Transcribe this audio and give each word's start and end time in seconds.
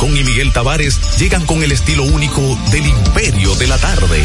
Alarcón 0.00 0.16
y 0.16 0.24
Miguel 0.24 0.50
Tavares 0.52 1.18
llegan 1.18 1.44
con 1.44 1.62
el 1.62 1.72
estilo 1.72 2.04
único 2.04 2.40
del 2.70 2.86
Imperio 2.86 3.54
de 3.56 3.66
la 3.66 3.76
Tarde. 3.76 4.22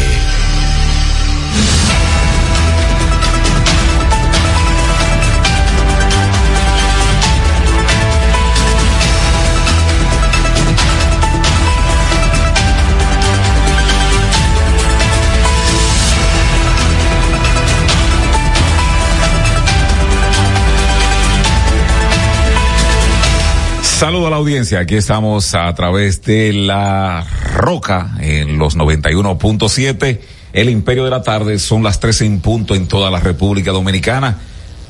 Saludo 24.05 24.27
a 24.27 24.29
la 24.29 24.35
audiencia, 24.35 24.81
aquí 24.81 24.93
estamos 24.93 25.55
a 25.55 25.73
través 25.73 26.21
de 26.21 26.53
la 26.53 27.25
Roca 27.55 28.11
en 28.19 28.59
los 28.59 28.77
91.7, 28.77 30.19
el 30.53 30.69
Imperio 30.69 31.05
de 31.05 31.09
la 31.09 31.23
Tarde, 31.23 31.57
son 31.57 31.81
las 31.81 31.99
13 31.99 32.27
en 32.27 32.39
punto 32.39 32.75
en 32.75 32.87
toda 32.87 33.09
la 33.09 33.19
República 33.19 33.71
Dominicana. 33.71 34.37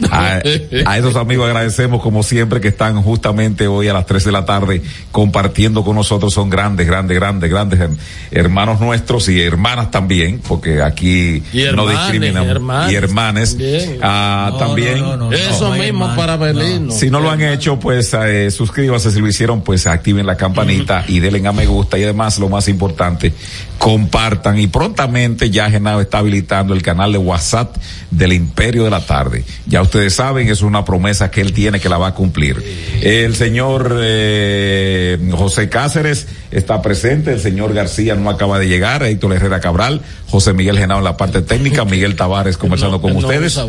a, 0.10 0.40
a, 0.86 0.98
esos 0.98 1.16
amigos 1.16 1.48
agradecemos 1.48 2.02
como 2.02 2.24
siempre 2.24 2.62
que 2.62 2.70
están 2.70 3.02
justamente 3.02 3.68
hoy 3.68 3.88
a 3.88 3.94
las 3.94 4.06
3 4.06 4.24
de 4.24 4.32
la 4.32 4.46
tarde 4.46 4.82
compartiendo 5.12 5.84
con 5.84 5.96
nosotros, 5.96 6.34
son 6.34 6.50
grandes, 6.50 6.88
grandes, 6.88 7.18
grandes, 7.18 7.50
grandes 7.50 7.80
hermanos 8.32 8.80
nuestros 8.80 9.28
y 9.30 9.42
hermanas 9.42 9.92
también, 9.92 10.42
porque 10.48 10.82
aquí 10.82 11.44
no 11.76 11.88
discriminamos, 11.88 12.92
y 12.92 12.96
hermanes, 12.96 13.58
ah, 14.02 14.50
no, 14.52 14.58
también. 14.58 15.00
No, 15.00 15.32
Eso 15.32 15.72
mismo 15.72 16.16
para 16.16 16.38
Belino. 16.38 16.93
Si 16.94 17.10
no 17.10 17.20
lo 17.20 17.30
han 17.30 17.42
hecho, 17.42 17.80
pues 17.80 18.14
eh, 18.14 18.52
suscríbanse. 18.52 19.12
Si 19.12 19.20
lo 19.20 19.28
hicieron, 19.28 19.62
pues 19.62 19.88
activen 19.88 20.26
la 20.26 20.38
campanita 20.38 21.04
y 21.08 21.20
denle 21.20 21.48
a 21.48 21.52
me 21.52 21.66
gusta. 21.66 21.98
Y 21.98 22.04
además, 22.04 22.40
lo 22.40 22.50
más 22.50 22.68
importante, 22.68 23.34
compartan. 23.78 24.60
Y 24.60 24.68
prontamente 24.68 25.50
ya 25.50 25.70
Genaro 25.70 26.02
está 26.02 26.20
habilitando 26.20 26.74
el 26.74 26.82
canal 26.82 27.12
de 27.12 27.18
WhatsApp 27.18 27.76
del 28.12 28.34
Imperio 28.34 28.84
de 28.86 28.90
la 28.90 29.06
Tarde. 29.06 29.44
Ya 29.66 29.82
ustedes 29.82 30.14
saben, 30.14 30.48
es 30.50 30.62
una 30.62 30.86
promesa 30.86 31.32
que 31.32 31.42
él 31.42 31.54
tiene 31.54 31.80
que 31.80 31.90
la 31.90 31.98
va 31.98 32.08
a 32.08 32.14
cumplir. 32.14 32.64
El 33.02 33.36
señor 33.36 33.98
eh, 34.02 35.18
José 35.32 35.70
Cáceres 35.70 36.28
está 36.52 36.82
presente. 36.82 37.34
El 37.34 37.40
señor 37.40 37.74
García 37.74 38.16
no 38.16 38.30
acaba 38.30 38.60
de 38.60 38.68
llegar. 38.68 39.04
Héctor 39.04 39.34
Herrera 39.34 39.60
Cabral. 39.60 40.02
José 40.30 40.54
Miguel 40.54 40.78
Genao 40.78 41.00
en 41.00 41.04
la 41.04 41.18
parte 41.18 41.42
técnica. 41.42 41.86
Miguel 41.86 42.16
Tavares 42.16 42.58
conversando 42.58 43.02
con 43.02 43.16
ustedes. 43.16 43.60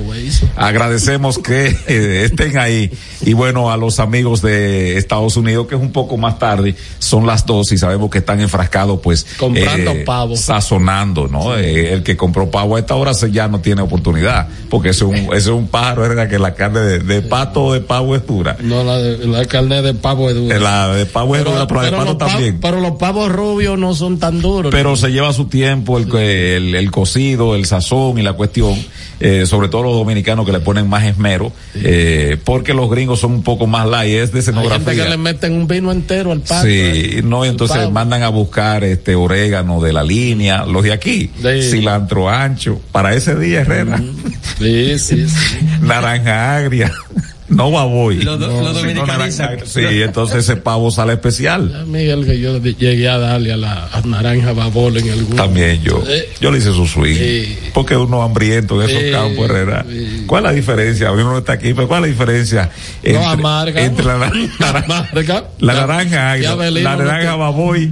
Agradecemos 0.56 1.38
que 1.38 1.76
eh, 1.86 2.22
estén 2.24 2.56
ahí. 2.58 2.90
Y 3.22 3.32
bueno, 3.32 3.70
a 3.70 3.76
los 3.76 4.00
amigos 4.00 4.42
de 4.42 4.96
Estados 4.96 5.36
Unidos, 5.36 5.66
que 5.66 5.74
es 5.74 5.80
un 5.80 5.92
poco 5.92 6.16
más 6.16 6.38
tarde, 6.38 6.74
son 6.98 7.26
las 7.26 7.46
dos 7.46 7.72
y 7.72 7.78
sabemos 7.78 8.10
que 8.10 8.18
están 8.18 8.40
enfrascados, 8.40 9.00
pues. 9.00 9.26
Comprando 9.38 9.92
eh, 9.92 10.04
pavo. 10.04 10.36
Sazonando, 10.36 11.28
¿no? 11.28 11.54
Sí. 11.56 11.62
Eh, 11.64 11.92
el 11.92 12.02
que 12.02 12.16
compró 12.16 12.50
pavo 12.50 12.76
a 12.76 12.80
esta 12.80 12.94
hora 12.94 13.12
ya 13.30 13.48
no 13.48 13.60
tiene 13.60 13.82
oportunidad, 13.82 14.48
porque 14.70 14.90
ese 14.90 15.04
es 15.04 15.10
un, 15.10 15.16
ese 15.16 15.36
es 15.36 15.46
un 15.48 15.68
pájaro, 15.68 16.02
¿verdad? 16.02 16.28
Que 16.28 16.38
la 16.38 16.54
carne 16.54 16.80
de, 16.80 16.98
de 16.98 17.22
pato 17.22 17.64
o 17.64 17.72
de 17.72 17.80
pavo 17.80 18.16
es 18.16 18.26
dura. 18.26 18.56
No, 18.60 18.82
la, 18.84 18.98
de, 18.98 19.26
la 19.26 19.44
carne 19.46 19.82
de 19.82 19.94
pavo 19.94 20.30
es 20.30 20.36
dura. 20.36 20.58
La 20.58 20.94
de 20.94 21.06
pavo 21.06 21.36
es 21.36 21.44
dura, 21.44 21.66
pero, 21.66 21.80
la 21.80 21.90
de 21.90 21.96
pato 21.96 22.16
también. 22.16 22.58
pero 22.60 22.80
los 22.80 22.92
pavos 22.92 23.30
rubios 23.30 23.78
no 23.78 23.94
son 23.94 24.18
tan 24.18 24.40
duros. 24.40 24.70
Pero 24.72 24.90
¿no? 24.90 24.96
se 24.96 25.10
lleva 25.10 25.32
su 25.32 25.46
tiempo 25.46 25.98
el, 25.98 26.14
el, 26.16 26.74
el, 26.74 26.90
cocido, 26.90 27.54
el 27.54 27.66
sazón 27.66 28.18
y 28.18 28.22
la 28.22 28.32
cuestión, 28.34 28.74
eh, 29.20 29.46
sobre 29.46 29.68
todo 29.68 29.84
los 29.84 29.94
dominicanos 29.94 30.44
que 30.46 30.52
le 30.52 30.60
ponen 30.60 30.88
más 30.88 31.04
esmero, 31.04 31.52
sí. 31.72 31.80
eh, 31.84 32.38
porque 32.42 32.74
los 32.74 32.90
gringos 32.90 33.03
son 33.16 33.32
un 33.32 33.42
poco 33.42 33.66
más 33.66 33.86
light, 33.86 34.14
es 34.14 34.32
de 34.32 34.40
escenografía. 34.40 34.76
Hay 34.76 34.84
gente 34.84 35.02
que 35.04 35.08
le 35.10 35.16
meten 35.16 35.52
un 35.52 35.66
vino 35.66 35.92
entero 35.92 36.32
al 36.32 36.40
pato. 36.40 36.66
Sí, 36.66 36.70
eh, 36.72 37.22
no, 37.24 37.44
y 37.44 37.48
entonces 37.48 37.76
pavo. 37.76 37.90
mandan 37.90 38.22
a 38.22 38.28
buscar 38.28 38.84
este 38.84 39.14
orégano 39.14 39.80
de 39.80 39.92
la 39.92 40.02
línea, 40.02 40.64
los 40.64 40.82
de 40.84 40.92
aquí, 40.92 41.30
sí. 41.40 41.62
cilantro 41.70 42.28
ancho, 42.28 42.80
para 42.92 43.14
ese 43.14 43.34
día, 43.36 43.60
Herrera. 43.60 44.00
Sí, 44.58 44.98
sí, 44.98 45.28
sí. 45.28 45.58
Naranja 45.80 46.56
agria. 46.56 46.92
No 47.54 47.70
baboy. 47.70 48.16
Lo, 48.22 48.36
do, 48.36 48.48
no, 48.48 48.62
lo 48.62 48.72
dominicanizan. 48.72 49.58
Sí, 49.64 49.80
entonces 50.02 50.38
ese 50.38 50.56
pavo 50.56 50.90
sale 50.90 51.14
especial. 51.14 51.70
Ya, 51.70 51.84
Miguel, 51.84 52.26
que 52.26 52.38
yo 52.38 52.58
llegué 52.58 53.08
a 53.08 53.18
darle 53.18 53.52
a 53.52 53.56
la 53.56 53.88
a 53.92 54.00
naranja 54.02 54.52
babol 54.52 54.96
en 54.96 55.10
algún 55.10 55.36
También 55.36 55.82
yo. 55.82 56.02
Eh, 56.06 56.28
yo 56.40 56.50
le 56.50 56.58
hice 56.58 56.72
su 56.72 56.86
swing. 56.86 57.16
Eh, 57.18 57.58
porque 57.72 57.96
uno 57.96 58.22
hambriento 58.22 58.82
en 58.82 58.90
esos 58.90 59.02
eh, 59.02 59.10
campos, 59.12 59.48
Herrera. 59.48 59.84
Eh, 59.88 60.24
¿Cuál 60.26 60.44
es 60.44 60.50
la 60.50 60.54
diferencia? 60.56 61.08
A 61.08 61.12
mí 61.12 61.22
no 61.22 61.38
está 61.38 61.54
aquí, 61.54 61.74
pero 61.74 61.88
¿cuál 61.88 62.04
es 62.04 62.10
la 62.10 62.12
diferencia? 62.12 62.70
Entre, 63.02 63.22
no, 63.22 63.30
amarga. 63.30 63.84
Entre 63.84 64.04
la, 64.04 64.18
la, 64.18 64.26
amarga. 64.68 65.44
la 65.58 65.74
naranja, 65.74 66.36
ya, 66.38 66.56
la, 66.56 66.70
la 66.70 66.96
naranja 66.96 67.36
baboy 67.36 67.90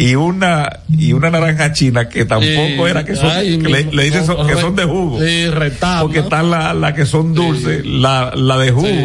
y 0.00 0.14
una 0.14 0.80
y 0.88 1.12
una 1.12 1.30
naranja 1.30 1.72
china 1.72 2.08
que 2.08 2.24
tampoco 2.24 2.88
era 2.88 3.04
que 3.04 3.16
son 3.16 3.30
ay, 3.30 3.58
que 3.58 3.68
le, 3.68 3.84
le 3.92 4.04
dicen 4.04 4.22
que 4.46 4.54
son 4.56 4.74
de 4.74 4.84
jugo 4.84 5.18
sí, 5.20 5.46
porque 6.00 6.20
están 6.20 6.50
las 6.50 6.74
la 6.74 6.94
que 6.94 7.04
son 7.04 7.34
dulces 7.34 7.84
la, 7.84 8.32
la 8.34 8.56
de 8.56 8.70
jugo 8.70 8.86
sí. 8.86 8.99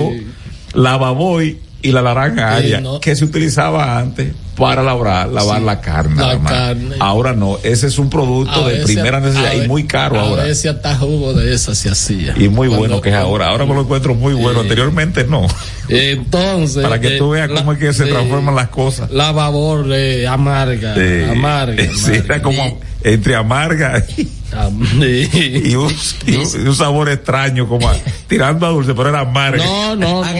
La 0.74 0.98
baboy 0.98 1.60
y 1.82 1.92
la 1.92 2.02
naranja 2.02 2.60
no. 2.82 3.00
que 3.00 3.16
se 3.16 3.26
utilizaba 3.26 3.98
antes 3.98 4.34
para 4.56 4.84
lavar, 4.84 5.30
lavar 5.30 5.62
la 5.62 5.82
carne. 5.82 6.16
La 6.16 6.40
carne. 6.40 6.96
Ahora 7.00 7.34
no, 7.34 7.58
ese 7.64 7.88
es 7.88 8.00
un 8.00 8.10
producto 8.10 8.66
a 8.66 8.70
de 8.70 8.84
primera 8.84 9.20
necesidad 9.20 9.54
y 9.54 9.68
muy 9.68 9.86
caro 9.86 10.20
a 10.20 10.24
ahora. 10.24 10.44
A 10.44 10.46
veces 10.46 10.72
hasta 10.72 10.96
jugo 10.96 11.34
de 11.34 11.54
esa 11.54 11.76
se 11.76 11.90
hacía. 11.90 12.34
Y 12.38 12.48
muy 12.48 12.68
Cuando, 12.68 12.78
bueno 12.78 13.02
que 13.02 13.10
es 13.10 13.16
ahora. 13.16 13.48
Ahora 13.48 13.66
me 13.66 13.74
lo 13.74 13.82
encuentro 13.82 14.16
muy 14.16 14.34
bueno. 14.34 14.60
Eh, 14.60 14.64
Anteriormente 14.64 15.26
no. 15.26 15.46
Entonces. 15.90 16.84
Para 16.84 17.00
que 17.00 17.12
tú 17.12 17.32
veas 17.32 17.50
eh, 17.50 17.54
cómo 17.56 17.74
es 17.74 17.80
que 17.80 17.94
se 17.94 18.06
transforman 18.06 18.56
las 18.56 18.70
cosas. 18.70 19.12
La 19.12 19.32
babor 19.32 19.88
eh, 19.92 20.28
amarga. 20.28 20.96
Amarga. 21.32 21.84
Sí, 21.94 22.14
era 22.26 22.42
como 22.42 22.80
entre 23.06 23.36
amarga 23.36 24.04
y, 24.18 24.28
y, 25.70 25.76
un, 25.76 25.94
y, 26.26 26.36
un, 26.36 26.68
un, 26.68 26.76
sabor 26.76 27.10
extraño, 27.10 27.68
como 27.68 27.88
a, 27.88 27.96
tirando 28.28 28.66
a 28.66 28.70
dulce, 28.70 28.96
pero 28.96 29.10
era 29.10 29.20
amarga. 29.20 29.64
No, 29.64 29.96
no, 29.96 30.24
no. 30.24 30.32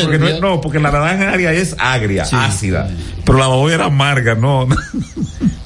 porque 0.00 0.18
no, 0.18 0.28
es, 0.28 0.40
no, 0.40 0.60
porque 0.60 0.78
la 0.78 0.90
naranja 0.90 1.30
agria 1.30 1.52
es 1.52 1.76
agria, 1.78 2.24
sí, 2.24 2.36
ácida. 2.38 2.88
Sí. 2.88 2.94
Pero 3.24 3.38
la 3.40 3.48
baboya 3.48 3.76
era 3.76 3.86
amarga, 3.86 4.34
no. 4.34 4.68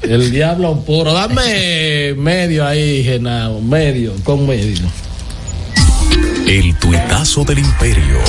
El 0.02 0.30
diablo 0.30 0.80
puro. 0.84 1.12
Dame 1.12 2.14
medio 2.14 2.64
ahí, 2.64 3.02
Genao. 3.02 3.60
Medio, 3.60 4.12
con 4.22 4.46
medio. 4.46 4.86
El 6.46 6.76
tuitazo 6.78 7.44
del 7.44 7.58
imperio. 7.58 8.20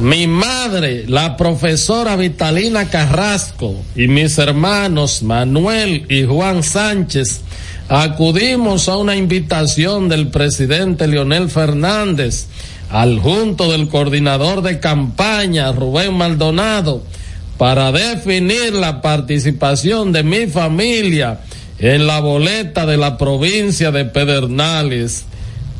Mi 0.00 0.26
madre, 0.26 1.04
la 1.06 1.36
profesora 1.36 2.16
Vitalina 2.16 2.88
Carrasco, 2.88 3.76
y 3.94 4.08
mis 4.08 4.38
hermanos 4.38 5.22
Manuel 5.22 6.06
y 6.08 6.24
Juan 6.24 6.62
Sánchez 6.62 7.42
acudimos 7.88 8.88
a 8.88 8.96
una 8.96 9.16
invitación 9.16 10.08
del 10.08 10.28
presidente 10.28 11.06
Leonel 11.06 11.50
Fernández 11.50 12.46
al 12.90 13.20
junto 13.20 13.70
del 13.70 13.88
coordinador 13.88 14.62
de 14.62 14.80
campaña 14.80 15.70
Rubén 15.72 16.14
Maldonado 16.14 17.02
para 17.58 17.92
definir 17.92 18.72
la 18.72 19.00
participación 19.00 20.12
de 20.12 20.22
mi 20.22 20.46
familia 20.46 21.40
en 21.78 22.06
la 22.06 22.20
boleta 22.20 22.86
de 22.86 22.96
la 22.96 23.16
provincia 23.18 23.90
de 23.90 24.04
Pedernales. 24.04 25.24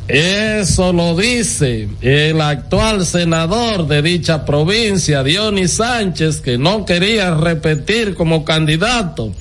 Eso 0.07 0.93
lo 0.93 1.15
dice 1.15 1.89
el 2.01 2.39
actual 2.39 3.05
senador 3.05 3.87
de 3.87 4.03
dicha 4.03 4.45
provincia, 4.45 5.23
Dionis 5.23 5.73
Sánchez, 5.73 6.41
que 6.41 6.59
no 6.59 6.85
quería 6.85 7.33
repetir 7.33 8.13
como 8.13 8.45
candidato 8.45 9.31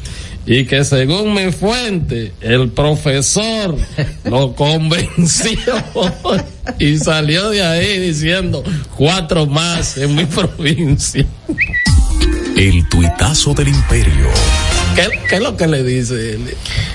y 0.47 0.65
que 0.65 0.85
según 0.85 1.35
mi 1.35 1.53
fuente, 1.53 2.33
el 2.41 2.71
profesor 2.71 3.77
lo 4.25 4.55
convenció 4.55 5.59
y 6.79 6.97
salió 6.99 7.51
de 7.51 7.63
ahí 7.63 7.99
diciendo 7.99 8.63
cuatro 8.97 9.47
más 9.47 9.97
en 9.97 10.15
mi 10.15 10.25
provincia. 10.27 11.27
El 12.57 12.85
tuitazo 12.89 13.53
del 13.53 13.69
imperio. 13.69 14.31
¿Qué, 14.95 15.09
¿Qué, 15.29 15.37
es 15.37 15.43
lo 15.43 15.57
que 15.57 15.67
le 15.67 15.83
dice 15.83 16.39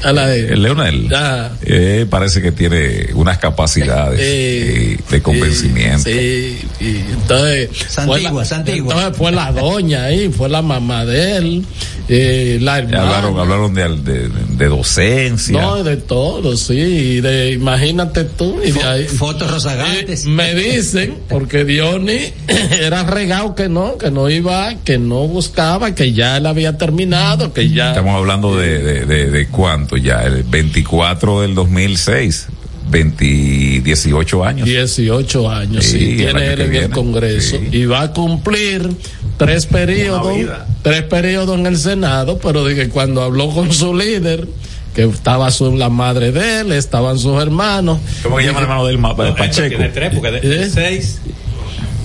a 0.04 0.14
la 0.14 0.34
eh, 0.34 0.56
Leonel? 0.56 1.10
Ah. 1.14 1.50
Eh, 1.64 2.06
parece 2.10 2.42
que 2.42 2.52
tiene 2.52 3.10
unas 3.14 3.38
capacidades 3.40 4.20
eh, 4.24 4.98
de 5.10 5.22
convencimiento. 5.22 6.10
Sí, 6.10 6.60
y 6.80 6.96
entonces. 7.12 7.70
Santigua, 7.90 8.46
Santigua. 8.46 8.94
Entonces 8.94 9.18
fue 9.18 9.32
la 9.32 9.52
doña 9.52 10.06
ahí, 10.06 10.30
fue 10.30 10.48
la 10.48 10.62
mamá 10.62 11.06
de 11.06 11.38
él, 11.38 11.66
eh, 12.08 12.58
la 12.62 12.80
hermana. 12.80 13.02
Hablaron, 13.02 13.40
hablaron 13.40 13.74
de, 13.74 13.90
de, 13.98 14.30
de, 14.30 14.66
docencia. 14.68 15.62
No, 15.62 15.84
de 15.84 15.98
todo, 15.98 16.56
sí. 16.56 17.20
De, 17.22 17.52
imagínate 17.52 18.24
tú. 18.24 18.60
Y 18.64 18.72
de 18.72 18.84
ahí, 18.84 19.06
Fotos 19.06 19.52
rozagantes. 19.52 20.26
me 20.26 20.56
dicen, 20.56 21.18
porque 21.28 21.66
Diony 21.66 22.34
era 22.82 23.04
regado 23.04 23.56
que 23.56 23.68
no, 23.68 23.98
que 23.98 24.10
no 24.10 24.30
iba, 24.30 24.74
que 24.84 24.98
no 24.98 25.28
buscaba, 25.28 25.94
que 25.94 26.14
ya 26.14 26.38
él 26.38 26.46
había 26.46 26.78
terminado, 26.78 27.54
que 27.54 27.70
ya 27.70 27.79
Estamos 27.88 28.16
hablando 28.16 28.58
de, 28.58 28.80
de, 28.80 29.06
de, 29.06 29.30
de, 29.30 29.48
cuánto 29.48 29.98
ya, 29.98 30.24
el 30.24 30.44
24 30.44 31.42
del 31.42 31.56
2006. 31.56 32.48
20, 32.90 33.82
18 33.84 34.44
años. 34.46 34.68
18 34.68 35.50
años, 35.50 35.86
sí, 35.86 36.00
sí 36.00 36.18
tiene 36.18 36.54
él 36.54 36.62
en 36.62 36.76
el 36.76 36.90
Congreso. 36.90 37.58
Sí. 37.58 37.78
Y 37.78 37.86
va 37.86 38.02
a 38.02 38.12
cumplir 38.12 38.90
tres 39.38 39.68
periodos, 39.68 40.36
tres 40.82 41.04
periodos 41.04 41.60
en 41.60 41.68
el 41.68 41.78
Senado, 41.78 42.40
pero 42.40 42.66
dije 42.66 42.90
cuando 42.90 43.22
habló 43.22 43.50
con 43.52 43.72
su 43.72 43.96
líder, 43.96 44.48
que 44.96 45.04
estaba 45.04 45.52
su, 45.52 45.76
la 45.76 45.90
madre 45.90 46.32
de 46.32 46.62
él, 46.62 46.72
estaban 46.72 47.20
sus 47.20 47.42
hermanos. 47.42 48.00
¿Cómo 48.24 48.38
que 48.38 48.46
llama 48.46 48.60
el 48.60 48.64
hermano 48.64 48.86
del 48.86 48.98
mapa? 48.98 49.30
No, 49.30 49.36
Pacheco. 49.36 49.70
Tiene 49.70 49.90
tres, 49.90 50.14
porque 50.14 50.32
de, 50.32 50.42
del 50.42 50.72
6, 50.72 51.20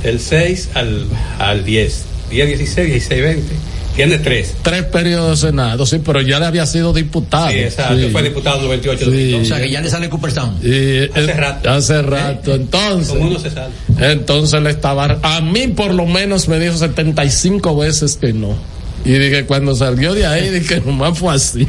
del 0.02 0.20
6 0.20 0.70
al, 0.74 1.06
al 1.38 1.64
10, 1.64 2.04
10, 2.30 2.46
16, 2.46 2.88
16, 2.88 3.22
20. 3.22 3.54
Tiene 3.96 4.18
tres. 4.18 4.54
Tres 4.62 4.84
periodos 4.84 5.40
de 5.40 5.48
Senado, 5.48 5.86
sí, 5.86 6.00
pero 6.04 6.20
ya 6.20 6.40
le 6.40 6.46
había 6.46 6.66
sido 6.66 6.92
diputado. 6.92 7.50
Sí, 7.50 7.58
exacto. 7.58 7.96
Sí. 7.96 8.08
Fue 8.10 8.22
diputado 8.22 8.56
en 8.58 8.64
98 8.64 9.10
sí. 9.10 9.34
O 9.34 9.44
sea, 9.44 9.60
que 9.60 9.70
ya 9.70 9.80
le 9.80 9.88
sale 9.88 10.08
Cooperstown. 10.08 10.58
Y, 10.62 11.04
hace 11.04 11.30
eh, 11.30 11.34
rato. 11.34 11.70
Hace 11.70 12.02
rato. 12.02 12.52
¿Eh? 12.52 12.56
Entonces. 12.56 13.08
Con 13.08 13.22
uno 13.22 13.38
se 13.38 13.50
sale. 13.50 13.72
Entonces 13.98 14.60
le 14.62 14.70
estaba. 14.70 15.18
A 15.22 15.40
mí, 15.40 15.68
por 15.68 15.94
lo 15.94 16.06
menos, 16.06 16.48
me 16.48 16.58
dijo 16.58 16.76
75 16.76 17.76
veces 17.76 18.16
que 18.16 18.32
no. 18.32 18.56
Y 19.04 19.12
dije, 19.12 19.44
cuando 19.44 19.74
salió 19.74 20.14
de 20.14 20.26
ahí, 20.26 20.48
dije, 20.48 20.80
nomás 20.84 21.18
fue 21.18 21.34
así. 21.34 21.66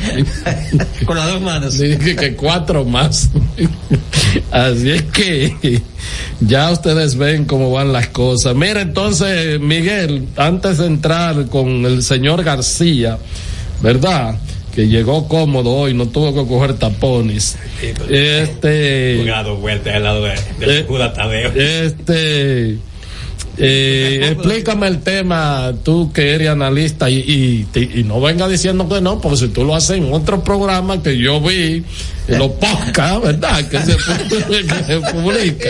Con 1.05 1.17
las 1.17 1.33
dos 1.33 1.41
manos. 1.41 1.77
Dije 1.77 2.15
que 2.15 2.35
cuatro 2.35 2.85
más. 2.85 3.29
así 4.51 4.91
es 4.91 5.03
que 5.03 5.81
ya 6.39 6.71
ustedes 6.71 7.17
ven 7.17 7.45
cómo 7.45 7.71
van 7.71 7.91
las 7.91 8.07
cosas. 8.07 8.55
Mira, 8.55 8.81
entonces, 8.81 9.59
Miguel, 9.59 10.27
antes 10.37 10.77
de 10.77 10.85
entrar 10.85 11.47
con 11.47 11.85
el 11.85 12.03
señor 12.03 12.43
García, 12.43 13.17
¿verdad? 13.81 14.35
que 14.75 14.87
llegó 14.89 15.27
cómodo 15.29 15.71
hoy, 15.71 15.93
no 15.93 16.07
tuvo 16.07 16.33
que 16.35 16.47
coger 16.49 16.73
tapones. 16.73 17.57
Sí, 17.79 17.93
este. 18.09 19.19
Jugado 19.21 19.55
vuelta 19.55 19.95
al 19.95 20.03
lado 20.03 20.23
de, 20.23 20.33
de 20.59 20.79
eh, 20.79 21.11
Tadeo. 21.15 21.51
Este. 21.55 22.77
Eh, 23.57 24.29
explícame 24.31 24.87
el 24.87 25.01
tema, 25.01 25.73
tú 25.83 26.11
que 26.11 26.33
eres 26.33 26.49
analista 26.49 27.09
y, 27.09 27.15
y, 27.73 27.99
y, 27.99 28.03
no 28.03 28.19
venga 28.19 28.47
diciendo 28.47 28.87
que 28.89 28.99
no, 29.01 29.21
porque 29.21 29.37
si 29.37 29.47
tú 29.47 29.63
lo 29.63 29.75
haces 29.75 29.97
en 29.97 30.11
otro 30.11 30.43
programa 30.43 31.01
que 31.01 31.17
yo 31.17 31.39
vi, 31.39 31.83
en 32.27 32.39
los 32.39 32.51
podcasts, 32.51 33.21
¿verdad? 33.21 33.67
Que 33.69 33.79
se, 33.79 33.95
que 33.95 34.83
se 34.85 34.99
publica, 35.11 35.69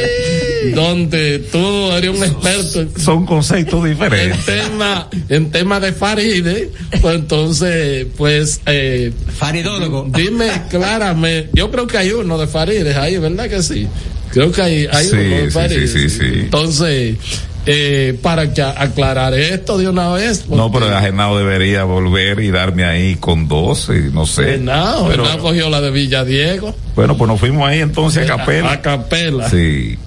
donde 0.74 1.40
tú 1.52 1.92
eres 1.92 2.10
un 2.10 2.24
experto. 2.24 3.00
Son 3.00 3.26
conceptos 3.26 3.84
diferentes. 3.84 4.48
En 4.48 4.70
tema, 4.70 5.10
en 5.30 5.52
tema 5.52 5.80
de 5.80 5.92
Faride, 5.94 6.72
pues 7.02 7.16
entonces, 7.16 8.08
pues, 8.18 8.62
eh, 8.66 9.12
Faridólogo. 9.38 10.08
Dime, 10.16 10.50
claramente, 10.70 11.50
yo 11.54 11.70
creo 11.72 11.88
que 11.88 11.98
hay 11.98 12.12
uno 12.12 12.38
de 12.38 12.48
Faride 12.48 12.96
ahí, 12.96 13.18
¿verdad 13.18 13.50
que 13.50 13.62
sí? 13.62 13.88
Creo 14.32 14.52
que 14.52 14.62
hay, 14.62 14.88
hay 14.92 15.06
sí, 15.06 15.16
uno 15.16 15.36
de 15.36 15.52
Faride. 15.52 15.88
Sí, 15.88 16.10
sí, 16.10 16.20
sí, 16.20 16.26
Entonces, 16.26 17.16
eh, 17.65 18.17
para 18.21 18.53
que 18.53 18.62
aclarar 18.62 19.33
esto 19.33 19.77
de 19.77 19.89
una 19.89 20.09
vez. 20.09 20.39
Porque... 20.39 20.56
No, 20.56 20.71
pero 20.71 20.88
el 20.88 20.94
Ajenado 20.94 21.38
debería 21.38 21.83
volver 21.83 22.39
y 22.39 22.51
darme 22.51 22.85
ahí 22.85 23.15
con 23.15 23.47
dos, 23.47 23.89
y 23.89 24.13
no 24.13 24.25
sé. 24.25 24.50
Ajenado, 24.50 25.07
pero... 25.07 25.23
Ajenado 25.23 25.44
cogió 25.44 25.69
la 25.69 25.81
de 25.81 25.91
Villadiego. 25.91 26.75
Bueno, 26.95 27.17
pues 27.17 27.27
nos 27.27 27.39
fuimos 27.39 27.67
ahí 27.67 27.79
entonces 27.79 28.29
a 28.29 28.38
Capela. 28.38 28.71
A 28.71 28.81
Capela. 28.81 29.50
Sí. 29.50 29.97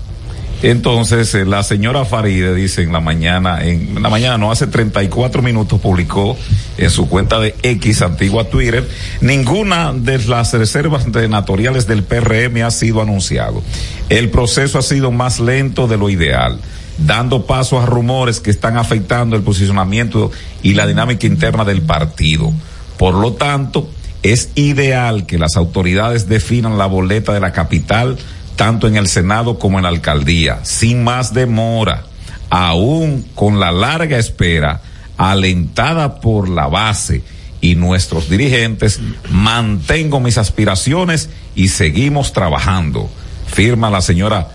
Entonces, 0.63 1.33
eh, 1.35 1.45
la 1.45 1.63
señora 1.63 2.05
Faride 2.05 2.53
dice 2.53 2.83
en 2.83 2.93
la 2.93 3.01
mañana, 3.01 3.65
en 3.65 4.03
la 4.03 4.09
mañana, 4.09 4.39
no 4.39 4.51
hace 4.51 4.67
34 4.67 5.41
minutos, 5.41 5.81
publicó 5.81 6.37
en 6.77 6.91
su 6.91 7.09
cuenta 7.09 7.39
de 7.39 7.55
X, 7.63 8.03
antigua 8.03 8.45
Twitter, 8.45 8.87
ninguna 9.21 9.93
de 9.93 10.19
las 10.27 10.53
reservas 10.55 11.05
senatoriales 11.13 11.87
del 11.87 12.03
PRM 12.03 12.65
ha 12.65 12.73
sido 12.73 13.01
anunciado. 13.01 13.63
El 14.09 14.31
proceso 14.31 14.79
ha 14.79 14.83
sido 14.83 15.13
más 15.13 15.39
lento 15.39 15.87
de 15.87 15.97
lo 15.97 16.11
ideal 16.11 16.59
dando 16.99 17.47
paso 17.47 17.81
a 17.81 17.87
rumores 17.87 18.41
que 18.41 18.51
están 18.51 18.77
afectando 18.77 19.37
el 19.37 19.43
posicionamiento 19.43 20.31
y 20.63 20.75
la 20.75 20.87
dinámica 20.87 21.27
interna 21.27 21.65
del 21.65 21.83
partido. 21.83 22.53
Por 22.99 23.15
lo 23.15 23.35
tanto, 23.35 23.89
es 24.23 24.51
ideal 24.57 25.27
que 25.27 25.39
las 25.39 25.57
autoridades 25.57 26.29
definan 26.29 26.79
la 26.79 26.87
boleta 26.87 27.33
de 27.33 27.41
la 27.41 27.53
capital, 27.53 28.19
tanto 28.57 28.89
en 28.89 28.97
el 28.97 29.07
Senado 29.07 29.59
como 29.59 29.79
en 29.79 29.85
la 29.85 29.91
alcaldía, 29.91 30.61
sin 30.65 31.05
más 31.05 31.33
demora, 31.33 32.05
aún 32.51 33.25
con 33.35 33.61
la 33.61 33.71
larga 33.71 34.19
espera, 34.19 34.81
alentada 35.17 36.21
por 36.21 36.49
la 36.49 36.67
base 36.67 37.23
y 37.61 37.75
nuestros 37.77 38.29
dirigentes, 38.29 39.01
mantengo 39.31 40.21
mis 40.21 40.39
aspiraciones 40.39 41.29
y 41.55 41.69
seguimos 41.69 42.33
trabajando. 42.33 43.11
Firma 43.47 43.91
la 43.91 44.01
señora 44.01 44.49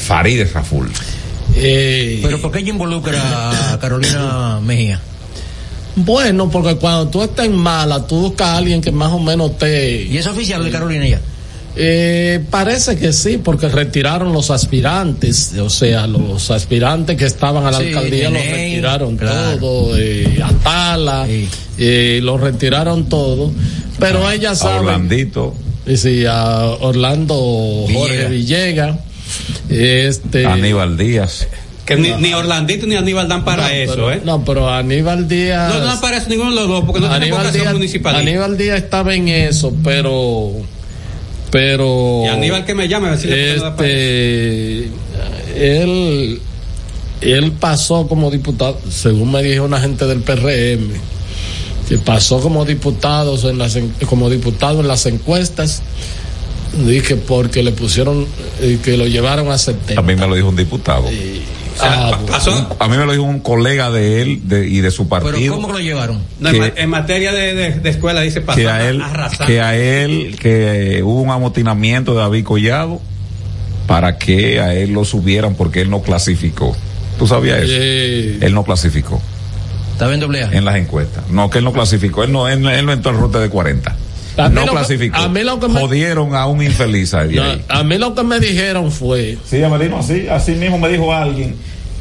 Farideh 0.00 0.46
Raful. 0.52 0.90
Eh, 1.54 2.20
Pero 2.22 2.40
¿por 2.40 2.52
qué 2.52 2.60
ella 2.60 2.70
involucra 2.70 3.72
a 3.72 3.78
Carolina 3.78 4.60
Mejía? 4.64 5.00
Bueno, 5.96 6.48
porque 6.50 6.76
cuando 6.76 7.08
tú 7.08 7.22
estás 7.22 7.46
en 7.46 7.56
mala, 7.56 8.06
tú 8.06 8.16
buscas 8.20 8.48
a 8.48 8.56
alguien 8.58 8.80
que 8.80 8.92
más 8.92 9.12
o 9.12 9.18
menos 9.18 9.58
te... 9.58 10.02
¿Y 10.04 10.16
es 10.16 10.26
oficial 10.26 10.62
de 10.64 10.70
Carolina 10.70 11.06
ya? 11.06 11.20
Eh, 11.76 12.40
parece 12.50 12.96
que 12.96 13.12
sí, 13.12 13.38
porque 13.42 13.68
retiraron 13.68 14.32
los 14.32 14.50
aspirantes, 14.50 15.52
o 15.60 15.70
sea, 15.70 16.06
los 16.06 16.50
aspirantes 16.50 17.16
que 17.16 17.26
estaban 17.26 17.64
a 17.66 17.70
la 17.70 17.78
Sí, 17.78 17.86
alcaldía 17.88 18.30
los 18.30 18.42
retiraron 18.44 19.16
claro. 19.16 19.58
todo, 19.58 19.96
eh, 19.98 20.40
Atala, 20.42 21.26
Sí. 21.26 21.48
eh, 21.78 22.20
los 22.22 22.40
retiraron 22.40 23.08
todo, 23.08 23.52
pero 23.98 24.28
ella 24.30 24.52
A 24.52 24.56
sabe... 24.56 24.80
Orlandito, 24.80 25.54
Y 25.86 25.96
sí, 25.96 26.24
a 26.26 26.64
Orlando 26.80 27.34
Jorge 27.92 28.28
Villegas. 28.28 28.96
Este. 29.68 30.46
Aníbal 30.46 30.96
Díaz. 30.96 31.46
Que 31.86 31.96
ni, 31.96 32.12
ni 32.12 32.34
Orlandito 32.34 32.86
ni 32.86 32.94
Aníbal 32.94 33.28
dan 33.28 33.44
para 33.44 33.64
no, 33.64 33.68
eso, 33.68 33.94
pero, 33.94 34.12
¿eh? 34.12 34.22
No, 34.24 34.44
pero 34.44 34.68
Aníbal 34.68 35.26
Díaz. 35.26 35.74
No, 35.74 35.80
no 35.80 35.86
dan 35.86 36.00
para 36.00 36.18
eso 36.18 36.28
ninguno 36.28 36.50
de 36.50 36.56
los 36.56 36.68
dos, 36.68 36.84
porque 36.84 37.00
no 37.00 37.06
Aníbal 37.08 37.40
vocación 37.40 37.62
Díaz, 37.62 37.74
municipal. 37.74 38.16
Aníbal 38.16 38.56
Díaz 38.56 38.78
estaba 38.78 39.14
en 39.14 39.28
eso, 39.28 39.74
pero. 39.82 40.52
Pero. 41.50 42.22
Y 42.24 42.28
Aníbal 42.28 42.64
que 42.64 42.74
me 42.74 42.88
llame 42.88 43.08
a 43.08 43.10
decirle 43.12 43.36
que 43.36 43.56
no 43.56 43.62
da 43.62 43.76
para 43.76 43.88
eso. 43.88 43.96
Este. 43.96 45.82
Él. 45.82 46.40
Él 47.20 47.52
pasó 47.52 48.06
como 48.08 48.30
diputado, 48.30 48.78
según 48.88 49.32
me 49.32 49.42
dijo 49.42 49.64
una 49.64 49.78
gente 49.78 50.06
del 50.06 50.20
PRM, 50.20 50.88
que 51.86 51.98
pasó 51.98 52.40
como 52.40 52.64
diputados 52.64 53.44
en 53.44 53.58
las 53.58 53.78
como 54.08 54.30
diputado 54.30 54.80
en 54.80 54.88
las 54.88 55.04
encuestas. 55.06 55.82
Dije 56.72 57.16
porque 57.16 57.62
le 57.62 57.72
pusieron 57.72 58.26
eh, 58.60 58.78
que 58.82 58.96
lo 58.96 59.06
llevaron 59.06 59.50
a 59.50 59.58
70. 59.58 59.94
También 59.96 60.18
me 60.20 60.26
lo 60.26 60.34
dijo 60.34 60.48
un 60.48 60.56
diputado. 60.56 61.04
O 61.06 61.10
sea, 61.80 62.08
Ah, 62.08 62.10
pa- 62.10 62.26
pasó. 62.32 62.76
A 62.78 62.88
mí 62.88 62.96
me 62.96 63.06
lo 63.06 63.12
dijo 63.12 63.24
un 63.24 63.40
colega 63.40 63.90
de 63.90 64.22
él 64.22 64.40
de- 64.44 64.68
y 64.68 64.80
de 64.80 64.90
su 64.90 65.08
¿Pero 65.08 65.24
partido. 65.24 65.54
cómo 65.54 65.72
lo 65.72 65.78
llevaron? 65.80 66.20
No, 66.38 66.48
en, 66.50 66.54
que- 66.54 66.60
ma- 66.60 66.72
en 66.76 66.90
materia 66.90 67.32
de, 67.32 67.54
de, 67.54 67.70
de 67.80 67.90
escuela 67.90 68.20
dice 68.20 68.40
pasó 68.40 68.58
que 68.58 68.68
a 68.68 68.88
él, 68.88 69.00
arrasando. 69.00 69.46
que 69.46 69.60
a 69.60 69.76
él, 69.76 70.36
que 70.38 71.00
hubo 71.04 71.20
un 71.22 71.30
amotinamiento 71.30 72.12
de 72.14 72.18
David 72.20 72.44
Collado 72.44 73.00
para 73.86 74.18
que 74.18 74.60
a 74.60 74.74
él 74.74 74.92
lo 74.92 75.04
subieran 75.04 75.54
porque 75.54 75.80
él 75.80 75.90
no 75.90 76.02
clasificó. 76.02 76.76
¿Tú 77.18 77.26
sabías 77.26 77.58
eso? 77.62 77.72
Eh, 77.74 78.38
Él 78.40 78.54
no 78.54 78.64
clasificó 78.64 79.20
¿Estaba 79.92 80.14
en 80.14 80.20
doble 80.20 80.42
A? 80.44 80.50
en 80.52 80.64
las 80.64 80.76
encuestas. 80.76 81.28
No, 81.30 81.50
que 81.50 81.58
él 81.58 81.64
no 81.64 81.72
clasificó. 81.72 82.24
Él 82.24 82.32
no, 82.32 82.48
él, 82.48 82.64
él 82.66 82.86
no 82.86 82.92
entró 82.92 83.10
al 83.10 83.18
rute 83.18 83.38
de 83.38 83.48
40. 83.50 83.94
A 84.46 84.48
No 84.48 84.60
lo 84.62 84.66
que- 84.66 84.72
clasificó. 84.72 85.16
a 85.16 85.28
mí 85.28 85.42
lo 85.42 85.58
que 85.60 85.68
me- 85.68 85.80
Jodieron 85.80 86.34
a 86.34 86.46
un 86.46 86.62
infeliz 86.62 87.14
ahí. 87.14 87.34
no, 87.34 87.42
ahí. 87.42 87.62
a 87.68 87.82
mí 87.84 87.98
lo 87.98 88.14
que 88.14 88.22
me 88.24 88.40
dijeron 88.40 88.90
fue 88.90 89.38
Sí, 89.44 89.62
Amelino, 89.62 89.98
así, 89.98 90.26
así 90.28 90.52
mismo 90.52 90.78
me 90.78 90.88
dijo 90.88 91.12
alguien 91.12 91.54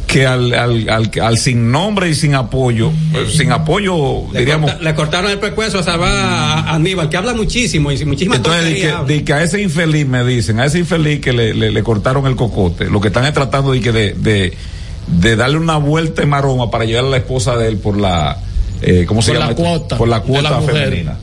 que 0.08 0.26
al, 0.26 0.52
al, 0.56 0.90
al, 0.90 1.12
al 1.22 1.38
sin 1.38 1.72
nombre 1.72 2.10
y 2.10 2.16
sin 2.16 2.34
apoyo, 2.34 2.90
eh, 3.14 3.28
sin 3.32 3.52
apoyo, 3.52 4.24
Le, 4.34 4.40
diríamos. 4.40 4.72
corta- 4.72 4.84
le 4.84 4.96
cortaron 4.96 5.30
el 5.32 5.38
pescuezo 5.38 5.78
a 5.78 5.84
salvar 5.84 6.10
a 6.12 6.74
Aníbal, 6.74 7.10
que 7.10 7.18
habla 7.18 7.36
muchísimo 7.36 7.92
y 7.92 8.04
muchísimas 8.06 8.38
Entonces, 8.38 8.64
tonterías 8.64 9.04
que, 9.06 9.24
que 9.24 9.34
a 9.34 9.44
ese 9.44 9.62
infeliz 9.62 10.08
me 10.08 10.24
dicen, 10.24 10.60
a 10.60 10.66
ese 10.66 10.80
infeliz 10.80 11.20
que 11.22 11.32
le, 11.32 11.54
le, 11.54 11.70
le 11.72 11.84
cortaron 11.84 12.26
el 12.26 12.36
cocote, 12.36 12.86
lo 12.90 13.00
que 13.00 13.10
están 13.10 13.26
es 13.26 13.34
tratando 13.36 13.72
de, 13.72 13.82
que 13.82 13.92
de, 13.92 14.14
de, 14.16 14.58
de 15.06 15.36
darle 15.36 15.58
una 15.58 15.78
vuelta 15.78 16.24
en 16.24 16.30
maroma 16.30 16.72
para 16.72 16.86
llevar 16.86 17.06
a 17.06 17.10
la 17.10 17.18
esposa 17.18 17.56
de 17.56 17.68
él 17.68 17.78
por 17.78 17.96
la, 17.96 18.36
eh, 18.82 19.06
¿cómo 19.08 19.22
se 19.22 19.32
Por 19.34 19.40
llama? 19.42 19.46
la 19.46 19.52
esto? 19.52 19.64
cuota 19.64 19.98
Por 20.00 20.08
la 20.08 20.20
de 20.22 20.26
cuota 20.26 20.50
la 20.50 20.62
femenina. 20.62 21.18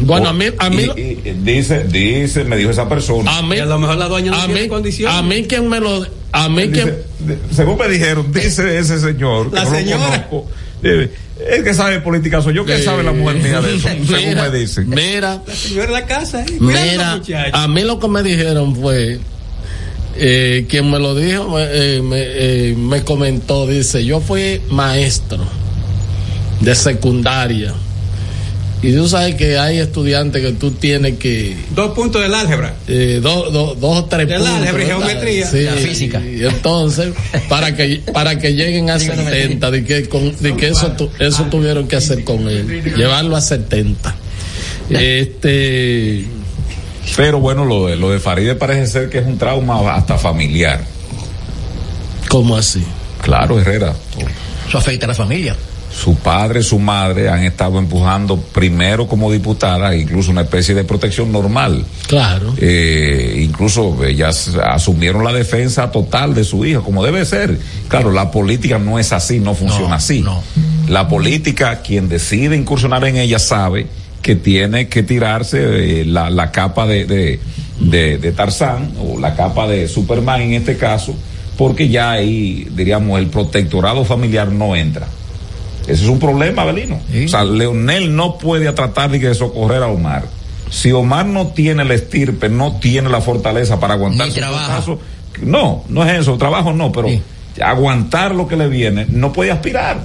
Bueno, 0.00 0.28
a 0.28 0.32
mí, 0.32 0.46
a 0.58 0.70
mí, 0.70 0.88
y- 0.96 1.00
y- 1.00 1.20
y 1.24 1.32
dice, 1.44 1.84
dice, 1.84 2.44
me 2.44 2.56
dijo 2.56 2.70
esa 2.70 2.88
persona. 2.88 3.38
a 3.38 3.42
mí, 3.42 3.56
Y 3.56 3.60
a 3.60 3.64
lo 3.64 3.78
mejor 3.78 3.96
la 3.96 4.08
dueña 4.08 4.32
no 4.32 4.36
a 4.40 4.46
tiene 4.46 4.62
mí, 4.62 4.68
condiciones. 4.68 5.16
a 5.16 5.22
mí 5.22 5.44
quien 5.44 5.68
me 5.68 5.78
lo, 5.80 6.04
a 6.32 6.48
mí 6.48 6.66
Dice, 6.66 6.94
quien, 7.24 7.38
según 7.52 7.78
me 7.78 7.88
dijeron, 7.88 8.32
dice 8.32 8.78
ese 8.78 8.98
señor, 8.98 9.52
La 9.52 9.64
no 9.64 9.70
lo 9.70 9.76
señora. 9.76 10.26
conozco, 10.28 10.50
eh, 10.82 11.10
el 11.50 11.64
que 11.64 11.74
sabe 11.74 12.00
política 12.00 12.42
soy 12.42 12.54
yo, 12.54 12.64
que 12.64 12.82
sabe 12.82 13.02
la 13.02 13.12
mujer 13.12 13.36
mía 13.36 13.60
de 13.60 13.76
eso, 13.76 13.88
según 13.88 14.34
me 14.34 14.50
dicen. 14.58 14.88
Mira, 14.90 15.42
La 15.46 15.54
señora 15.54 15.86
de 15.86 15.92
la 15.92 16.06
casa, 16.06 16.42
¿eh? 16.42 16.56
Mira, 16.60 17.20
a 17.52 17.68
mí 17.68 17.82
lo 17.82 17.98
que 18.00 18.08
me 18.08 18.22
dijeron 18.22 18.74
fue, 18.76 19.20
eh, 20.16 20.66
quien 20.68 20.90
me 20.90 20.98
lo 20.98 21.14
dijo, 21.14 21.48
me, 21.50 21.64
eh, 21.70 22.02
me, 22.02 22.18
eh, 22.20 22.74
me 22.76 23.02
comentó, 23.04 23.66
dice, 23.66 24.04
yo 24.04 24.20
fui 24.20 24.60
maestro 24.70 25.38
de 26.60 26.74
secundaria. 26.74 27.72
Y 28.86 28.94
tú 28.94 29.08
sabes 29.08 29.34
que 29.36 29.58
hay 29.58 29.78
estudiantes 29.78 30.42
que 30.42 30.52
tú 30.52 30.72
tienes 30.72 31.18
que, 31.18 31.56
Dos 31.74 31.92
puntos 31.94 32.22
del 32.22 32.34
álgebra. 32.34 32.74
eh, 32.88 33.20
dos 33.22 33.52
dos- 33.52 33.80
dos 33.80 33.98
o 33.98 34.04
tres 34.06 34.28
Del 34.28 34.38
puntos. 34.40 34.56
álgebra 34.58 34.82
y 34.82 34.86
geometría. 34.86 35.46
Sí, 35.50 35.62
La 35.62 35.72
física. 35.72 36.20
Y 36.24 36.44
entonces, 36.44 37.12
para 37.48 37.74
que, 37.74 38.02
para 38.12 38.38
que 38.38 38.54
lleguen 38.54 38.90
a 38.90 38.98
70, 38.98 39.70
de 39.70 39.84
que, 39.84 40.08
con- 40.08 40.36
de 40.40 40.56
que 40.56 40.68
eso, 40.68 40.92
tu- 40.92 41.10
eso 41.18 41.44
tuvieron 41.44 41.86
que 41.88 41.96
hacer 41.96 42.24
con 42.24 42.48
él, 42.48 42.82
llevarlo 42.96 43.36
a 43.36 43.40
70. 43.40 44.14
Este, 44.90 46.24
Pero 47.16 47.38
bueno, 47.40 47.64
lo 47.64 47.86
de, 47.86 47.96
lo 47.96 48.10
de 48.10 48.18
Faride 48.18 48.54
parece 48.54 48.86
ser 48.86 49.10
que 49.10 49.18
es 49.18 49.26
un 49.26 49.38
trauma 49.38 49.94
hasta 49.94 50.18
familiar. 50.18 50.80
¿cómo 52.28 52.56
así? 52.56 52.82
Claro, 53.22 53.60
Herrera. 53.60 53.94
Eso 54.68 54.78
afecta 54.78 55.06
a 55.06 55.08
la 55.08 55.14
familia. 55.14 55.54
Su 55.94 56.16
padre, 56.16 56.62
su 56.64 56.80
madre 56.80 57.28
han 57.28 57.44
estado 57.44 57.78
empujando 57.78 58.36
primero 58.36 59.06
como 59.06 59.30
diputada, 59.30 59.94
incluso 59.94 60.32
una 60.32 60.40
especie 60.42 60.74
de 60.74 60.82
protección 60.82 61.30
normal. 61.30 61.84
Claro. 62.08 62.52
Eh, 62.58 63.40
incluso 63.46 64.04
ellas 64.04 64.50
asumieron 64.64 65.22
la 65.22 65.32
defensa 65.32 65.92
total 65.92 66.34
de 66.34 66.42
su 66.42 66.64
hija, 66.66 66.80
como 66.80 67.04
debe 67.04 67.24
ser. 67.24 67.58
Claro, 67.88 68.10
la 68.10 68.32
política 68.32 68.78
no 68.78 68.98
es 68.98 69.12
así, 69.12 69.38
no 69.38 69.54
funciona 69.54 69.90
No, 69.90 69.94
así. 69.94 70.20
no. 70.20 70.42
La 70.88 71.06
política, 71.08 71.80
quien 71.80 72.08
decide 72.08 72.56
incursionar 72.56 73.04
en 73.04 73.16
ella 73.16 73.38
sabe 73.38 73.86
que 74.20 74.34
tiene 74.34 74.88
que 74.88 75.04
tirarse 75.04 76.00
eh, 76.00 76.04
la, 76.04 76.28
la 76.28 76.50
capa 76.50 76.86
de, 76.86 77.04
de, 77.06 77.38
de, 77.78 78.18
de 78.18 78.32
Tarzán 78.32 78.92
o 79.00 79.18
la 79.20 79.36
capa 79.36 79.68
de 79.68 79.86
Superman 79.86 80.40
en 80.42 80.54
este 80.54 80.76
caso, 80.76 81.14
porque 81.56 81.88
ya 81.88 82.10
ahí, 82.10 82.66
diríamos, 82.74 83.18
el 83.20 83.28
protectorado 83.28 84.04
familiar 84.04 84.50
no 84.50 84.74
entra. 84.74 85.06
Ese 85.86 86.04
es 86.04 86.08
un 86.08 86.18
problema, 86.18 86.62
Abelino. 86.62 87.00
Sí. 87.10 87.26
O 87.26 87.28
sea, 87.28 87.44
Leonel 87.44 88.14
no 88.14 88.38
puede 88.38 88.72
tratar 88.72 89.10
de, 89.10 89.34
socorrer 89.34 89.82
a 89.82 89.88
Omar. 89.88 90.24
Si 90.70 90.92
Omar 90.92 91.26
no 91.26 91.48
tiene 91.48 91.82
el 91.82 91.90
estirpe, 91.90 92.48
no 92.48 92.76
tiene 92.80 93.08
la 93.08 93.20
fortaleza 93.20 93.78
para 93.78 93.94
aguantar 93.94 94.30
su 94.30 94.40
fracaso, 94.40 94.98
no, 95.42 95.84
no 95.88 96.04
es 96.04 96.20
eso, 96.20 96.36
trabajo 96.36 96.72
no, 96.72 96.90
pero 96.90 97.08
Sí. 97.08 97.22
aguantar 97.62 98.34
lo 98.34 98.48
que 98.48 98.56
le 98.56 98.68
viene, 98.68 99.06
no 99.08 99.32
puede 99.32 99.50
aspirar. 99.50 100.00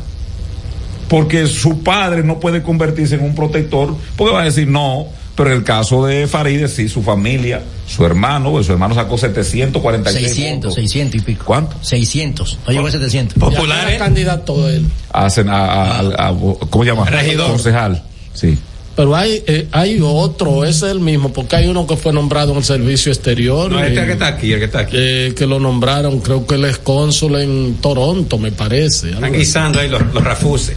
Porque 1.07 1.48
su 1.48 1.81
padre 1.81 2.24
no 2.24 2.39
puede 2.39 2.62
convertirse 2.62 3.15
en 3.15 3.24
un 3.24 3.33
protector, 3.33 3.95
porque 4.15 4.33
va 4.33 4.41
a 4.41 4.45
decir 4.45 4.67
no, 4.67 5.07
pero 5.39 5.51
en 5.51 5.58
el 5.60 5.63
caso 5.63 6.05
de 6.05 6.27
Farideh, 6.27 6.67
sí, 6.67 6.89
su 6.89 7.01
familia, 7.01 7.62
su 7.88 8.05
hermano, 8.05 8.51
pues 8.51 8.65
su 8.65 8.74
hermano 8.74 8.93
sacó 8.93 9.17
746 9.17 10.27
600, 10.36 10.69
votos. 10.69 10.75
600 10.75 11.15
y 11.15 11.24
pico. 11.24 11.46
¿Cuánto? 11.46 11.77
600. 11.81 12.60
No 12.67 12.74
llegó 12.74 12.88
a 12.88 12.91
700. 12.91 13.38
Popular, 13.39 13.77
Ya 13.77 13.84
era 13.88 13.96
¿eh? 13.96 13.98
candidato 13.98 14.69
él. 14.69 14.86
Hacen 15.13 15.48
a, 15.50 15.63
a- 15.65 16.00
a- 16.01 16.27
a- 16.27 16.34
¿cómo 16.69 16.84
se 16.84 16.89
llama? 16.89 17.05
Regidor. 17.05 17.51
Concejal, 17.51 18.03
sí. 18.34 18.58
Pero 18.96 19.15
hay, 19.15 19.41
eh, 19.48 19.65
hay 19.72 19.98
otro, 20.03 20.65
ese 20.65 20.88
es 20.88 20.91
el 20.91 21.00
mismo, 21.00 21.31
porque 21.31 21.55
hay 21.55 21.67
uno 21.67 21.88
que 21.88 21.96
fue 21.96 22.12
nombrado 22.12 22.51
en 22.51 22.58
el 22.58 22.63
servicio 22.65 23.13
exterior. 23.13 23.72
No, 23.72 23.79
este 23.79 23.93
es 23.93 23.98
eh, 23.98 24.01
el 24.01 24.08
que 24.08 24.12
está 24.13 24.27
aquí, 24.27 24.51
el 24.51 24.60
que 24.60 24.65
está 24.65 24.79
aquí. 24.79 24.98
eh, 25.00 25.34
que 25.38 25.48
lo 25.48 25.58
nombraron, 25.58 26.19
creo 26.19 26.46
que 26.46 26.55
él 26.55 26.65
es 26.65 26.79
cónsul 26.79 27.36
en 27.39 27.75
Toronto, 27.75 28.38
me 28.38 28.51
parece. 28.51 29.12
Están 29.12 29.31
guisando 29.31 29.79
ahí 29.79 29.88
los, 29.88 30.01
los 30.13 30.22
rafuses. 30.22 30.75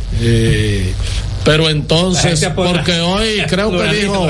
Pero 1.45 1.69
entonces, 1.69 2.49
porque 2.55 3.01
hoy 3.01 3.43
creo 3.49 3.71
que 3.71 3.89
dijo, 3.95 4.29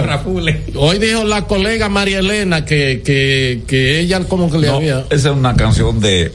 hoy 0.76 0.98
dijo 0.98 1.24
la 1.24 1.42
colega 1.42 1.88
María 1.88 2.20
Elena 2.20 2.64
que, 2.64 3.02
que, 3.04 3.62
que 3.66 4.00
ella 4.00 4.20
como 4.20 4.50
que 4.50 4.58
le 4.58 4.68
No, 4.68 4.76
había... 4.76 5.00
esa 5.10 5.30
es 5.30 5.36
una 5.36 5.54
canción 5.54 6.00
de, 6.00 6.32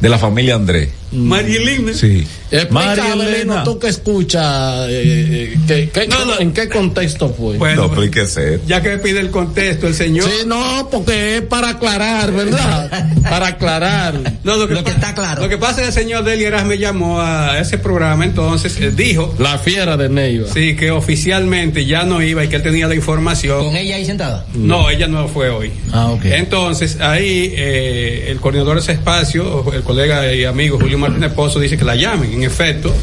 de 0.00 0.08
la 0.08 0.18
familia 0.18 0.54
Andrés. 0.54 0.90
Marielina. 1.12 1.92
Sí. 1.94 2.26
Explica, 2.50 2.74
María 2.86 3.12
Elena. 3.14 3.64
tú 3.64 3.78
que 3.78 3.88
escuchas, 3.88 4.86
eh, 4.90 5.56
que- 5.66 5.88
que- 5.88 6.06
No, 6.06 6.24
no. 6.26 6.38
¿en 6.38 6.52
qué 6.52 6.68
contexto 6.68 7.30
fue? 7.32 7.56
Bueno, 7.56 7.82
No, 7.82 7.86
explíquese. 7.86 8.60
ya 8.66 8.82
que 8.82 8.90
me 8.90 8.98
pide 8.98 9.20
el 9.20 9.30
contexto 9.30 9.86
el 9.86 9.94
señor. 9.94 10.28
Sí, 10.28 10.46
no, 10.46 10.88
porque 10.90 11.36
es 11.38 11.42
para 11.42 11.70
aclarar, 11.70 12.30
¿verdad? 12.32 12.90
para 13.30 13.48
aclarar. 13.48 14.14
No, 14.44 14.56
lo 14.56 14.68
que, 14.68 14.74
Lo 14.74 14.80
que 14.84 14.90
pa- 14.90 14.96
está 14.96 15.14
claro. 15.14 15.42
Lo 15.42 15.48
que 15.48 15.56
pasa 15.56 15.72
es 15.72 15.76
que 15.78 15.86
el 15.86 15.92
señor 15.92 16.24
Delieras 16.24 16.66
me 16.66 16.76
llamó 16.78 17.20
a 17.20 17.58
ese 17.58 17.78
programa, 17.78 18.24
entonces 18.24 18.76
eh, 18.80 18.90
dijo, 18.90 19.34
La 19.38 19.58
fiera 19.58 19.96
de 19.96 20.08
Neiva. 20.10 20.48
sí, 20.52 20.76
que 20.76 20.90
oficialmente 20.90 21.86
ya 21.86 22.04
no 22.04 22.20
iba 22.22 22.44
y 22.44 22.48
que 22.48 22.56
él 22.56 22.62
tenía 22.62 22.86
la 22.86 22.94
información. 22.94 23.64
¿Con 23.64 23.76
ella 23.76 23.96
ahí 23.96 24.04
sentada? 24.04 24.44
No, 24.54 24.90
ella 24.90 25.06
no 25.08 25.26
fue 25.28 25.48
hoy. 25.48 25.72
Ah, 25.92 26.10
ok. 26.10 26.24
Entonces, 26.26 26.98
ahí 27.00 27.52
eh, 27.56 28.26
el 28.28 28.40
coordinador 28.40 28.74
de 28.76 28.82
ese 28.82 28.92
espacio, 28.92 29.72
el 29.72 29.82
colega 29.82 30.32
y 30.34 30.44
amigo 30.44 30.78
Julio 30.78 30.98
Martínez 31.02 31.32
Pozo, 31.32 31.60
dice 31.60 31.76
que 31.76 31.84
la 31.84 31.94
llamen. 31.94 32.32
En 32.32 32.42
efecto, 32.42 32.94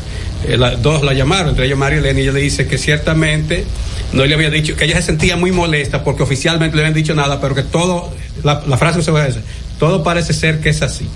eh, 0.47 0.57
dos 0.81 1.03
la 1.03 1.13
llamaron, 1.13 1.49
entre 1.49 1.65
ellos 1.65 1.77
María 1.77 1.99
Elena, 1.99 2.19
y 2.19 2.23
ella 2.23 2.31
le 2.31 2.41
dice 2.41 2.67
que 2.67 2.77
ciertamente 2.77 3.65
no 4.13 4.25
le 4.25 4.33
había 4.33 4.49
dicho, 4.49 4.75
que 4.75 4.85
ella 4.85 4.95
se 4.95 5.03
sentía 5.03 5.35
muy 5.35 5.51
molesta 5.51 6.03
porque 6.03 6.23
oficialmente 6.23 6.75
le 6.75 6.83
habían 6.83 6.95
dicho 6.95 7.13
nada, 7.13 7.39
pero 7.39 7.53
que 7.53 7.63
todo, 7.63 8.11
la, 8.43 8.63
la 8.67 8.77
frase 8.77 8.99
que 8.99 9.05
se 9.05 9.11
va 9.11 9.21
a 9.21 9.25
decir, 9.25 9.43
todo 9.77 10.03
parece 10.03 10.33
ser 10.33 10.59
que 10.59 10.69
es 10.69 10.81
así. 10.81 11.07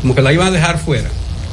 Como 0.00 0.14
que 0.14 0.22
la 0.22 0.32
iban 0.32 0.48
a 0.48 0.50
dejar 0.50 0.78
fuera. 0.78 1.08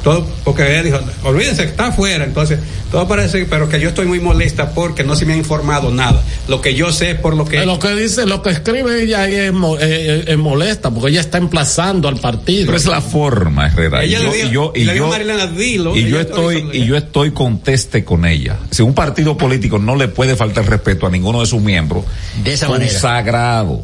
Todo, 0.06 0.24
porque 0.44 0.62
ella 0.70 0.84
dijo, 0.84 0.98
olvídense 1.24 1.64
que 1.64 1.70
está 1.70 1.88
afuera, 1.88 2.22
entonces 2.24 2.60
todo 2.92 3.08
parece, 3.08 3.44
pero 3.46 3.68
que 3.68 3.80
yo 3.80 3.88
estoy 3.88 4.06
muy 4.06 4.20
molesta 4.20 4.70
porque 4.70 5.02
no 5.02 5.16
se 5.16 5.26
me 5.26 5.32
ha 5.32 5.36
informado 5.36 5.90
nada. 5.90 6.22
Lo 6.46 6.60
que 6.62 6.76
yo 6.76 6.92
sé 6.92 7.10
es 7.10 7.18
por 7.18 7.34
lo 7.34 7.44
que... 7.44 7.58
Eh, 7.62 7.66
Lo 7.66 7.80
que 7.80 7.92
dice, 7.96 8.24
lo 8.24 8.40
que 8.40 8.50
escribe 8.50 9.02
ella 9.02 9.26
es, 9.28 9.52
mo- 9.52 9.76
eh, 9.80 10.22
es 10.28 10.38
molesta, 10.38 10.92
porque 10.92 11.10
ella 11.10 11.20
está 11.22 11.38
emplazando 11.38 12.06
al 12.06 12.18
partido. 12.20 12.66
Pero 12.66 12.78
es 12.78 12.86
la 12.86 13.00
forma, 13.00 13.66
Herrera. 13.66 14.04
Ella 14.04 14.20
y 14.20 14.22
yo, 14.22 14.30
dijo- 14.32 14.46
y 14.46 14.50
yo, 14.52 14.72
y 14.94 14.96
yo- 14.96 15.06
a 15.06 15.08
Marilena, 15.08 15.46
dilo, 15.48 15.96
y 15.96 15.98
ella 15.98 16.08
yo 16.08 16.16
te 16.18 16.22
estoy, 16.22 16.68
y 16.72 16.84
yo 16.86 16.96
estoy 16.96 17.30
conteste 17.32 18.04
con 18.04 18.24
ella. 18.26 18.58
Si 18.70 18.82
un 18.82 18.94
partido 18.94 19.36
político 19.36 19.80
no 19.80 19.96
le 19.96 20.06
puede 20.06 20.36
faltar 20.36 20.70
respeto 20.70 21.08
a 21.08 21.10
ninguno 21.10 21.40
de 21.40 21.46
sus 21.46 21.60
miembros, 21.60 22.04
De 22.44 22.52
esa 22.52 22.68
manera. 22.68 22.92
consagrado. 22.92 23.82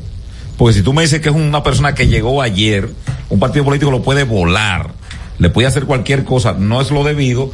Porque 0.57 0.75
si 0.75 0.83
tú 0.83 0.93
me 0.93 1.03
dices 1.03 1.21
que 1.21 1.31
es 1.31 1.35
una 1.35 1.65
persona 1.65 1.97
que 1.97 2.07
llegó 2.07 2.41
ayer, 2.43 2.89
un 3.29 3.41
partido 3.41 3.65
político 3.65 3.91
lo 3.91 4.03
puede 4.05 4.23
volar, 4.23 4.93
le 5.39 5.51
puede 5.51 5.69
hacer 5.69 5.85
cualquier 5.85 6.25
cosa, 6.25 6.53
no 6.53 6.81
es 6.81 6.91
lo 6.91 7.05
debido, 7.05 7.53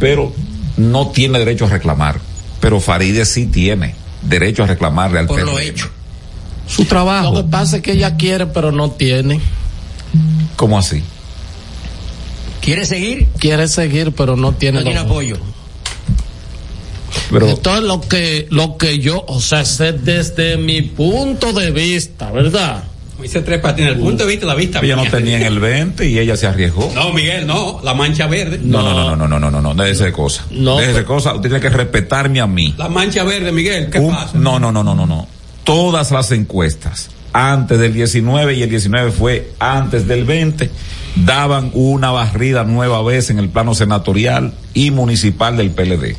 pero 0.00 0.32
no 0.76 1.08
tiene 1.08 1.38
derecho 1.38 1.66
a 1.66 1.68
reclamar. 1.68 2.20
Pero 2.60 2.80
Faride 2.80 3.24
sí 3.24 3.46
tiene 3.46 3.94
derecho 4.22 4.64
a 4.64 4.66
reclamarle 4.66 5.20
al 5.20 5.26
Por 5.26 5.42
lo 5.42 5.58
hecho. 5.58 5.88
Su 6.66 6.82
Lo 6.82 6.88
trabajo. 6.88 7.34
que 7.36 7.44
pasa 7.48 7.76
es 7.76 7.82
que 7.82 7.92
ella 7.92 8.16
quiere, 8.16 8.46
pero 8.46 8.72
no 8.72 8.90
tiene. 8.90 9.40
¿Cómo 10.56 10.78
así? 10.78 11.02
¿Quiere 12.60 12.84
seguir? 12.84 13.26
Quiere 13.38 13.68
seguir, 13.68 14.12
pero 14.12 14.36
no 14.36 14.52
tiene. 14.52 14.78
No 14.78 14.84
tiene 14.84 15.00
los- 15.00 15.06
apoyo. 15.10 15.36
Pero 17.30 17.48
Entonces 17.48 17.84
lo 17.84 18.00
que, 18.00 18.46
lo 18.50 18.76
que 18.76 18.98
yo, 18.98 19.24
o 19.28 19.40
sea, 19.40 19.64
sé 19.64 19.92
desde 19.92 20.56
mi 20.56 20.82
punto 20.82 21.52
de 21.52 21.70
vista, 21.70 22.30
¿verdad? 22.30 22.84
hice 23.22 23.42
tres 23.42 23.60
patines. 23.60 23.92
El 23.92 23.98
punto 23.98 24.24
de 24.24 24.30
vista, 24.30 24.46
la 24.46 24.54
vista. 24.54 24.80
Ella 24.80 24.96
no 24.96 25.04
tenía 25.10 25.36
en 25.36 25.42
el 25.44 25.58
20 25.58 26.06
y 26.08 26.18
ella 26.18 26.36
se 26.36 26.46
arriesgó. 26.46 26.90
No, 26.94 27.12
Miguel, 27.12 27.46
no. 27.46 27.80
La 27.82 27.94
mancha 27.94 28.26
verde. 28.26 28.60
No, 28.62 28.82
no, 28.82 28.94
no, 28.94 29.16
no, 29.16 29.28
no, 29.28 29.38
no, 29.38 29.50
no, 29.50 29.60
no. 29.60 29.74
Déjese 29.74 30.04
de 30.04 30.12
cosa. 30.12 30.44
No. 30.50 30.78
Déjese 30.78 30.98
de 30.98 31.04
cosa. 31.04 31.34
Usted 31.34 31.48
tiene 31.48 31.60
que 31.60 31.70
respetarme 31.70 32.40
a 32.40 32.46
mí. 32.46 32.74
La 32.76 32.88
mancha 32.88 33.24
verde, 33.24 33.52
Miguel, 33.52 33.90
¿qué 33.90 33.98
Un, 33.98 34.14
pasa? 34.14 34.38
No, 34.38 34.58
no, 34.58 34.72
no, 34.72 34.82
no, 34.82 34.94
no, 34.94 35.06
no. 35.06 35.28
Todas 35.64 36.10
las 36.10 36.32
encuestas 36.32 37.10
antes 37.32 37.78
del 37.78 37.92
19 37.92 38.54
y 38.54 38.62
el 38.62 38.70
19 38.70 39.12
fue 39.12 39.52
antes 39.58 40.06
del 40.06 40.24
20 40.24 40.70
daban 41.16 41.70
una 41.74 42.10
barrida 42.10 42.64
nueva 42.64 43.02
vez 43.02 43.30
en 43.30 43.38
el 43.38 43.48
plano 43.48 43.74
senatorial 43.74 44.54
y 44.74 44.90
municipal 44.90 45.56
del 45.56 45.70
PLD. 45.70 46.16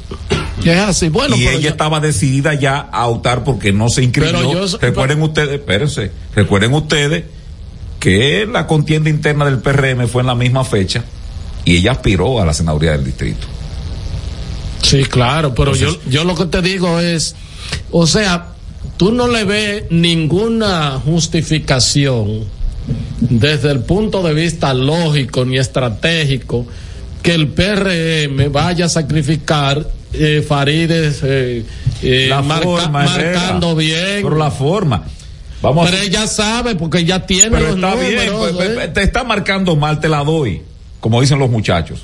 Que 0.63 0.73
es 0.73 0.79
así. 0.79 1.09
Bueno, 1.09 1.35
y 1.37 1.39
pero 1.45 1.51
ella 1.51 1.61
yo- 1.61 1.69
estaba 1.69 1.99
decidida 2.01 2.53
ya 2.53 2.79
a 2.79 3.07
optar 3.07 3.43
porque 3.43 3.71
no 3.71 3.89
se 3.89 4.03
inscribió. 4.03 4.65
Yo- 4.67 4.77
recuerden 4.79 5.21
ustedes, 5.21 5.51
espérense, 5.59 6.11
recuerden 6.35 6.73
ustedes 6.73 7.23
que 7.99 8.47
la 8.51 8.67
contienda 8.67 9.09
interna 9.09 9.45
del 9.45 9.59
PRM 9.59 10.07
fue 10.07 10.21
en 10.21 10.27
la 10.27 10.35
misma 10.35 10.63
fecha 10.65 11.03
y 11.65 11.77
ella 11.77 11.93
aspiró 11.93 12.41
a 12.41 12.45
la 12.45 12.53
senaduría 12.53 12.91
del 12.91 13.05
distrito. 13.05 13.47
Sí, 14.81 15.03
claro, 15.05 15.53
pero 15.53 15.75
yo, 15.75 15.97
yo 16.09 16.23
lo 16.23 16.35
que 16.35 16.45
te 16.45 16.61
digo 16.61 16.99
es, 16.99 17.35
o 17.91 18.07
sea, 18.07 18.47
tú 18.97 19.11
no 19.11 19.27
le 19.27 19.43
ves 19.43 19.83
ninguna 19.91 20.99
justificación 21.03 22.45
desde 23.19 23.71
el 23.71 23.79
punto 23.81 24.21
de 24.23 24.33
vista 24.33 24.73
lógico 24.73 25.45
ni 25.45 25.57
estratégico 25.57 26.65
que 27.21 27.33
el 27.33 27.47
PRM 27.49 28.51
vaya 28.51 28.85
a 28.85 28.89
sacrificar 28.89 29.85
eh, 30.13 30.43
Farides 30.47 31.19
eh, 31.23 31.63
eh, 32.01 32.27
La 32.29 32.41
marca- 32.41 32.63
forma, 32.63 33.03
marcando 33.03 33.75
bien. 33.75 34.21
Pero 34.23 34.37
la 34.37 34.49
forma. 34.51 35.03
Vamos 35.61 35.87
a 35.87 35.91
Pero 35.91 36.01
ella 36.03 36.25
sabe 36.27 36.75
porque 36.75 36.99
ella 36.99 37.25
tiene 37.25 37.51
Pero 37.51 37.67
los 37.67 37.75
está 37.75 37.95
bien, 37.95 38.31
números, 38.31 38.51
pues, 38.55 38.69
¿eh? 38.69 38.71
pues, 38.75 38.93
te 38.93 39.03
está 39.03 39.23
marcando 39.25 39.75
mal, 39.75 39.99
te 39.99 40.07
la 40.07 40.23
doy. 40.23 40.61
Como 41.01 41.19
dicen 41.21 41.37
los 41.39 41.49
muchachos. 41.49 41.99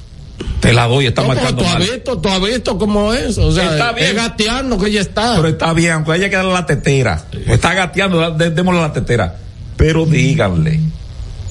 Te 0.60 0.74
la 0.74 0.88
doy, 0.88 1.06
está 1.08 1.22
No, 1.22 1.30
pero 1.30 1.40
marcando 1.42 1.62
tú 1.64 1.68
has 1.70 1.74
mal. 1.80 1.82
visto, 1.90 2.18
tú 2.20 2.30
has 2.30 2.42
visto 2.42 2.78
cómo 2.78 3.14
es, 3.14 3.38
o 3.38 3.52
sea, 3.54 3.72
Está 3.72 3.94
bien. 3.94 4.08
es 4.08 4.16
gateando 4.16 4.78
que 4.78 4.88
ella 4.90 5.02
está. 5.02 5.36
Pero 5.38 5.48
está 5.48 5.72
bien, 5.74 5.94
aunque 5.94 6.12
haya 6.12 6.30
que 6.30 6.36
darle 6.36 6.52
la 6.54 6.66
tetera. 6.66 7.24
Está 7.48 7.74
gateando, 7.74 8.32
démosle 8.32 8.82
la 8.82 8.92
tetera. 8.92 9.38
Pero 9.78 10.06
díganle. 10.06 10.80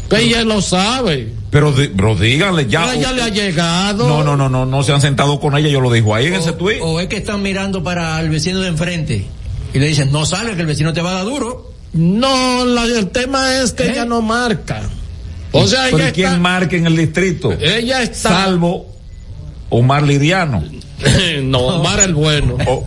Que 0.09 0.21
ella 0.23 0.45
lo 0.45 0.61
sabe. 0.61 1.33
Pero, 1.51 1.73
di- 1.73 1.89
pero 1.89 2.15
díganle 2.15 2.67
ya. 2.67 2.83
Pero 2.85 2.93
ella 2.99 3.13
le 3.13 3.23
ha 3.23 3.29
llegado. 3.29 4.07
No, 4.09 4.23
no, 4.25 4.37
no, 4.37 4.49
no, 4.49 4.67
no 4.67 4.83
se 4.83 4.93
han 4.93 5.01
sentado 5.01 5.41
con 5.41 5.57
ella, 5.57 5.69
yo 5.69 5.81
lo 5.81 5.91
dijo 5.91 6.15
ahí 6.15 6.27
en 6.27 6.35
ese 6.35 6.53
tweet. 6.53 6.79
O 6.83 7.01
es 7.01 7.09
que 7.09 7.17
están 7.17 7.43
mirando 7.43 7.83
para 7.83 8.21
el 8.21 8.29
vecino 8.29 8.61
de 8.61 8.69
enfrente 8.69 9.25
y 9.73 9.79
le 9.79 9.87
dicen, 9.89 10.13
no 10.13 10.27
sale 10.27 10.55
que 10.55 10.61
el 10.61 10.67
vecino 10.67 10.93
te 10.93 11.01
va 11.01 11.11
a 11.11 11.15
dar 11.15 11.25
duro. 11.25 11.73
No, 11.93 12.65
la- 12.65 12.85
el 12.85 13.09
tema 13.11 13.55
es 13.63 13.73
que 13.73 13.85
¿Eh? 13.85 13.91
ella 13.93 14.05
no 14.05 14.21
marca. 14.21 14.83
O 15.53 15.67
sea, 15.67 15.85
Pero 15.85 15.99
ella 15.99 16.09
¿y 16.09 16.13
quién 16.13 16.27
está, 16.29 16.39
marca 16.41 16.77
en 16.77 16.87
el 16.87 16.97
distrito? 16.97 17.53
ella 17.53 18.03
está. 18.03 18.31
Salvo 18.31 18.94
Omar 19.79 20.03
Liriano. 20.03 20.63
no, 21.43 21.59
Omar 21.59 22.01
el 22.01 22.15
bueno. 22.15 22.57
O- 22.67 22.87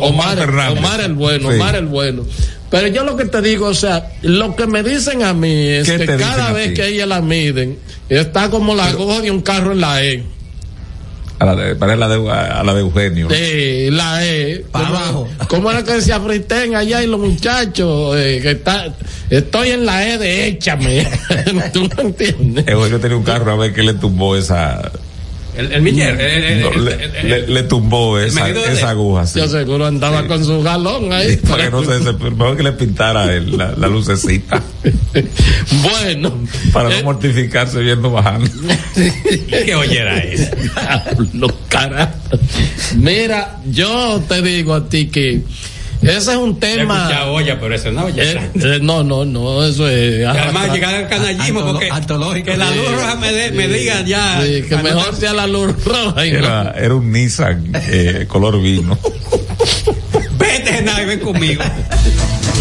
Omar, 0.00 0.34
Omar 0.34 0.38
Fernández. 0.38 0.78
Omar 0.78 1.00
el 1.00 1.14
bueno, 1.14 1.50
Sí. 1.50 1.56
Omar 1.56 1.76
el 1.76 1.86
bueno. 1.86 2.22
Pero 2.70 2.88
yo 2.88 3.04
lo 3.04 3.16
que 3.16 3.24
te 3.26 3.40
digo, 3.42 3.66
o 3.68 3.74
sea, 3.74 4.10
lo 4.22 4.56
que 4.56 4.66
me 4.66 4.82
dicen 4.82 5.22
a 5.22 5.32
mí 5.32 5.68
es 5.68 5.88
¿Qué 5.88 5.98
que 5.98 6.16
cada 6.16 6.52
vez 6.52 6.72
que 6.74 6.88
ella 6.88 7.06
la 7.06 7.20
miden, 7.22 7.78
está 8.08 8.50
como 8.50 8.74
la 8.74 8.86
aguja 8.86 9.20
de 9.20 9.30
un 9.30 9.40
carro 9.40 9.72
en 9.72 9.80
la 9.80 10.02
E. 10.04 10.24
A 11.38 11.44
la 11.44 11.54
de, 11.54 11.76
parece 11.76 11.98
la 11.98 12.08
de, 12.08 12.30
a 12.30 12.62
la 12.64 12.74
de 12.74 12.80
Eugenio. 12.80 13.28
Sí, 13.30 13.90
la 13.90 14.26
E. 14.26 14.64
Pa' 14.72 14.80
¿Cómo- 14.80 14.96
abajo. 14.96 15.28
¿Cómo 15.48 15.70
era 15.70 15.84
que 15.84 15.92
decía 15.92 16.18
Friten 16.18 16.74
allá 16.74 17.02
y 17.02 17.06
los 17.06 17.20
muchachos? 17.20 18.16
eh, 18.18 18.40
que 18.42 18.50
está, 18.52 18.86
estoy 19.30 19.70
en 19.70 19.86
la 19.86 20.08
E 20.08 20.18
de 20.18 20.46
échame. 20.48 21.06
¿Tú 21.72 21.88
no 21.94 22.02
entiendes? 22.02 22.64
Eugenio 22.66 22.98
tenía 23.00 23.16
un 23.16 23.22
carro 23.22 23.52
a 23.52 23.56
ver 23.56 23.72
que 23.72 23.82
le 23.82 23.94
tumbó 23.94 24.34
esa. 24.36 24.90
El, 25.56 25.72
el 25.72 25.82
Miller, 25.82 26.20
el- 26.20 26.44
el- 26.44 26.60
no, 26.62 26.70
el- 26.72 26.84
le, 26.84 26.92
el- 26.92 27.14
el- 27.16 27.28
le- 27.30 27.46
le 27.48 27.62
tumbó 27.62 28.18
esa, 28.18 28.44
medido 28.44 28.62
de- 28.62 28.72
esa 28.74 28.90
aguja. 28.90 29.26
sí. 29.26 29.38
Yo 29.38 29.48
seguro 29.48 29.86
andaba 29.86 30.26
con 30.26 30.44
su 30.44 30.62
galón 30.62 31.12
ahí. 31.12 31.36
para 31.38 31.64
que 31.64 31.70
no 31.70 31.82
se 31.84 31.98
mejor 32.12 32.56
que 32.56 32.62
le 32.62 32.72
pintara 32.72 33.32
el- 33.34 33.56
la, 33.56 33.72
la 33.76 33.88
lucecita 33.88 34.62
bueno. 35.82 36.34
para 36.72 36.88
no 36.90 36.94
eh, 36.96 37.02
mortificarse 37.02 37.80
viendo 37.80 38.10
bajando. 38.10 38.50
¿Qué 39.48 39.74
oyera 39.74 40.18
es? 40.18 40.50
Diablo, 40.74 41.48
carajo. 41.68 42.12
Mira, 42.96 43.58
yo 43.66 44.22
te 44.28 44.42
digo 44.42 44.74
a 44.74 44.88
ti 44.88 45.06
que 45.08 45.42
ese 46.02 46.16
es 46.32 46.36
un 46.36 46.58
tema. 46.60 47.08
olla, 47.26 47.58
pero 47.60 47.74
ese 47.74 47.90
no 47.90 48.08
eh, 48.08 48.12
oye. 48.12 48.32
eh, 48.54 48.78
no, 48.82 49.02
no, 49.02 49.24
no, 49.24 49.64
eso 49.64 49.88
es. 49.88 50.20
Y 50.20 50.24
además 50.24 50.46
arrastrar. 50.46 50.72
llegar 50.74 50.94
al 50.94 51.08
canallismo 51.08 51.60
Antolo- 51.60 51.72
porque 51.72 51.88
antológico. 51.90 52.46
que 52.52 52.56
la 52.56 52.70
luz 52.70 52.90
roja 52.92 53.16
me, 53.16 53.32
de- 53.32 53.50
me 53.52 53.68
diga 53.68 54.02
ya. 54.02 54.40
Sí, 54.44 54.62
que 54.68 54.76
mejor 54.76 55.14
sea 55.16 55.32
la 55.32 55.46
luz 55.46 55.72
roja 55.84 56.26
y 56.26 56.32
no- 56.32 56.38
Era, 56.38 56.74
era 56.78 56.94
un 56.94 57.10
Nissan 57.12 57.72
eh, 57.74 58.26
color 58.28 58.60
vino. 58.62 58.98
Vete, 60.38 60.72
Genaro, 60.72 61.06
ven 61.06 61.20
conmigo. 61.20 61.62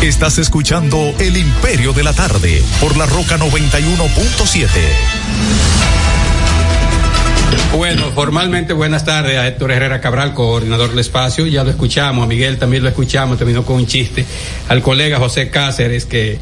Estás 0.01 0.37
escuchando 0.37 1.13
El 1.19 1.37
Imperio 1.37 1.93
de 1.93 2.03
la 2.03 2.13
Tarde 2.13 2.61
por 2.79 2.95
la 2.97 3.05
Roca 3.05 3.37
91.7. 3.37 4.67
Bueno, 7.73 8.09
formalmente 8.11 8.71
buenas 8.73 9.03
tardes 9.03 9.37
a 9.37 9.47
Héctor 9.47 9.71
Herrera 9.71 9.99
Cabral, 9.99 10.33
coordinador 10.33 10.91
del 10.91 10.99
espacio. 10.99 11.45
Ya 11.45 11.63
lo 11.63 11.71
escuchamos, 11.71 12.23
a 12.23 12.27
Miguel 12.27 12.57
también 12.57 12.83
lo 12.83 12.89
escuchamos, 12.89 13.37
terminó 13.37 13.63
con 13.65 13.75
un 13.77 13.85
chiste. 13.85 14.25
Al 14.69 14.81
colega 14.81 15.17
José 15.19 15.49
Cáceres, 15.49 16.05
que 16.05 16.39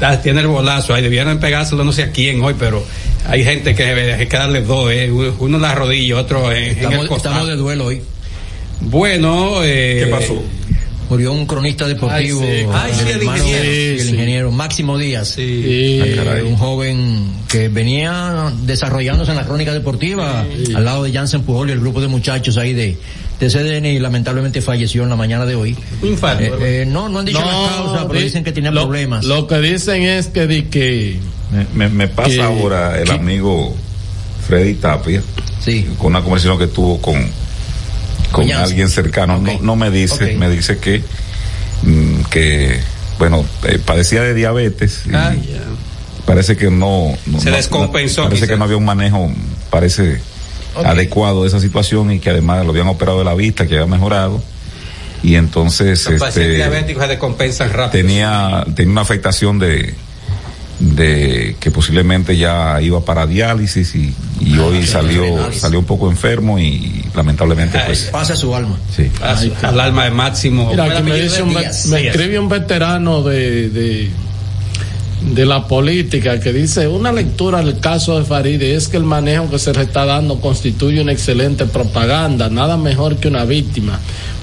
ah, 0.00 0.20
tiene 0.22 0.40
el 0.42 0.46
bolazo, 0.46 0.94
ahí 0.94 1.02
debieran 1.02 1.40
pegárselo 1.40 1.82
no 1.82 1.90
sé 1.92 2.04
a 2.04 2.10
quién 2.12 2.40
hoy, 2.40 2.54
pero 2.56 2.84
hay 3.28 3.42
gente 3.42 3.74
que 3.74 3.82
hay 3.84 4.26
que 4.26 4.36
darle 4.36 4.62
dos, 4.62 4.92
eh, 4.92 5.10
uno 5.10 5.56
en 5.56 5.62
la 5.62 5.74
rodilla, 5.74 6.18
otro 6.18 6.52
en, 6.52 6.58
en 6.58 6.64
el 6.64 6.76
Estamos, 6.76 7.06
costado. 7.08 7.34
estamos 7.34 7.48
de 7.48 7.56
duelo 7.56 7.84
hoy. 7.86 8.02
Bueno, 8.80 9.64
eh, 9.64 10.02
¿Qué 10.04 10.10
pasó? 10.10 10.40
Murió 11.08 11.32
un 11.32 11.46
cronista 11.46 11.86
deportivo, 11.86 12.40
Ay, 12.42 12.62
sí. 12.64 12.68
Ay, 12.72 12.92
sí, 12.94 13.00
el 13.10 13.20
hermano 13.20 13.44
ingeniero. 13.46 14.50
Máximo 14.50 14.98
Díaz. 14.98 15.28
Sí. 15.28 16.00
Sí. 16.02 16.12
Caray. 16.16 16.42
un 16.42 16.56
joven 16.56 17.30
que 17.48 17.68
venía 17.68 18.52
desarrollándose 18.62 19.30
en 19.30 19.36
la 19.36 19.44
crónica 19.44 19.72
deportiva 19.72 20.44
al 20.74 20.84
lado 20.84 21.04
de 21.04 21.12
Jansen 21.12 21.42
Pujol 21.42 21.68
y 21.68 21.72
el 21.72 21.80
grupo 21.80 22.00
de 22.00 22.08
muchachos 22.08 22.56
ahí 22.58 22.72
de, 22.74 22.96
de 23.38 23.48
CDN 23.48 23.86
y 23.86 23.98
lamentablemente 24.00 24.60
falleció 24.60 25.04
en 25.04 25.08
la 25.10 25.16
mañana 25.16 25.46
de 25.46 25.54
hoy. 25.54 25.76
Un 26.02 26.08
infarto. 26.08 26.42
Eh, 26.42 26.82
eh, 26.82 26.86
no, 26.86 27.08
no 27.08 27.20
han 27.20 27.24
dicho 27.24 27.38
la 27.40 27.46
causa, 27.46 28.08
pero 28.08 28.18
di- 28.18 28.24
dicen 28.24 28.42
que 28.42 28.50
tenía 28.52 28.70
lo- 28.72 28.82
problemas. 28.82 29.24
Lo 29.24 29.46
que 29.46 29.60
dicen 29.60 30.02
es 30.02 30.26
que 30.26 30.46
di 30.48 30.62
que 30.64 31.18
Me, 31.74 32.08
pasa 32.08 32.28
¿Qué- 32.30 32.42
ahora 32.42 33.00
el 33.00 33.08
amigo 33.12 33.74
Freddy 34.48 34.74
Tapia 34.74 35.22
sí. 35.64 35.86
con 35.98 36.08
una 36.08 36.20
conversación 36.22 36.58
que 36.58 36.66
tuvo 36.66 37.00
con 37.00 37.16
con 38.36 38.52
alguien 38.52 38.88
cercano. 38.88 39.38
No, 39.38 39.58
no 39.60 39.76
me 39.76 39.90
dice, 39.90 40.36
me 40.36 40.48
dice 40.50 40.78
que 40.78 41.02
mm, 41.82 42.22
que 42.30 42.80
bueno 43.18 43.44
eh, 43.64 43.78
padecía 43.84 44.22
de 44.22 44.34
diabetes. 44.34 45.02
y 45.06 45.14
Ah, 45.14 45.34
ya. 45.34 45.62
Parece 46.26 46.56
que 46.56 46.70
no, 46.70 47.16
no- 47.26 47.40
Se 47.40 47.50
no- 47.50 47.56
descompensó, 47.56 48.24
Parece 48.24 48.42
quizás. 48.42 48.48
que 48.50 48.58
no 48.58 48.64
había 48.64 48.76
un 48.76 48.84
manejo, 48.84 49.30
parece 49.70 50.20
adecuado 50.84 51.42
de 51.42 51.48
esa 51.48 51.60
situación 51.60 52.10
y 52.12 52.18
que 52.18 52.30
además 52.30 52.64
lo 52.64 52.70
habían 52.72 52.88
operado 52.88 53.18
de 53.20 53.24
la 53.24 53.34
vista, 53.34 53.66
que 53.66 53.74
había 53.76 53.86
mejorado. 53.86 54.42
Y 55.22 55.36
entonces 55.36 56.04
Los 56.10 56.20
pacientes 56.20 56.52
este, 56.52 56.56
diabéticos 56.56 57.02
se 57.04 57.08
descompensan 57.08 57.72
rápido. 57.72 58.02
tenía, 58.04 58.64
tenía 58.74 58.92
una 58.92 59.00
afectación 59.00 59.58
de, 59.58 59.94
de 60.78 61.56
que 61.58 61.70
posiblemente 61.70 62.36
ya 62.36 62.80
iba 62.82 63.02
para 63.04 63.26
diálisis 63.26 63.94
y, 63.94 64.14
y 64.40 64.58
hoy 64.58 64.86
salió, 64.86 65.50
salió 65.52 65.78
un 65.78 65.86
poco 65.86 66.10
enfermo 66.10 66.58
y 66.58 67.02
lamentablemente 67.14 67.78
Ay, 67.78 67.84
pues 67.86 68.02
Pasa 68.12 68.36
su 68.36 68.54
alma. 68.54 68.78
sí. 68.94 69.10
Al 69.62 69.80
alma 69.80 70.04
de 70.04 70.10
Máximo. 70.10 70.68
Mira, 70.70 70.84
¿Cómo 70.84 70.94
que 70.96 71.02
era 71.02 71.14
me, 71.14 71.20
dice 71.22 71.42
un 71.42 71.56
escribe 71.56 72.38
un 72.38 72.48
veterano 72.50 73.22
de, 73.22 73.70
de, 73.70 74.10
de 75.32 75.46
la 75.46 75.66
política 75.66 76.40
que 76.40 76.52
dice, 76.52 76.86
una 76.88 77.10
lectura 77.10 77.62
del 77.62 77.80
caso 77.80 78.18
de 78.18 78.24
Faride 78.26 78.74
es 78.74 78.88
que 78.88 78.98
el 78.98 79.04
manejo 79.04 79.48
que 79.50 79.58
se 79.58 79.72
le 79.72 79.82
está 79.82 80.04
dando 80.04 80.40
constituye 80.40 81.00
una 81.00 81.12
excelente 81.12 81.64
propaganda, 81.64 82.50
nada 82.50 82.76
mejor 82.76 83.16
que 83.16 83.28
una 83.28 83.44
víctima. 83.46 83.98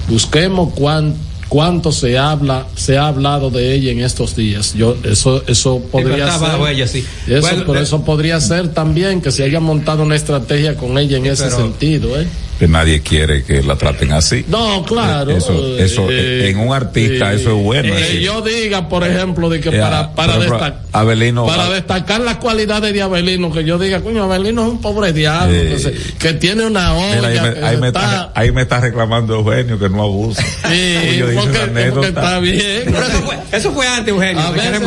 Busquemos 0.08 0.74
cuán, 0.74 1.14
cuánto 1.48 1.92
se 1.92 2.18
habla, 2.18 2.66
se 2.74 2.96
ha 2.98 3.08
hablado 3.08 3.50
de 3.50 3.74
ella 3.74 3.92
en 3.92 4.00
estos 4.00 4.34
días. 4.36 4.74
Yo, 4.74 4.96
eso, 5.04 5.42
eso 5.46 5.80
podría 5.90 6.30
ser. 6.38 6.48
ella, 6.70 6.86
sí. 6.88 7.04
Eso, 7.26 7.40
Bueno, 7.40 7.72
de- 7.72 7.82
eso 7.82 8.04
podría 8.04 8.40
ser 8.40 8.68
también 8.74 9.20
que 9.20 9.30
se 9.30 9.44
haya 9.44 9.60
montado 9.60 10.02
una 10.02 10.16
estrategia 10.16 10.76
con 10.76 10.98
ella 10.98 11.16
en 11.18 11.24
Sí, 11.24 11.28
ese 11.30 11.44
pero- 11.44 11.56
sentido, 11.56 12.20
¿eh? 12.20 12.26
Que 12.58 12.68
nadie 12.68 13.00
quiere 13.00 13.42
que 13.44 13.62
la 13.62 13.76
traten 13.76 14.12
así. 14.12 14.44
No, 14.48 14.84
claro. 14.84 15.36
Eso- 15.36 15.76
eso, 15.78 16.06
eh, 16.10 16.50
en 16.50 16.58
un 16.58 16.72
artista 16.74 17.32
eso 17.32 17.56
es 17.56 17.62
bueno, 17.64 17.94
Que 17.94 18.18
es 18.18 18.20
yo 18.22 18.40
diga, 18.42 18.88
por 18.88 19.04
ejemplo, 19.04 19.48
de 19.48 19.60
que 19.60 19.70
Eh, 19.70 19.80
para, 19.80 20.14
para, 20.14 20.34
por 20.34 20.42
ejemplo, 20.44 20.60
destac- 20.66 20.74
Abelino- 20.92 21.46
para 21.46 21.68
destacar 21.70 22.20
las 22.20 22.36
cualidades 22.36 22.92
de 22.94 23.02
Abelino, 23.02 23.50
que 23.52 23.64
yo 23.64 23.78
diga, 23.78 24.00
coño, 24.00 24.22
Abelino 24.24 24.62
es 24.66 24.72
un 24.72 24.80
pobre 24.80 25.12
diablo, 25.12 25.54
Eh, 25.54 25.68
que, 25.70 25.78
se- 25.78 25.92
que 26.18 26.32
tiene 26.34 26.64
una 26.66 26.94
olla, 26.94 27.16
Mira, 27.16 27.28
ahí, 27.28 27.40
me, 27.60 27.66
ahí 27.66 27.76
me 27.78 27.86
está... 27.88 28.32
ahí 28.34 28.52
me 28.52 28.62
está 28.62 28.80
reclamando 28.80 29.34
Eugenio 29.34 29.78
que 29.78 29.88
no 29.88 30.02
abusa. 30.02 30.42
Sí, 30.70 30.96
Y 31.14 31.16
yo 31.18 31.28
dije 31.28 31.40
porque, 31.42 31.90
porque 31.90 32.08
está 32.08 32.38
bien. 32.38 32.82
Pero 32.86 32.98
eso 33.02 33.22
fue, 33.22 33.36
eso 33.52 33.72
fue 33.72 33.86
antes, 33.88 34.08
Eugenio. 34.14 34.40
A 34.42 34.50
veces, 34.52 34.80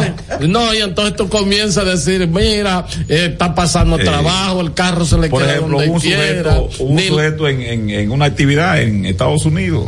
no, 0.47 0.73
y 0.73 0.77
entonces 0.77 1.15
tú 1.15 1.27
comienzas 1.29 1.85
a 1.85 1.89
decir, 1.91 2.27
mira, 2.27 2.85
eh, 3.09 3.29
está 3.31 3.53
pasando 3.53 3.99
Eh, 3.99 4.03
trabajo, 4.03 4.61
el 4.61 4.73
carro 4.73 5.05
se 5.05 5.17
le 5.17 5.29
Por 5.29 5.41
queda 5.41 5.53
ejemplo, 5.55 5.77
donde 5.77 5.91
un 5.93 5.99
quiera. 5.99 6.55
sujeto, 6.55 6.83
un 6.83 6.95
Ni- 6.95 7.07
sujeto 7.07 7.47
en, 7.47 7.56
en, 7.61 7.89
en 7.89 8.11
una 8.11 8.25
actividad 8.25 8.81
en 8.81 9.05
Estados 9.05 9.45
Unidos 9.45 9.85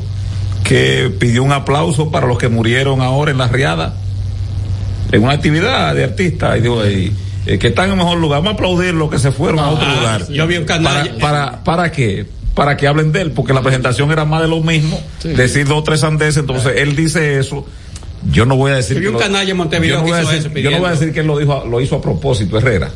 que 0.63 1.11
pidió 1.19 1.43
un 1.43 1.51
aplauso 1.51 2.11
para 2.11 2.27
los 2.27 2.37
que 2.37 2.47
murieron 2.49 3.01
ahora 3.01 3.31
en 3.31 3.37
la 3.37 3.47
riada. 3.47 3.95
En 5.11 5.23
una 5.23 5.33
actividad 5.33 5.95
de 5.95 6.03
artistas. 6.03 6.57
Y 6.57 6.61
digo, 6.61 6.83
eh, 6.83 7.11
eh, 7.45 7.57
que 7.57 7.67
están 7.67 7.89
en 7.89 7.97
mejor 7.97 8.17
lugar. 8.19 8.39
Vamos 8.39 8.51
a 8.51 8.53
aplaudir 8.55 8.93
los 8.93 9.09
que 9.09 9.17
se 9.17 9.31
fueron 9.31 9.59
a 9.59 9.69
otro 9.69 9.87
Ah, 9.89 9.95
lugar. 9.95 10.27
yo 10.29 10.45
vi 10.47 10.57
un 10.57 10.65
canal. 10.65 11.15
Para, 11.19 11.19
para, 11.19 11.63
¿Para 11.63 11.91
qué? 11.91 12.25
Para 12.53 12.77
que 12.77 12.87
hablen 12.87 13.11
de 13.11 13.21
él, 13.21 13.31
porque 13.31 13.53
la 13.53 13.61
presentación 13.61 14.11
era 14.11 14.25
más 14.25 14.41
de 14.41 14.47
lo 14.49 14.61
mismo. 14.61 14.99
Sí. 15.19 15.29
Decir 15.29 15.65
dos 15.67 15.79
o 15.79 15.83
tres 15.83 16.03
andeses. 16.03 16.37
Entonces, 16.37 16.73
él 16.77 16.95
dice 16.95 17.39
eso. 17.39 17.65
Yo 18.31 18.45
no 18.45 18.57
voy 18.57 18.71
a 18.73 18.75
decir 18.75 18.95
Yo 18.97 18.99
vi 18.99 19.03
que 19.05 19.07
un 19.09 19.13
lo- 19.13 19.19
canalla 19.19 19.49
en 19.51 19.57
Montevideo 19.57 19.95
yo 19.95 19.99
no 20.01 20.05
que 20.05 20.11
voy 20.11 20.19
a 20.19 20.23
hizo 20.23 20.31
decir- 20.33 20.51
eso 20.51 20.59
Yo 20.59 20.69
no 20.71 20.77
voy 20.77 20.87
a 20.87 20.91
pidiendo. 20.91 20.99
decir 20.99 21.13
que 21.13 21.19
él 21.21 21.27
lo 21.27 21.37
dijo, 21.39 21.65
lo 21.65 21.79
hizo 21.81 21.95
a 21.95 22.01
propósito, 22.01 22.57
Herrera. 22.57 22.91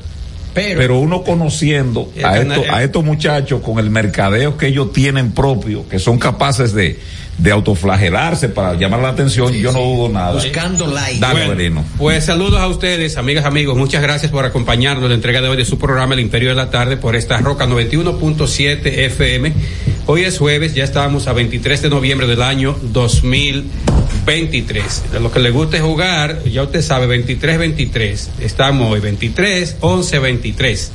Pero, 0.53 0.99
uno 0.99 1.23
conociendo 1.23 2.11
a, 2.23 2.37
esto, 2.37 2.63
a 2.69 2.83
estos 2.83 3.03
muchachos 3.03 3.61
con 3.61 3.79
el 3.79 3.89
mercadeo 3.89 4.57
que 4.57 4.67
ellos 4.67 4.93
tienen 4.93 5.31
propio, 5.31 5.87
que 5.87 5.99
son 5.99 6.19
capaces 6.19 6.73
de, 6.73 6.99
de 7.37 7.51
autoflagelarse 7.51 8.49
para 8.49 8.73
llamar 8.75 9.01
la 9.01 9.09
atención, 9.09 9.53
yo 9.53 9.71
no 9.71 9.79
dudo 9.79 10.09
nada. 10.09 10.33
Buscando 10.33 10.87
like. 10.87 11.19
Dale, 11.19 11.47
Bueno, 11.47 11.85
pues 11.97 12.25
saludos 12.25 12.59
a 12.59 12.67
ustedes, 12.67 13.17
amigas, 13.17 13.45
amigos. 13.45 13.77
Muchas 13.77 14.01
gracias 14.01 14.31
por 14.31 14.45
acompañarnos 14.45 15.03
en 15.03 15.09
la 15.09 15.15
entrega 15.15 15.41
de 15.41 15.49
hoy 15.49 15.57
de 15.57 15.65
su 15.65 15.77
programa 15.77 16.13
El 16.13 16.21
Imperio 16.21 16.49
de 16.49 16.55
la 16.55 16.69
Tarde 16.69 16.97
por 16.97 17.15
esta 17.15 17.37
Roca 17.39 17.65
91.7 17.65 18.85
FM. 18.85 19.53
Hoy 20.05 20.23
es 20.23 20.37
jueves, 20.37 20.73
ya 20.73 20.83
estamos 20.83 21.27
a 21.27 21.33
23 21.33 21.81
de 21.81 21.89
noviembre 21.89 22.27
del 22.27 22.41
año 22.41 22.77
2023. 22.81 25.11
De 25.11 25.19
lo 25.19 25.31
que 25.31 25.39
le 25.39 25.49
guste 25.49 25.79
jugar, 25.79 26.43
ya 26.43 26.63
usted 26.63 26.81
sabe, 26.81 27.07
23-23. 27.25 28.27
Estamos 28.41 28.91
hoy 28.91 28.99
23, 28.99 29.77
11, 29.79 30.19
23. 30.19 30.91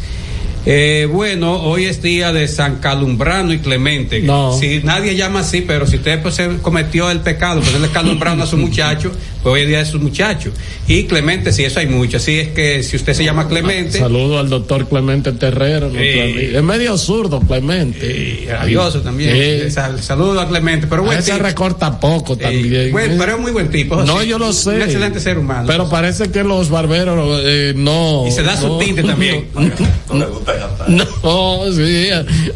Eh, 0.70 1.08
bueno, 1.10 1.62
hoy 1.62 1.86
es 1.86 2.02
día 2.02 2.30
de 2.30 2.46
San 2.46 2.76
Calumbrano 2.76 3.54
y 3.54 3.58
Clemente. 3.58 4.20
No. 4.20 4.52
Si 4.52 4.80
nadie 4.84 5.16
llama 5.16 5.40
así, 5.40 5.62
pero 5.62 5.86
si 5.86 5.96
usted 5.96 6.20
pues, 6.20 6.34
se 6.34 6.58
cometió 6.58 7.10
el 7.10 7.20
pecado, 7.20 7.62
ponerle 7.62 7.88
Calumbrano 7.88 8.42
a 8.42 8.46
su 8.46 8.58
muchacho, 8.58 9.10
pues 9.42 9.50
hoy 9.54 9.60
es 9.62 9.68
día 9.68 9.78
de 9.78 9.86
su 9.86 9.98
muchacho. 9.98 10.50
Y 10.86 11.04
Clemente, 11.04 11.54
sí, 11.54 11.64
eso 11.64 11.80
hay 11.80 11.86
mucho. 11.86 12.18
Así 12.18 12.38
es 12.38 12.48
que 12.48 12.82
si 12.82 12.96
usted 12.96 13.14
se 13.14 13.24
llama 13.24 13.48
Clemente, 13.48 13.98
Saludo 13.98 14.38
al 14.38 14.50
doctor 14.50 14.86
Clemente 14.86 15.32
Terrero. 15.32 15.90
Es 15.98 16.62
medio 16.62 16.98
zurdo, 16.98 17.40
Clemente. 17.40 18.06
y 18.06 18.46
rabioso 18.46 19.00
también. 19.00 19.70
Saludo 20.02 20.38
a 20.38 20.48
Clemente, 20.48 20.86
pero 20.86 21.00
A 21.00 21.06
buen 21.06 21.18
ese 21.20 21.32
tipo. 21.32 21.44
recorta 21.44 21.98
poco 21.98 22.36
también. 22.36 22.92
buen- 22.92 23.12
¿eh? 23.12 23.16
pero 23.18 23.36
es 23.36 23.40
muy 23.40 23.52
buen 23.52 23.70
tipo. 23.70 24.02
No, 24.04 24.22
yo 24.22 24.38
lo 24.38 24.52
sé. 24.52 24.72
Un 24.76 24.82
excelente 24.82 25.18
ser 25.18 25.38
humano. 25.38 25.64
Pero 25.66 25.88
parece 25.88 26.30
que 26.30 26.44
los 26.44 26.68
barberos 26.68 27.40
eh, 27.42 27.72
no. 27.74 28.24
Y 28.28 28.32
se 28.32 28.42
da 28.42 28.54
su 28.54 28.68
no, 28.68 28.76
tinte 28.76 29.02
también. 29.02 29.46
No, 30.12 30.26
sí, 31.72 32.08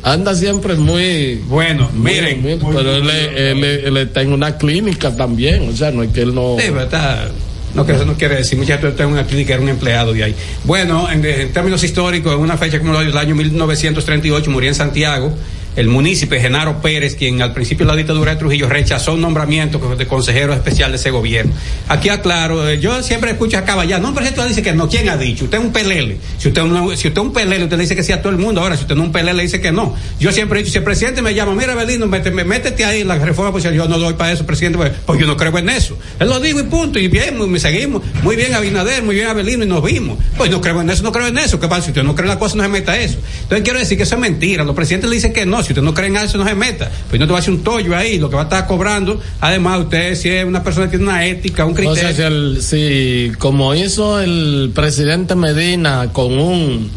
anda 0.02 0.34
siempre 0.34 0.74
muy. 0.74 1.36
bueno, 1.48 1.90
muy- 1.94 2.12
miren. 2.12 2.42
muy- 2.42 2.58
pero 2.74 2.96
él, 2.96 3.08
él- 3.10 3.64
él 3.64 3.96
está 3.96 4.22
en 4.22 4.32
una 4.32 4.56
clínica 4.56 5.14
también, 5.16 5.68
o 5.68 5.76
sea, 5.76 5.90
no 5.90 6.02
es 6.02 6.10
que 6.10 6.22
él 6.22 6.34
no. 6.34 6.56
Sí, 6.58 6.66
está- 6.80 7.28
No, 7.74 7.86
que 7.86 7.92
eso 7.92 8.04
no 8.04 8.14
quiere 8.18 8.36
decir, 8.36 8.58
muchas 8.58 8.82
veces 8.82 9.00
en 9.00 9.06
una 9.06 9.24
clínica 9.26 9.54
era 9.54 9.62
un 9.62 9.68
empleado 9.70 10.12
de 10.12 10.22
ahí. 10.24 10.34
Bueno, 10.64 11.10
en, 11.10 11.24
en 11.24 11.52
términos 11.54 11.82
históricos, 11.82 12.34
en 12.34 12.38
una 12.40 12.58
fecha 12.58 12.78
como 12.78 12.98
del 12.98 13.16
año 13.16 13.34
1938 13.34 14.50
murió 14.50 14.68
en 14.68 14.74
Santiago 14.74 15.32
el 15.76 15.88
municipio 15.88 16.38
Genaro 16.40 16.80
Pérez, 16.82 17.14
quien 17.16 17.40
al 17.42 17.52
principio 17.54 17.86
de 17.86 17.92
la 17.92 17.96
dictadura 17.96 18.32
de 18.32 18.38
Trujillo 18.38 18.68
rechazó 18.68 19.14
un 19.14 19.20
nombramiento 19.22 19.78
de 19.96 20.06
consejero 20.06 20.52
especial 20.52 20.90
de 20.92 20.96
ese 20.96 21.10
gobierno. 21.10 21.52
Aquí 21.88 22.08
aclaro, 22.08 22.68
eh, 22.68 22.78
yo 22.78 23.02
siempre 23.02 23.30
escucho 23.30 23.58
a 23.58 23.62
Caballá, 23.64 23.98
no, 23.98 24.12
pero 24.14 24.26
esto 24.26 24.44
dice 24.46 24.62
que 24.62 24.72
no, 24.72 24.88
¿quién 24.88 25.08
ha 25.08 25.16
dicho? 25.16 25.44
Usted 25.44 25.58
es 25.58 25.64
un 25.64 25.72
pelele. 25.72 26.18
Si 26.38 26.48
usted, 26.48 26.62
no, 26.62 26.94
si 26.96 27.08
usted 27.08 27.20
un 27.20 27.32
pelele, 27.32 27.64
usted 27.64 27.76
le 27.76 27.82
dice 27.84 27.96
que 27.96 28.02
sí 28.02 28.12
a 28.12 28.20
todo 28.20 28.30
el 28.32 28.38
mundo. 28.38 28.60
Ahora, 28.60 28.76
si 28.76 28.82
usted 28.82 28.94
no 28.94 29.02
es 29.02 29.06
un 29.06 29.12
pelele, 29.12 29.34
le 29.34 29.42
dice 29.44 29.60
que 29.60 29.72
no. 29.72 29.94
Yo 30.20 30.30
siempre 30.32 30.58
he 30.58 30.62
dicho, 30.62 30.72
si 30.72 30.78
el 30.78 30.84
presidente 30.84 31.22
me 31.22 31.34
llama, 31.34 31.54
mira, 31.54 31.74
Belino, 31.74 32.06
métete, 32.06 32.44
métete 32.44 32.84
ahí 32.84 33.00
en 33.00 33.08
la 33.08 33.16
reforma 33.16 33.50
policial, 33.50 33.74
yo 33.74 33.88
no 33.88 33.98
doy 33.98 34.14
para 34.14 34.32
eso, 34.32 34.44
presidente, 34.44 34.76
pues, 34.78 34.92
pues 35.06 35.18
yo 35.20 35.26
no 35.26 35.36
creo 35.36 35.56
en 35.58 35.68
eso. 35.70 35.96
Él 36.20 36.28
lo 36.28 36.38
digo 36.40 36.60
y 36.60 36.64
punto, 36.64 36.98
y 36.98 37.08
bien, 37.08 37.36
muy- 37.38 37.58
seguimos. 37.60 38.02
Muy 38.22 38.36
bien 38.36 38.54
Abinader, 38.54 39.02
muy 39.02 39.14
bien 39.14 39.28
Abelino, 39.28 39.64
y 39.64 39.66
nos 39.68 39.82
vimos. 39.84 40.18
Pues 40.36 40.50
no 40.50 40.60
creo 40.60 40.80
en 40.80 40.90
eso, 40.90 41.02
no 41.02 41.12
creo 41.12 41.28
en 41.28 41.38
eso. 41.38 41.58
¿Qué 41.58 41.68
pasa? 41.68 41.82
Si 41.84 41.90
usted 41.90 42.02
no 42.02 42.14
cree 42.14 42.24
en 42.26 42.34
la 42.34 42.38
cosa, 42.38 42.56
no 42.56 42.62
se 42.62 42.68
meta 42.68 42.92
a 42.92 42.98
eso. 43.00 43.18
Entonces 43.42 43.62
quiero 43.64 43.78
decir 43.78 43.96
que 43.96 44.02
eso 44.04 44.14
es 44.16 44.20
mentira. 44.20 44.64
Los 44.64 44.74
presidentes 44.76 45.08
le 45.08 45.16
dicen 45.16 45.32
que 45.32 45.46
no, 45.46 45.61
si 45.62 45.72
usted 45.72 45.82
no 45.82 45.94
cree 45.94 46.08
en 46.08 46.16
eso, 46.16 46.38
no 46.38 46.46
se 46.46 46.54
meta. 46.54 46.90
Pues 47.08 47.18
no 47.20 47.26
te 47.26 47.32
va 47.32 47.38
a 47.38 47.40
hacer 47.42 47.54
un 47.54 47.62
tollo 47.62 47.96
ahí, 47.96 48.18
lo 48.18 48.28
que 48.28 48.36
va 48.36 48.42
a 48.42 48.44
estar 48.44 48.66
cobrando. 48.66 49.20
Además, 49.40 49.80
usted 49.80 50.14
si 50.14 50.28
es 50.28 50.44
una 50.44 50.62
persona 50.62 50.86
que 50.90 50.96
tiene 50.98 51.10
una 51.10 51.24
ética, 51.26 51.64
un 51.64 51.72
O 51.72 51.74
criterio. 51.74 52.12
sea, 52.14 52.26
el- 52.28 52.58
si 52.62 53.32
como 53.38 53.74
hizo 53.74 54.20
el 54.20 54.70
presidente 54.74 55.34
Medina 55.34 56.08
con 56.12 56.32
un 56.38 56.90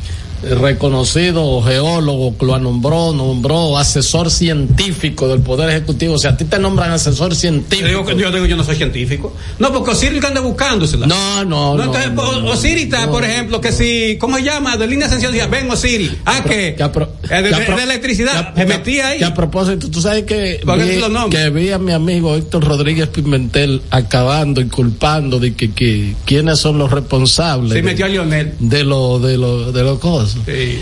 reconocido 0.43 1.62
geólogo 1.62 2.38
que 2.38 2.45
lo 2.45 2.60
nombró, 2.60 3.13
nombró 3.13 3.78
asesor 3.78 4.30
científico 4.30 5.28
del 5.28 5.41
Poder 5.41 5.69
Ejecutivo. 5.69 6.15
O 6.15 6.17
sea, 6.17 6.32
a 6.32 6.38
ti 6.38 6.45
te 6.45 6.60
nombran 6.60 6.91
asesor 6.91 7.30
Yo 7.32 7.36
científico. 7.36 7.88
digo, 7.88 8.06
que- 8.06 8.15
yo 8.17 8.32
digo, 8.32 8.45
yo 8.45 8.56
no 8.56 8.63
soy 8.63 8.76
científico. 8.76 9.34
No, 9.60 9.71
porque 9.71 9.91
Osiris 9.91 10.24
anda 10.24 10.41
buscándosela. 10.41 11.08
No, 11.08 11.43
no, 11.45 11.76
no. 11.76 11.84
entonces, 11.84 12.12
no, 12.13 12.52
Osiris 12.52 12.84
está, 12.86 13.06
no. 13.06 13.12
por 13.12 13.24
ejemplo, 13.24 13.62
que 13.62 13.71
si, 13.71 14.17
¿cómo 14.19 14.38
se 14.38 14.43
llama? 14.43 14.78
De 14.78 14.88
línea 14.88 15.08
decía, 15.08 15.48
ven 15.48 15.69
Osiris. 15.69 16.12
Ah, 16.26 16.43
que, 16.43 16.76
Que 16.76 16.84
a 16.84 16.91
pro- 16.91 17.10
eh, 17.30 17.41
de, 17.41 17.50
que 17.50 17.56
a 17.56 17.60
de- 17.60 17.65
pro- 17.65 17.78
de 17.78 17.84
electricidad, 17.84 18.54
que 18.54 18.62
se 18.62 18.67
metía 18.67 19.08
ahí. 19.10 19.17
que 19.19 19.26
a 19.26 19.34
propósito, 19.34 19.89
tú 19.89 20.02
sabes 20.02 20.24
que 20.24 20.60
¿Por 20.65 20.78
qué 20.78 20.86
vi, 20.86 21.00
lo 21.00 21.30
que 21.30 21.74
a 21.74 21.78
mi 21.80 21.91
amigo 21.91 22.36
Héctor 22.36 22.63
Rodríguez 22.63 23.08
Pimentel 23.08 23.82
acabando 23.89 24.62
y 24.62 24.67
culpando 24.67 25.39
de 25.39 25.54
que, 25.56 25.71
que 25.71 26.15
quiénes 26.26 26.60
son 26.60 26.78
los 26.78 26.91
responsables 26.91 27.69
Sí, 27.71 27.76
de, 27.78 27.84
metió 27.84 28.06
a 28.06 28.10
Lionel. 28.10 28.54
de 28.60 28.84
lo 28.84 29.19
de 29.19 29.38
lo 29.38 29.71
de 29.71 29.84
los 29.84 30.00
Sí. 30.33 30.81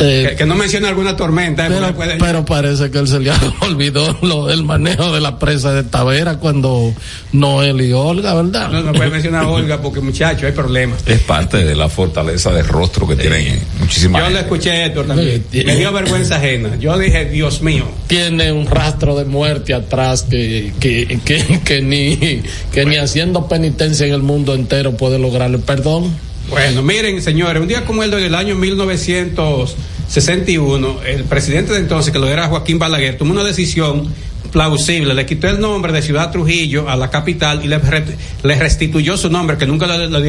Eh, 0.00 0.26
Que, 0.30 0.36
que 0.36 0.46
no 0.46 0.54
mencione 0.54 0.86
alguna 0.86 1.16
tormenta. 1.16 1.66
eh, 1.66 1.70
pero, 1.70 1.80
porque 1.86 1.94
puede- 1.94 2.16
pero 2.18 2.44
parece 2.44 2.90
que 2.90 2.98
él 2.98 3.08
se 3.08 3.18
le 3.20 3.32
olvidó 3.62 4.16
lo, 4.22 4.50
el 4.50 4.62
manejo 4.62 5.12
de 5.12 5.20
la 5.20 5.38
presa 5.38 5.72
de 5.72 5.82
Tavera 5.82 6.36
cuando 6.38 6.92
Noel 7.32 7.80
y 7.80 7.92
Olga, 7.94 8.34
¿verdad? 8.34 8.68
no, 8.70 8.82
no 8.82 8.92
puede 8.92 9.08
mencionar 9.10 9.44
a 9.44 9.48
Olga 9.48 9.80
porque, 9.80 10.00
muchacho, 10.00 10.46
hay 10.46 10.52
problemas. 10.52 11.00
Es 11.06 11.20
parte 11.22 11.64
de 11.64 11.74
la 11.74 11.88
fortaleza 11.88 12.52
de 12.52 12.62
rostro 12.62 13.08
que 13.08 13.16
tienen 13.16 13.60
muchísimas. 13.80 14.22
Yo 14.22 14.28
le 14.30 14.40
escuché 14.40 14.84
Héctor 14.84 15.06
también. 15.06 15.42
Sí. 15.50 15.64
Me 15.64 15.74
dio 15.74 15.90
vergüenza 15.90 16.36
ajena. 16.36 16.76
Yo 16.78 16.96
dije, 16.98 17.24
Dios 17.24 17.62
mío. 17.62 17.86
tiene 18.06 18.52
un 18.52 18.66
rastro 18.66 19.16
de 19.16 19.24
muerte 19.24 19.72
atrás 19.74 20.22
que, 20.28 20.72
que, 20.78 21.18
que, 21.24 21.60
que 21.64 21.80
ni, 21.82 22.42
que 22.72 22.84
ni 22.84 22.96
haciendo 22.98 23.48
penitencia 23.48 24.06
en 24.06 24.12
el 24.12 24.22
mundo 24.22 24.54
entero 24.54 24.92
puede 24.96 25.18
lograr 25.18 25.50
el 25.50 25.60
perdón. 25.60 26.14
Bueno, 26.50 26.82
miren, 26.82 27.20
señores, 27.22 27.60
un 27.60 27.68
día 27.68 27.84
como 27.84 28.02
el 28.02 28.10
del 28.10 28.34
año 28.34 28.54
1961, 28.54 31.00
el 31.06 31.24
presidente 31.24 31.72
de 31.74 31.80
entonces, 31.80 32.10
que 32.12 32.18
lo 32.18 32.26
era 32.28 32.46
Joaquín 32.48 32.78
Balaguer, 32.78 33.18
tomó 33.18 33.32
una 33.32 33.44
decisión 33.44 34.08
plausible, 34.50 35.12
le 35.12 35.26
quitó 35.26 35.46
el 35.48 35.60
nombre 35.60 35.92
de 35.92 36.00
Ciudad 36.00 36.30
Trujillo 36.30 36.88
a 36.88 36.96
la 36.96 37.10
capital 37.10 37.62
y 37.62 37.68
le, 37.68 37.76
re- 37.78 38.16
le 38.42 38.54
restituyó 38.54 39.18
su 39.18 39.28
nombre, 39.28 39.58
que 39.58 39.66
nunca 39.66 39.86
lo, 39.86 40.06
lo 40.08 40.20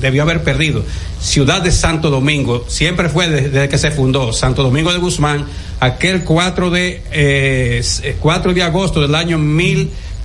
debió 0.00 0.22
haber 0.22 0.42
perdido. 0.42 0.82
Ciudad 1.20 1.62
de 1.62 1.70
Santo 1.70 2.10
Domingo, 2.10 2.64
siempre 2.66 3.08
fue 3.08 3.28
desde, 3.28 3.68
que 3.68 3.78
se 3.78 3.92
fundó, 3.92 4.32
Santo 4.32 4.64
Domingo 4.64 4.92
de 4.92 4.98
Guzmán, 4.98 5.46
aquel 5.78 6.24
4 6.24 6.70
de, 6.70 7.00
eh, 7.12 7.76
s- 7.78 8.16
4 8.18 8.52
de 8.54 8.62
agosto 8.64 9.00
del 9.00 9.14
año 9.14 9.38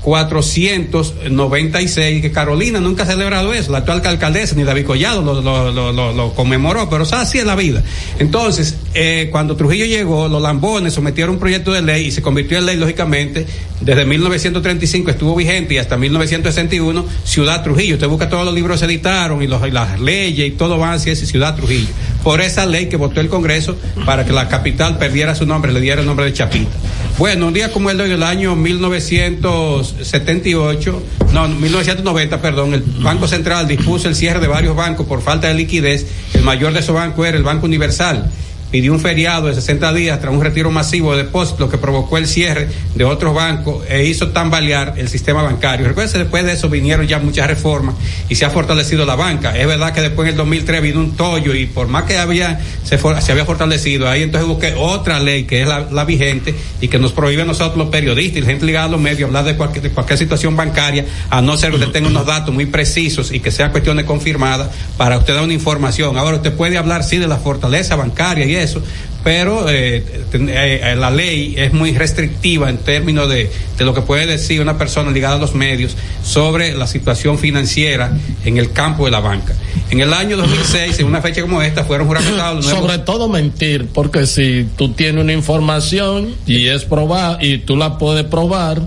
1496, 0.09 2.21
que 2.21 2.31
Carolina 2.31 2.79
nunca 2.79 3.03
ha 3.03 3.05
celebrado 3.05 3.53
eso, 3.53 3.71
la 3.71 3.79
actual 3.79 4.01
alcaldesa 4.05 4.55
ni 4.55 4.63
David 4.63 4.85
Collado 4.85 5.21
lo, 5.21 5.41
lo- 5.41 6.13
lo- 6.13 6.33
conmemoró, 6.33 6.89
pero 6.89 7.03
o 7.03 7.15
así 7.15 7.39
es 7.39 7.45
la 7.45 7.55
vida. 7.55 7.83
Entonces, 8.19 8.75
eh, 8.93 9.29
cuando 9.31 9.55
Trujillo 9.55 9.85
llegó, 9.85 10.27
los 10.27 10.41
lambones 10.41 10.93
sometieron 10.93 11.35
un 11.35 11.39
proyecto 11.39 11.71
de 11.71 11.81
ley 11.81 12.07
y 12.07 12.11
se 12.11 12.21
convirtió 12.21 12.57
en 12.57 12.65
ley, 12.65 12.77
lógicamente, 12.77 13.45
desde 13.81 14.05
1935 14.05 15.11
estuvo 15.11 15.35
vigente 15.35 15.75
y 15.75 15.77
hasta 15.77 15.97
1961, 15.97 17.05
Ciudad 17.23 17.63
Trujillo. 17.63 17.95
Usted 17.95 18.07
busca 18.07 18.29
todos 18.29 18.45
los 18.45 18.53
libros 18.53 18.79
se 18.79 18.85
editaron 18.85 19.41
y, 19.41 19.47
los, 19.47 19.65
y 19.67 19.71
las 19.71 19.99
leyes 19.99 20.47
y 20.47 20.51
todo 20.51 20.77
va 20.77 20.93
hacia 20.93 21.13
ese 21.13 21.25
Ciudad 21.25 21.55
Trujillo. 21.55 21.87
Por 22.23 22.41
esa 22.41 22.65
ley 22.65 22.89
que 22.89 22.97
votó 22.97 23.21
el 23.21 23.29
Congreso 23.29 23.77
para 24.05 24.25
que 24.25 24.33
la 24.33 24.49
capital 24.49 24.97
perdiera 24.97 25.35
su 25.35 25.45
nombre, 25.45 25.71
le 25.71 25.79
diera 25.79 26.01
el 26.01 26.07
nombre 26.07 26.25
de 26.25 26.33
Chapita. 26.33 26.71
Bueno, 27.17 27.47
un 27.47 27.53
día 27.53 27.71
como 27.71 27.89
el 27.89 27.97
de 27.97 28.03
hoy, 28.03 28.09
del 28.09 28.23
año 28.23 28.53
1978, 28.55 31.03
no, 31.33 31.47
1990, 31.47 32.41
perdón, 32.41 32.73
el 32.73 32.81
Banco 32.81 33.27
Central 33.27 33.67
dispuso 33.67 34.07
el 34.07 34.15
cierre 34.15 34.39
de 34.39 34.47
varios 34.47 34.75
bancos 34.75 35.05
por 35.05 35.21
falta 35.21 35.47
de 35.47 35.53
liquidez. 35.53 36.07
El 36.33 36.43
mayor 36.43 36.73
de 36.73 36.79
esos 36.79 36.95
bancos 36.95 37.27
era 37.27 37.37
el 37.37 37.43
Banco 37.43 37.65
Universal. 37.65 38.31
Pidió 38.71 38.93
un 38.93 38.99
feriado 38.99 39.47
de 39.47 39.55
60 39.55 39.93
días 39.93 40.19
tras 40.19 40.33
un 40.33 40.43
retiro 40.43 40.69
masivo 40.69 41.15
de 41.15 41.23
depósitos, 41.23 41.69
que 41.71 41.77
provocó 41.77 42.17
el 42.17 42.27
cierre 42.27 42.67
de 42.95 43.03
otros 43.03 43.33
bancos 43.33 43.83
e 43.89 44.05
hizo 44.05 44.29
tambalear 44.29 44.93
el 44.97 45.09
sistema 45.09 45.41
bancario. 45.41 45.87
Recuerden, 45.87 46.21
después 46.21 46.45
de 46.45 46.53
eso 46.53 46.69
vinieron 46.69 47.07
ya 47.07 47.19
muchas 47.19 47.47
reformas 47.47 47.95
y 48.29 48.35
se 48.35 48.45
ha 48.45 48.49
fortalecido 48.49 49.05
la 49.05 49.15
banca. 49.15 49.57
Es 49.57 49.67
verdad 49.67 49.93
que 49.93 50.01
después 50.01 50.27
en 50.27 50.33
el 50.33 50.37
2003 50.37 50.81
vino 50.81 50.99
un 50.99 51.15
tollo 51.15 51.55
y 51.55 51.65
por 51.65 51.87
más 51.87 52.03
que 52.03 52.17
había 52.17 52.59
se, 52.83 52.97
se 52.97 53.31
había 53.31 53.45
fortalecido, 53.45 54.07
ahí 54.07 54.23
entonces 54.23 54.47
busqué 54.47 54.73
otra 54.77 55.19
ley 55.19 55.43
que 55.43 55.61
es 55.61 55.67
la, 55.67 56.05
vigente 56.05 56.55
y 56.81 56.87
que 56.87 56.97
nos 56.97 57.11
prohíbe 57.11 57.43
a 57.43 57.45
nosotros 57.45 57.77
los 57.77 57.89
periodistas 57.89 58.37
y 58.37 58.41
la 58.41 58.47
gente 58.47 58.65
ligada 58.65 58.85
a 58.85 58.89
los 58.89 58.99
medios 59.01 59.27
hablar 59.27 59.45
de 59.45 59.55
cualquier, 59.55 59.91
cualquier 59.91 60.17
situación 60.17 60.55
bancaria, 60.55 61.05
a 61.29 61.41
no 61.41 61.57
ser 61.57 61.69
que 61.71 61.77
usted 61.77 61.91
tenga 61.91 62.09
unos 62.09 62.25
datos 62.25 62.53
muy 62.53 62.65
precisos 62.65 63.31
y 63.31 63.39
que 63.39 63.51
sean 63.51 63.71
cuestiones 63.71 64.05
confirmadas 64.05 64.69
para 64.97 65.17
usted 65.17 65.33
dar 65.33 65.43
una 65.43 65.53
información. 65.53 66.17
Ahora 66.17 66.37
usted 66.37 66.53
puede 66.53 66.77
hablar 66.77 67.03
sí 67.03 67.17
de 67.17 67.27
la 67.27 67.37
fortaleza 67.37 67.95
bancaria 67.95 68.45
y 68.45 68.55
eso, 68.63 68.81
pero 69.23 69.69
eh, 69.69 69.97
eh, 69.97 70.81
eh, 70.83 70.95
la 70.97 71.11
ley 71.11 71.55
es 71.57 71.73
muy 71.73 71.91
restrictiva 71.93 72.69
en 72.69 72.77
términos 72.77 73.29
de, 73.29 73.49
de 73.77 73.85
lo 73.85 73.93
que 73.93 74.01
puede 74.01 74.25
decir 74.25 74.61
una 74.61 74.77
persona 74.77 75.11
ligada 75.11 75.35
a 75.35 75.39
los 75.39 75.55
medios 75.55 75.95
sobre 76.23 76.73
la 76.73 76.87
situación 76.87 77.37
financiera 77.37 78.11
en 78.45 78.57
el 78.57 78.71
campo 78.71 79.05
de 79.05 79.11
la 79.11 79.19
banca. 79.19 79.53
En 79.89 79.99
el 79.99 80.13
año 80.13 80.37
2006, 80.37 80.99
en 80.99 81.07
una 81.07 81.21
fecha 81.21 81.41
como 81.41 81.61
esta, 81.61 81.83
fueron 81.83 82.07
juramentados. 82.07 82.65
Sobre 82.65 82.99
todo 82.99 83.27
mentir, 83.27 83.87
porque 83.93 84.25
si 84.25 84.67
tú 84.77 84.93
tienes 84.93 85.23
una 85.23 85.33
información 85.33 86.35
y 86.45 86.67
es 86.67 86.85
probar 86.85 87.43
y 87.43 87.59
tú 87.59 87.75
la 87.75 87.97
puedes 87.97 88.25
probar 88.25 88.81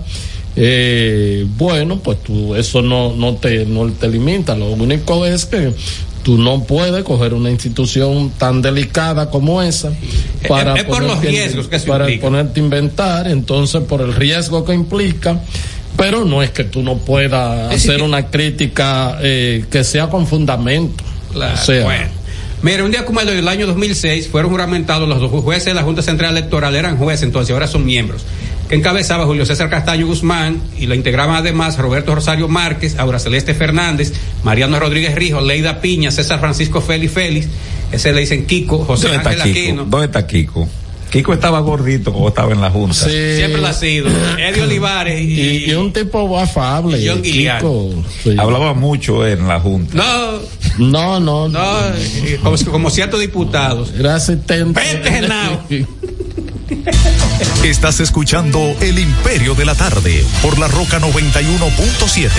eh, 0.55 1.47
bueno, 1.57 1.99
pues 1.99 2.21
tú, 2.21 2.53
eso 2.55 2.81
no, 2.81 3.13
no, 3.15 3.35
te, 3.35 3.65
no 3.65 3.91
te 3.91 4.07
limita. 4.07 4.55
Lo 4.55 4.67
único 4.67 5.25
es 5.25 5.45
que 5.45 5.73
tú 6.23 6.37
no 6.37 6.63
puedes 6.63 7.03
coger 7.03 7.33
una 7.33 7.51
institución 7.51 8.31
tan 8.37 8.61
delicada 8.61 9.29
como 9.29 9.61
esa 9.61 9.91
para, 10.47 10.73
es, 10.75 10.83
por 10.85 11.03
los 11.03 11.21
riesgos 11.21 11.67
que 11.67 11.79
se 11.79 11.87
para 11.87 12.07
ponerte 12.19 12.59
a 12.59 12.63
inventar, 12.63 13.27
entonces 13.27 13.81
por 13.83 14.01
el 14.01 14.13
riesgo 14.15 14.65
que 14.65 14.73
implica. 14.73 15.39
Pero 15.95 16.25
no 16.25 16.41
es 16.41 16.49
que 16.49 16.63
tú 16.63 16.81
no 16.81 16.97
puedas 16.97 17.71
hacer 17.71 18.01
una 18.01 18.25
crítica 18.25 19.19
eh, 19.21 19.65
que 19.69 19.83
sea 19.83 20.09
con 20.09 20.25
fundamento. 20.25 21.03
Claro, 21.31 21.53
o 21.53 21.63
sea, 21.63 21.83
bueno. 21.83 22.07
Mire, 22.63 22.81
un 22.81 22.89
día 22.89 23.05
como 23.05 23.19
el 23.19 23.27
del 23.27 23.47
año 23.47 23.67
2006 23.67 24.29
fueron 24.29 24.49
juramentados 24.49 25.07
los 25.07 25.19
dos 25.19 25.29
jueces 25.43 25.65
de 25.65 25.73
la 25.75 25.83
Junta 25.83 26.01
Central 26.01 26.35
Electoral, 26.35 26.75
eran 26.75 26.97
jueces 26.97 27.23
entonces, 27.23 27.53
ahora 27.53 27.67
son 27.67 27.85
miembros 27.85 28.23
que 28.73 28.79
encabezaba 28.79 29.27
Julio 29.27 29.45
César 29.45 29.69
Castaño 29.69 30.07
Guzmán 30.07 30.59
y 30.79 30.87
lo 30.87 30.95
integraban 30.95 31.35
además 31.35 31.77
Roberto 31.77 32.15
Rosario 32.15 32.47
Márquez, 32.47 32.97
Aura 32.97 33.19
Celeste 33.19 33.53
Fernández, 33.53 34.13
Mariano 34.41 34.79
Rodríguez 34.79 35.13
Rijo, 35.13 35.41
Leida 35.41 35.79
Piña, 35.79 36.09
César 36.09 36.39
Francisco 36.39 36.81
Félix 36.81 37.13
Félix, 37.13 37.47
ese 37.91 38.11
le 38.13 38.21
dicen 38.21 38.47
Kiko, 38.47 38.79
José 38.79 39.09
Ángel 39.09 39.41
Aquino. 39.43 39.85
¿Dónde 39.85 40.07
está 40.07 40.25
Kiko? 40.25 40.67
Kiko 41.11 41.33
estaba 41.33 41.59
gordito 41.59 42.11
como 42.11 42.29
estaba 42.29 42.51
en 42.51 42.61
la 42.61 42.71
Junta. 42.71 42.95
Sí. 42.95 43.35
Siempre 43.35 43.61
lo 43.61 43.67
ha 43.67 43.73
sido. 43.73 44.07
Eddie 44.39 44.63
Olivares 44.63 45.21
y, 45.21 45.65
y, 45.69 45.73
un 45.75 45.93
tipo 45.93 46.39
afable. 46.39 46.99
Y 46.99 47.07
John 47.07 47.21
Kiko, 47.21 47.91
sí. 48.23 48.35
Hablaba 48.39 48.73
mucho 48.73 49.23
en 49.27 49.47
la 49.47 49.59
Junta. 49.59 49.93
No. 49.93 50.39
No, 50.79 51.19
no. 51.19 51.47
No, 51.47 51.61
como, 52.41 52.57
como 52.71 52.89
ciertos 52.89 53.19
diputados. 53.19 53.93
Era 53.95 54.15
asistente. 54.15 54.81
Genao. 54.81 55.63
Estás 57.63 57.99
escuchando 57.99 58.75
El 58.81 58.99
Imperio 58.99 59.55
de 59.55 59.65
la 59.65 59.75
Tarde 59.75 60.25
por 60.41 60.59
la 60.59 60.67
Roca 60.67 60.99
91.7. 60.99 62.29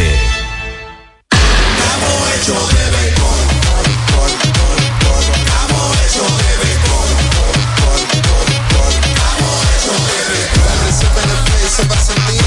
se 11.75 11.83
va 11.88 11.97
a 11.97 12.05
sentir, 12.05 12.40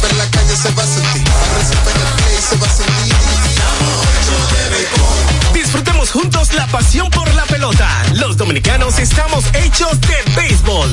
para 0.00 0.12
en 0.12 0.18
la 0.18 0.30
calle 0.30 0.54
se 0.54 0.70
va 0.72 0.82
a 0.82 0.86
sentir, 0.86 1.24
para 1.24 2.40
se 2.42 2.56
va 2.56 2.66
a 2.66 2.70
sentir. 2.70 3.14
Disfrutemos 5.54 6.10
juntos 6.10 6.52
la 6.52 6.66
pasión 6.66 7.08
por 7.10 7.32
la 7.34 7.44
pelota. 7.46 7.88
Los 8.14 8.36
dominicanos 8.36 8.98
estamos 8.98 9.44
hechos 9.54 9.98
de 10.02 10.16
béisbol. 10.34 10.92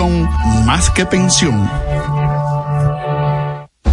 más 0.65 0.89
que 0.89 1.05
pensión. 1.05 1.69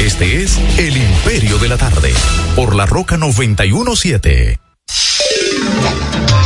Este 0.00 0.44
es 0.44 0.58
El 0.78 0.96
Imperio 0.96 1.58
de 1.58 1.68
la 1.68 1.76
Tarde, 1.76 2.12
por 2.54 2.76
la 2.76 2.86
Roca 2.86 3.16
917. 3.16 4.60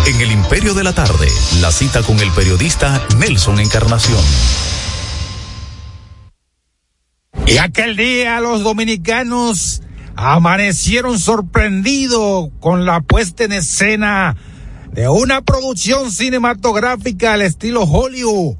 En 0.07 0.21
El 0.21 0.33
Imperio 0.33 0.73
de 0.73 0.85
la 0.85 0.95
Tarde, 0.95 1.29
la 1.61 1.71
cita 1.71 2.03
con 2.03 2.19
el 2.21 2.31
periodista 2.31 3.07
Nelson 3.19 3.61
Encarnación. 3.61 4.23
Y 7.47 7.59
aquel 7.59 7.95
día 7.97 8.41
los 8.41 8.65
dominicanos 8.65 9.83
amanecieron 10.17 11.19
sorprendidos 11.19 12.49
con 12.59 12.87
la 12.87 13.03
puesta 13.03 13.45
en 13.45 13.53
escena 13.53 14.35
de 14.93 15.09
una 15.09 15.43
producción 15.43 16.11
cinematográfica 16.11 17.35
al 17.35 17.43
estilo 17.43 17.83
Hollywood, 17.83 18.57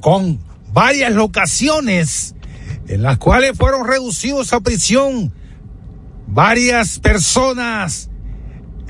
con 0.00 0.40
varias 0.72 1.12
locaciones 1.12 2.34
en 2.88 3.02
las 3.02 3.18
cuales 3.18 3.56
fueron 3.56 3.86
reducidos 3.86 4.52
a 4.52 4.60
prisión 4.60 5.32
varias 6.26 6.98
personas, 6.98 8.10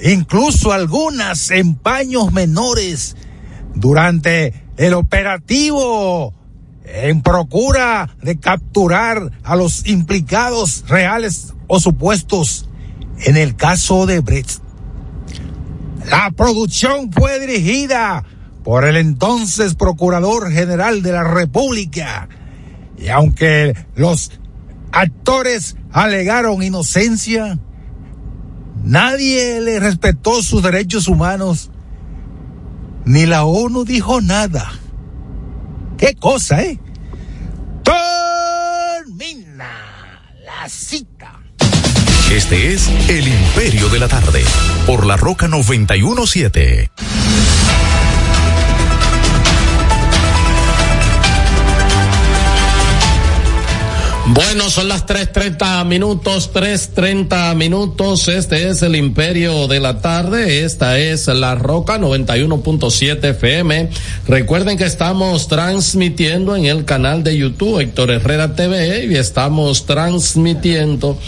incluso 0.03 0.73
algunas 0.73 1.51
en 1.51 1.75
paños 1.75 2.33
menores, 2.33 3.17
durante 3.75 4.65
el 4.77 4.95
operativo 4.95 6.35
en 6.85 7.23
procura 7.23 8.15
de 8.23 8.39
capturar 8.39 9.31
a 9.45 9.57
los 9.57 9.87
implicados 9.87 10.85
reales 10.89 11.55
o 11.67 11.81
supuestos 11.81 12.69
en 13.19 13.37
el 13.37 13.57
caso 13.57 14.07
de 14.07 14.21
Brett. 14.21 14.49
La 16.11 16.33
producción 16.33 17.13
fue 17.13 17.39
dirigida 17.41 18.25
por 18.65 18.85
el 18.85 18.97
entonces 18.97 19.75
Procurador 19.75 20.51
General 20.53 21.03
de 21.03 21.13
la 21.13 21.25
República. 21.25 22.29
Y 23.03 23.09
aunque 23.09 23.75
los 23.97 24.31
actores 24.93 25.77
alegaron 25.91 26.63
inocencia, 26.63 27.59
nadie 28.85 29.61
le 29.61 29.81
respetó 29.81 30.41
sus 30.41 30.63
derechos 30.63 31.09
humanos, 31.09 31.73
ni 33.05 33.27
la 33.27 33.45
ONU 33.45 33.85
dijo 33.85 34.21
nada. 34.21 34.71
¿Qué 35.99 36.15
cosa, 36.15 36.63
eh? 36.63 36.79
Termina 37.83 39.69
la 40.45 40.69
cita. 40.69 41.41
Este 42.31 42.73
es 42.73 42.89
El 43.09 43.27
Imperio 43.27 43.89
de 43.89 43.99
la 43.99 44.07
Tarde, 44.07 44.45
por 44.87 45.07
la 45.07 45.17
Roca 45.17 45.49
917. 45.49 46.91
Bueno, 54.35 54.71
son 54.71 54.89
las 54.89 55.05
3.30 55.05 55.85
minutos, 55.85 56.51
3.30 56.55 57.55
minutos. 57.55 58.29
Este 58.29 58.71
es 58.71 58.81
el 58.81 58.97
Imperio 58.97 59.69
de 59.69 59.79
la 59.79 60.01
Tarde. 60.01 60.65
Esta 60.65 60.99
es 60.99 61.27
La 61.27 61.55
Roca 61.55 61.99
91.7 61.99 63.23
FM. 63.23 63.91
Recuerden 64.27 64.79
que 64.79 64.85
estamos 64.85 65.49
transmitiendo 65.49 66.57
en 66.57 66.65
el 66.65 66.87
canal 66.87 67.23
de 67.23 67.37
YouTube 67.37 67.81
Héctor 67.81 68.11
Herrera 68.11 68.57
TV 68.57 69.05
y 69.05 69.17
estamos 69.17 69.85
transmitiendo 69.85 71.19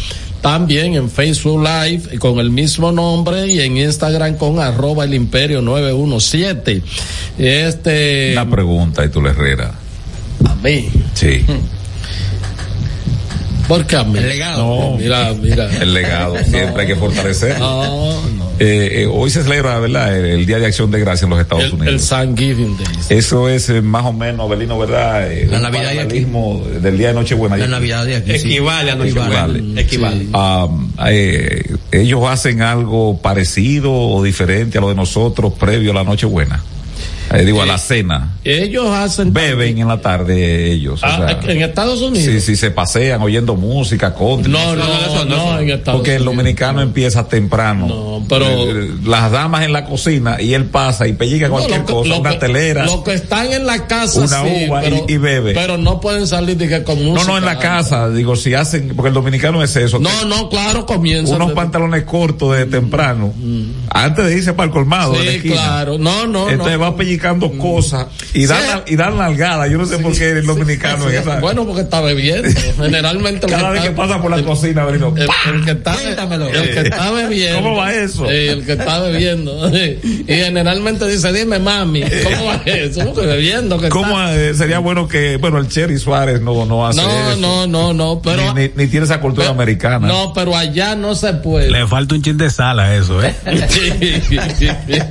también 0.40 0.94
en 0.94 1.10
Facebook 1.10 1.62
Live 1.62 2.18
con 2.18 2.38
el 2.38 2.48
mismo 2.48 2.90
nombre 2.90 3.48
y 3.48 3.60
en 3.60 3.76
Instagram 3.76 4.38
con 4.38 4.60
arroba 4.60 5.04
el 5.04 5.12
imperio 5.12 5.60
917. 5.60 6.82
Este. 7.36 8.32
Una 8.32 8.48
pregunta, 8.48 9.04
Héctor 9.04 9.26
Herrera. 9.26 9.74
A 10.46 10.54
mí. 10.54 10.88
Sí. 11.12 11.44
¿Por 13.68 13.86
qué 13.86 13.96
a 13.96 14.04
mí? 14.04 14.18
El 14.18 14.28
legado. 14.28 14.58
No, 14.90 14.96
mira, 14.98 15.32
mira. 15.40 15.68
El 15.80 15.94
legado, 15.94 16.36
siempre 16.44 16.82
hay 16.82 16.86
que 16.88 16.96
fortalecer. 16.96 17.58
No, 17.58 18.20
no. 18.22 18.44
Eh, 18.60 19.02
eh, 19.02 19.06
hoy 19.10 19.30
se 19.30 19.42
celebra, 19.42 19.80
¿verdad? 19.80 20.16
El, 20.16 20.24
el 20.26 20.46
Día 20.46 20.58
de 20.60 20.66
Acción 20.66 20.90
de 20.90 21.00
Gracia 21.00 21.24
en 21.24 21.30
los 21.30 21.40
Estados 21.40 21.64
El, 21.64 21.70
el 21.72 21.80
Unidos. 21.80 22.08
Thanksgiving 22.08 22.76
Day. 22.76 22.86
Eso 23.08 23.48
es 23.48 23.68
eh, 23.70 23.80
más 23.82 24.04
o 24.04 24.12
menos, 24.12 24.48
Belino, 24.48 24.78
¿verdad? 24.78 25.32
Eh, 25.32 25.48
La 25.50 25.58
Navidad 25.58 25.92
de 25.92 26.00
aquí. 26.00 26.26
del 26.80 26.98
día 26.98 27.08
de 27.08 27.14
Nochebuena. 27.14 27.56
La 27.56 27.66
Navidad 27.66 28.04
de 28.06 28.16
aquí. 28.16 28.38
sí. 28.38 28.48
Equivale 28.48 28.90
a 28.92 28.94
Nochebuena. 28.94 29.46
Equivale. 29.80 30.26
Equivale. 30.28 31.64
Ellos 31.90 32.20
hacen 32.28 32.62
algo 32.62 33.20
parecido 33.20 33.92
o 33.92 34.22
diferente 34.22 34.78
a 34.78 34.80
lo 34.80 34.88
de 34.88 34.94
nosotros 34.94 35.52
previo 35.58 35.90
a 35.90 35.94
la 35.94 36.04
Nochebuena. 36.04 36.62
Eh, 37.40 37.44
digo, 37.44 37.62
a 37.62 37.66
la 37.66 37.78
cena. 37.78 38.36
Ellos 38.44 38.86
hacen. 38.90 39.32
Beben 39.32 39.78
en 39.78 39.88
la 39.88 40.00
tarde 40.00 40.70
ellos. 40.72 41.02
o 41.02 41.06
Ah, 41.06 41.38
sea, 41.42 41.50
en 41.52 41.62
Estados 41.62 42.00
Unidos. 42.02 42.26
Sí, 42.32 42.40
sí, 42.40 42.56
se 42.56 42.70
pasean 42.70 43.22
oyendo 43.22 43.54
música, 43.56 44.14
country. 44.14 44.50
No, 44.52 44.74
no, 44.76 44.84
no, 44.84 45.24
no, 45.24 45.58
en 45.60 45.70
Estados 45.70 46.00
Porque 46.00 46.16
el 46.16 46.24
dominicano 46.24 46.80
empieza 46.82 47.26
temprano. 47.28 47.86
No, 47.86 48.24
pero- 48.28 48.44
Eh, 48.46 48.90
las 49.04 49.30
damas 49.32 49.64
en 49.64 49.72
la 49.72 49.84
cocina 49.84 50.40
y 50.40 50.54
él 50.54 50.66
pasa 50.66 51.06
y 51.08 51.12
pellica 51.14 51.48
No, 51.48 51.54
cualquier 51.54 51.84
que- 51.84 51.92
cosa, 51.92 52.08
lo 52.08 52.18
una 52.20 52.30
que- 52.32 52.36
telera. 52.38 52.84
Lo 52.86 53.02
que 53.04 53.14
están 53.14 53.52
en 53.52 53.66
la 53.66 53.86
casa, 53.86 54.20
Una 54.20 54.42
sí, 54.42 54.66
uva 54.68 54.80
y- 54.84 54.90
pero, 54.90 55.04
y 55.08 55.16
bebe. 55.16 55.54
Pero 55.54 55.76
no 55.78 56.00
pueden 56.00 56.26
salir 56.26 56.56
de 56.56 56.68
que 56.68 56.82
con 56.82 56.98
No, 57.02 57.10
música. 57.12 57.30
no, 57.32 57.38
en 57.38 57.44
la 57.44 57.58
casa, 57.58 58.08
digo, 58.10 58.36
si 58.36 58.54
hacen, 58.54 58.92
porque 58.94 59.08
el 59.08 59.14
dominicano 59.14 59.62
es 59.62 59.74
eso. 59.76 59.98
No, 59.98 60.24
no, 60.24 60.48
claro, 60.48 60.86
comienza. 60.86 61.34
unos 61.36 61.52
pantalones 61.52 62.04
cortos 62.04 62.56
de 62.56 62.66
temprano, 62.66 63.32
antes 63.90 64.24
de 64.26 64.36
irse 64.36 64.52
para 64.52 64.66
el 64.66 64.70
colmado. 64.72 65.12
de 65.14 65.24
la 65.24 65.30
Mm. 65.32 65.34
Sí, 65.34 65.40
claro. 65.50 65.98
No, 65.98 66.26
no, 66.26 66.48
Entonces 66.50 66.78
no. 66.78 66.84
va 66.84 66.96
pellicando 67.32 67.50
cosas 67.58 68.06
y 68.32 68.46
dan, 68.46 68.60
Sí. 68.86 68.92
y 68.94 68.96
dan 68.96 69.16
nalgada. 69.18 69.66
Yo 69.66 69.78
no 69.78 69.86
sé 69.86 69.98
por 69.98 70.16
qué 70.16 70.30
el 70.30 70.46
dominicano 70.46 71.08
Sí, 71.08 71.16
es. 71.16 71.40
Bueno, 71.40 71.64
porque 71.66 71.82
está 71.82 72.00
bebiendo. 72.00 72.48
Generalmente. 72.76 73.46
Cada 73.46 73.70
vez 73.70 73.82
que 73.82 73.90
pasa 73.90 74.20
por 74.20 74.30
la 74.30 74.42
cocina, 74.42 74.84
el, 74.88 74.94
el 74.96 75.64
que 75.64 75.70
está, 75.72 75.94
Cuéntamelo. 75.94 76.48
el 76.48 76.70
que 76.74 76.80
está 76.80 77.10
bebiendo. 77.10 77.62
¿Cómo 77.62 77.76
va 77.76 77.94
eso? 77.94 78.30
Eh, 78.30 78.50
el 78.50 78.64
que 78.66 78.72
está 78.72 79.00
bebiendo. 79.00 79.68
y 79.76 80.24
generalmente 80.26 81.06
dice, 81.06 81.32
dime 81.32 81.58
mami, 81.58 82.02
¿cómo 82.02 82.46
va 82.46 82.60
eso? 82.66 83.14
Bebiendo 83.14 83.78
que 83.78 83.88
¿Cómo 83.88 84.20
está. 84.20 84.34
eh, 84.36 84.54
sería 84.54 84.78
bueno 84.78 85.08
que, 85.08 85.36
bueno, 85.36 85.58
el 85.58 85.68
Cherry 85.68 85.98
Suárez 85.98 86.40
no, 86.40 86.66
no 86.66 86.86
hace 86.86 87.00
No, 87.00 87.30
eso? 87.30 87.40
no, 87.40 87.66
no, 87.66 87.92
no, 87.92 88.20
pero. 88.22 88.54
ni, 88.54 88.62
ni- 88.64 88.70
ni 88.76 88.86
tiene 88.88 89.06
esa 89.06 89.20
cultura 89.20 89.46
pero- 89.48 89.54
americana. 89.54 90.06
No, 90.06 90.32
pero 90.34 90.56
allá 90.56 90.94
no 90.94 91.14
se 91.14 91.32
puede. 91.34 91.70
Le 91.70 91.86
falta 91.86 92.14
un 92.14 92.22
chin 92.22 92.36
de 92.36 92.50
sal 92.50 92.78
a 92.80 92.94
eso, 92.94 93.22
¿eh? 93.22 93.34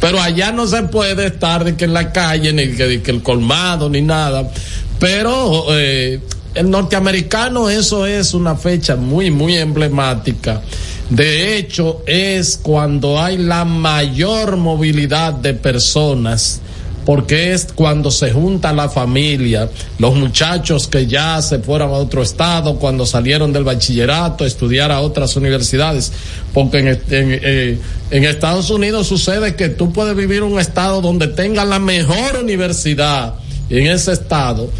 Pero 0.00 0.20
allá 0.20 0.52
no 0.52 0.66
se 0.66 0.82
puede 0.84 1.26
estar 1.26 1.53
de 1.62 1.76
que 1.76 1.84
en 1.84 1.92
la 1.92 2.10
calle, 2.10 2.52
ni 2.52 2.68
que, 2.74 3.10
el 3.10 3.22
colmado, 3.22 3.88
ni 3.88 4.02
nada. 4.02 4.50
Pero 4.98 5.66
eh, 5.70 6.18
el 6.54 6.70
norteamericano, 6.70 7.68
eso 7.68 8.06
es 8.06 8.34
una 8.34 8.56
fecha 8.56 8.96
muy, 8.96 9.30
muy 9.30 9.56
emblemática. 9.56 10.62
De 11.10 11.56
hecho, 11.56 12.02
es 12.06 12.58
cuando 12.60 13.20
hay 13.20 13.36
la 13.36 13.64
mayor 13.64 14.56
movilidad 14.56 15.34
de 15.34 15.54
personas 15.54 16.62
porque 17.04 17.52
es 17.52 17.68
cuando 17.74 18.10
se 18.10 18.32
junta 18.32 18.72
la 18.72 18.88
familia, 18.88 19.68
los 19.98 20.14
muchachos 20.14 20.88
que 20.88 21.06
ya 21.06 21.40
se 21.42 21.58
fueron 21.58 21.90
a 21.90 21.94
otro 21.94 22.22
estado, 22.22 22.76
cuando 22.76 23.06
salieron 23.06 23.52
del 23.52 23.64
bachillerato, 23.64 24.44
a 24.44 24.46
estudiar 24.46 24.90
a 24.90 25.00
otras 25.00 25.36
universidades, 25.36 26.12
porque 26.52 26.78
en, 26.78 27.00
eh, 27.10 27.78
en 28.10 28.24
Estados 28.24 28.70
Unidos 28.70 29.06
sucede 29.06 29.54
que 29.54 29.68
tú 29.68 29.92
puedes 29.92 30.16
vivir 30.16 30.42
un 30.42 30.58
estado 30.58 31.00
donde 31.00 31.28
tenga 31.28 31.64
la 31.64 31.78
mejor 31.78 32.38
universidad 32.42 33.34
en 33.70 33.86
ese 33.86 34.12
estado. 34.12 34.70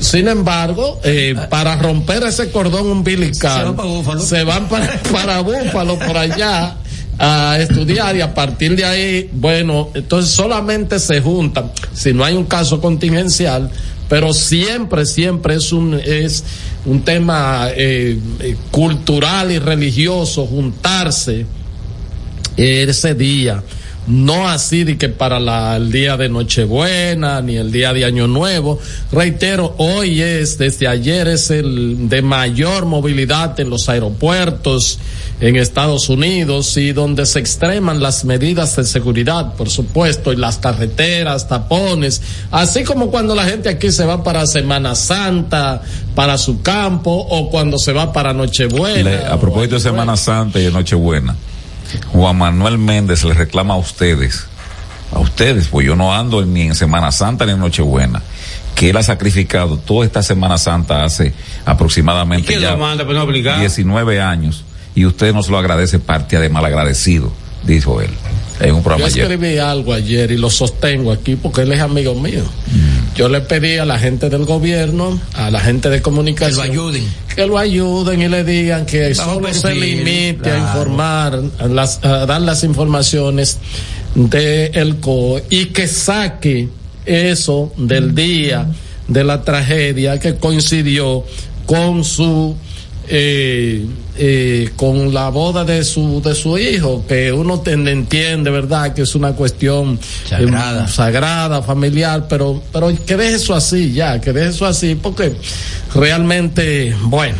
Sin 0.00 0.26
embargo, 0.28 1.00
eh, 1.04 1.34
para 1.48 1.76
romper 1.76 2.24
ese 2.24 2.50
cordón 2.50 2.88
umbilical, 2.88 3.58
Se 3.58 3.64
van 3.64 3.76
para 3.76 3.88
Búfalo. 3.88 4.20
se 4.20 4.44
van 4.44 4.68
para, 4.68 5.02
para 5.12 5.40
Búfalo, 5.40 5.98
por 5.98 6.16
allá, 6.16 6.76
a 7.18 7.58
estudiar 7.60 8.16
y 8.16 8.20
a 8.20 8.34
partir 8.34 8.76
de 8.76 8.84
ahí, 8.84 9.30
bueno, 9.32 9.90
entonces 9.94 10.32
solamente 10.32 10.98
se 10.98 11.20
juntan, 11.20 11.70
si 11.92 12.12
no 12.12 12.24
hay 12.24 12.34
un 12.34 12.44
caso 12.44 12.80
contingencial, 12.80 13.70
pero 14.08 14.32
siempre, 14.32 15.06
siempre 15.06 15.54
es 15.54 15.72
un, 15.72 15.94
es 15.94 16.44
un 16.84 17.02
tema 17.02 17.68
eh, 17.74 18.18
eh, 18.40 18.56
cultural 18.70 19.50
y 19.50 19.58
religioso 19.58 20.46
juntarse 20.46 21.46
ese 22.56 23.14
día 23.14 23.62
no 24.06 24.48
así 24.48 24.84
de 24.84 24.98
que 24.98 25.08
para 25.08 25.40
la, 25.40 25.76
el 25.76 25.90
día 25.90 26.16
de 26.16 26.28
Nochebuena 26.28 27.40
ni 27.40 27.56
el 27.56 27.72
día 27.72 27.92
de 27.92 28.04
Año 28.04 28.26
Nuevo. 28.26 28.78
Reitero, 29.12 29.74
hoy 29.78 30.20
es, 30.20 30.58
desde 30.58 30.88
ayer 30.88 31.28
es 31.28 31.50
el 31.50 32.08
de 32.08 32.20
mayor 32.22 32.84
movilidad 32.86 33.58
en 33.60 33.70
los 33.70 33.88
aeropuertos 33.88 34.98
en 35.40 35.56
Estados 35.56 36.08
Unidos 36.08 36.76
y 36.76 36.92
donde 36.92 37.26
se 37.26 37.38
extreman 37.38 38.00
las 38.00 38.24
medidas 38.24 38.76
de 38.76 38.84
seguridad, 38.84 39.54
por 39.54 39.68
supuesto, 39.68 40.32
y 40.32 40.36
las 40.36 40.58
carreteras, 40.58 41.48
tapones, 41.48 42.22
así 42.50 42.84
como 42.84 43.10
cuando 43.10 43.34
la 43.34 43.44
gente 43.44 43.68
aquí 43.68 43.90
se 43.90 44.04
va 44.04 44.22
para 44.22 44.46
Semana 44.46 44.94
Santa, 44.94 45.82
para 46.14 46.38
su 46.38 46.62
campo 46.62 47.10
o 47.10 47.50
cuando 47.50 47.78
se 47.78 47.92
va 47.92 48.12
para 48.12 48.32
Nochebuena. 48.32 49.10
Le- 49.10 49.26
a 49.26 49.38
propósito 49.40 49.74
de 49.76 49.80
Semana 49.80 50.16
Santa 50.16 50.60
y 50.60 50.64
de 50.64 50.70
Nochebuena, 50.70 51.34
Juan 52.12 52.36
Manuel 52.36 52.78
Méndez 52.78 53.24
le 53.24 53.34
reclama 53.34 53.74
a 53.74 53.76
ustedes, 53.76 54.46
a 55.12 55.18
ustedes, 55.18 55.68
pues 55.68 55.86
yo 55.86 55.96
no 55.96 56.14
ando 56.14 56.44
ni 56.44 56.62
en 56.62 56.74
Semana 56.74 57.12
Santa 57.12 57.46
ni 57.46 57.52
en 57.52 57.60
Nochebuena, 57.60 58.22
que 58.74 58.90
él 58.90 58.96
ha 58.96 59.02
sacrificado 59.02 59.76
toda 59.78 60.04
esta 60.06 60.22
Semana 60.22 60.58
Santa 60.58 61.04
hace 61.04 61.32
aproximadamente 61.64 62.48
¿Quién 62.48 62.60
ya 62.60 62.72
lo 62.72 62.78
manda? 62.78 63.04
Pues 63.04 63.16
no 63.16 63.22
obligado. 63.24 63.60
19 63.60 64.20
años 64.20 64.64
y 64.94 65.06
usted 65.06 65.32
no 65.32 65.42
se 65.42 65.50
lo 65.50 65.58
agradece 65.58 65.98
parte 65.98 66.38
de 66.38 66.48
malagradecido, 66.48 67.32
dijo 67.64 68.00
él 68.00 68.10
en 68.60 68.70
un 68.70 68.76
Yo 68.76 68.82
programa 68.82 69.06
ayer. 69.06 69.30
escribí 69.30 69.58
algo 69.58 69.92
ayer 69.92 70.30
y 70.30 70.36
lo 70.36 70.50
sostengo 70.50 71.12
aquí 71.12 71.36
porque 71.36 71.62
él 71.62 71.72
es 71.72 71.80
amigo 71.80 72.14
mío. 72.14 72.44
Mm. 72.44 72.93
Yo 73.16 73.28
le 73.28 73.40
pedí 73.42 73.78
a 73.78 73.84
la 73.84 73.98
gente 73.98 74.28
del 74.28 74.44
gobierno, 74.44 75.20
a 75.34 75.50
la 75.50 75.60
gente 75.60 75.88
de 75.88 76.02
comunicación, 76.02 76.62
que 76.62 76.66
lo 76.66 76.72
ayuden, 76.72 77.08
que 77.36 77.46
lo 77.46 77.58
ayuden 77.58 78.22
y 78.22 78.28
le 78.28 78.42
digan 78.44 78.86
que 78.86 79.14
Bajo 79.14 79.34
solo 79.34 79.54
se 79.54 79.72
limite 79.74 80.50
a 80.50 80.58
informar, 80.58 81.40
a, 81.60 81.66
las- 81.68 82.04
a 82.04 82.26
dar 82.26 82.40
las 82.42 82.64
informaciones 82.64 83.58
de 84.16 84.66
el 84.74 84.96
COE 84.96 85.44
y 85.50 85.66
que 85.66 85.86
saque 85.86 86.68
eso 87.06 87.72
del 87.76 88.14
día 88.14 88.66
de 89.06 89.22
la 89.24 89.42
tragedia 89.42 90.18
que 90.18 90.34
coincidió 90.36 91.24
con 91.66 92.02
su 92.04 92.56
eh, 93.08 93.86
eh, 94.16 94.70
con 94.76 95.12
la 95.12 95.28
boda 95.30 95.64
de 95.64 95.84
su 95.84 96.20
de 96.22 96.34
su 96.34 96.56
hijo 96.58 97.04
que 97.06 97.32
uno 97.32 97.60
te- 97.60 97.72
entiende 97.72 98.50
verdad 98.50 98.94
que 98.94 99.02
es 99.02 99.14
una 99.14 99.32
cuestión 99.32 99.98
Sagrada. 100.28 100.84
eh, 100.84 100.88
sagrada 100.88 101.62
familiar 101.62 102.26
pero 102.28 102.62
pero 102.72 102.92
que 103.04 103.16
deje 103.16 103.34
eso 103.34 103.54
así 103.54 103.92
ya 103.92 104.20
que 104.20 104.32
deje 104.32 104.50
eso 104.50 104.66
así 104.66 104.94
porque 104.94 105.34
realmente 105.94 106.94
bueno 107.04 107.36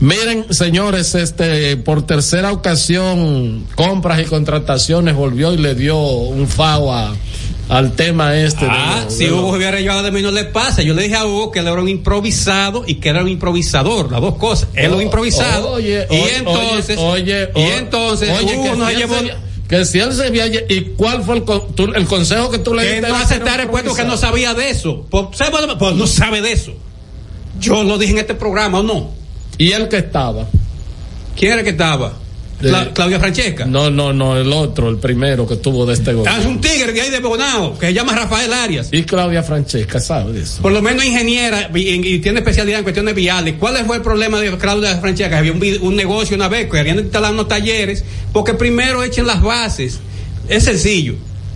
miren 0.00 0.46
señores 0.52 1.14
este 1.14 1.76
por 1.76 2.06
tercera 2.06 2.52
ocasión 2.52 3.64
compras 3.74 4.20
y 4.20 4.24
contrataciones 4.24 5.14
volvió 5.14 5.52
y 5.52 5.58
le 5.58 5.74
dio 5.74 5.98
un 6.00 6.46
FAO 6.48 6.92
a- 6.92 7.14
al 7.68 7.92
tema 7.92 8.36
este 8.36 8.66
Ah, 8.68 9.02
lo- 9.04 9.10
si 9.10 9.24
de 9.24 9.30
lo- 9.30 9.38
Hugo 9.38 9.56
hubiera 9.56 9.80
llevado 9.80 10.02
de 10.02 10.10
mí 10.10 10.20
no 10.22 10.30
le 10.30 10.44
pasa. 10.44 10.82
Yo 10.82 10.94
le 10.94 11.02
dije 11.04 11.16
a 11.16 11.24
Hugo 11.26 11.50
que 11.50 11.60
él 11.60 11.66
era 11.66 11.80
un 11.80 11.88
improvisado 11.88 12.84
y 12.86 12.96
que 12.96 13.08
era 13.08 13.22
un 13.22 13.28
improvisador, 13.28 14.12
las 14.12 14.20
dos 14.20 14.34
cosas. 14.36 14.68
Él 14.74 14.86
es 14.86 14.92
un 14.92 15.02
improvisado. 15.02 15.70
Oye, 15.72 16.06
y 16.10 16.14
oye, 16.14 16.36
entonces, 16.36 16.98
oye, 16.98 17.48
y 17.54 17.58
oye, 17.58 17.76
entonces 17.78 18.30
oye, 18.30 18.54
Hugo 18.56 18.64
que 18.72 18.76
nos 18.76 18.94
llevó 18.94 19.14
que 19.68 19.84
si 19.86 19.98
él 19.98 20.12
se 20.12 20.30
lle- 20.30 20.66
y 20.68 20.80
cuál 20.94 21.22
fue 21.22 21.36
el, 21.36 21.44
con- 21.44 21.72
tú- 21.74 21.90
el 21.94 22.06
consejo 22.06 22.50
que 22.50 22.58
tú 22.58 22.74
le 22.74 22.82
que 22.82 22.92
diste 22.96 23.08
no 23.08 23.14
a 23.14 23.18
él? 23.18 23.24
aceptar 23.24 23.60
el 23.60 23.68
puesto 23.68 23.94
que 23.94 24.04
no 24.04 24.16
sabía 24.18 24.52
de 24.52 24.68
eso. 24.68 25.06
Pues, 25.10 25.28
¿sabe 25.32 25.52
dónde- 25.58 25.76
pues 25.76 25.94
no 25.94 26.06
sabe 26.06 26.42
de 26.42 26.52
eso. 26.52 26.72
Yo 27.58 27.82
lo 27.82 27.96
dije 27.96 28.12
en 28.12 28.18
este 28.18 28.34
programa, 28.34 28.80
¿o 28.80 28.82
no? 28.82 29.10
y 29.56 29.70
él 29.72 29.88
que 29.88 29.98
estaba 29.98 30.46
¿Quién 31.36 31.52
era 31.52 31.62
que 31.62 31.70
estaba? 31.70 32.12
Cla- 32.70 32.92
Claudia 32.92 33.18
Francesca. 33.20 33.64
no 33.66 33.90
no 33.90 34.12
no 34.12 34.36
el 34.36 34.52
otro 34.52 34.88
el 34.88 34.96
primero 34.98 35.46
que 35.46 35.56
tuvo 35.56 35.86
de 35.86 35.94
este 35.94 36.10
Ah, 36.10 36.12
es 36.12 36.16
gobierno 36.18 36.48
un 36.50 36.60
tigre 36.60 36.92
que 36.92 37.00
hay 37.02 37.10
de 37.10 37.20
Bonao, 37.20 37.78
que 37.78 37.86
se 37.86 37.94
llama 37.94 38.14
Rafael 38.14 38.52
Arias. 38.52 38.88
y 38.92 39.02
Claudia 39.04 39.42
Francesca 39.42 40.00
sabe 40.00 40.40
eso 40.40 40.62
Por 40.62 40.72
lo 40.72 40.82
menos 40.82 41.04
ingeniera 41.04 41.70
y, 41.74 41.80
y 42.14 42.18
tiene 42.20 42.40
especialidad 42.40 42.78
en 42.78 42.84
cuestiones 42.84 43.14
viales. 43.14 43.54
¿Cuál 43.58 43.76
fue 43.86 43.96
el 43.96 44.02
problema 44.02 44.40
de 44.40 44.56
Claudia 44.58 44.96
Francesca? 44.98 45.38
Había 45.38 45.52
un, 45.52 45.62
un 45.82 45.96
negocio 45.96 46.36
una 46.36 46.48
vez 46.48 46.70
que 46.70 46.78
habían 46.78 46.98
instalado 46.98 47.32
unos 47.34 47.48
talleres, 47.48 48.04
porque 48.32 48.54
primero 48.54 49.02
echen 49.02 49.26
las 49.26 49.42
bases. 49.42 50.00
Es 50.48 50.64
sencillo. 50.64 51.14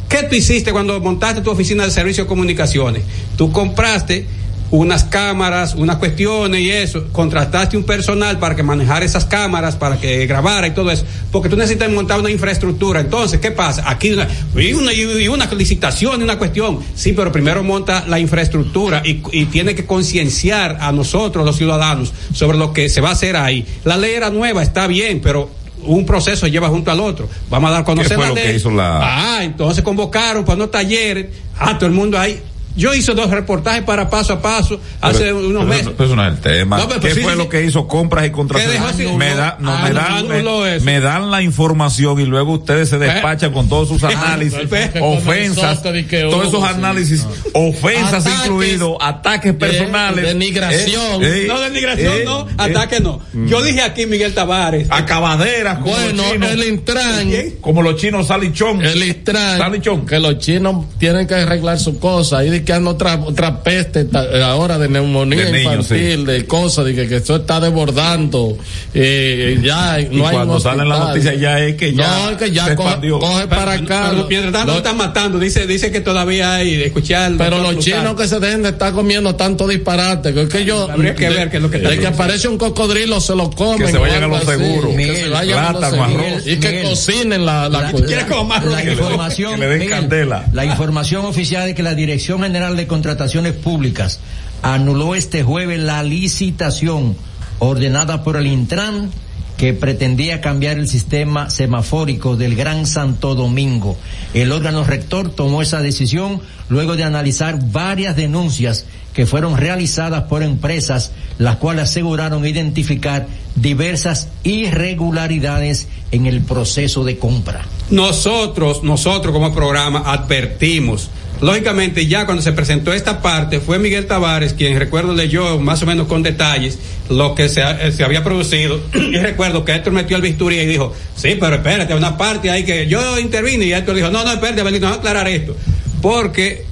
¿Qué 0.08 0.22
tú 0.22 0.34
hiciste 0.36 0.72
cuando 0.72 0.98
montaste 1.00 1.42
tu 1.42 1.50
oficina 1.50 1.84
de 1.84 1.90
servicio 1.90 2.24
de 2.24 2.28
comunicaciones? 2.28 3.02
Tú 3.36 3.52
compraste 3.52 4.26
unas 4.70 5.04
cámaras, 5.04 5.74
unas 5.74 5.96
cuestiones 5.96 6.60
y 6.60 6.70
eso, 6.70 7.04
contrataste 7.12 7.76
un 7.76 7.84
personal 7.84 8.38
para 8.38 8.54
que 8.54 8.62
manejara 8.62 9.04
esas 9.04 9.24
cámaras, 9.24 9.76
para 9.76 9.98
que 9.98 10.26
grabara 10.26 10.66
y 10.66 10.72
todo 10.72 10.90
eso, 10.90 11.04
porque 11.32 11.48
tú 11.48 11.56
necesitas 11.56 11.90
montar 11.90 12.20
una 12.20 12.30
infraestructura. 12.30 13.00
Entonces, 13.00 13.40
¿qué 13.40 13.50
pasa? 13.50 13.84
Aquí 13.88 14.12
una, 14.12 14.28
y 14.56 14.72
una, 14.74 14.92
y 14.92 15.28
una 15.28 15.46
licitación 15.46 16.20
y 16.20 16.24
una 16.24 16.36
cuestión. 16.38 16.80
Sí, 16.94 17.12
pero 17.14 17.32
primero 17.32 17.62
monta 17.64 18.04
la 18.06 18.18
infraestructura 18.18 19.02
y, 19.04 19.22
y 19.32 19.46
tiene 19.46 19.74
que 19.74 19.86
concienciar 19.86 20.76
a 20.80 20.92
nosotros, 20.92 21.46
los 21.46 21.56
ciudadanos, 21.56 22.12
sobre 22.34 22.58
lo 22.58 22.72
que 22.72 22.88
se 22.88 23.00
va 23.00 23.10
a 23.10 23.12
hacer 23.12 23.36
ahí. 23.36 23.64
La 23.84 23.96
ley 23.96 24.12
era 24.14 24.28
nueva, 24.30 24.62
está 24.62 24.86
bien, 24.86 25.20
pero 25.22 25.50
un 25.84 26.04
proceso 26.04 26.46
lleva 26.46 26.68
junto 26.68 26.90
al 26.90 27.00
otro. 27.00 27.28
Vamos 27.48 27.68
a 27.68 27.72
dar 27.72 27.80
a 27.82 27.84
conocer 27.84 28.10
¿Qué 28.10 28.14
fue 28.16 28.24
la 28.24 28.28
lo 28.30 28.34
ley. 28.34 28.44
que 28.44 28.54
hizo 28.56 28.70
la- 28.70 29.36
Ah, 29.38 29.44
entonces 29.44 29.82
convocaron 29.82 30.44
para 30.44 30.56
unos 30.56 30.70
talleres. 30.70 31.26
Ah, 31.58 31.76
todo 31.78 31.86
el 31.86 31.92
mundo 31.94 32.18
ahí. 32.18 32.40
Yo 32.78 32.94
hice 32.94 33.12
dos 33.12 33.28
reportajes 33.30 33.82
para 33.82 34.08
paso 34.08 34.32
a 34.34 34.40
paso 34.40 34.80
hace 35.00 35.18
Pero- 35.24 35.38
unos 35.38 35.52
pero 35.52 35.64
meses. 35.66 35.82
eso- 35.82 35.94
pero 35.96 36.06
eso 36.06 36.16
no 36.16 36.26
es 36.26 36.32
el 36.34 36.40
tema. 36.40 36.78
No, 36.78 36.88
¿Qué 37.00 37.12
sí, 37.14 37.20
fue 37.20 37.32
sí, 37.32 37.38
lo 37.38 37.48
que 37.48 37.64
hizo 37.64 37.86
compras 37.86 38.26
y 38.26 38.30
contrataciones? 38.30 39.16
Me, 39.16 39.34
da, 39.34 39.56
no, 39.60 39.72
Ah, 39.74 39.82
me, 39.82 39.92
dan, 39.92 40.12
anuló 40.12 40.60
me, 40.82 41.00
dan 41.00 41.30
la 41.30 41.42
información 41.42 42.20
y 42.20 42.24
luego 42.24 42.52
ustedes 42.54 42.88
se 42.88 42.98
despachan 42.98 43.52
con 43.52 43.68
todos 43.68 43.88
sus 43.88 44.02
análisis, 44.04 44.68
Fue 44.68 44.90
que 44.92 45.00
ofensas, 45.00 45.82
todos 45.82 46.48
esos 46.48 46.62
análisis, 46.64 47.26
ofensas 47.52 48.24
Ataques 48.26 48.46
incluidos, 48.46 48.96
ataques 49.00 49.54
personales. 49.54 50.24
denigración. 50.24 51.22
Eh, 51.22 51.42
eh, 51.42 51.44
no, 51.48 51.60
denigración, 51.60 52.12
eh, 52.14 52.22
no, 52.24 52.48
eh, 52.48 52.52
ataque 52.58 53.00
no. 53.00 53.20
Yo 53.46 53.60
dije 53.62 53.82
aquí 53.82 54.06
Miguel 54.06 54.34
Tavares. 54.34 54.86
acabaderas 54.90 55.78
como 55.78 55.90
bueno 55.96 56.22
chinos, 56.32 56.50
el 56.50 56.62
Intran 56.68 57.30
como 57.60 57.82
los 57.82 57.96
chinos 57.96 58.26
salichón. 58.28 58.84
el 58.84 59.02
Intran 59.02 59.58
Salichón. 59.58 60.06
que 60.06 60.18
los 60.18 60.38
chinos 60.38 60.86
tienen 60.98 61.26
que 61.26 61.34
arreglar 61.34 61.78
su 61.78 61.98
cosa 61.98 62.44
y 62.44 62.50
de 62.68 62.72
que 62.72 62.72
anda 62.74 62.90
otra 62.90 63.16
otra 63.24 63.62
peste 63.62 64.04
ta- 64.04 64.26
ahora 64.50 64.78
de 64.78 64.88
neumonía 64.88 65.46
De 65.46 65.52
niños, 65.52 65.90
infantil 65.90 66.26
de 66.26 66.44
cosas 66.46 66.84
de 66.84 66.94
que, 66.94 67.08
que 67.08 67.16
esto 67.16 67.36
está 67.36 67.60
desbordando 67.60 68.58
eh, 68.94 69.58
ya 69.62 70.00
y 70.00 70.08
no 70.16 70.26
hay 70.26 70.34
cuando 70.36 70.54
un 70.56 70.60
sale 70.60 70.82
en 70.82 70.88
la 70.88 70.96
hospital. 70.96 71.14
noticia 71.24 71.34
ya 71.34 71.60
es 71.60 71.76
que 71.76 71.94
ya, 71.94 72.06
no 72.18 72.30
es 72.30 72.36
que 72.36 72.50
ya 72.50 72.66
se 72.66 72.76
coge, 72.76 73.46
para 73.48 73.72
acá 73.72 74.08
Pero 74.10 74.26
mientras 74.28 74.52
tanto 74.52 74.72
lo- 74.72 74.78
están 74.78 74.96
matando. 74.96 75.38
Dice, 75.38 75.66
dice 75.66 75.90
que 75.90 76.00
todavía 76.00 76.54
hay, 76.56 76.74
escuchar. 76.82 77.32
pero 77.38 77.58
los 77.58 77.78
chinos 77.78 78.14
que 78.20 78.26
se 78.28 78.38
dejen 78.40 78.62
de 78.62 78.70
estar 78.70 78.92
comiendo 78.92 79.34
tanto 79.34 79.66
disparate 79.66 80.34
que 80.34 80.42
es 80.42 80.48
que 80.48 80.64
yo 80.64 80.90
Habría 80.90 81.14
que 81.14 81.28
ver 81.28 81.50
qué 81.50 81.56
es 81.58 81.62
lo 81.62 81.70
que 81.70 81.78
está 81.78 81.90
de 81.90 81.96
que 81.96 82.02
pasando. 82.02 82.22
aparece 82.24 82.48
un 82.48 82.58
cocodrilo 82.58 83.20
se 83.20 83.34
lo 83.34 83.50
comen 83.50 83.86
Que 83.86 83.92
se 83.92 83.98
vayan 83.98 84.24
a 84.24 84.26
los 84.28 84.44
seguros. 84.44 84.94
que 84.94 85.16
se 85.16 85.28
vayan 85.28 85.58
a 85.64 85.72
los 85.72 85.90
seguros. 85.90 86.46
y 86.46 86.56
que 86.56 86.68
Miguel. 86.68 86.84
cocinen 86.88 87.46
la, 87.46 87.68
la, 87.68 87.80
La- 87.82 87.90
cuestión. 87.90 88.06
¿Quieres 88.06 88.24
como 88.26 88.44
más 88.44 88.64
La 88.64 88.82
Que 88.82 88.92
información, 88.92 89.54
que 89.54 89.66
le 89.66 89.78
den 89.78 89.88
candela. 89.88 90.44
la 90.52 90.64
información 90.64 91.24
oficial 91.24 91.68
es 91.68 91.74
que 91.74 91.82
la 91.82 91.94
Dirección 91.94 92.42
General 92.42 92.57
de 92.58 92.88
Contrataciones 92.88 93.52
Públicas 93.52 94.18
anuló 94.62 95.14
este 95.14 95.44
jueves 95.44 95.78
la 95.78 96.02
licitación 96.02 97.16
ordenada 97.60 98.24
por 98.24 98.36
el 98.36 98.48
Intran 98.48 99.10
que 99.56 99.74
pretendía 99.74 100.40
cambiar 100.40 100.76
el 100.76 100.88
sistema 100.88 101.50
semafórico 101.50 102.36
del 102.36 102.56
Gran 102.56 102.84
Santo 102.84 103.36
Domingo. 103.36 103.96
El 104.34 104.50
órgano 104.50 104.82
rector 104.82 105.30
tomó 105.30 105.62
esa 105.62 105.82
decisión 105.82 106.40
luego 106.68 106.96
de 106.96 107.04
analizar 107.04 107.58
varias 107.70 108.16
denuncias 108.16 108.86
que 109.12 109.26
fueron 109.26 109.56
realizadas 109.56 110.24
por 110.24 110.42
empresas, 110.42 111.12
las 111.38 111.56
cuales 111.56 111.84
aseguraron 111.84 112.44
identificar 112.44 113.26
diversas 113.54 114.28
irregularidades 114.42 115.88
en 116.10 116.26
el 116.26 116.40
proceso 116.40 117.04
de 117.04 117.18
compra. 117.18 117.64
Nosotros, 117.90 118.82
nosotros 118.82 119.32
como 119.32 119.54
programa 119.54 120.02
advertimos. 120.06 121.10
Lógicamente, 121.40 122.06
ya 122.06 122.24
cuando 122.24 122.42
se 122.42 122.52
presentó 122.52 122.92
esta 122.92 123.22
parte, 123.22 123.60
fue 123.60 123.78
Miguel 123.78 124.06
Tavares 124.06 124.54
quien, 124.54 124.78
recuerdo, 124.78 125.14
leyó 125.14 125.58
más 125.60 125.82
o 125.82 125.86
menos 125.86 126.08
con 126.08 126.22
detalles 126.22 126.78
lo 127.08 127.34
que 127.34 127.48
se, 127.48 127.60
eh, 127.62 127.92
se 127.92 128.02
había 128.04 128.24
producido. 128.24 128.80
y 128.94 129.16
recuerdo 129.18 129.64
que 129.64 129.72
Héctor 129.72 129.92
metió 129.92 130.16
el 130.16 130.22
bisturí 130.22 130.56
y 130.58 130.66
dijo, 130.66 130.92
sí, 131.16 131.36
pero 131.38 131.56
espérate, 131.56 131.94
una 131.94 132.16
parte 132.16 132.50
ahí 132.50 132.64
que 132.64 132.86
yo 132.88 133.18
intervine 133.18 133.66
y 133.66 133.72
Héctor 133.72 133.94
dijo, 133.96 134.10
no, 134.10 134.24
no, 134.24 134.32
espérate, 134.32 134.60
Abelino, 134.62 134.86
vamos 134.86 134.96
a 134.98 135.00
aclarar 135.00 135.28
esto. 135.28 135.56
Porque 136.02 136.64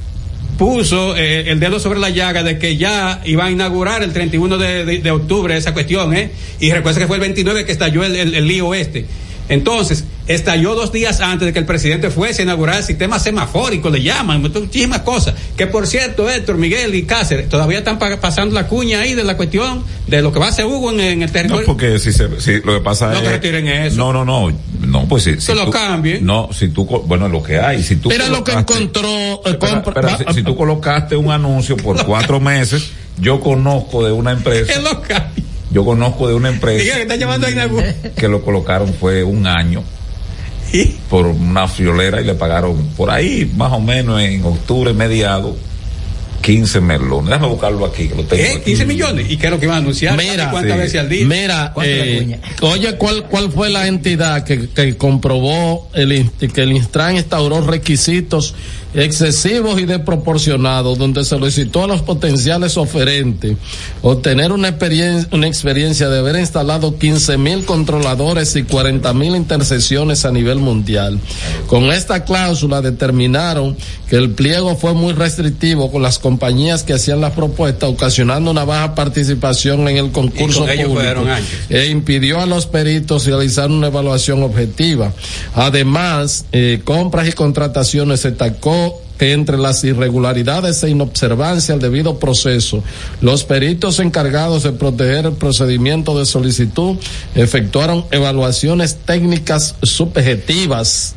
puso 0.59 1.14
eh, 1.17 1.51
el 1.51 1.61
dedo 1.61 1.79
sobre 1.79 1.99
la 2.01 2.09
llaga 2.11 2.43
de 2.43 2.59
que 2.59 2.77
ya 2.77 3.21
iba 3.25 3.45
a 3.45 3.51
inaugurar 3.51 4.03
el 4.03 4.12
31 4.12 4.57
de, 4.59 4.85
de- 4.87 4.99
de 4.99 5.11
octubre 5.11 5.57
esa 5.57 5.75
cuestión, 5.75 6.17
¿eh? 6.17 6.31
Y 6.61 6.71
recuerda 6.73 6.99
que 7.01 7.07
fue 7.07 7.17
el 7.17 7.21
29 7.21 7.64
que 7.67 7.73
estalló 7.73 8.03
el- 8.05 8.17
el 8.35 8.47
lío 8.49 8.73
este. 8.75 9.05
Entonces, 9.51 10.05
estalló 10.27 10.74
dos 10.74 10.91
días 10.93 11.20
antes 11.20 11.47
de 11.47 11.53
que 11.53 11.59
el 11.61 11.66
presidente 11.66 12.11
fuese 12.11 12.43
a 12.43 12.45
inaugurar 12.45 12.79
el 12.79 12.85
sistema 12.85 13.18
semafórico, 13.18 13.91
le 13.91 14.03
llaman, 14.03 14.43
muchísimas 14.43 15.01
cosas. 15.01 15.35
Que 15.57 15.66
por 15.66 15.87
cierto, 15.87 16.29
Héctor, 16.29 16.57
Miguel 16.59 16.95
y 16.95 17.05
Cáceres 17.05 17.49
todavía 17.49 17.79
están 17.79 17.99
pa- 17.99 18.16
pasando 18.20 18.55
la 18.55 18.66
cuña 18.66 19.01
ahí 19.01 19.14
de 19.14 19.22
la 19.24 19.37
cuestión 19.37 19.85
de 20.07 20.22
lo 20.22 20.33
que 20.33 20.39
va 20.39 20.47
a 20.47 20.49
hacer 20.49 20.64
Hugo 20.64 20.91
en, 20.93 21.01
en 21.01 21.22
el 21.22 21.27
No, 21.29 21.33
territorio. 21.33 21.66
porque 21.66 21.99
si, 21.99 22.12
se, 22.12 22.41
si 22.41 22.61
lo 22.61 22.74
que 22.74 22.81
pasa 22.81 23.07
No 23.09 23.14
es. 23.18 23.22
que 23.22 23.29
retiren 23.31 23.68
eso. 23.68 23.97
No, 23.97 24.12
no, 24.12 24.24
no. 24.24 24.51
No, 24.51 24.57
No, 24.87 25.09
pues 25.09 25.22
si, 25.24 25.41
si 25.41 25.53
lo 25.55 25.66
tú- 25.66 25.70
cambie. 25.70 26.20
No, 26.20 26.49
si 26.53 26.68
tú, 26.68 26.85
bueno, 27.07 27.29
lo 27.29 27.43
que 27.43 27.59
hay, 27.59 27.83
si 27.83 27.97
tú 27.97 28.09
Mira 28.09 28.29
lo 28.29 28.43
que 28.45 28.53
encontró. 28.53 29.09
eh, 29.09 29.41
Espera, 29.47 29.83
compra- 29.83 30.01
espera, 30.01 30.24
va- 30.27 30.33
si, 30.33 30.39
si 30.41 30.43
tú 30.43 30.57
colocaste 30.57 31.16
un 31.16 31.31
anuncio 31.31 31.77
por 31.77 32.05
cuatro 32.07 32.41
meses, 32.41 32.91
yo 33.18 33.41
conozco 33.41 34.05
de 34.05 34.12
una 34.12 34.33
empresa, 34.33 34.72
Que 34.74 34.81
lo 34.81 35.03
yo 35.70 35.85
conozco 35.85 36.29
de 36.29 36.35
una 36.35 36.49
Diga 36.51 36.57
empresa 36.57 36.95
que 36.97 37.03
está 37.03 37.16
llamando 37.16 37.47
a 37.47 37.51
Inagu. 37.51 37.83
que 38.16 38.29
lo 38.29 38.43
colocaron 38.43 38.95
fue 38.95 39.22
un 39.24 39.47
año 39.47 39.83
por 41.11 41.27
una 41.27 41.69
friolera 41.69 42.21
y 42.21 42.25
le 42.25 42.35
pagaron 42.35 42.89
por 42.97 43.11
ahí 43.11 43.51
más 43.57 43.73
o 43.73 43.81
menos 43.81 44.21
en 44.21 44.45
octubre 44.45 44.93
mediado 44.93 45.57
15 46.47 46.80
melones. 46.80 47.30
Déjame 47.30 47.49
buscarlo 47.49 47.84
aquí 47.86 48.07
que 48.07 48.14
lo 48.14 48.22
tengo. 48.22 48.40
¿Qué? 48.40 48.51
aquí. 48.51 48.64
15 48.66 48.86
millones. 48.86 49.26
¿Y 49.28 49.36
qué 49.36 49.47
es 49.47 49.53
lo 49.53 49.59
que 49.59 49.66
van 49.66 49.78
a 49.78 49.80
anunciar? 49.80 50.16
Mira, 50.16 50.53
¿Cuántas 50.53 50.74
sí. 50.74 50.78
veces 50.78 51.01
al 51.01 51.09
día? 51.09 51.26
Mira, 51.26 51.72
¿Cuánto 51.74 51.90
la 51.90 52.07
eh, 52.07 52.40
oye, 52.61 52.97
¿cuál, 52.97 53.24
¿cuál 53.24 53.51
fue 53.51 53.68
la 53.68 53.88
entidad 53.88 54.44
que, 54.44 54.68
que 54.68 54.97
comprobó 54.97 55.90
el, 55.92 56.30
que 56.38 56.62
el 56.62 56.70
Instran 56.70 57.16
instauró 57.16 57.62
requisitos 57.62 58.55
excesivos 58.94 59.80
y 59.80 59.86
desproporcionados, 59.86 60.97
donde 60.97 61.24
solicitó 61.24 61.84
a 61.84 61.86
los 61.86 62.01
potenciales 62.03 62.78
oferentes 62.78 63.57
obtener 64.01 64.53
una 64.53 64.68
experiencia, 64.68 65.28
una 65.32 65.49
experiencia 65.49 66.09
de 66.09 66.20
haber 66.20 66.36
instalado 66.36 66.97
15 66.97 67.36
mil 67.36 67.64
controladores 67.64 68.55
y 68.57 68.62
40 68.62 69.12
mil 69.14 69.34
intercesiones 69.34 70.24
a 70.24 70.30
nivel 70.30 70.59
mundial? 70.59 71.18
Con 71.66 71.92
esta 71.92 72.24
cláusula 72.24 72.80
determinaron 72.80 73.76
que 74.09 74.16
el 74.16 74.30
pliego 74.30 74.76
fue 74.76 74.94
muy 74.94 75.12
restrictivo 75.12 75.90
con 75.90 76.03
las 76.03 76.20
compañías 76.20 76.36
que 76.84 76.93
hacían 76.93 77.20
las 77.20 77.32
propuestas, 77.32 77.89
ocasionando 77.89 78.51
una 78.51 78.64
baja 78.64 78.95
participación 78.95 79.89
en 79.89 79.97
el 79.97 80.12
concurso 80.12 80.66
público 80.66 81.24
e 81.68 81.87
impidió 81.87 82.41
a 82.41 82.47
los 82.47 82.66
peritos 82.66 83.26
realizar 83.26 83.70
una 83.70 83.89
evaluación 83.89 84.43
objetiva. 84.43 85.12
Además, 85.55 86.45
eh, 86.53 86.80
compras 86.84 87.28
y 87.28 87.32
contrataciones 87.32 88.20
se 88.20 88.30
destacó 88.30 89.01
que 89.18 89.32
entre 89.32 89.57
las 89.57 89.82
irregularidades 89.84 90.82
e 90.82 90.91
inobservancia 90.91 91.74
al 91.74 91.80
debido 91.80 92.18
proceso, 92.18 92.82
los 93.20 93.45
peritos 93.45 93.99
encargados 93.99 94.62
de 94.62 94.72
proteger 94.72 95.26
el 95.26 95.32
procedimiento 95.32 96.18
de 96.18 96.26
solicitud 96.26 96.97
efectuaron 97.34 98.05
evaluaciones 98.11 98.97
técnicas 99.05 99.74
subjetivas 99.82 101.16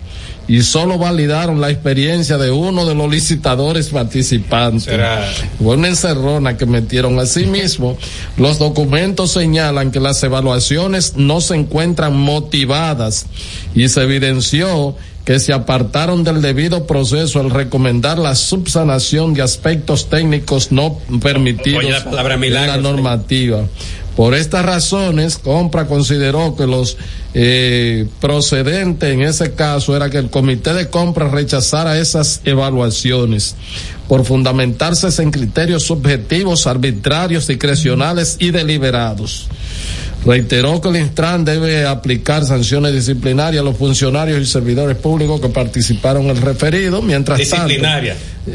y 0.49 0.63
solo 0.63 0.97
validaron 0.97 1.61
la 1.61 1.69
experiencia 1.69 2.39
de 2.39 2.49
uno 2.49 2.87
de 2.87 2.95
los 2.95 3.09
licitadores 3.09 3.89
participantes. 3.89 4.85
Será. 4.85 5.23
Fue 5.59 5.75
una 5.75 5.89
encerrona 5.89 6.57
que 6.57 6.65
metieron. 6.65 7.19
Asimismo, 7.19 7.97
los 8.35 8.57
documentos 8.57 9.31
señalan 9.31 9.91
que 9.91 9.99
las 9.99 10.21
evaluaciones 10.23 11.15
no 11.15 11.39
se 11.39 11.55
encuentran 11.55 12.17
motivadas 12.17 13.27
y 13.75 13.87
se 13.89 14.01
evidenció 14.01 14.95
que 15.23 15.39
se 15.39 15.53
apartaron 15.53 16.23
del 16.23 16.41
debido 16.41 16.87
proceso 16.87 17.39
al 17.39 17.51
recomendar 17.51 18.17
la 18.17 18.33
subsanación 18.33 19.35
de 19.35 19.43
aspectos 19.43 20.09
técnicos 20.09 20.71
no 20.71 20.97
permitidos 21.21 21.83
Oye, 21.83 21.91
la 21.91 22.03
palabra 22.03 22.33
en 22.33 23.03
la 23.03 23.19
sí. 23.19 23.67
Por 24.15 24.35
estas 24.35 24.65
razones, 24.65 25.37
Compra 25.37 25.85
consideró 25.85 26.55
que 26.55 26.67
los 26.67 26.97
eh, 27.33 28.07
procedentes 28.19 29.13
en 29.13 29.21
ese 29.21 29.53
caso 29.53 29.95
era 29.95 30.09
que 30.09 30.17
el 30.17 30.29
comité 30.29 30.73
de 30.73 30.89
compra 30.89 31.29
rechazara 31.29 31.99
esas 31.99 32.41
evaluaciones 32.43 33.55
por 34.07 34.25
fundamentarse 34.25 35.21
en 35.21 35.31
criterios 35.31 35.83
subjetivos, 35.83 36.65
arbitrarios, 36.65 37.47
discrecionales 37.47 38.37
y 38.39 38.49
deliberados. 38.49 39.47
Reiteró 40.25 40.81
que 40.81 40.89
el 40.89 40.97
Intran 40.97 41.45
debe 41.45 41.85
aplicar 41.85 42.43
sanciones 42.43 42.93
disciplinarias 42.93 43.61
a 43.61 43.63
los 43.63 43.77
funcionarios 43.77 44.41
y 44.41 44.45
servidores 44.45 44.97
públicos 44.97 45.39
que 45.39 45.47
participaron 45.47 46.23
en 46.23 46.31
el 46.31 46.41
referido, 46.41 47.01
mientras 47.01 47.47
tanto 47.47 47.73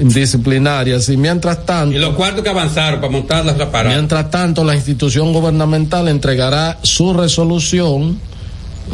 disciplinarias 0.03 1.09
y 1.09 1.17
mientras 1.17 1.65
tanto 1.65 1.97
Y 1.97 1.99
los 1.99 2.15
cuartos 2.15 2.43
que 2.43 2.51
avanzaron 2.51 3.01
para 3.01 3.13
montar 3.13 3.45
las 3.45 3.59
aparatos. 3.61 3.95
Mientras 3.95 4.31
tanto, 4.31 4.65
la 4.65 4.75
institución 4.75 5.33
gubernamental 5.33 6.09
entregará 6.09 6.79
su 6.83 7.13
resolución, 7.13 8.19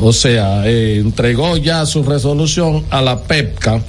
o 0.01 0.13
sea, 0.13 0.67
eh, 0.67 0.99
entregó 0.99 1.57
ya 1.57 1.85
su 1.87 2.03
resolución 2.03 2.85
a 2.91 3.03
la 3.03 3.21
PEPCA 3.23 3.83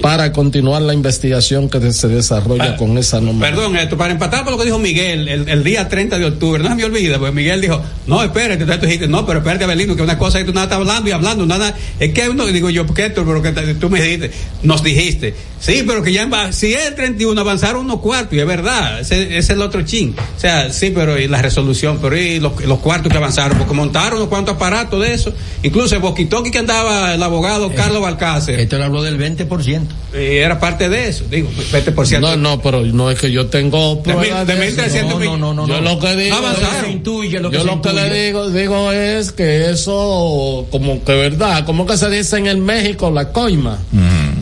para 0.00 0.32
continuar 0.32 0.82
la 0.82 0.94
investigación 0.94 1.68
que 1.68 1.92
se 1.92 2.08
desarrolla 2.08 2.76
con 2.76 2.96
esa 2.98 3.20
norma. 3.20 3.40
Perdón, 3.40 3.76
esto, 3.76 3.96
para 3.96 4.12
empatar 4.12 4.44
por 4.44 4.52
lo 4.52 4.58
que 4.58 4.66
dijo 4.66 4.78
Miguel 4.78 5.28
el, 5.28 5.48
el 5.48 5.64
día 5.64 5.88
30 5.88 6.18
de 6.18 6.26
octubre, 6.26 6.62
no 6.62 6.68
se 6.70 6.74
me 6.76 6.84
olvida, 6.84 7.18
porque 7.18 7.34
Miguel 7.34 7.60
dijo, 7.60 7.80
no, 8.06 8.22
espérate, 8.22 8.64
tú 8.64 8.86
dijiste, 8.86 9.08
no, 9.08 9.26
pero 9.26 9.40
espérate, 9.40 9.64
Abelino, 9.64 9.96
que 9.96 10.02
una 10.02 10.18
cosa 10.18 10.38
que 10.38 10.44
tú 10.44 10.52
nada 10.52 10.64
estás 10.64 10.78
hablando 10.78 11.08
y 11.08 11.12
hablando, 11.12 11.46
nada, 11.46 11.74
es 11.98 12.12
que 12.12 12.28
uno, 12.28 12.46
digo 12.46 12.70
yo, 12.70 12.86
¿por 12.86 12.94
qué 12.94 13.10
tú, 13.10 13.24
pero 13.24 13.42
que 13.42 13.52
tú 13.74 13.90
me 13.90 14.00
dijiste, 14.00 14.30
nos 14.62 14.82
dijiste, 14.82 15.34
sí, 15.60 15.84
pero 15.86 16.02
que 16.02 16.12
ya, 16.12 16.26
va- 16.26 16.52
si 16.52 16.72
es 16.74 16.86
el 16.86 16.94
31, 16.94 17.40
avanzaron 17.40 17.84
unos 17.84 18.00
cuartos, 18.00 18.34
y 18.34 18.40
es 18.40 18.46
verdad, 18.46 19.00
ese, 19.00 19.22
ese 19.22 19.38
es 19.38 19.50
el 19.50 19.62
otro 19.62 19.82
chin, 19.82 20.14
o 20.36 20.40
sea, 20.40 20.72
sí, 20.72 20.90
pero 20.94 21.18
y 21.18 21.28
la 21.28 21.40
resolución, 21.42 21.98
pero 22.00 22.16
y 22.16 22.40
los, 22.40 22.64
los 22.64 22.78
cuartos 22.78 23.10
que 23.10 23.18
avanzaron, 23.18 23.58
porque 23.58 23.74
montaron 23.74 24.18
unos 24.18 24.28
cuantos 24.28 24.54
aparatos 24.56 25.00
de 25.00 25.14
eso, 25.14 25.32
incluso 25.62 25.94
el 25.94 26.00
Boquitoqui 26.02 26.50
que 26.50 26.58
andaba 26.58 27.14
el 27.14 27.22
abogado 27.22 27.72
Carlos 27.74 28.00
Balcácer, 28.02 28.58
Esto 28.60 28.78
le 28.78 28.84
habló 28.84 29.02
del 29.02 29.18
20%. 29.18 29.82
y 30.14 30.36
era 30.36 30.58
parte 30.60 30.88
de 30.88 31.08
eso, 31.08 31.24
digo, 31.30 31.48
20%. 31.72 32.20
No, 32.20 32.36
no, 32.36 32.60
pero 32.62 32.82
no 32.84 33.10
es 33.10 33.18
que 33.18 33.30
yo 33.30 33.46
tengo 33.46 33.96
De 33.96 34.02
pruebas 34.02 34.46
de 34.46 34.54
de 34.54 35.02
no, 35.02 35.18
no, 35.18 35.36
no, 35.54 35.54
no, 35.54 35.66
yo 35.68 35.80
lo 35.80 35.98
que 35.98 36.16
digo, 36.16 36.36
avanzaron. 36.36 36.90
intuye, 36.90 37.40
lo 37.40 37.50
que 37.50 37.58
yo 37.58 37.64
lo 37.64 37.82
que 37.82 37.92
le 37.92 38.26
digo, 38.26 38.50
digo 38.50 38.92
es 38.92 39.32
que 39.32 39.70
eso, 39.70 40.66
como 40.70 41.02
que 41.04 41.12
verdad, 41.12 41.64
como 41.64 41.86
que 41.86 41.96
se 41.96 42.08
dice 42.10 42.36
en 42.38 42.46
el 42.46 42.58
México, 42.58 43.10
la 43.10 43.32
coima. 43.32 43.78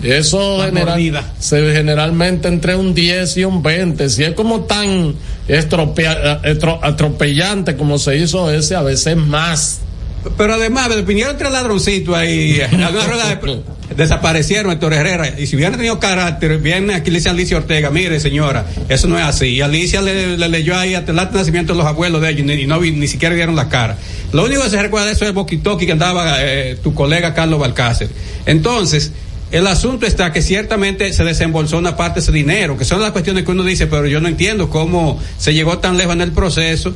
Eso 0.03 0.59
La 0.59 0.69
mordida. 1.11 1.33
se 1.39 1.73
generalmente 1.73 2.49
entre 2.49 2.77
un 2.77 2.95
10 2.95 3.37
y 3.37 3.45
un 3.45 3.63
20. 3.63 4.09
Si 4.11 4.25
es 4.25 4.35
como 4.35 4.61
tan 4.65 5.15
estropea- 5.49 6.41
estro- 6.45 6.81
atropellante 6.83 7.77
como 7.77 7.99
se 7.99 8.17
hizo 8.17 8.51
ese, 8.51 8.75
a 8.77 8.83
veces 8.83 9.17
más. 9.17 9.81
Pero 10.37 10.55
además, 10.55 10.89
vinieron 11.07 11.37
tres 11.39 11.53
ladroncitos 11.53 12.17
ahí, 12.17 12.61
rueda 13.07 13.29
de- 13.29 13.95
desaparecieron 13.95 14.73
Héctor 14.73 14.93
Herrera. 14.95 15.39
Y 15.39 15.47
si 15.47 15.55
hubieran 15.55 15.77
tenido 15.77 16.01
carácter, 16.01 16.59
viene 16.59 16.95
aquí 16.95 17.13
le 17.13 17.19
dice 17.19 17.29
a 17.29 17.33
Alicia 17.33 17.57
Ortega, 17.57 17.91
mire 17.91 18.19
señora, 18.19 18.67
eso 18.89 19.07
no 19.07 19.17
es 19.19 19.25
así. 19.25 19.47
Y 19.47 19.61
Alicia 19.61 20.03
le, 20.03 20.37
le 20.37 20.49
leyó 20.49 20.77
ahí 20.77 20.97
hasta 20.97 21.13
el 21.13 21.17
nacimiento 21.17 21.75
de 21.75 21.79
los 21.79 21.87
abuelos 21.87 22.21
de 22.21 22.31
ellos 22.31 22.51
y, 22.59 22.67
no 22.67 22.81
ni 22.81 23.07
siquiera 23.07 23.37
vieron 23.37 23.55
la 23.55 23.69
cara. 23.69 23.97
Lo 24.33 24.45
único 24.45 24.65
que 24.65 24.71
se 24.71 24.83
recuerda 24.83 25.07
de 25.07 25.13
eso 25.13 25.25
es 25.25 25.29
el 25.29 25.35
boquitoqui 25.35 25.87
que 25.87 25.93
andaba 25.93 26.39
eh, 26.41 26.77
tu 26.83 26.93
colega 26.93 27.33
Carlos 27.33 27.61
Balcácer. 27.61 28.09
Entonces, 28.47 29.13
el 29.53 29.67
asunto 29.69 30.07
está 30.07 30.33
que 30.33 30.43
ciertamente 30.43 31.13
se 31.13 31.23
desembolsó 31.23 31.79
una 31.79 31.97
parte 31.97 32.15
de 32.15 32.25
ese 32.25 32.33
dinero, 32.33 32.77
que 32.77 32.85
son 32.85 33.01
las 33.01 33.13
cuestiones 33.13 33.45
que 33.45 33.53
uno 33.53 33.63
dice, 33.63 33.87
pero 33.87 34.07
yo 34.07 34.21
no 34.21 34.29
entiendo 34.29 34.69
cómo 34.71 35.21
se 35.39 35.55
llegó 35.55 35.79
tan 35.79 35.97
lejos 35.97 36.15
en 36.15 36.21
el 36.21 36.33
proceso. 36.33 36.93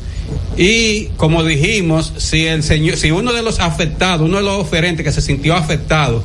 Y 0.57 1.07
como 1.17 1.45
dijimos, 1.45 2.13
si 2.17 2.47
el 2.47 2.63
señor, 2.65 2.97
si 2.97 3.13
uno 3.13 3.33
de 3.33 3.43
los 3.43 3.61
afectados, 3.61 4.29
uno 4.29 4.39
de 4.39 4.43
los 4.43 4.57
oferentes 4.57 5.05
que 5.05 5.13
se 5.13 5.21
sintió 5.21 5.55
afectado, 5.55 6.25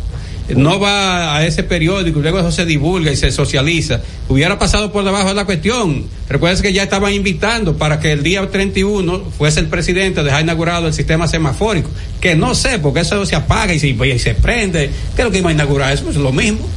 no 0.49 0.79
va 0.79 1.35
a 1.37 1.45
ese 1.45 1.63
periódico 1.63 2.19
y 2.19 2.21
luego 2.21 2.39
eso 2.39 2.51
se 2.51 2.65
divulga 2.65 3.11
y 3.11 3.15
se 3.15 3.31
socializa, 3.31 4.01
hubiera 4.29 4.59
pasado 4.59 4.91
por 4.91 5.03
debajo 5.03 5.29
de 5.29 5.33
la 5.35 5.45
cuestión. 5.45 6.05
Recuerden 6.29 6.61
que 6.61 6.73
ya 6.73 6.83
estaban 6.83 7.13
invitando 7.13 7.77
para 7.77 7.99
que 7.99 8.11
el 8.11 8.21
día 8.23 8.47
31 8.49 9.23
fuese 9.37 9.59
el 9.59 9.67
presidente 9.67 10.23
dejar 10.23 10.41
inaugurado 10.43 10.87
el 10.87 10.93
sistema 10.93 11.27
semafórico, 11.27 11.89
que 12.21 12.35
no 12.35 12.53
sé, 12.53 12.79
porque 12.79 12.99
eso 13.01 13.25
se 13.25 13.35
apaga 13.35 13.73
y 13.73 13.79
se, 13.79 13.87
y 13.87 14.19
se 14.19 14.35
prende. 14.35 14.89
¿Qué 15.15 15.21
es 15.21 15.25
lo 15.25 15.31
que 15.31 15.39
iba 15.39 15.49
a 15.49 15.53
inaugurar? 15.53 15.93
Eso 15.93 16.09
es 16.09 16.15
lo 16.17 16.31
mismo. 16.31 16.67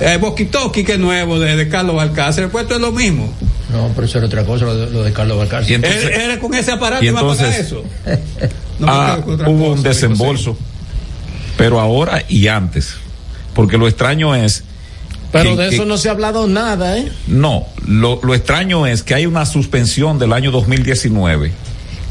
Eh, 0.00 0.18
que 0.72 0.92
es 0.92 0.98
nuevo, 0.98 1.38
de, 1.40 1.56
de 1.56 1.68
Carlos 1.68 1.96
Balcácer, 1.96 2.44
el 2.44 2.50
puesto 2.50 2.76
es 2.76 2.80
lo 2.80 2.92
mismo. 2.92 3.32
No, 3.72 3.90
pero 3.94 4.06
eso 4.06 4.18
era 4.18 4.26
otra 4.28 4.44
cosa, 4.44 4.64
lo 4.64 4.74
de, 4.76 4.90
lo 4.90 5.02
de 5.02 5.12
Carlos 5.12 5.36
Balcácer. 5.38 5.74
Entonces- 5.74 6.04
Él- 6.04 6.20
Era 6.20 6.38
con 6.38 6.54
ese 6.54 6.70
aparato 6.70 7.04
y 7.04 7.08
iba 7.08 7.20
a 7.20 7.22
pagar 7.26 7.46
entonces- 7.46 7.66
eso. 7.66 7.84
No 8.78 8.86
me 8.86 8.92
Ah, 8.92 9.18
otra 9.26 9.48
hubo 9.48 9.58
cosa, 9.70 9.72
un 9.78 9.82
desembolso. 9.82 10.56
Pero 11.56 11.80
ahora 11.80 12.22
y 12.28 12.46
antes. 12.46 12.94
Porque 13.58 13.76
lo 13.76 13.88
extraño 13.88 14.36
es. 14.36 14.62
Pero 15.32 15.56
que- 15.56 15.62
de 15.64 15.68
que- 15.70 15.74
eso 15.74 15.84
no 15.84 15.98
se 15.98 16.08
ha 16.08 16.12
hablado 16.12 16.46
nada, 16.46 16.96
¿eh? 16.96 17.10
No, 17.26 17.66
lo, 17.88 18.20
lo 18.22 18.34
extraño 18.36 18.86
es 18.86 19.02
que 19.02 19.14
hay 19.16 19.26
una 19.26 19.44
suspensión 19.46 20.16
del 20.20 20.32
año 20.32 20.52
2019 20.52 21.50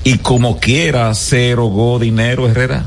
y 0.04 0.18
como 0.18 0.60
quiera 0.60 1.14
se 1.14 1.50
erogó 1.50 2.00
dinero, 2.00 2.50
Herrera. 2.50 2.86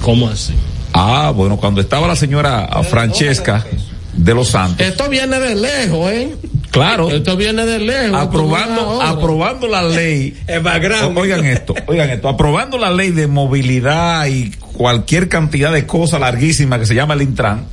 ¿Cómo 0.00 0.28
así? 0.28 0.52
Ah, 0.92 1.32
bueno, 1.34 1.56
cuando 1.56 1.80
estaba 1.80 2.06
la 2.06 2.14
señora 2.14 2.68
Francesca 2.88 3.66
de 4.12 4.32
los 4.32 4.50
Santos, 4.50 4.86
Esto 4.86 5.08
viene 5.08 5.40
de 5.40 5.54
lejos, 5.56 6.10
¿eh? 6.12 6.36
Claro, 6.74 7.10
Esto 7.10 7.36
viene 7.36 7.64
de 7.64 7.78
lejos. 7.78 8.20
aprobando, 8.20 9.00
aprobando 9.00 9.66
la 9.66 9.82
ley. 9.82 10.36
Oigan 11.16 11.44
esto, 11.46 11.74
oigan 11.86 12.10
esto, 12.10 12.28
aprobando 12.28 12.76
la 12.78 12.90
ley 12.90 13.10
de 13.10 13.26
movilidad 13.26 14.26
y 14.26 14.50
cualquier 14.74 15.28
cantidad 15.28 15.72
de 15.72 15.86
cosas 15.86 16.20
larguísimas 16.20 16.80
que 16.80 16.86
se 16.86 16.94
llama 16.94 17.14
el 17.14 17.22
Intran. 17.22 17.64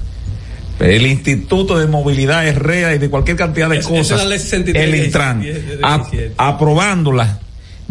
El 0.80 1.06
Instituto 1.06 1.78
de 1.78 1.86
Movilidad 1.86 2.48
Herrera 2.48 2.96
y 2.96 2.98
de 2.98 3.08
cualquier 3.10 3.38
cantidad 3.38 3.70
de 3.70 3.78
Es- 3.78 3.86
esa 3.86 3.94
es 3.94 4.00
cosas. 4.00 4.18
la 4.20 4.26
ley 4.26 4.40
63 4.40 4.84
el 4.84 5.06
Intran. 5.06 5.42
17. 5.42 5.80
a- 6.38 6.48
aprobándola. 6.48 7.40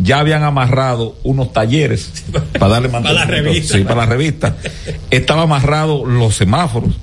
ya 0.03 0.19
habían 0.21 0.43
amarrado 0.45 1.15
unos 1.25 1.53
talleres 1.53 2.11
para 2.59 2.73
darle 2.73 2.89
mantenimiento. 2.89 3.33
revista. 3.33 3.77
Sí, 3.77 3.85
para 3.85 3.97
la 3.97 4.07
revista. 4.07 4.57
Estaba 5.11 5.43
amarrado 5.43 6.07
los 6.07 6.35
semáforos. 6.37 6.95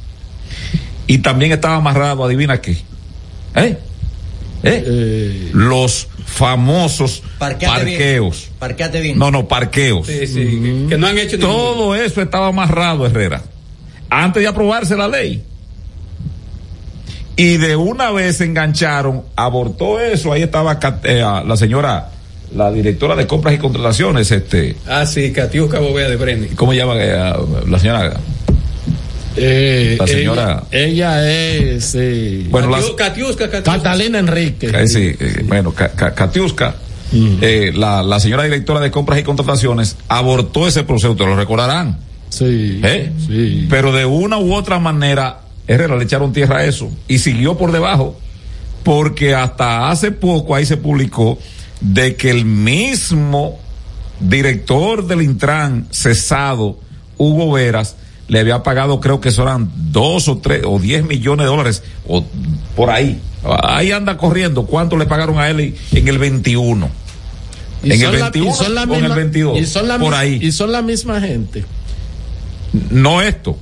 Y 1.06 1.20
también 1.20 1.52
estaba 1.52 1.76
amarrado, 1.76 2.26
adivina 2.26 2.60
qué. 2.60 2.76
¿Eh? 3.56 3.78
¿Eh? 4.70 5.50
Los 5.54 6.08
famosos 6.26 7.24
Parqueate 7.40 7.86
bien. 7.86 7.98
parqueos. 7.98 8.50
Parqueate 8.60 9.02
bien. 9.02 9.18
No, 9.20 9.32
no, 9.32 9.48
parqueos. 9.48 10.08
Sí, 10.08 10.28
sí, 10.28 10.34
que, 10.46 10.86
que 10.90 10.98
no 10.98 11.08
han 11.08 11.18
hecho. 11.18 11.40
Todo 11.40 11.96
eso 11.96 12.22
estaba 12.22 12.48
amarrado, 12.48 13.06
Herrera, 13.06 13.42
antes 14.10 14.42
de 14.44 14.48
aprobarse 14.50 14.96
la 14.96 15.08
ley. 15.08 15.44
Y 17.36 17.58
de 17.58 17.76
una 17.76 18.12
vez 18.12 18.38
se 18.38 18.46
engancharon, 18.46 19.24
abortó 19.36 20.00
eso, 20.00 20.34
ahí 20.34 20.42
estaba 20.42 20.80
eh, 21.04 21.24
la 21.46 21.56
señora, 21.56 22.10
la 22.56 22.72
directora 22.72 23.16
de 23.16 23.28
compras 23.28 23.54
y 23.54 23.58
contrataciones, 23.60 24.32
este, 24.32 24.76
Ah, 24.88 25.06
sí, 25.06 25.32
Catiusca 25.32 25.80
Bovea 25.80 26.10
de 26.10 26.16
Brenny. 26.16 26.48
¿cómo 26.56 26.74
llama 26.74 26.94
eh, 26.98 27.34
la 27.68 27.78
señora? 27.78 28.20
Eh, 29.40 29.96
La 30.00 30.08
señora- 30.08 30.64
Ella, 30.72 31.30
ella 31.30 31.30
es. 31.76 31.96
eh, 31.96 32.46
Bueno, 32.50 32.70
la- 32.70 32.78
Catiusca, 32.98 33.50
Catiusca. 33.50 33.78
Catalina 33.78 34.20
Enrique. 34.20 34.68
Eh, 34.68 34.88
sí, 34.88 35.14
eh, 35.20 35.44
bueno, 35.48 35.74
Ka- 35.74 35.90
Katiuska, 36.16 36.76
eh, 37.42 37.72
la, 37.76 38.04
la 38.04 38.20
señora 38.20 38.44
directora 38.44 38.80
de 38.80 38.92
compras 38.92 39.20
y 39.20 39.24
contrataciones, 39.24 39.96
abortó 40.08 40.68
ese 40.68 40.84
proceso, 40.84 41.16
te 41.16 41.26
lo 41.26 41.36
recordarán. 41.36 42.00
Sí. 42.30 42.82
¿Eh? 42.84 43.12
Sí. 43.26 43.68
Pero 43.70 43.92
de 43.92 44.06
una 44.06 44.38
u 44.38 44.54
otra 44.54 44.80
manera, 44.80 45.42
Herrera 45.68 45.96
le 45.96 46.04
echaron 46.04 46.34
tierra 46.34 46.58
a 46.58 46.66
eso 46.66 46.90
y 47.08 47.20
siguió 47.20 47.58
por 47.58 47.72
debajo. 47.72 48.20
Porque 48.84 49.36
hasta 49.36 49.90
hace 49.90 50.12
poco 50.12 50.56
ahí 50.56 50.66
se 50.66 50.78
publicó 50.78 51.38
de 51.82 52.16
que 52.16 52.30
el 52.32 52.46
mismo 52.46 53.60
director 54.20 55.06
del 55.08 55.22
Intran 55.22 55.88
cesado, 55.92 56.80
Hugo 57.18 57.52
Veras, 57.52 57.96
le 58.28 58.40
había 58.40 58.64
pagado, 58.64 59.00
creo 59.00 59.22
que 59.22 59.30
eso 59.30 59.44
eran 59.44 59.72
dos 59.92 60.28
o 60.28 60.38
tres 60.38 60.64
o 60.66 60.80
diez 60.80 61.06
millones 61.06 61.46
de 61.46 61.50
dólares, 61.50 61.84
o 62.08 62.26
por 62.76 62.90
ahí. 62.90 63.20
Ahí 63.64 63.92
anda 63.92 64.18
corriendo. 64.18 64.66
¿Cuánto 64.66 64.98
le 64.98 65.06
pagaron 65.06 65.40
a 65.40 65.50
él 65.50 65.76
en 65.94 66.08
el 66.08 66.18
21? 66.18 66.90
Y 67.84 67.94
en 67.94 67.94
el 67.94 68.00
son 68.08 68.20
la- 68.20 68.30
21 68.32 68.52
y 68.52 68.56
son 68.56 68.76
la 68.76 68.82
o 68.82 68.86
en 68.86 68.94
el 68.96 69.02
misma- 69.04 69.16
22. 69.16 69.60
y 69.60 69.66
son 69.66 69.88
la 69.88 70.00
por 70.00 70.14
ahí. 70.16 70.40
Y 70.42 70.52
son 70.52 70.72
la 70.72 70.82
misma 70.82 71.22
gente. 71.22 71.64
No 72.90 73.22
esto. 73.22 73.58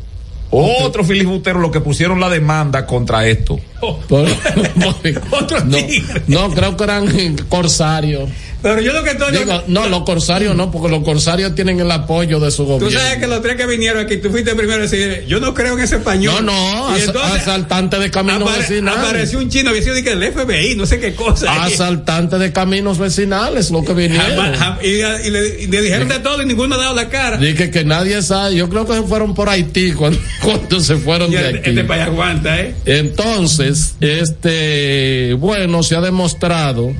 Otro 0.50 1.04
filibustero 1.04 1.60
lo 1.60 1.70
que 1.70 1.82
pusieron 1.82 2.20
la 2.22 2.30
demanda 2.30 2.86
contra 2.86 3.28
esto. 3.28 3.60
No, 6.28 6.50
creo 6.52 6.78
que 6.78 6.84
eran 6.84 7.36
corsarios. 7.50 8.30
Pero 8.66 8.82
yo 8.82 8.94
lo 8.94 9.04
que 9.04 9.12
estoy. 9.12 9.32
Digo, 9.38 9.64
no, 9.68 9.88
los 9.88 10.02
corsarios 10.06 10.56
no, 10.56 10.72
porque 10.72 10.90
los 10.90 11.04
corsarios 11.04 11.54
tienen 11.54 11.80
el 11.80 11.92
apoyo 11.92 12.40
de 12.40 12.50
su 12.50 12.64
Tú 12.64 12.70
gobierno. 12.72 13.00
sabes 13.00 13.18
que 13.20 13.28
los 13.28 13.40
tres 13.44 13.58
que 13.58 13.68
vinieron 13.68 14.04
aquí, 14.04 14.18
tú 14.18 14.32
fuiste 14.32 14.56
primero 14.56 14.80
a 14.80 14.88
decir, 14.88 15.24
yo 15.28 15.40
no 15.40 15.54
creo 15.54 15.78
en 15.78 15.84
ese 15.84 15.98
español. 15.98 16.44
No, 16.44 16.88
no, 16.90 16.98
entonces 16.98 17.42
asaltante 17.42 18.00
de 18.00 18.10
caminos 18.10 18.42
apare- 18.50 18.58
vecinales. 18.62 19.00
Apareció 19.04 19.38
un 19.38 19.50
chino, 19.50 19.70
había 19.70 19.84
sido 19.84 19.94
de 19.94 20.04
que 20.04 20.14
el 20.14 20.24
FBI, 20.34 20.74
no 20.76 20.88
sé 20.88 21.00
qué 21.00 21.14
cosa. 21.14 21.64
Asaltante 21.64 22.40
de 22.40 22.52
caminos 22.52 22.98
vecinales, 22.98 23.70
lo 23.70 23.84
que 23.86 23.94
vinieron. 23.94 24.54
Y, 24.82 24.88
y 24.88 25.30
le, 25.30 25.62
y 25.62 25.68
le 25.68 25.82
dijeron 25.84 26.08
de 26.10 26.18
todo 26.18 26.42
y 26.42 26.48
ninguno 26.48 26.74
ha 26.74 26.80
dado 26.80 26.96
la 26.96 27.08
cara. 27.10 27.38
Dije 27.38 27.70
que 27.70 27.84
nadie 27.84 28.22
sabe. 28.24 28.56
Yo 28.56 28.68
creo 28.68 28.88
que 28.88 28.96
se 28.96 29.04
fueron 29.04 29.36
por 29.36 29.48
Haití 29.48 29.92
cuando, 29.96 30.18
cuando 30.42 30.80
se 30.80 30.96
fueron 30.96 31.30
de 31.30 31.38
el- 31.38 31.58
aquí. 31.58 31.70
este 31.70 31.94
allá 31.94 32.06
aguanta, 32.06 32.60
¿eh? 32.60 32.74
Entonces, 32.86 33.94
este, 34.02 35.36
bueno, 35.40 35.84
se 35.84 35.96
ha 35.96 36.02
demostrado, 36.02 36.94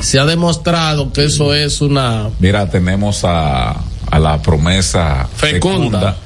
se 0.00 0.18
ha 0.18 0.24
demostrado 0.24 1.12
que 1.12 1.24
eso 1.24 1.54
es 1.54 1.80
una 1.80 2.28
Mira, 2.38 2.68
tenemos 2.70 3.24
a, 3.24 3.76
a 4.10 4.18
la 4.18 4.40
promesa 4.42 5.28
Fecunda. 5.36 5.78
fecunda. 5.78 6.16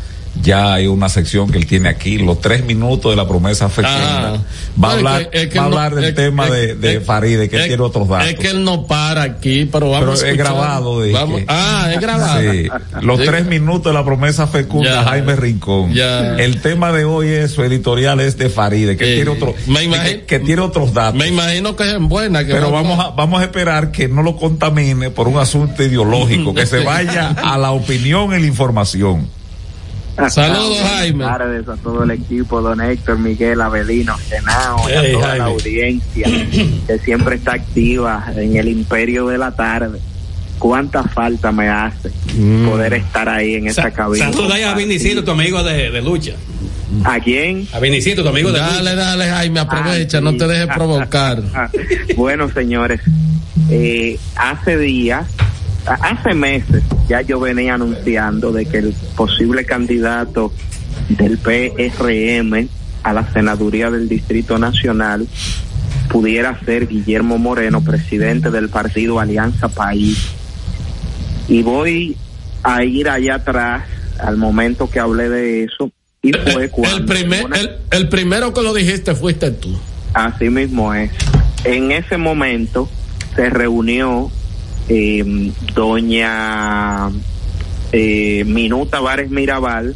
Ya 0.40 0.72
hay 0.72 0.86
una 0.86 1.10
sección 1.10 1.50
que 1.50 1.58
él 1.58 1.66
tiene 1.66 1.90
aquí, 1.90 2.16
los 2.16 2.40
tres 2.40 2.64
minutos 2.64 3.12
de 3.12 3.16
la 3.16 3.28
promesa 3.28 3.68
fecunda. 3.68 4.34
Ah. 4.34 4.38
Va 4.82 4.88
a 4.88 4.92
hablar, 4.94 5.28
que- 5.30 5.42
es 5.42 5.48
que 5.48 5.58
va 5.58 5.66
a 5.66 5.68
no- 5.68 5.76
hablar 5.76 5.94
del 5.94 6.04
es- 6.06 6.14
tema 6.14 6.46
es- 6.46 6.52
de, 6.52 6.74
de 6.74 7.00
Faride, 7.00 7.50
que 7.50 7.56
él 7.56 7.66
quiere 7.68 7.82
otros 7.82 8.08
datos. 8.08 8.28
Es 8.28 8.38
que 8.38 8.48
él 8.48 8.64
no 8.64 8.86
para 8.86 9.22
aquí, 9.22 9.66
pero 9.70 9.90
vamos 9.90 10.20
Pero 10.20 10.26
a 10.26 10.30
es 10.32 10.38
grabado 10.38 11.02
Vamos- 11.12 11.40
que- 11.40 11.44
Ah, 11.48 11.90
es 11.94 12.00
grabado. 12.00 12.40
Sí, 12.50 12.68
los 13.02 13.20
Sí. 13.20 13.26
tres 13.26 13.44
minutos 13.46 13.92
de 13.92 13.98
la 13.98 14.04
promesa 14.06 14.46
fecunda, 14.46 15.02
Ya. 15.02 15.04
Jaime 15.10 15.36
Rincón. 15.36 15.92
Ya. 15.92 16.36
El 16.38 16.62
tema 16.62 16.92
de 16.92 17.04
hoy 17.04 17.28
es 17.28 17.50
su 17.52 17.62
editorial 17.62 18.18
es 18.20 18.38
de 18.38 18.48
Faride, 18.48 18.96
que 18.96 19.04
Sí. 19.04 19.14
tiene 19.16 19.30
otro, 19.30 19.54
Me 19.66 19.84
imagino- 19.84 20.02
que, 20.04 20.24
que 20.24 20.40
tiene 20.40 20.62
otros 20.62 20.94
datos. 20.94 21.18
Me 21.18 21.28
imagino 21.28 21.76
que 21.76 21.84
es 21.84 21.92
en 21.94 22.08
buena. 22.08 22.44
Que 22.46 22.52
Pero 22.54 22.70
vamos 22.70 22.98
a, 22.98 23.10
vamos 23.10 23.40
a 23.42 23.44
esperar 23.44 23.92
que 23.92 24.08
no 24.08 24.22
lo 24.22 24.36
contamine 24.36 25.10
por 25.10 25.28
un 25.28 25.38
asunto 25.38 25.82
ideológico, 25.82 26.54
que 26.54 26.64
se 26.64 26.78
vaya 26.84 27.28
a 27.28 27.58
la 27.58 27.72
opinión 27.72 28.34
y 28.34 28.40
la 28.40 28.46
información. 28.46 29.28
Saludos, 30.28 30.78
Jaime. 30.82 31.24
Buenas 31.24 31.38
tardes 31.38 31.68
a 31.68 31.76
todo 31.76 32.02
el 32.04 32.10
equipo, 32.10 32.60
don 32.60 32.80
Héctor, 32.80 33.18
Miguel, 33.18 33.60
Avelino, 33.60 34.16
Genao, 34.28 34.88
y 34.88 34.92
a 34.92 35.02
Hey, 35.02 35.12
toda 35.12 35.26
Jaime. 35.28 35.38
la 35.38 35.44
audiencia 35.46 36.26
que 36.86 36.98
siempre 37.04 37.36
está 37.36 37.54
activa 37.54 38.24
en 38.36 38.56
el 38.56 38.68
imperio 38.68 39.26
de 39.28 39.38
la 39.38 39.52
tarde. 39.52 39.98
Cuánta 40.58 41.02
falta 41.04 41.50
me 41.50 41.68
hace 41.68 42.10
Mm. 42.36 42.66
poder 42.68 42.94
estar 42.94 43.28
ahí 43.28 43.54
en 43.56 43.66
esta 43.66 43.90
cabina. 43.90 44.30
Saluda 44.32 44.54
ahí 44.54 44.62
a 44.62 44.74
Vinicito, 44.74 45.22
tu 45.24 45.32
amigo 45.32 45.62
de, 45.62 45.90
de 45.90 46.00
lucha. 46.02 46.32
¿A 47.04 47.18
quién? 47.20 47.66
A 47.72 47.78
Vinicito, 47.80 48.22
tu 48.22 48.28
amigo 48.28 48.52
de 48.52 48.58
Dale, 48.60 48.78
lucha. 48.92 48.94
dale, 48.94 49.24
Jaime, 49.28 49.60
aprovecha, 49.60 50.18
Ah, 50.18 50.20
sí. 50.20 50.24
no 50.24 50.36
te 50.36 50.46
dejes 50.46 50.68
provocar. 50.74 51.42
bueno, 52.16 52.48
señores, 52.50 53.00
eh, 53.70 54.18
hace 54.36 54.76
días, 54.78 55.26
hace 55.86 56.34
meses, 56.34 56.82
ya 57.08 57.20
yo 57.22 57.40
venía 57.40 57.74
anunciando 57.74 58.52
de 58.52 58.66
que 58.66 58.78
el 58.78 58.94
posible 59.16 59.64
candidato 59.64 60.52
del 61.08 61.38
PRM 61.38 62.68
a 63.02 63.12
la 63.12 63.32
senaduría 63.32 63.90
del 63.90 64.08
Distrito 64.08 64.58
Nacional 64.58 65.26
pudiera 66.08 66.58
ser 66.64 66.86
Guillermo 66.88 67.38
Moreno, 67.38 67.82
presidente 67.82 68.50
del 68.50 68.68
partido 68.68 69.18
Alianza 69.18 69.68
País. 69.68 70.18
Y 71.48 71.62
voy 71.62 72.16
a 72.62 72.84
ir 72.84 73.08
allá 73.08 73.36
atrás 73.36 73.84
al 74.20 74.36
momento 74.36 74.88
que 74.88 75.00
hablé 75.00 75.28
de 75.28 75.64
eso. 75.64 75.90
Y 76.22 76.32
fue 76.32 76.68
cuando 76.68 76.98
El, 76.98 77.04
primer, 77.06 77.44
una- 77.46 77.56
el, 77.58 77.70
el 77.90 78.08
primero 78.08 78.52
que 78.54 78.62
lo 78.62 78.72
dijiste 78.72 79.14
fuiste 79.14 79.50
tú. 79.50 79.76
Así 80.14 80.48
mismo 80.50 80.94
es. 80.94 81.10
En 81.64 81.90
ese 81.90 82.16
momento 82.18 82.88
se 83.34 83.50
reunió 83.50 84.30
eh, 84.88 85.52
doña 85.74 87.10
eh, 87.92 88.44
Minuta 88.46 89.00
Vares 89.00 89.30
Mirabal, 89.30 89.94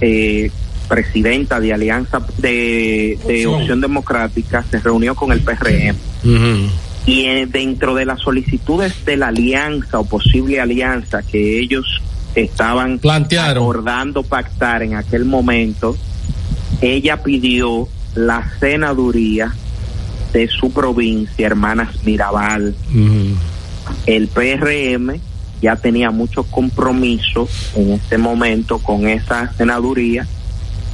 eh, 0.00 0.50
presidenta 0.88 1.60
de 1.60 1.72
Alianza 1.72 2.20
de, 2.38 3.18
de 3.26 3.46
Opción. 3.46 3.60
Opción 3.60 3.80
Democrática, 3.80 4.64
se 4.70 4.80
reunió 4.80 5.14
con 5.14 5.32
el 5.32 5.40
PRM. 5.40 5.96
Y 7.06 7.26
eh, 7.26 7.46
dentro 7.46 7.94
de 7.94 8.06
las 8.06 8.20
solicitudes 8.20 9.04
de 9.04 9.18
la 9.18 9.28
alianza 9.28 9.98
o 9.98 10.04
posible 10.04 10.60
alianza 10.60 11.22
que 11.22 11.60
ellos 11.60 12.00
estaban 12.34 12.98
acordando 13.04 14.22
pactar 14.22 14.82
en 14.82 14.94
aquel 14.94 15.26
momento, 15.26 15.96
ella 16.80 17.22
pidió 17.22 17.88
la 18.14 18.50
senaduría 18.58 19.54
de 20.32 20.48
su 20.48 20.72
provincia, 20.72 21.46
Hermanas 21.46 22.04
Mirabal. 22.04 22.74
El 24.06 24.28
PRM 24.28 25.20
ya 25.60 25.76
tenía 25.76 26.10
muchos 26.10 26.46
compromisos 26.46 27.72
en 27.74 27.92
ese 27.92 28.18
momento 28.18 28.78
con 28.78 29.08
esa 29.08 29.52
senaduría, 29.54 30.26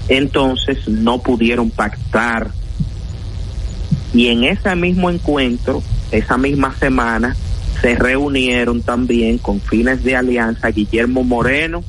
entonces 0.09 0.86
no 0.88 1.22
pudieron 1.22 1.70
pactar. 1.70 2.51
Y 4.12 4.28
en 4.28 4.45
ese 4.45 4.74
mismo 4.76 5.11
encuentro, 5.11 5.82
esa 6.11 6.36
misma 6.36 6.74
semana, 6.78 7.36
se 7.80 7.95
reunieron 7.95 8.82
también 8.82 9.38
con 9.38 9.61
fines 9.61 10.05
de 10.05 10.16
alianza 10.16 10.68
Guillermo 10.68 11.24
Moreno 11.24 11.82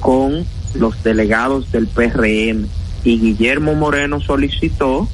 con 0.00 0.44
los 0.74 1.02
delegados 1.02 1.70
del 1.72 1.86
PRM. 1.86 2.66
Y 3.04 3.20
Guillermo 3.20 3.74
Moreno 3.74 4.20
solicitó 4.20 5.08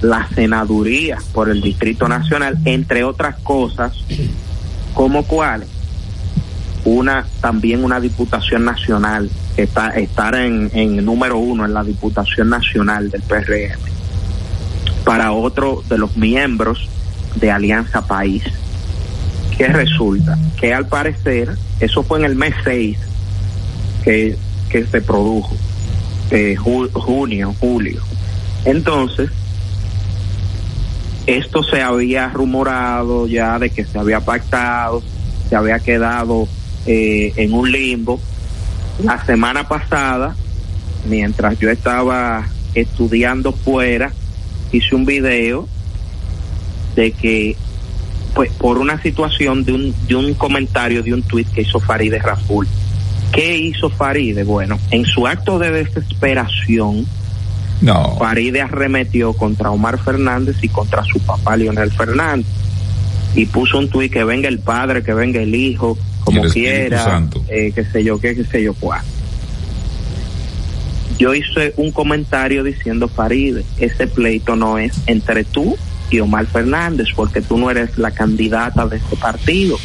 la 0.00 0.28
senaduría 0.34 1.18
por 1.32 1.50
el 1.50 1.60
Distrito 1.60 2.08
Nacional, 2.08 2.58
entre 2.64 3.04
otras 3.04 3.36
cosas, 3.40 3.92
como 4.94 5.24
cuáles 5.24 5.68
una 6.84 7.26
también 7.40 7.84
una 7.84 8.00
diputación 8.00 8.64
nacional 8.64 9.30
está, 9.56 9.90
estar 9.90 10.34
en, 10.34 10.70
en 10.72 11.04
número 11.04 11.38
uno 11.38 11.64
en 11.64 11.74
la 11.74 11.84
diputación 11.84 12.48
nacional 12.48 13.10
del 13.10 13.22
PRM 13.22 13.78
para 15.04 15.32
otro 15.32 15.82
de 15.88 15.98
los 15.98 16.16
miembros 16.16 16.88
de 17.36 17.50
Alianza 17.50 18.06
País. 18.06 18.42
Que 19.56 19.66
resulta 19.68 20.38
que 20.60 20.72
al 20.72 20.86
parecer 20.86 21.56
eso 21.80 22.02
fue 22.02 22.20
en 22.20 22.24
el 22.26 22.36
mes 22.36 22.54
6 22.64 22.96
que, 24.04 24.36
que 24.70 24.86
se 24.86 25.00
produjo 25.00 25.56
eh, 26.30 26.54
ju- 26.56 26.90
junio 26.92 27.54
julio. 27.58 28.00
Entonces 28.64 29.30
esto 31.28 31.62
se 31.62 31.82
había 31.82 32.30
rumorado 32.30 33.26
ya 33.26 33.58
de 33.58 33.68
que 33.68 33.84
se 33.84 33.98
había 33.98 34.20
pactado, 34.20 35.02
se 35.46 35.56
había 35.56 35.78
quedado 35.78 36.48
eh, 36.86 37.34
en 37.36 37.52
un 37.52 37.70
limbo. 37.70 38.18
La 39.04 39.22
semana 39.26 39.68
pasada, 39.68 40.34
mientras 41.06 41.58
yo 41.58 41.68
estaba 41.68 42.48
estudiando 42.74 43.52
fuera, 43.52 44.10
hice 44.72 44.94
un 44.94 45.04
video 45.04 45.68
de 46.96 47.12
que, 47.12 47.56
pues, 48.34 48.50
por 48.52 48.78
una 48.78 49.00
situación 49.02 49.64
de 49.64 49.72
un, 49.74 49.94
de 50.06 50.16
un 50.16 50.32
comentario, 50.32 51.02
de 51.02 51.12
un 51.12 51.22
tuit 51.22 51.46
que 51.52 51.60
hizo 51.60 51.78
Faride 51.78 52.20
Raful. 52.20 52.66
¿Qué 53.32 53.58
hizo 53.58 53.90
Faride? 53.90 54.44
Bueno, 54.44 54.78
en 54.90 55.04
su 55.04 55.26
acto 55.26 55.58
de 55.58 55.72
desesperación, 55.72 57.06
no. 57.80 58.16
Faride 58.18 58.60
arremetió 58.62 59.32
contra 59.32 59.70
Omar 59.70 59.98
Fernández 59.98 60.56
y 60.62 60.68
contra 60.68 61.04
su 61.04 61.20
papá 61.20 61.56
Leonel 61.56 61.92
Fernández. 61.92 62.46
Y 63.34 63.46
puso 63.46 63.78
un 63.78 63.88
tuit 63.88 64.12
que 64.12 64.24
venga 64.24 64.48
el 64.48 64.58
padre, 64.58 65.02
que 65.02 65.14
venga 65.14 65.40
el 65.40 65.54
hijo, 65.54 65.96
como 66.24 66.42
quiera, 66.42 67.22
eh, 67.48 67.72
qué 67.74 67.84
sé 67.84 68.02
yo, 68.02 68.18
qué, 68.20 68.34
qué 68.34 68.44
sé 68.44 68.62
yo 68.62 68.74
cuál. 68.74 69.02
Yo 71.18 71.34
hice 71.34 71.74
un 71.76 71.90
comentario 71.90 72.62
diciendo, 72.62 73.08
Faride, 73.08 73.64
ese 73.78 74.06
pleito 74.06 74.56
no 74.56 74.78
es 74.78 74.92
entre 75.06 75.44
tú 75.44 75.76
y 76.10 76.20
Omar 76.20 76.46
Fernández, 76.46 77.08
porque 77.14 77.40
tú 77.40 77.58
no 77.58 77.70
eres 77.70 77.98
la 77.98 78.10
candidata 78.10 78.86
de 78.86 78.96
este 78.96 79.16
partido. 79.16 79.78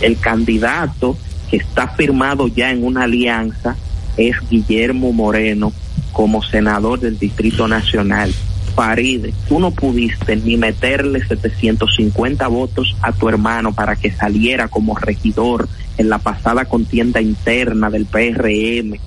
El 0.00 0.18
candidato 0.18 1.16
que 1.50 1.56
está 1.56 1.88
firmado 1.88 2.48
ya 2.48 2.70
en 2.70 2.84
una 2.84 3.04
alianza 3.04 3.76
es 4.16 4.36
Guillermo 4.48 5.12
Moreno 5.12 5.72
como 6.12 6.42
senador 6.42 7.00
del 7.00 7.18
Distrito 7.18 7.68
Nacional. 7.68 8.32
Faride, 8.74 9.34
tú 9.48 9.58
no 9.58 9.72
pudiste 9.72 10.36
ni 10.36 10.56
meterle 10.56 11.26
750 11.26 12.46
votos 12.46 12.96
a 13.02 13.12
tu 13.12 13.28
hermano 13.28 13.72
para 13.72 13.96
que 13.96 14.12
saliera 14.12 14.68
como 14.68 14.96
regidor 14.96 15.68
en 15.96 16.08
la 16.08 16.18
pasada 16.18 16.64
contienda 16.64 17.20
interna 17.20 17.90
del 17.90 18.06
PRM. 18.06 18.98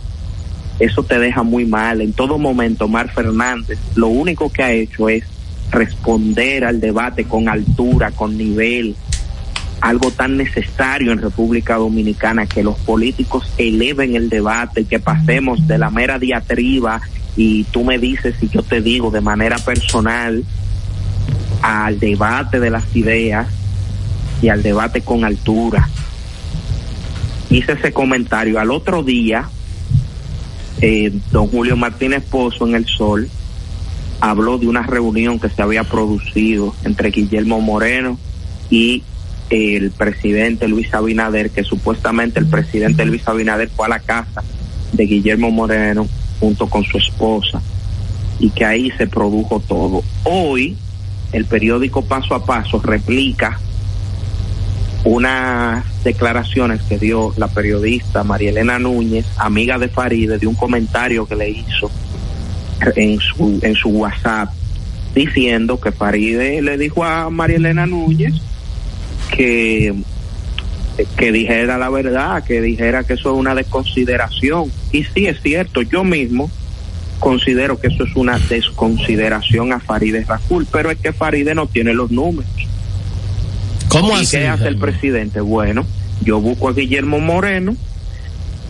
Eso 0.79 1.03
te 1.03 1.19
deja 1.19 1.43
muy 1.43 1.65
mal. 1.65 2.01
En 2.01 2.11
todo 2.11 2.37
momento, 2.37 2.85
Omar 2.85 3.11
Fernández 3.11 3.79
lo 3.95 4.07
único 4.07 4.51
que 4.51 4.63
ha 4.63 4.71
hecho 4.73 5.07
es 5.07 5.23
responder 5.71 6.65
al 6.65 6.81
debate 6.81 7.23
con 7.25 7.47
altura, 7.47 8.11
con 8.11 8.37
nivel, 8.37 8.95
algo 9.81 10.11
tan 10.11 10.37
necesario 10.37 11.11
en 11.11 11.21
República 11.21 11.75
Dominicana, 11.75 12.45
que 12.45 12.63
los 12.63 12.77
políticos 12.77 13.51
eleven 13.57 14.15
el 14.15 14.29
debate, 14.29 14.85
que 14.85 14.99
pasemos 14.99 15.67
de 15.67 15.79
la 15.79 15.89
mera 15.89 16.19
diatriba 16.19 17.01
y 17.35 17.63
tú 17.65 17.83
me 17.83 17.97
dices 17.97 18.35
y 18.41 18.49
yo 18.49 18.61
te 18.61 18.81
digo 18.81 19.09
de 19.09 19.21
manera 19.21 19.57
personal 19.57 20.43
al 21.61 21.99
debate 21.99 22.59
de 22.59 22.69
las 22.69 22.95
ideas 22.95 23.47
y 24.41 24.49
al 24.49 24.61
debate 24.61 25.01
con 25.01 25.25
altura. 25.25 25.89
Hice 27.49 27.73
ese 27.73 27.91
comentario. 27.91 28.59
Al 28.59 28.71
otro 28.71 29.03
día, 29.03 29.49
eh, 30.79 31.11
don 31.31 31.47
Julio 31.47 31.75
Martínez 31.75 32.23
Pozo 32.23 32.67
en 32.67 32.75
El 32.75 32.85
Sol 32.85 33.29
habló 34.19 34.59
de 34.59 34.67
una 34.67 34.83
reunión 34.83 35.39
que 35.39 35.49
se 35.49 35.61
había 35.61 35.83
producido 35.83 36.75
entre 36.83 37.09
Guillermo 37.09 37.59
Moreno 37.59 38.19
y 38.69 39.03
el 39.51 39.91
presidente 39.91 40.67
Luis 40.67 40.93
Abinader, 40.93 41.49
que 41.49 41.63
supuestamente 41.63 42.39
el 42.39 42.47
presidente 42.47 43.05
Luis 43.05 43.27
Abinader 43.27 43.69
fue 43.69 43.85
a 43.85 43.89
la 43.89 43.99
casa 43.99 44.43
de 44.93 45.05
Guillermo 45.05 45.51
Moreno 45.51 46.07
junto 46.39 46.67
con 46.67 46.83
su 46.85 46.97
esposa 46.97 47.61
y 48.39 48.49
que 48.49 48.65
ahí 48.65 48.91
se 48.97 49.07
produjo 49.07 49.59
todo. 49.59 50.03
Hoy 50.23 50.77
el 51.33 51.45
periódico 51.45 52.03
Paso 52.03 52.33
a 52.33 52.45
Paso 52.45 52.81
replica 52.81 53.59
unas 55.03 55.83
declaraciones 56.03 56.81
que 56.83 56.97
dio 56.97 57.33
la 57.37 57.47
periodista 57.47 58.23
María 58.23 58.51
Elena 58.51 58.79
Núñez, 58.79 59.25
amiga 59.37 59.77
de 59.77 59.89
Faride, 59.89 60.37
de 60.37 60.47
un 60.47 60.55
comentario 60.55 61.27
que 61.27 61.35
le 61.35 61.49
hizo 61.49 61.91
en 62.95 63.19
su, 63.19 63.59
en 63.61 63.75
su 63.75 63.89
WhatsApp, 63.89 64.49
diciendo 65.13 65.79
que 65.79 65.91
Faride 65.91 66.61
le 66.61 66.77
dijo 66.77 67.03
a 67.03 67.29
María 67.29 67.57
Elena 67.57 67.85
Núñez 67.85 68.35
que 69.35 69.95
que 71.17 71.31
dijera 71.31 71.77
la 71.77 71.89
verdad, 71.89 72.43
que 72.43 72.61
dijera 72.61 73.03
que 73.03 73.13
eso 73.13 73.33
es 73.33 73.39
una 73.39 73.55
desconsideración. 73.55 74.71
Y 74.91 75.03
sí 75.03 75.25
es 75.25 75.41
cierto, 75.41 75.81
yo 75.81 76.03
mismo 76.03 76.51
considero 77.19 77.79
que 77.79 77.87
eso 77.87 78.03
es 78.03 78.15
una 78.15 78.37
desconsideración 78.37 79.73
a 79.73 79.79
Faride 79.79 80.25
Racul, 80.25 80.67
pero 80.71 80.91
es 80.91 80.97
que 80.97 81.13
Faride 81.13 81.55
no 81.55 81.67
tiene 81.67 81.93
los 81.93 82.11
números. 82.11 82.51
¿Cómo 83.87 84.17
¿Y 84.17 84.21
así? 84.21 84.37
qué 84.37 84.47
hace 84.47 84.67
el 84.67 84.77
presidente? 84.77 85.41
Bueno, 85.41 85.85
yo 86.23 86.39
busco 86.39 86.69
a 86.69 86.73
Guillermo 86.73 87.19
Moreno, 87.19 87.75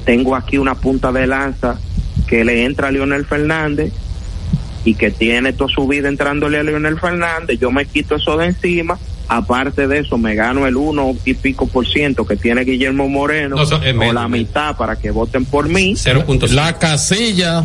tengo 0.05 0.35
aquí 0.35 0.57
una 0.57 0.75
punta 0.75 1.11
de 1.11 1.27
lanza 1.27 1.79
que 2.27 2.43
le 2.43 2.65
entra 2.65 2.89
a 2.89 2.91
Leonel 2.91 3.25
Fernández 3.25 3.93
y 4.83 4.95
que 4.95 5.11
tiene 5.11 5.53
toda 5.53 5.71
su 5.71 5.87
vida 5.87 6.09
entrándole 6.09 6.57
a 6.57 6.63
Leonel 6.63 6.99
Fernández, 6.99 7.59
yo 7.59 7.71
me 7.71 7.85
quito 7.85 8.15
eso 8.15 8.35
de 8.37 8.47
encima, 8.47 8.97
aparte 9.33 9.87
de 9.87 9.99
eso 9.99 10.17
me 10.17 10.35
gano 10.35 10.67
el 10.67 10.75
uno 10.75 11.15
y 11.23 11.33
pico 11.35 11.65
por 11.65 11.87
ciento 11.87 12.25
que 12.25 12.35
tiene 12.35 12.65
Guillermo 12.65 13.07
Moreno, 13.07 13.55
No, 13.55 13.63
o 13.63 14.13
la 14.13 14.27
mitad 14.27 14.75
para 14.75 14.97
que 14.97 15.09
voten 15.09 15.45
por 15.45 15.69
mí, 15.69 15.95
La 16.51 16.77
casilla. 16.77 17.63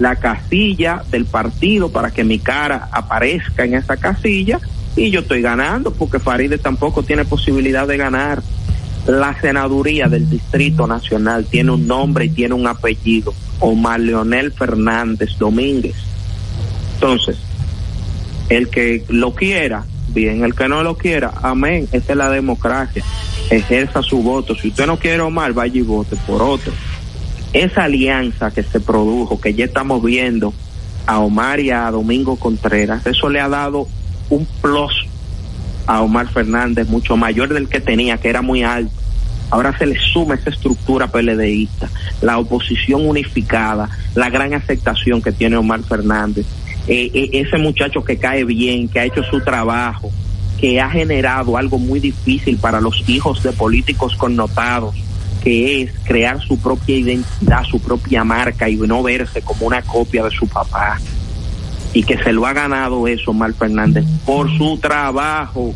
la 0.00 0.16
casilla 0.16 1.04
del 1.08 1.26
partido 1.26 1.92
para 1.92 2.10
que 2.10 2.24
mi 2.24 2.40
cara 2.40 2.88
aparezca 2.90 3.64
en 3.64 3.74
esa 3.74 3.98
casilla 3.98 4.58
y 4.96 5.12
yo 5.12 5.20
estoy 5.20 5.42
ganando 5.42 5.92
porque 5.92 6.18
Faride 6.18 6.58
tampoco 6.58 7.04
tiene 7.04 7.24
posibilidad 7.24 7.86
de 7.86 7.96
ganar. 7.96 8.42
La 9.06 9.40
senaduría 9.40 10.08
del 10.08 10.28
Distrito 10.28 10.88
Nacional 10.88 11.46
tiene 11.48 11.70
un 11.70 11.86
nombre 11.86 12.24
y 12.24 12.30
tiene 12.30 12.54
un 12.54 12.66
apellido, 12.66 13.32
Omar 13.60 14.00
Leonel 14.00 14.50
Fernández 14.52 15.38
Domínguez. 15.38 15.94
Entonces, 16.94 17.36
el 18.48 18.68
que 18.68 19.04
lo 19.08 19.34
quiera, 19.36 19.84
bien, 20.12 20.44
el 20.44 20.54
que 20.54 20.68
no 20.68 20.82
lo 20.82 20.96
quiera, 20.96 21.32
amén, 21.42 21.88
esa 21.92 22.12
es 22.12 22.18
la 22.18 22.30
democracia, 22.30 23.02
ejerza 23.50 24.02
su 24.02 24.22
voto. 24.22 24.54
Si 24.54 24.68
usted 24.68 24.86
no 24.86 24.98
quiere 24.98 25.20
Omar, 25.20 25.52
vaya 25.52 25.78
y 25.78 25.82
vote 25.82 26.16
por 26.26 26.42
otro. 26.42 26.72
Esa 27.52 27.84
alianza 27.84 28.50
que 28.50 28.62
se 28.62 28.80
produjo, 28.80 29.40
que 29.40 29.54
ya 29.54 29.64
estamos 29.64 30.02
viendo 30.02 30.54
a 31.06 31.18
Omar 31.18 31.60
y 31.60 31.70
a 31.70 31.90
Domingo 31.90 32.36
Contreras, 32.36 33.06
eso 33.06 33.28
le 33.28 33.40
ha 33.40 33.48
dado 33.48 33.88
un 34.28 34.46
plus 34.60 35.06
a 35.86 36.02
Omar 36.02 36.28
Fernández 36.28 36.88
mucho 36.88 37.16
mayor 37.16 37.52
del 37.52 37.68
que 37.68 37.80
tenía, 37.80 38.18
que 38.18 38.28
era 38.28 38.42
muy 38.42 38.62
alto. 38.62 38.92
Ahora 39.50 39.76
se 39.76 39.86
le 39.86 39.98
suma 39.98 40.36
esa 40.36 40.50
estructura 40.50 41.08
PLDista, 41.08 41.88
la 42.20 42.38
oposición 42.38 43.08
unificada, 43.08 43.88
la 44.14 44.30
gran 44.30 44.54
aceptación 44.54 45.20
que 45.20 45.32
tiene 45.32 45.56
Omar 45.56 45.82
Fernández, 45.82 46.46
eh, 46.90 47.08
eh, 47.14 47.30
ese 47.34 47.56
muchacho 47.56 48.02
que 48.02 48.18
cae 48.18 48.44
bien, 48.44 48.88
que 48.88 48.98
ha 48.98 49.04
hecho 49.04 49.22
su 49.22 49.40
trabajo, 49.42 50.10
que 50.58 50.80
ha 50.80 50.90
generado 50.90 51.56
algo 51.56 51.78
muy 51.78 52.00
difícil 52.00 52.58
para 52.58 52.80
los 52.80 53.08
hijos 53.08 53.44
de 53.44 53.52
políticos 53.52 54.16
connotados, 54.16 54.96
que 55.40 55.82
es 55.82 55.92
crear 56.02 56.40
su 56.40 56.58
propia 56.58 56.96
identidad, 56.96 57.62
su 57.62 57.80
propia 57.80 58.24
marca 58.24 58.68
y 58.68 58.76
no 58.76 59.04
verse 59.04 59.40
como 59.40 59.66
una 59.66 59.82
copia 59.82 60.24
de 60.24 60.32
su 60.32 60.48
papá. 60.48 60.98
Y 61.94 62.02
que 62.02 62.18
se 62.18 62.32
lo 62.32 62.44
ha 62.44 62.52
ganado 62.52 63.06
eso, 63.06 63.30
Omar 63.30 63.52
Fernández, 63.54 64.04
por 64.26 64.50
su 64.58 64.76
trabajo, 64.78 65.72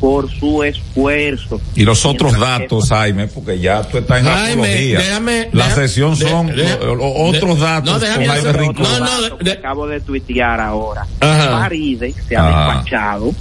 por 0.00 0.30
su 0.30 0.62
esfuerzo. 0.62 1.60
Y 1.74 1.84
los 1.84 2.04
otros 2.06 2.38
datos, 2.38 2.88
Jaime, 2.88 3.26
porque 3.28 3.58
ya 3.58 3.82
tú 3.82 3.98
estás 3.98 4.20
en 4.20 4.24
Jaime, 4.26 4.52
apología. 4.62 4.98
déjame- 5.00 5.48
la 5.52 5.64
déjame- 5.68 5.74
sesión 5.88 6.18
de- 6.18 6.28
son 6.28 6.46
de- 6.48 6.72
otros 6.82 7.56
de- 7.58 7.64
datos 7.64 7.92
no, 7.92 7.98
déjame 7.98 8.26
con 8.26 8.34
Jaime 8.36 8.52
no, 8.68 9.28
no, 9.44 9.50
acabo 9.52 9.86
de 9.86 10.00
tuitear 10.00 10.60
ahora. 10.60 11.06
Ajá. 11.20 11.60
Faride 11.60 12.14
se 12.28 12.36
ha 12.36 12.48
Ajá. 12.48 12.74
despachado, 12.74 13.34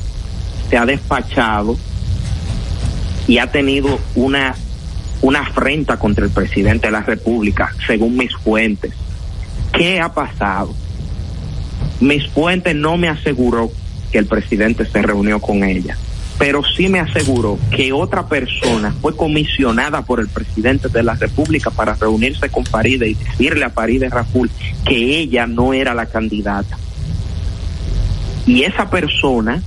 se 0.70 0.78
ha 0.78 0.86
despachado 0.86 1.78
y 3.28 3.38
ha 3.39 3.47
tenido 3.51 3.99
una, 4.16 4.56
una 5.22 5.39
afrenta 5.41 5.97
contra 5.97 6.26
el 6.26 6.32
presidente 6.32 6.88
de 6.88 6.91
la 6.91 7.01
República, 7.01 7.74
según 7.88 8.18
mis 8.18 8.34
fuentes. 8.36 8.93
¿Qué 9.74 9.99
ha 9.99 10.14
pasado? 10.14 10.74
Mis 11.99 12.28
fuentes 12.28 12.76
no 12.76 12.97
me 12.97 13.08
aseguró 13.10 13.72
que 14.12 14.20
el 14.20 14.26
presidente 14.28 14.86
se 14.86 15.01
reunió 15.01 15.39
con 15.41 15.64
ella, 15.64 15.97
pero 16.38 16.61
sí 16.75 16.89
me 16.89 16.99
aseguró 16.99 17.57
que 17.71 17.93
otra 17.93 18.27
persona 18.27 18.93
fue 19.01 19.15
comisionada 19.15 20.01
por 20.01 20.19
el 20.19 20.27
presidente 20.27 20.89
de 20.89 21.01
la 21.03 21.15
República 21.15 21.69
para 21.71 21.93
reunirse 21.95 22.49
con 22.49 22.65
Faride 22.65 23.09
y 23.09 23.13
decirle 23.13 23.63
a 23.65 23.69
Faride 23.69 24.09
Raful 24.09 24.49
que 24.86 25.17
ella 25.19 25.47
no 25.47 25.73
era 25.73 25.93
la 25.93 26.07
candidata. 26.07 26.77
Y 28.45 28.63
esa 28.63 28.89
persona, 28.89 29.63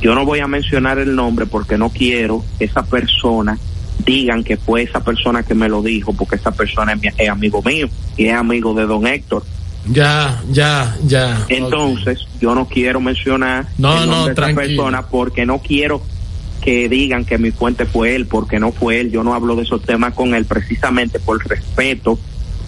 yo 0.00 0.14
no 0.14 0.24
voy 0.24 0.40
a 0.40 0.46
mencionar 0.48 0.98
el 0.98 1.14
nombre 1.14 1.46
porque 1.46 1.76
no 1.78 1.90
quiero 1.90 2.44
que 2.58 2.64
esa 2.64 2.84
persona 2.84 3.58
digan 4.04 4.42
que 4.44 4.56
fue 4.56 4.82
esa 4.82 5.00
persona 5.04 5.42
que 5.42 5.54
me 5.54 5.68
lo 5.68 5.82
dijo, 5.82 6.12
porque 6.14 6.36
esa 6.36 6.52
persona 6.52 6.92
es, 6.94 7.00
mi- 7.02 7.08
es 7.18 7.28
amigo 7.28 7.62
mío 7.62 7.88
y 8.16 8.26
es 8.26 8.34
amigo 8.34 8.72
de 8.74 8.86
don 8.86 9.06
Héctor. 9.06 9.44
Ya, 9.86 10.42
ya, 10.50 10.96
ya. 11.06 11.46
Entonces, 11.48 12.26
yo 12.40 12.54
no 12.54 12.66
quiero 12.66 13.00
mencionar 13.00 13.66
no, 13.78 14.02
el 14.02 14.08
nombre 14.08 14.16
no, 14.16 14.26
de 14.26 14.32
esa 14.32 14.34
tranquilo. 14.34 14.66
persona 14.82 15.02
porque 15.06 15.46
no 15.46 15.60
quiero 15.60 16.02
que 16.60 16.88
digan 16.88 17.24
que 17.24 17.38
mi 17.38 17.50
fuente 17.50 17.86
fue 17.86 18.14
él, 18.14 18.26
porque 18.26 18.58
no 18.60 18.72
fue 18.72 19.00
él. 19.00 19.10
Yo 19.10 19.24
no 19.24 19.34
hablo 19.34 19.56
de 19.56 19.62
esos 19.62 19.82
temas 19.82 20.14
con 20.14 20.34
él 20.34 20.44
precisamente 20.44 21.18
por 21.18 21.46
respeto 21.46 22.18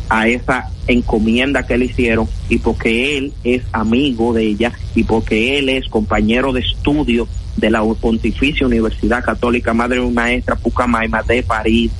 a 0.09 0.27
esa 0.27 0.69
encomienda 0.89 1.67
que 1.67 1.79
le 1.79 1.85
hicieron 1.85 2.29
y 2.49 2.59
porque 2.59 3.17
él 3.17 3.33
es 3.45 3.63
amigo 3.73 4.33
de 4.33 4.43
ella 4.45 4.73
y 4.95 5.05
porque 5.05 5.59
él 5.59 5.69
es 5.69 5.89
compañero 5.89 6.53
de 6.53 6.61
estudio 6.61 7.29
de 7.57 7.71
la 7.71 7.83
Pontificia 7.83 8.67
Universidad 8.67 9.25
Católica 9.25 9.73
Madre 9.73 10.05
y 10.05 10.11
Maestra 10.11 10.57
Pucamaima 10.57 11.23
de 11.23 11.43
París, 11.45 11.93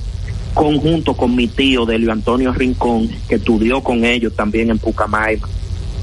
conjunto 0.55 1.15
con 1.15 1.35
mi 1.35 1.47
tío 1.49 1.87
Delio 1.87 2.13
Antonio 2.13 2.53
Rincón, 2.53 3.09
que 3.29 3.37
estudió 3.37 3.83
con 3.83 4.05
ellos 4.05 4.35
también 4.35 4.71
en 4.71 4.79
Pucamaima. 4.79 5.49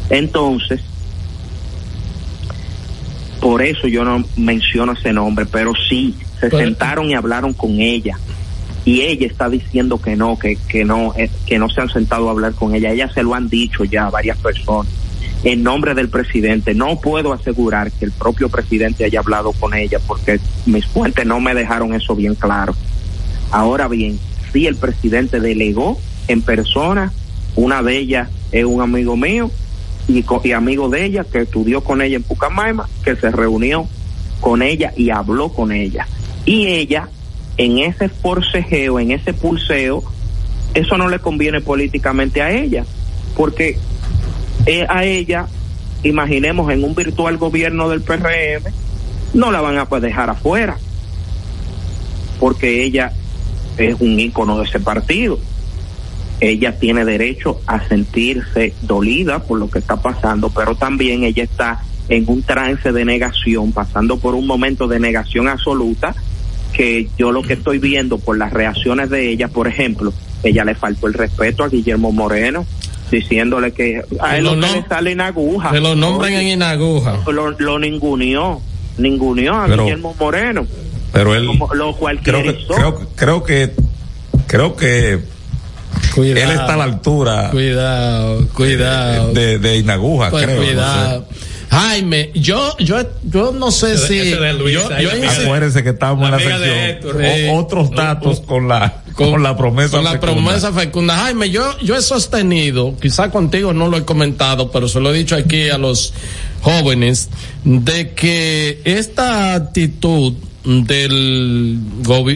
Entonces, 0.10 0.82
por 3.42 3.62
eso 3.62 3.88
yo 3.88 4.04
no 4.04 4.24
menciono 4.36 4.94
ese 4.94 5.14
nombre, 5.14 5.46
pero 5.46 5.74
sí, 5.90 6.16
se 6.40 6.50
Pero- 6.50 6.60
sentaron 6.60 7.10
y 7.10 7.14
hablaron 7.14 7.54
con 7.54 7.80
ella. 7.80 8.18
Y 8.86 9.02
ella 9.02 9.28
está 9.28 9.50
diciendo 9.50 10.02
que 10.02 10.16
no, 10.16 10.40
que, 10.40 10.56
que 10.70 10.86
no, 10.86 11.14
eh, 11.18 11.30
que 11.46 11.60
no 11.60 11.70
se 11.70 11.82
han 11.82 11.90
sentado 11.90 12.30
a 12.30 12.32
hablar 12.32 12.54
con 12.54 12.74
ella. 12.74 12.92
Ella 12.92 13.12
se 13.14 13.22
lo 13.22 13.36
han 13.36 13.50
dicho 13.50 13.84
ya 13.84 14.06
a 14.08 14.10
varias 14.10 14.38
personas. 14.38 14.92
En 15.44 15.62
nombre 15.62 15.94
del 15.94 16.08
presidente, 16.10 16.74
no 16.74 17.00
puedo 17.00 17.34
asegurar 17.34 17.92
que 17.92 18.06
el 18.06 18.12
propio 18.12 18.48
presidente 18.50 19.04
haya 19.04 19.20
hablado 19.20 19.52
con 19.52 19.74
ella 19.74 20.00
porque 20.08 20.40
mis 20.66 20.86
fuentes 20.86 21.26
no 21.26 21.40
me 21.42 21.54
dejaron 21.54 21.94
eso 21.94 22.16
bien 22.16 22.34
claro. 22.36 22.76
Ahora 23.52 23.88
bien, 23.90 24.18
sí 24.52 24.68
el 24.68 24.76
presidente 24.76 25.40
delegó 25.40 26.00
en 26.28 26.42
persona, 26.42 27.12
una 27.56 27.82
de 27.82 27.98
ellas 27.98 28.30
es 28.52 28.66
un 28.66 28.82
amigo 28.82 29.18
mío 29.18 29.52
y, 30.08 30.24
y 30.44 30.52
amigo 30.52 30.90
de 30.90 31.06
ella 31.06 31.24
que 31.24 31.42
estudió 31.42 31.84
con 31.84 32.02
ella 32.02 32.16
en 32.16 32.24
Pucamaima, 32.24 32.88
que 33.04 33.16
se 33.16 33.32
reunió 33.32 33.88
con 34.40 34.62
ella 34.62 34.94
y 34.96 35.10
habló 35.10 35.50
con 35.50 35.72
ella. 35.72 36.08
Y 36.46 36.68
ella, 36.68 37.10
en 37.58 37.80
ese 37.80 38.10
forcejeo, 38.10 39.00
en 39.00 39.12
ese 39.12 39.34
pulseo, 39.34 40.04
eso 40.74 40.98
no 40.98 41.10
le 41.10 41.20
conviene 41.20 41.62
políticamente 41.62 42.42
a 42.42 42.52
ella, 42.52 42.86
porque 43.36 43.78
eh, 44.66 44.86
a 44.88 45.04
ella, 45.04 45.48
imaginemos 46.04 46.72
en 46.72 46.84
un 46.84 46.96
virtual 46.96 47.38
gobierno 47.38 47.90
del 47.90 48.02
PRM, 48.02 48.72
no 49.34 49.52
la 49.52 49.62
van 49.62 49.78
a 49.78 50.00
dejar 50.00 50.30
afuera, 50.30 50.78
porque 52.40 52.84
ella 52.84 53.12
es 53.78 53.96
un 54.00 54.20
ícono 54.20 54.58
de 54.60 54.66
ese 54.66 54.80
partido. 54.80 55.40
Ella 56.40 56.78
tiene 56.78 57.04
derecho 57.04 57.60
a 57.66 57.88
sentirse 57.88 58.74
dolida 58.84 59.40
por 59.40 59.58
lo 59.58 59.70
que 59.70 59.80
está 59.80 59.96
pasando, 60.02 60.50
pero 60.50 60.76
también 60.76 61.24
ella 61.24 61.44
está 61.44 61.82
en 62.10 62.26
un 62.28 62.44
trance 62.44 62.92
de 62.92 63.06
negación, 63.06 63.72
pasando 63.72 64.18
por 64.18 64.36
un 64.36 64.46
momento 64.46 64.88
de 64.88 65.00
negación 65.00 65.48
absoluta, 65.48 66.16
que 66.74 67.10
yo 67.18 67.32
lo 67.32 67.42
que 67.42 67.54
estoy 67.54 67.80
viendo 67.80 68.20
por 68.20 68.38
las 68.38 68.54
reacciones 68.54 69.10
de 69.10 69.30
ella, 69.32 69.48
por 69.48 69.68
ejemplo, 69.68 70.14
ella 70.44 70.64
le 70.64 70.76
faltó 70.76 71.08
el 71.08 71.16
respeto 71.16 71.64
a 71.64 71.70
Guillermo 71.70 72.12
Moreno, 72.12 72.66
diciéndole 73.10 73.72
que 73.72 74.02
a 74.22 74.38
él 74.38 74.46
nom- 74.46 74.60
le 74.60 74.88
sale 74.88 75.12
en 75.14 75.22
aguja. 75.22 75.72
Se 75.72 75.80
lo 75.80 75.96
nombran 75.96 76.34
Oye, 76.34 76.42
en 76.42 76.48
inaguja. 76.50 77.18
lo, 77.32 77.52
lo 77.52 77.80
ninguneó, 77.80 78.62
ninguneó 79.00 79.56
a 79.56 79.66
Pero- 79.66 79.84
Guillermo 79.86 80.16
Moreno, 80.20 80.68
Pero 81.14 81.36
él, 81.36 81.48
como 81.48 81.74
lo 81.74 81.96
creo 81.96 82.44
que, 82.44 82.66
creo, 82.68 83.10
creo 83.16 83.44
que, 83.44 83.74
creo 84.48 84.76
que 84.76 85.20
Cuidado. 86.14 86.52
él 86.52 86.60
está 86.60 86.74
a 86.74 86.78
la 86.78 86.84
altura 86.84 87.50
Cuidado, 87.52 88.48
cuidado. 88.54 89.34
de, 89.34 89.58
de 89.60 89.78
Inaguja, 89.78 90.30
Pues 90.30 90.44
creo. 90.46 90.58
no 90.58 90.62
sé. 90.64 90.68
cuidado. 90.74 91.26
Jaime, 91.70 92.32
yo, 92.34 92.78
yo, 92.80 92.98
yo 93.26 93.52
no 93.52 93.72
sé 93.72 93.94
Ese 93.94 94.14
de- 94.14 94.24
si. 94.24 94.30
de 94.32 94.54
Luis, 94.54 94.74
yo, 94.74 94.90
yo 95.00 95.10
Acuérdense 95.44 95.84
que 95.84 95.90
estamos 95.90 96.24
en 96.26 96.32
la 96.32 96.38
de 96.38 96.44
sección. 96.44 96.78
Héctor. 96.78 97.22
O- 97.50 97.58
otros 97.60 97.92
datos 97.92 98.40
con 98.40 98.70
la, 98.70 99.02
con, 99.14 99.44
la 99.44 99.58
promesa. 99.58 99.98
con 99.98 100.06
la 100.06 100.12
fecunda. 100.12 100.34
promesa 100.34 100.72
fecunda. 100.72 101.18
Jaime, 101.18 101.50
yo, 101.50 101.78
yo 101.80 101.96
he 101.98 102.02
sostenido, 102.02 102.96
quizá 103.02 103.32
contigo 103.32 103.74
no 103.74 103.90
lo 103.90 103.98
he 103.98 104.06
comentado, 104.06 104.72
pero 104.72 104.88
se 104.88 105.02
lo 105.02 105.14
he 105.14 105.18
dicho 105.18 105.36
aquí 105.36 105.70
a 105.70 105.78
los 105.78 106.14
jóvenes, 106.62 107.30
de 107.66 108.12
que 108.14 108.82
esta 108.86 109.54
actitud 109.54 110.36
del 110.68 111.80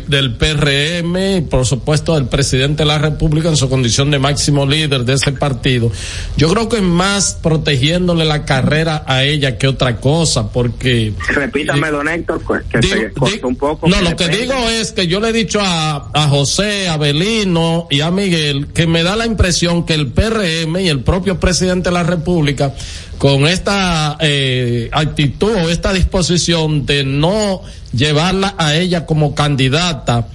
del 0.08 0.36
PRM 0.36 1.38
y 1.38 1.42
por 1.42 1.66
supuesto 1.66 2.16
del 2.16 2.28
presidente 2.28 2.84
de 2.84 2.88
la 2.88 2.98
República 2.98 3.50
en 3.50 3.58
su 3.58 3.70
condición 3.70 4.10
de 4.10 4.20
máximo 4.20 4.66
líder 4.66 5.04
de 5.04 5.14
ese 5.14 5.34
partido, 5.34 5.92
yo 6.38 6.50
creo 6.50 6.70
que 6.70 6.78
es 6.78 6.82
más 6.84 7.38
protegiéndole 7.44 8.24
la 8.26 8.46
carrera 8.46 9.04
a 9.06 9.24
ella 9.24 9.58
que 9.58 9.68
otra 9.68 9.98
cosa, 9.98 10.52
porque 10.52 11.14
Repítame, 11.28 11.92
don 11.92 12.08
Héctor, 12.08 12.42
pues, 12.48 12.64
que 12.72 12.80
Digo- 12.80 12.96
se 12.96 13.12
cortó 13.12 13.48
un 13.48 13.56
poco. 13.56 13.88
No, 13.90 14.00
lo 14.02 14.16
que 14.16 14.30
digo 14.30 14.54
es 14.70 14.92
que 14.94 15.08
yo 15.08 15.20
le 15.20 15.30
he 15.30 15.34
dicho 15.34 15.60
a, 15.62 16.10
a 16.14 16.28
José, 16.30 16.88
a 16.88 16.98
Belino 16.98 17.88
y 17.90 18.02
a 18.02 18.12
Miguel 18.12 18.68
que 18.74 18.88
me 18.88 19.04
da 19.04 19.16
la 19.16 19.26
impresión 19.26 19.86
que 19.86 19.94
el 19.94 20.08
PRM 20.08 20.78
y 20.80 20.88
el 20.88 21.02
propio 21.02 21.40
presidente 21.40 21.90
de 21.90 21.94
la 21.96 22.04
República, 22.04 22.74
con 23.18 23.46
esta 23.48 24.18
eh, 24.20 24.90
actitud 24.92 25.52
o 25.54 25.70
esta 25.70 25.94
disposición 25.94 26.86
de 26.86 27.04
no 27.04 27.62
llevarla 27.94 28.56
a 28.58 28.76
ella 28.76 29.06
como 29.06 29.36
candidata 29.36 30.28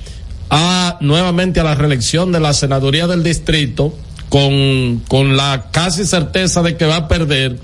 a 0.51 0.99
nuevamente 1.01 1.61
a 1.61 1.65
la 1.65 1.75
reelección 1.75 2.33
de 2.33 2.41
la 2.41 2.53
senaduría 2.53 3.07
del 3.07 3.23
distrito, 3.23 3.93
con, 4.29 5.03
con 5.09 5.37
la 5.37 5.69
casi 5.71 6.05
certeza 6.05 6.63
de 6.63 6.77
que 6.77 6.85
va 6.85 6.97
a 6.97 7.09
perder, 7.09 7.59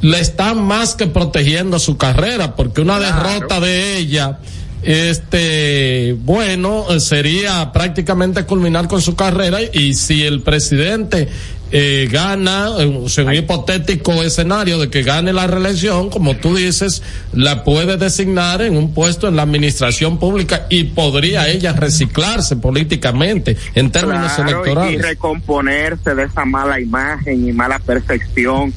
le 0.00 0.20
están 0.20 0.62
más 0.62 0.94
que 0.94 1.06
protegiendo 1.06 1.78
su 1.78 1.96
carrera, 1.96 2.56
porque 2.56 2.80
una 2.80 2.98
derrota 2.98 3.60
de 3.60 3.98
ella, 3.98 4.38
este, 4.82 6.16
bueno, 6.20 6.86
sería 6.98 7.72
prácticamente 7.72 8.44
culminar 8.44 8.88
con 8.88 9.00
su 9.00 9.14
carrera 9.14 9.58
y 9.62 9.94
si 9.94 10.24
el 10.24 10.42
presidente 10.42 11.28
eh, 11.72 12.06
gana, 12.10 12.68
eh, 12.78 13.00
o 13.02 13.08
sea, 13.08 13.24
un 13.24 13.34
hipotético 13.34 14.22
escenario 14.22 14.78
de 14.78 14.90
que 14.90 15.02
gane 15.02 15.32
la 15.32 15.46
reelección, 15.46 16.10
como 16.10 16.36
tú 16.36 16.54
dices, 16.54 17.02
la 17.32 17.64
puede 17.64 17.96
designar 17.96 18.60
en 18.62 18.76
un 18.76 18.92
puesto 18.92 19.26
en 19.28 19.36
la 19.36 19.42
administración 19.42 20.18
pública 20.18 20.66
y 20.68 20.84
podría 20.84 21.48
ella 21.48 21.72
reciclarse 21.72 22.56
políticamente 22.56 23.56
en 23.74 23.90
términos 23.90 24.32
Claro, 24.34 24.50
electorales. 24.50 24.98
Y 24.98 25.02
recomponerse 25.02 26.14
de 26.14 26.24
esa 26.24 26.44
mala 26.44 26.78
imagen 26.78 27.48
y 27.48 27.52
mala 27.52 27.78
percepción 27.78 28.72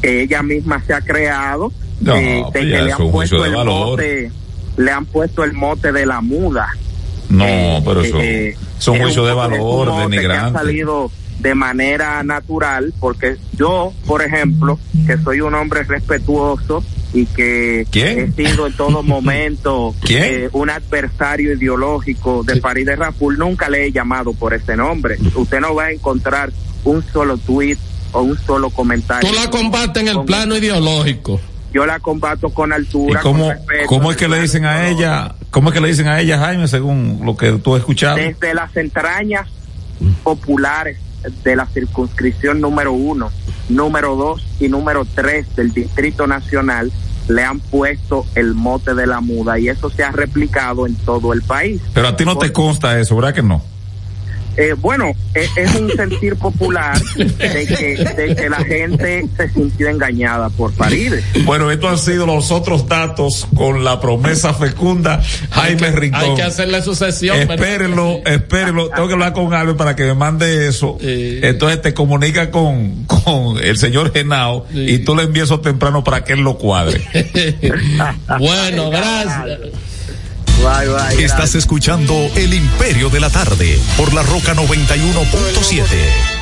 que 0.00 0.22
ella 0.22 0.42
misma 0.42 0.82
se 0.86 0.94
ha 0.94 1.00
creado, 1.02 1.70
No, 2.00 2.16
eh, 2.16 2.20
de 2.36 2.42
pues 2.52 2.52
que 2.52 2.64
le 2.64 2.88
es 2.88 2.94
han 2.94 3.02
un 3.02 3.10
juicio 3.12 3.38
puesto 3.38 3.42
de 3.42 3.48
el 3.50 3.54
valor. 3.56 3.86
mote, 3.90 4.30
le 4.78 4.90
han 4.90 5.04
puesto 5.06 5.44
el 5.44 5.52
mote 5.52 5.92
de 5.92 6.06
la 6.06 6.20
muda. 6.20 6.68
No, 7.28 7.82
pero 7.84 8.00
eso 8.00 8.18
Eh, 8.20 8.56
es 8.78 8.88
un 8.88 8.98
juicio 9.00 9.26
de 9.26 9.34
valor, 9.34 9.58
mote 9.88 9.98
que 9.98 10.00
ha 10.00 10.08
denigrante. 10.08 10.58
De 11.38 11.54
manera 11.54 12.22
natural, 12.22 12.92
porque 12.98 13.36
yo, 13.56 13.92
por 14.06 14.22
ejemplo, 14.22 14.78
que 15.06 15.16
soy 15.18 15.40
un 15.40 15.54
hombre 15.54 15.84
respetuoso 15.84 16.82
y 17.14 17.26
que 17.26 17.86
¿Quién? 17.90 18.18
he 18.18 18.32
sido 18.32 18.66
en 18.66 18.72
todo 18.76 19.02
momento 19.02 19.94
eh, 20.10 20.48
un 20.52 20.68
adversario 20.70 21.52
ideológico 21.54 22.42
de 22.42 22.56
París 22.56 22.86
de 22.86 22.96
Raful, 22.96 23.38
nunca 23.38 23.68
le 23.70 23.86
he 23.86 23.92
llamado 23.92 24.32
por 24.34 24.52
ese 24.52 24.76
nombre. 24.76 25.16
Usted 25.34 25.60
no 25.60 25.74
va 25.74 25.84
a 25.84 25.92
encontrar 25.92 26.50
un 26.84 27.02
solo 27.12 27.36
tuit 27.38 27.78
o 28.12 28.22
un 28.22 28.36
solo 28.38 28.70
comentario. 28.70 29.28
Tú 29.28 29.34
la 29.34 29.48
combates 29.48 30.02
en 30.02 30.08
el 30.08 30.14
Con- 30.16 30.26
plano 30.26 30.56
ideológico. 30.56 31.40
Yo 31.72 31.84
la 31.86 32.00
combato 32.00 32.48
con 32.48 32.70
¿Y 32.70 32.72
altura. 32.72 33.20
cómo, 33.20 33.44
con 33.44 33.50
respeto, 33.56 33.86
cómo 33.86 34.10
es 34.10 34.16
que 34.16 34.26
le 34.26 34.40
dicen 34.40 34.64
a 34.64 34.88
ella, 34.88 35.34
cómo 35.50 35.68
es 35.68 35.74
que 35.74 35.80
le 35.82 35.88
dicen 35.88 36.08
a 36.08 36.18
ella, 36.18 36.38
Jaime, 36.38 36.66
según 36.66 37.20
lo 37.24 37.36
que 37.36 37.52
tú 37.52 37.74
has 37.74 37.80
escuchado? 37.80 38.16
desde 38.16 38.54
las 38.54 38.74
entrañas 38.76 39.46
populares 40.24 40.96
de 41.44 41.56
la 41.56 41.66
circunscripción 41.66 42.60
número 42.60 42.92
uno, 42.92 43.30
número 43.68 44.16
dos 44.16 44.46
y 44.60 44.68
número 44.68 45.04
tres 45.04 45.54
del 45.56 45.72
Distrito 45.72 46.26
Nacional 46.26 46.92
le 47.28 47.44
han 47.44 47.60
puesto 47.60 48.24
el 48.34 48.54
mote 48.54 48.94
de 48.94 49.06
la 49.06 49.20
muda 49.20 49.58
y 49.58 49.68
eso 49.68 49.90
se 49.90 50.02
ha 50.02 50.10
replicado 50.10 50.86
en 50.86 50.94
todo 50.96 51.32
el 51.32 51.42
país. 51.42 51.80
Pero 51.92 52.08
a 52.08 52.16
ti 52.16 52.24
no 52.24 52.38
te 52.38 52.52
consta 52.52 52.98
eso, 52.98 53.16
¿verdad 53.16 53.34
que 53.34 53.42
no? 53.42 53.62
Eh, 54.58 54.74
bueno, 54.76 55.12
eh, 55.36 55.48
es 55.54 55.74
un 55.76 55.88
sentir 55.92 56.34
popular 56.34 57.00
de 57.14 57.66
que, 57.66 58.04
de 58.16 58.34
que 58.34 58.50
la 58.50 58.56
gente 58.56 59.24
se 59.36 59.48
sintió 59.50 59.88
engañada 59.88 60.48
por 60.50 60.72
Faride. 60.72 61.22
Bueno, 61.44 61.70
estos 61.70 61.90
han 61.92 61.98
sido 61.98 62.26
los 62.26 62.50
otros 62.50 62.88
datos 62.88 63.46
con 63.54 63.84
la 63.84 64.00
promesa 64.00 64.52
fecunda 64.54 65.22
Jaime 65.50 65.92
Rincón. 65.92 66.20
Hay 66.20 66.34
que 66.34 66.42
hacerle 66.42 66.82
sucesión. 66.82 67.38
Espérenlo, 67.38 68.20
espérenlo. 68.26 68.88
Tengo 68.90 69.06
que 69.06 69.14
hablar 69.14 69.32
con 69.32 69.54
Albert 69.54 69.78
para 69.78 69.94
que 69.94 70.02
me 70.02 70.14
mande 70.14 70.66
eso. 70.66 70.98
Entonces 71.00 71.80
te 71.80 71.94
comunica 71.94 72.50
con, 72.50 73.04
con 73.04 73.62
el 73.62 73.76
señor 73.78 74.12
Genao 74.12 74.66
y 74.72 74.98
tú 74.98 75.14
le 75.14 75.22
envías 75.22 75.48
eso 75.48 75.60
temprano 75.60 76.02
para 76.02 76.24
que 76.24 76.32
él 76.32 76.40
lo 76.40 76.58
cuadre. 76.58 77.00
bueno, 78.40 78.90
gracias. 78.90 79.60
Estás 81.18 81.54
escuchando 81.54 82.14
El 82.34 82.52
Imperio 82.52 83.10
de 83.10 83.20
la 83.20 83.30
Tarde 83.30 83.78
por 83.96 84.12
la 84.12 84.22
Roca 84.22 84.54
91.7. 84.54 86.38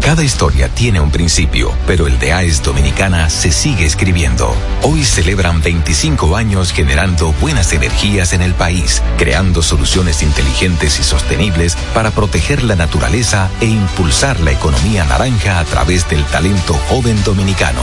Cada 0.00 0.24
historia 0.24 0.68
tiene 0.68 1.00
un 1.00 1.10
principio, 1.10 1.72
pero 1.86 2.06
el 2.06 2.18
de 2.18 2.32
AES 2.32 2.62
Dominicana 2.62 3.28
se 3.28 3.52
sigue 3.52 3.84
escribiendo. 3.84 4.54
Hoy 4.82 5.04
celebran 5.04 5.62
25 5.62 6.36
años 6.36 6.72
generando 6.72 7.32
buenas 7.40 7.72
energías 7.72 8.32
en 8.32 8.42
el 8.42 8.54
país, 8.54 9.02
creando 9.18 9.62
soluciones 9.62 10.22
inteligentes 10.22 10.98
y 10.98 11.02
sostenibles 11.02 11.76
para 11.94 12.10
proteger 12.10 12.64
la 12.64 12.76
naturaleza 12.76 13.50
e 13.60 13.66
impulsar 13.66 14.40
la 14.40 14.52
economía 14.52 15.04
naranja 15.04 15.60
a 15.60 15.64
través 15.64 16.08
del 16.08 16.24
talento 16.24 16.74
joven 16.88 17.22
dominicano. 17.22 17.82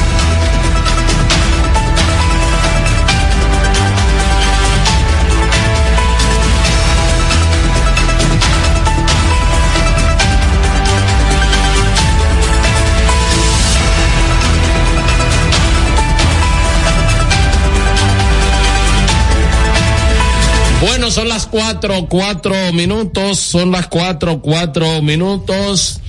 Bueno, 20.81 21.11
son 21.11 21.29
las 21.29 21.45
cuatro, 21.45 22.07
cuatro 22.09 22.55
minutos, 22.73 23.37
son 23.37 23.71
las 23.71 23.85
cuatro, 23.87 24.41
cuatro 24.41 25.03
minutos. 25.03 25.99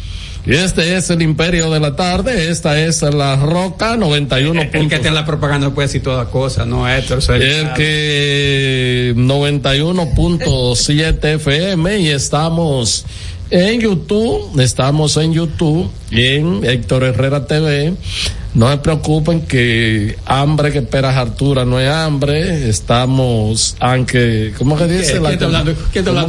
Y 0.47 0.55
este 0.55 0.97
es 0.97 1.11
el 1.11 1.21
Imperio 1.21 1.71
de 1.71 1.79
la 1.79 1.95
Tarde, 1.95 2.51
esta 2.51 2.81
es 2.81 3.03
la 3.03 3.37
Roca 3.37 3.99
91. 3.99 4.63
El, 4.63 4.71
el 4.73 4.89
que 4.89 4.99
tiene 4.99 5.15
la 5.15 5.27
propaganda 5.27 5.69
puede 5.71 5.89
decir 5.89 6.03
toda 6.03 6.31
cosa, 6.31 6.65
no 6.65 6.89
Héctor. 6.89 7.19
El 7.31 7.75
que 7.75 9.13
91.7 9.15 11.35
FM 11.35 11.99
y 11.99 12.09
estamos 12.09 13.05
En 13.51 13.79
YouTube, 13.79 14.59
estamos 14.59 15.19
en 15.19 15.35
YouTube, 15.35 15.91
en 16.11 16.65
Héctor 16.65 17.05
Herrera 17.05 17.47
TV. 17.47 17.93
No 18.55 18.71
se 18.71 18.77
preocupen 18.79 19.43
que 19.43 20.19
hambre 20.27 20.73
que 20.73 20.79
espera 20.81 21.19
Artura 21.19 21.65
no 21.65 21.81
es 21.81 21.89
hambre. 21.89 22.69
Estamos, 22.69 23.77
aunque, 23.81 24.53
¿cómo 24.59 24.77
que 24.77 24.87
dice 24.87 25.19
la, 25.21 25.31
hablando, 25.31 25.75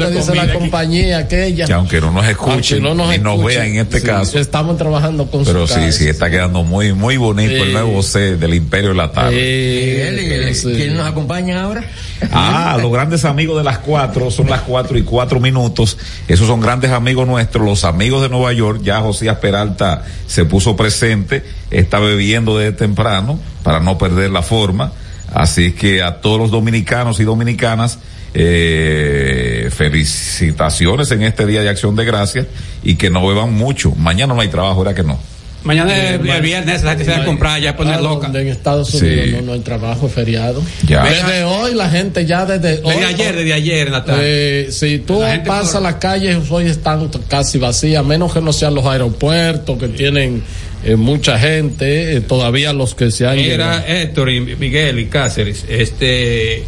dice 0.10 0.34
la 0.34 0.54
compañía 0.54 1.18
aquella? 1.18 1.66
Que 1.66 1.74
aunque 1.74 2.00
no 2.00 2.12
nos 2.12 2.26
escuchen 2.26 2.82
no 2.82 2.96
nos, 2.96 3.20
nos 3.20 3.44
vean 3.44 3.68
en 3.68 3.80
este 3.80 4.02
caso. 4.02 4.40
Estamos 4.40 4.78
trabajando 4.78 5.30
con 5.30 5.44
Pero 5.44 5.68
sí, 5.68 5.92
sí, 5.92 6.08
está 6.08 6.30
quedando 6.30 6.64
muy, 6.64 6.94
muy 6.94 7.18
bonito 7.18 7.52
el 7.52 7.74
nuevo 7.74 8.02
C 8.02 8.38
del 8.38 8.54
Imperio 8.54 8.90
de 8.90 8.96
la 8.96 9.12
Tarde. 9.12 10.54
¿Quién 10.62 10.96
nos 10.96 11.08
acompaña 11.08 11.64
ahora? 11.64 11.84
Ah, 12.32 12.78
los 12.82 12.92
grandes 12.92 13.26
amigos 13.26 13.58
de 13.58 13.64
las 13.64 13.80
cuatro, 13.80 14.32
son 14.32 14.50
las 14.50 14.62
cuatro 14.62 14.98
y 14.98 15.04
cuatro 15.04 15.40
minutos. 15.40 15.98
Esos 16.28 16.48
son 16.48 16.62
grandes 16.62 16.92
amigos 16.92 17.28
nuestros, 17.28 17.66
los 17.66 17.84
amigos 17.84 18.22
de 18.22 18.30
Nueva 18.30 18.54
York. 18.54 18.82
Ya 18.84 19.02
Josías 19.02 19.38
Peralta 19.38 20.06
se 20.26 20.46
puso 20.46 20.76
presente, 20.76 21.44
está 21.74 22.00
bebiendo 22.00 22.58
desde 22.58 22.74
temprano 22.74 23.40
para 23.64 23.80
no 23.80 23.98
perder 23.98 24.32
la 24.32 24.42
forma. 24.42 24.92
Así 25.34 25.72
que 25.72 26.02
a 26.02 26.22
todos 26.22 26.40
los 26.40 26.52
dominicanos 26.52 27.20
y 27.20 27.24
dominicanas, 27.24 28.00
eh, 28.36 29.70
felicitaciones 29.72 31.12
en 31.12 31.24
este 31.24 31.46
Día 31.46 31.62
de 31.62 31.70
Acción 31.70 31.96
de 31.96 32.06
Gracias 32.06 32.48
y 32.84 32.96
que 32.96 33.10
no 33.10 33.28
beban 33.28 33.54
mucho. 33.54 33.92
Mañana 33.92 34.34
no 34.34 34.42
hay 34.42 34.50
trabajo, 34.50 34.84
¿verdad 34.84 34.96
que 34.96 35.04
no? 35.04 35.20
Mañana 35.64 35.96
es 35.98 36.20
el 36.20 36.42
viernes 36.42 36.84
la 36.84 36.92
gente 36.92 37.06
se 37.06 37.12
va 37.12 37.24
a 37.24 37.26
comprar 37.26 37.62
ya 37.62 37.76
poner 37.76 38.02
loca. 38.02 38.28
En 38.28 38.48
Estados 38.48 38.94
Unidos 38.96 39.44
no, 39.44 39.54
hay 39.54 39.62
trabajo 39.62 40.10
feriado. 40.10 40.62
Desde 40.82 41.44
hoy 41.46 41.74
la 41.74 41.90
gente 41.90 42.26
ya 42.26 42.46
desde 42.46 42.82
hoy. 42.84 42.96
Desde 42.96 43.06
ayer, 43.06 43.36
desde 43.36 43.54
ayer 43.54 43.92
tarde. 43.92 44.22
Eh, 44.22 44.72
si 44.72 45.00
tú 45.00 45.22
pasas 45.46 45.82
las 45.82 45.96
calles 45.96 46.38
hoy 46.50 46.66
están 46.66 47.10
casi 47.30 47.60
vacías, 47.60 48.04
menos 48.04 48.34
que 48.34 48.42
no 48.42 48.52
sean 48.52 48.76
los 48.76 48.86
aeropuertos 48.86 49.78
que 49.78 49.88
tienen 49.88 50.44
eh, 50.84 50.96
mucha 50.96 51.40
gente, 51.40 52.16
eh, 52.16 52.22
todavía 52.22 52.74
los 52.74 52.96
que 52.96 53.12
se 53.12 53.26
han 53.26 53.38
Mira, 53.38 53.86
Héctor 53.88 54.32
y 54.32 54.40
Miguel 54.42 55.00
y 55.00 55.06
Cáceres, 55.06 55.66
este... 55.68 56.64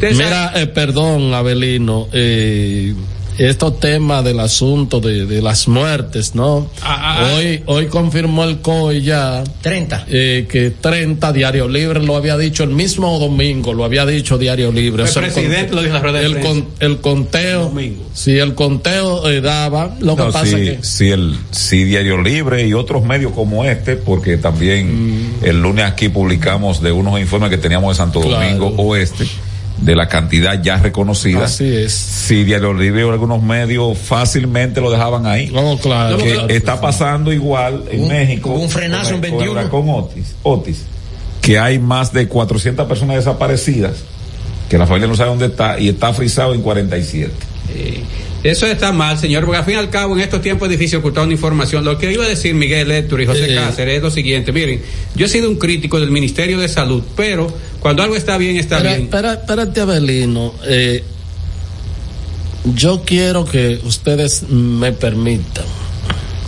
Mira, 0.00 0.52
perdón, 0.74 1.32
Abelino, 1.32 2.08
eh, 2.12 2.92
estos 3.38 3.80
temas 3.80 4.24
del 4.24 4.40
asunto 4.40 5.00
de, 5.00 5.26
de 5.26 5.42
las 5.42 5.68
muertes, 5.68 6.34
¿no? 6.34 6.68
Ah, 6.82 6.96
ah, 6.98 7.16
ah. 7.18 7.34
hoy 7.36 7.62
hoy 7.66 7.86
confirmó 7.86 8.44
el 8.44 8.58
COI 8.58 9.02
ya 9.02 9.44
30 9.62 10.06
eh, 10.08 10.46
que 10.48 10.70
30 10.70 11.32
Diario 11.32 11.68
Libre 11.68 12.02
lo 12.02 12.16
había 12.16 12.36
dicho 12.36 12.64
el 12.64 12.70
mismo 12.70 13.18
domingo, 13.18 13.72
lo 13.72 13.84
había 13.84 14.06
dicho 14.06 14.38
Diario 14.38 14.72
Libre. 14.72 15.04
El 15.04 15.12
presidente 15.12 15.74
lo 15.74 15.82
dijo 15.82 15.94
la 15.94 16.00
red 16.00 16.24
el, 16.24 16.40
con, 16.40 16.66
el 16.80 17.00
conteo, 17.00 17.72
si 18.14 18.38
el 18.38 18.54
conteo 18.54 19.28
eh, 19.28 19.40
daba, 19.40 19.96
lo 20.00 20.16
que 20.16 20.24
pasa 20.24 20.56
que 20.56 20.78
si 20.82 21.10
el 21.10 21.36
si 21.50 21.84
Diario 21.84 22.20
Libre 22.20 22.66
y 22.66 22.72
otros 22.72 23.04
medios 23.04 23.32
como 23.32 23.64
este, 23.64 23.96
porque 23.96 24.36
también 24.36 25.40
mm. 25.40 25.44
el 25.44 25.60
lunes 25.60 25.84
aquí 25.84 26.08
publicamos 26.08 26.82
de 26.82 26.92
unos 26.92 27.20
informes 27.20 27.50
que 27.50 27.58
teníamos 27.58 27.96
de 27.96 28.02
Santo 28.02 28.20
Domingo 28.20 28.74
Oeste 28.76 29.26
de 29.78 29.94
la 29.94 30.08
cantidad 30.08 30.60
ya 30.62 30.78
reconocida. 30.78 31.44
Así 31.44 31.76
es. 31.76 31.92
Si 31.92 32.44
Diario 32.44 32.72
Libre 32.72 33.04
o 33.04 33.12
algunos 33.12 33.42
medios 33.42 33.96
fácilmente 33.98 34.80
lo 34.80 34.90
dejaban 34.90 35.26
ahí. 35.26 35.48
No, 35.48 35.78
claro. 35.78 36.16
Que 36.18 36.46
está 36.48 36.80
pasando 36.80 37.32
igual 37.32 37.84
en 37.90 38.08
México. 38.08 38.50
un 38.50 38.68
frenazo 38.68 39.14
en 39.14 39.20
21. 39.20 39.70
Con, 39.70 39.88
Otis, 39.88 40.34
Otis. 40.42 40.82
Que 41.40 41.58
hay 41.58 41.78
más 41.78 42.12
de 42.12 42.26
400 42.26 42.88
personas 42.88 43.16
desaparecidas, 43.16 44.04
que 44.68 44.78
la 44.78 44.86
familia 44.86 45.08
no 45.08 45.14
sabe 45.14 45.30
dónde 45.30 45.46
está 45.46 45.78
y 45.78 45.88
está 45.88 46.12
frisado 46.12 46.54
en 46.54 46.62
47. 46.62 47.32
Eh, 47.74 48.02
eso 48.50 48.66
está 48.66 48.92
mal, 48.92 49.18
señor, 49.18 49.44
porque 49.44 49.58
al 49.58 49.64
fin 49.64 49.74
y 49.74 49.76
al 49.78 49.90
cabo 49.90 50.14
en 50.14 50.20
estos 50.20 50.42
tiempos 50.42 50.68
es 50.68 50.78
difícil 50.78 50.98
ocultar 50.98 51.24
una 51.24 51.32
información. 51.32 51.84
Lo 51.84 51.98
que 51.98 52.12
iba 52.12 52.24
a 52.24 52.28
decir 52.28 52.54
Miguel 52.54 52.90
Héctor 52.90 53.22
y 53.22 53.26
José 53.26 53.54
Cáceres 53.54 53.96
es 53.96 54.02
lo 54.02 54.10
siguiente. 54.10 54.52
Miren, 54.52 54.82
yo 55.14 55.26
he 55.26 55.28
sido 55.28 55.48
un 55.48 55.56
crítico 55.56 55.98
del 55.98 56.10
Ministerio 56.10 56.58
de 56.58 56.68
Salud, 56.68 57.02
pero 57.16 57.46
cuando 57.80 58.02
algo 58.02 58.16
está 58.16 58.36
bien, 58.38 58.56
está 58.56 58.80
bien. 58.80 59.02
Espera, 59.02 59.34
espérate, 59.34 59.80
Abelino. 59.80 60.54
Eh, 60.66 61.02
yo 62.74 63.02
quiero 63.04 63.44
que 63.44 63.80
ustedes 63.84 64.44
me 64.48 64.92
permitan. 64.92 65.64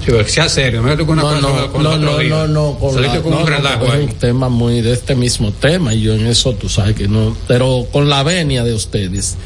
Sí, 0.05 0.13
sea 0.27 0.49
serio, 0.49 0.81
no, 0.81 1.07
con 1.07 1.19
una 1.19 1.23
no, 1.23 1.41
no, 1.41 1.69
no, 1.69 1.99
no, 1.99 2.23
no, 2.23 2.49
no, 2.49 2.79
con 2.79 3.03
la, 3.03 3.21
con 3.21 3.35
un, 3.35 3.47
relajo 3.47 3.93
es 3.93 4.05
un 4.05 4.15
tema 4.15 4.49
muy 4.49 4.81
de 4.81 4.95
este 4.95 5.15
mismo 5.15 5.53
tema 5.53 5.93
y 5.93 6.01
yo 6.01 6.15
en 6.15 6.27
eso 6.27 6.55
tú 6.55 6.71
sabes 6.71 6.97
que 6.97 7.09
no, 7.09 7.37
pero 7.47 7.87
con 7.93 8.09
la 8.09 8.23
venia 8.23 8.65
de 8.65 8.73
ustedes. 8.73 9.37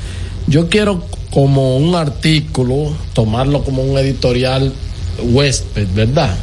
Yo 0.47 0.69
quiero 0.69 1.05
como 1.33 1.79
un 1.79 1.95
artículo, 1.95 2.93
tomarlo 3.15 3.65
como 3.65 3.83
un 3.83 3.99
editorial 3.99 4.73
huésped, 5.23 5.89
¿verdad? 5.95 6.37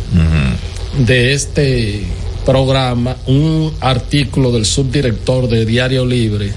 De 1.05 1.33
este 1.33 2.03
programa, 2.45 3.15
un 3.27 3.71
artículo 3.81 4.51
del 4.51 4.65
subdirector 4.65 5.47
de 5.47 5.65
Diario 5.65 6.05
Libre, 6.05 6.51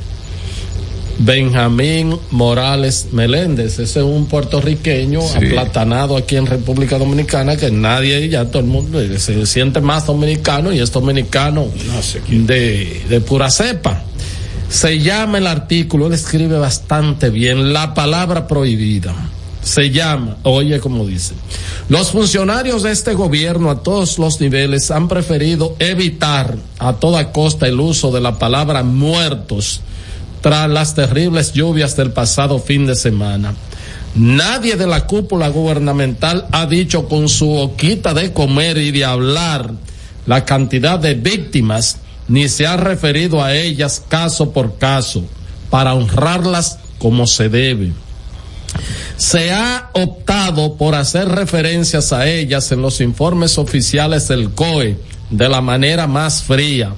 Benjamín 1.19 2.19
Morales 2.31 3.09
Meléndez. 3.13 3.79
Ese 3.79 4.01
es 4.01 4.05
un 4.05 4.25
puertorriqueño 4.27 5.21
aplatanado 5.21 6.17
aquí 6.17 6.37
en 6.37 6.47
República 6.47 6.97
Dominicana 6.99 7.57
que 7.57 7.71
nadie, 7.71 8.31
ya 8.31 8.47
todo 8.47 8.61
el 8.61 8.69
mundo 8.69 8.99
se 9.19 9.45
siente 9.45 9.83
más 9.83 10.07
dominicano 10.07 10.73
y 10.73 10.81
es 10.81 10.91
dominicano 10.91 11.67
de, 12.29 13.03
de 13.09 13.21
pura 13.21 13.51
cepa. 13.51 14.05
Se 14.73 15.01
llama 15.01 15.37
el 15.37 15.47
artículo, 15.47 16.07
él 16.07 16.15
escribe 16.15 16.57
bastante 16.57 17.29
bien, 17.29 17.75
la 17.75 17.93
palabra 17.93 18.49
prohibida. 18.49 19.15
Se 19.63 19.91
llama, 19.91 20.39
oye 20.45 20.81
como 20.81 21.05
dice, 21.07 21.35
los 21.91 22.11
funcionarios 22.11 22.83
de 22.83 22.91
este 22.91 23.13
gobierno 23.13 23.69
a 23.71 23.83
todos 23.83 24.19
los 24.19 24.41
niveles 24.41 24.91
han 24.91 25.09
preferido 25.09 25.77
evitar 25.79 26.57
a 26.79 26.95
toda 26.95 27.33
costa 27.33 27.67
el 27.69 27.79
uso 27.81 28.11
de 28.13 28.23
la 28.23 28.39
palabra 28.39 28.83
muertos 28.83 29.83
tras 30.41 30.71
las 30.71 30.95
terribles 30.95 31.53
lluvias 31.53 31.95
del 31.95 32.11
pasado 32.11 32.59
fin 32.59 32.87
de 32.87 32.95
semana. 32.95 33.55
Nadie 34.15 34.77
de 34.77 34.87
la 34.87 35.07
cúpula 35.07 35.49
gubernamental 35.49 36.47
ha 36.51 36.65
dicho 36.65 37.09
con 37.09 37.29
su 37.29 37.47
boquita 37.47 38.15
de 38.15 38.33
comer 38.33 38.79
y 38.79 38.91
de 38.91 39.05
hablar 39.05 39.71
la 40.25 40.47
cantidad 40.47 40.99
de 40.99 41.13
víctimas 41.13 41.99
ni 42.33 42.49
se 42.49 42.67
ha 42.67 42.79
referido 42.79 43.45
a 43.45 43.55
ellas 43.55 44.03
caso 44.09 44.53
por 44.53 44.79
caso 44.79 45.23
para 45.69 45.93
honrarlas 45.93 46.79
como 46.99 47.27
se 47.27 47.51
debe. 47.51 47.93
Se 49.19 49.53
ha 49.53 49.91
optado 49.93 50.77
por 50.79 50.95
hacer 50.95 51.29
referencias 51.29 52.11
a 52.11 52.27
ellas 52.27 52.73
en 52.73 52.81
los 52.81 53.03
informes 53.03 53.59
oficiales 53.59 54.29
del 54.29 54.51
COE 54.53 54.97
de 55.29 55.47
la 55.47 55.61
manera 55.61 56.07
más 56.07 56.43
fría, 56.43 56.95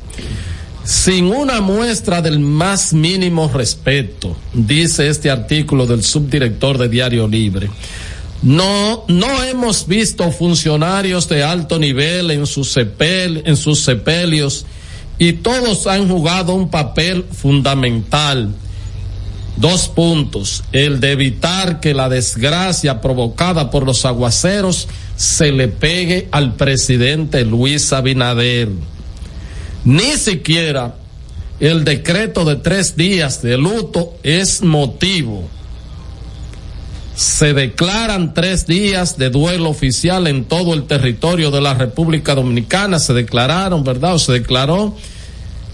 sin 0.84 1.24
una 1.24 1.60
muestra 1.60 2.22
del 2.22 2.38
más 2.38 2.92
mínimo 2.92 3.50
respeto, 3.52 4.36
dice 4.52 5.08
este 5.08 5.32
artículo 5.32 5.84
del 5.84 6.04
subdirector 6.04 6.78
de 6.78 6.88
Diario 6.88 7.26
Libre. 7.26 7.68
No, 8.42 9.04
no 9.08 9.42
hemos 9.42 9.88
visto 9.88 10.30
funcionarios 10.30 11.28
de 11.28 11.42
alto 11.42 11.80
nivel 11.80 12.30
en 12.30 12.46
sus, 12.46 12.76
en 12.76 13.56
sus 13.56 13.80
sepelios 13.80 14.64
y 15.18 15.34
todos 15.34 15.86
han 15.86 16.08
jugado 16.08 16.54
un 16.54 16.68
papel 16.68 17.24
fundamental. 17.30 18.54
Dos 19.56 19.88
puntos. 19.88 20.64
El 20.72 20.98
de 20.98 21.12
evitar 21.12 21.80
que 21.80 21.94
la 21.94 22.08
desgracia 22.08 23.00
provocada 23.00 23.70
por 23.70 23.86
los 23.86 24.04
aguaceros 24.04 24.88
se 25.16 25.52
le 25.52 25.68
pegue 25.68 26.28
al 26.32 26.54
presidente 26.56 27.44
Luis 27.44 27.92
Abinader. 27.92 28.68
Ni 29.84 30.16
siquiera 30.16 30.96
el 31.60 31.84
decreto 31.84 32.44
de 32.44 32.56
tres 32.56 32.96
días 32.96 33.42
de 33.42 33.56
luto 33.56 34.14
es 34.24 34.62
motivo. 34.62 35.48
Se 37.14 37.54
declaran 37.54 38.34
tres 38.34 38.66
días 38.66 39.16
de 39.16 39.30
duelo 39.30 39.70
oficial 39.70 40.26
en 40.26 40.44
todo 40.46 40.74
el 40.74 40.84
territorio 40.84 41.52
de 41.52 41.60
la 41.60 41.74
República 41.74 42.34
Dominicana. 42.34 42.98
Se 42.98 43.12
declararon, 43.12 43.84
¿verdad? 43.84 44.14
O 44.14 44.18
se 44.18 44.32
declaró 44.32 44.96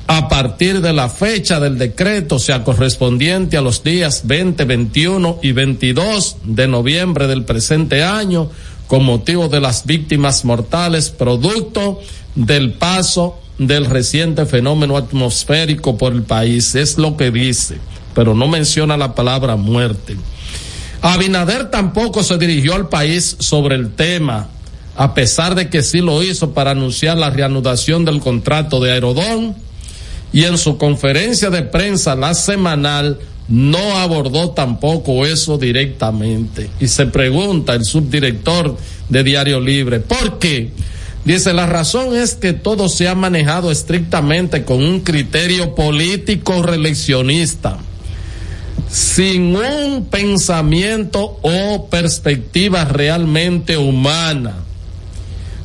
a 0.06 0.28
partir 0.28 0.80
de 0.80 0.92
la 0.92 1.08
fecha 1.08 1.60
del 1.60 1.78
decreto, 1.78 2.38
sea 2.38 2.62
correspondiente 2.62 3.56
a 3.56 3.62
los 3.62 3.82
días 3.82 4.22
20, 4.24 4.64
21 4.64 5.38
y 5.40 5.52
22 5.52 6.36
de 6.42 6.68
noviembre 6.68 7.26
del 7.26 7.44
presente 7.44 8.02
año, 8.02 8.50
con 8.86 9.04
motivo 9.04 9.48
de 9.48 9.60
las 9.60 9.86
víctimas 9.86 10.44
mortales 10.44 11.10
producto 11.10 12.00
del 12.34 12.72
paso 12.72 13.40
del 13.56 13.86
reciente 13.86 14.46
fenómeno 14.46 14.96
atmosférico 14.96 15.96
por 15.96 16.12
el 16.12 16.22
país. 16.22 16.74
Es 16.74 16.98
lo 16.98 17.16
que 17.16 17.30
dice, 17.30 17.78
pero 18.12 18.34
no 18.34 18.48
menciona 18.48 18.96
la 18.96 19.14
palabra 19.14 19.56
muerte. 19.56 20.16
Abinader 21.02 21.70
tampoco 21.70 22.22
se 22.22 22.36
dirigió 22.36 22.74
al 22.74 22.88
país 22.88 23.36
sobre 23.38 23.74
el 23.74 23.92
tema, 23.92 24.48
a 24.96 25.14
pesar 25.14 25.54
de 25.54 25.70
que 25.70 25.82
sí 25.82 26.00
lo 26.00 26.22
hizo 26.22 26.52
para 26.52 26.72
anunciar 26.72 27.16
la 27.16 27.30
reanudación 27.30 28.04
del 28.04 28.20
contrato 28.20 28.80
de 28.80 28.92
Aerodón 28.92 29.56
y 30.32 30.44
en 30.44 30.58
su 30.58 30.76
conferencia 30.76 31.50
de 31.50 31.62
prensa 31.62 32.14
la 32.14 32.34
semanal 32.34 33.18
no 33.48 33.98
abordó 33.98 34.50
tampoco 34.50 35.26
eso 35.26 35.58
directamente. 35.58 36.70
Y 36.78 36.86
se 36.86 37.06
pregunta 37.06 37.74
el 37.74 37.84
subdirector 37.84 38.76
de 39.08 39.24
Diario 39.24 39.60
Libre, 39.60 40.00
¿por 40.00 40.38
qué? 40.38 40.70
Dice, 41.24 41.52
la 41.52 41.66
razón 41.66 42.16
es 42.16 42.34
que 42.34 42.52
todo 42.52 42.88
se 42.88 43.08
ha 43.08 43.14
manejado 43.14 43.70
estrictamente 43.70 44.64
con 44.64 44.82
un 44.82 45.00
criterio 45.00 45.74
político 45.74 46.62
reeleccionista, 46.62 47.78
sin 48.90 49.56
un 49.56 50.06
pensamiento 50.06 51.38
o 51.42 51.86
perspectiva 51.88 52.84
realmente 52.84 53.76
humana. 53.76 54.56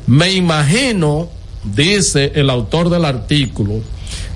Me 0.06 0.32
imagino, 0.32 1.28
dice 1.64 2.32
el 2.34 2.50
autor 2.50 2.90
del 2.90 3.04
artículo, 3.04 3.80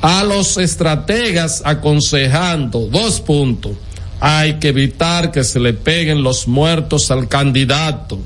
a 0.03 0.25
los 0.25 0.57
estrategas 0.57 1.63
aconsejando 1.65 2.89
dos 2.89 3.21
puntos. 3.21 3.73
Hay 4.19 4.55
que 4.55 4.69
evitar 4.69 5.31
que 5.31 5.45
se 5.45 5.61
le 5.61 5.73
peguen 5.73 6.23
los 6.23 6.49
muertos 6.49 7.11
al 7.11 7.29
candidato 7.29 8.19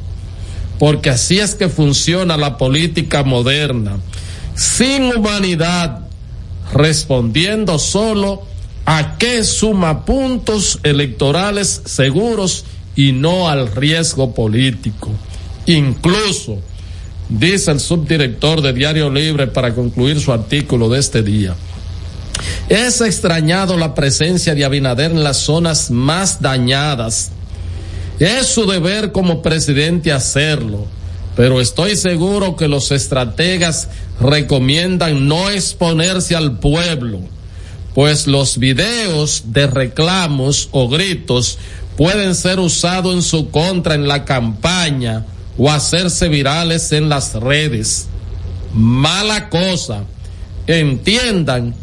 porque 0.78 1.10
así 1.10 1.38
es 1.38 1.54
que 1.54 1.68
funciona 1.68 2.36
la 2.36 2.58
política 2.58 3.22
moderna, 3.22 3.98
sin 4.54 5.04
humanidad, 5.16 6.00
respondiendo 6.72 7.78
solo 7.78 8.42
a 8.86 9.16
qué 9.18 9.44
suma 9.44 10.04
puntos 10.04 10.78
electorales 10.82 11.82
seguros 11.84 12.64
y 12.96 13.12
no 13.12 13.48
al 13.48 13.74
riesgo 13.74 14.34
político. 14.34 15.10
Incluso, 15.66 16.58
dice 17.28 17.70
el 17.70 17.80
subdirector 17.80 18.60
de 18.60 18.72
Diario 18.72 19.10
Libre 19.10 19.46
para 19.46 19.74
concluir 19.74 20.20
su 20.20 20.32
artículo 20.32 20.88
de 20.88 21.00
este 21.00 21.22
día, 21.22 21.54
es 22.68 23.00
extrañado 23.00 23.76
la 23.76 23.94
presencia 23.94 24.54
de 24.54 24.64
Abinader 24.64 25.12
en 25.12 25.24
las 25.24 25.38
zonas 25.38 25.90
más 25.90 26.42
dañadas 26.42 27.30
es 28.18 28.46
su 28.46 28.66
deber 28.66 29.10
como 29.12 29.42
presidente 29.42 30.12
hacerlo, 30.12 30.86
pero 31.36 31.60
estoy 31.60 31.96
seguro 31.96 32.54
que 32.54 32.68
los 32.68 32.92
estrategas 32.92 33.88
recomiendan 34.20 35.26
no 35.26 35.50
exponerse 35.50 36.36
al 36.36 36.58
pueblo, 36.58 37.20
pues 37.94 38.26
los 38.26 38.58
videos 38.58 39.44
de 39.46 39.66
reclamos 39.66 40.68
o 40.72 40.88
gritos 40.88 41.58
pueden 41.96 42.34
ser 42.34 42.58
usados 42.58 43.14
en 43.14 43.22
su 43.22 43.50
contra 43.50 43.94
en 43.94 44.08
la 44.08 44.24
campaña 44.24 45.24
o 45.56 45.70
hacerse 45.70 46.28
virales 46.28 46.90
en 46.92 47.08
las 47.08 47.34
redes. 47.34 48.08
Mala 48.72 49.48
cosa. 49.48 50.04
Entiendan 50.66 51.74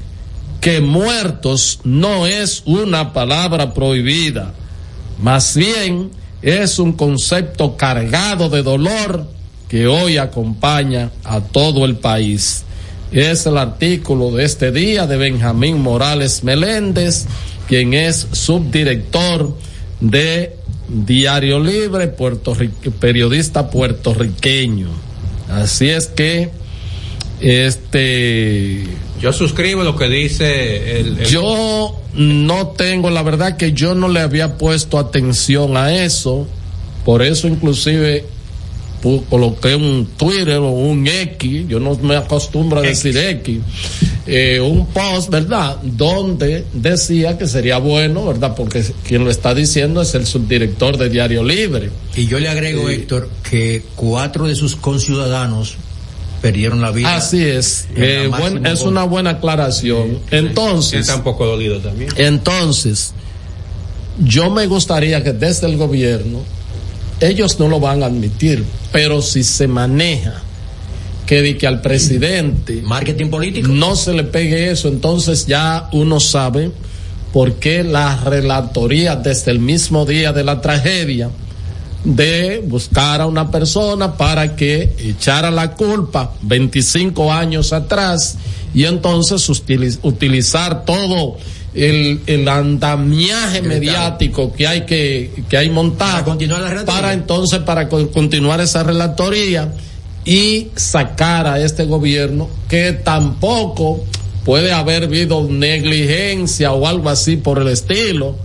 que 0.59 0.81
muertos 0.81 1.79
no 1.83 2.27
es 2.27 2.63
una 2.65 3.13
palabra 3.13 3.73
prohibida. 3.73 4.53
Más 5.21 5.55
bien, 5.55 6.11
es 6.41 6.79
un 6.79 6.93
concepto 6.93 7.77
cargado 7.77 8.49
de 8.49 8.63
dolor 8.63 9.27
que 9.69 9.87
hoy 9.87 10.17
acompaña 10.17 11.11
a 11.23 11.39
todo 11.39 11.85
el 11.85 11.95
país. 11.95 12.65
Es 13.11 13.45
el 13.45 13.57
artículo 13.57 14.31
de 14.31 14.45
este 14.45 14.71
día 14.71 15.05
de 15.05 15.17
Benjamín 15.17 15.81
Morales 15.81 16.45
Meléndez, 16.45 17.25
quien 17.67 17.93
es 17.93 18.25
subdirector 18.31 19.57
de 19.99 20.55
Diario 20.87 21.59
Libre, 21.59 22.07
Puerto 22.07 22.55
periodista 23.01 23.69
puertorriqueño. 23.69 24.87
Así 25.49 25.89
es 25.89 26.07
que, 26.07 26.51
este. 27.41 28.85
Yo 29.19 29.33
suscribo 29.33 29.83
lo 29.83 29.97
que 29.97 30.07
dice 30.07 31.01
el... 31.01 31.25
Yo 31.25 31.99
no 32.13 32.67
tengo, 32.69 33.09
la 33.09 33.23
verdad 33.23 33.57
que 33.57 33.73
yo 33.73 33.93
no 33.93 34.07
le 34.07 34.21
había 34.21 34.57
puesto 34.57 34.97
atención 34.97 35.75
a 35.75 35.93
eso, 36.05 36.47
por 37.03 37.21
eso 37.21 37.49
inclusive 37.49 38.25
coloqué 39.29 39.75
un 39.75 40.09
Twitter 40.17 40.57
o 40.57 40.69
un 40.69 41.07
X, 41.07 41.67
yo 41.67 41.79
no 41.79 41.95
me 41.95 42.15
acostumbro 42.15 42.79
a 42.79 42.83
decir 42.83 43.17
X, 43.17 43.59
eh, 44.27 44.59
un 44.59 44.87
post, 44.87 45.29
¿verdad? 45.29 45.77
Donde 45.81 46.65
decía 46.73 47.37
que 47.37 47.47
sería 47.47 47.79
bueno, 47.79 48.25
¿verdad? 48.25 48.55
Porque 48.55 48.83
quien 49.07 49.23
lo 49.23 49.31
está 49.31 49.53
diciendo 49.53 50.01
es 50.01 50.13
el 50.15 50.25
subdirector 50.25 50.97
de 50.97 51.09
Diario 51.09 51.43
Libre. 51.43 51.89
Y 52.15 52.27
yo 52.27 52.39
le 52.39 52.49
agrego, 52.49 52.89
Héctor, 52.89 53.29
que 53.49 53.83
cuatro 53.95 54.47
de 54.47 54.55
sus 54.55 54.75
conciudadanos 54.75 55.75
perdieron 56.41 56.81
la 56.81 56.91
vida. 56.91 57.15
Así 57.15 57.43
es. 57.43 57.87
Eh, 57.95 58.29
es 58.65 58.81
una 58.81 59.03
buena 59.03 59.31
aclaración. 59.31 60.19
Entonces. 60.31 61.01
Está 61.01 61.17
un 61.17 61.23
poco 61.23 61.45
dolido 61.45 61.79
también. 61.79 62.11
Entonces, 62.17 63.13
yo 64.19 64.49
me 64.49 64.67
gustaría 64.67 65.23
que 65.23 65.33
desde 65.33 65.67
el 65.67 65.77
gobierno, 65.77 66.43
ellos 67.21 67.59
no 67.59 67.67
lo 67.67 67.79
van 67.79 68.03
a 68.03 68.07
admitir, 68.07 68.63
pero 68.91 69.21
si 69.21 69.43
se 69.43 69.67
maneja 69.67 70.41
que 71.25 71.57
que 71.57 71.65
al 71.65 71.81
presidente. 71.81 72.81
Marketing 72.81 73.29
político. 73.29 73.69
No 73.69 73.95
se 73.95 74.11
le 74.11 74.25
pegue 74.25 74.69
eso, 74.69 74.89
entonces 74.89 75.45
ya 75.45 75.87
uno 75.93 76.19
sabe 76.19 76.71
por 77.31 77.53
qué 77.53 77.85
la 77.85 78.17
relatoría 78.17 79.15
desde 79.15 79.51
el 79.51 79.59
mismo 79.59 80.05
día 80.05 80.33
de 80.33 80.43
la 80.43 80.59
tragedia 80.59 81.29
de 82.03 82.61
buscar 82.65 83.21
a 83.21 83.27
una 83.27 83.49
persona 83.49 84.17
para 84.17 84.55
que 84.55 84.93
echara 84.99 85.51
la 85.51 85.73
culpa 85.75 86.33
25 86.41 87.31
años 87.31 87.71
atrás 87.71 88.37
y 88.73 88.85
entonces 88.85 89.47
utilizar 90.01 90.83
todo 90.83 91.37
el, 91.73 92.21
el 92.25 92.47
andamiaje 92.47 93.61
mediático 93.61 94.51
que 94.53 94.67
hay 94.67 94.81
que, 94.85 95.43
que 95.49 95.57
hay 95.57 95.69
montado 95.69 96.11
para, 96.11 96.25
continuar 96.25 96.85
para 96.85 97.13
entonces 97.13 97.59
para 97.59 97.87
continuar 97.87 98.59
esa 98.59 98.83
relatoría 98.83 99.73
y 100.25 100.67
sacar 100.75 101.47
a 101.47 101.59
este 101.59 101.85
gobierno 101.85 102.49
que 102.67 102.91
tampoco 102.91 104.03
puede 104.43 104.71
haber 104.73 105.03
habido 105.03 105.47
negligencia 105.49 106.73
o 106.73 106.87
algo 106.87 107.09
así 107.09 107.37
por 107.37 107.59
el 107.59 107.69
estilo 107.69 108.35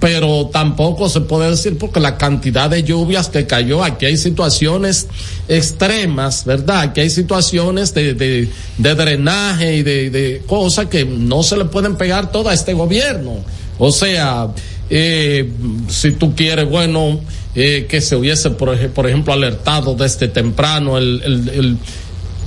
pero 0.00 0.46
tampoco 0.52 1.08
se 1.08 1.20
puede 1.20 1.50
decir 1.50 1.76
porque 1.78 2.00
la 2.00 2.16
cantidad 2.16 2.70
de 2.70 2.82
lluvias 2.82 3.28
que 3.28 3.46
cayó, 3.46 3.82
aquí 3.82 4.06
hay 4.06 4.16
situaciones 4.16 5.08
extremas, 5.48 6.44
¿verdad? 6.44 6.80
Aquí 6.80 7.00
hay 7.00 7.10
situaciones 7.10 7.94
de, 7.94 8.14
de, 8.14 8.48
drenaje 8.78 9.76
y 9.76 9.82
de, 9.82 10.10
de, 10.10 10.42
cosas 10.46 10.86
que 10.86 11.04
no 11.04 11.42
se 11.42 11.56
le 11.56 11.64
pueden 11.64 11.96
pegar 11.96 12.30
todo 12.30 12.48
a 12.48 12.54
este 12.54 12.74
gobierno. 12.74 13.36
O 13.78 13.90
sea, 13.90 14.48
eh, 14.90 15.50
si 15.88 16.12
tú 16.12 16.34
quieres, 16.34 16.68
bueno, 16.68 17.20
eh, 17.54 17.86
que 17.88 18.00
se 18.00 18.14
hubiese, 18.14 18.50
por, 18.50 19.08
ejemplo, 19.08 19.32
alertado 19.32 19.94
desde 19.94 20.28
temprano 20.28 20.96
el 20.98 21.78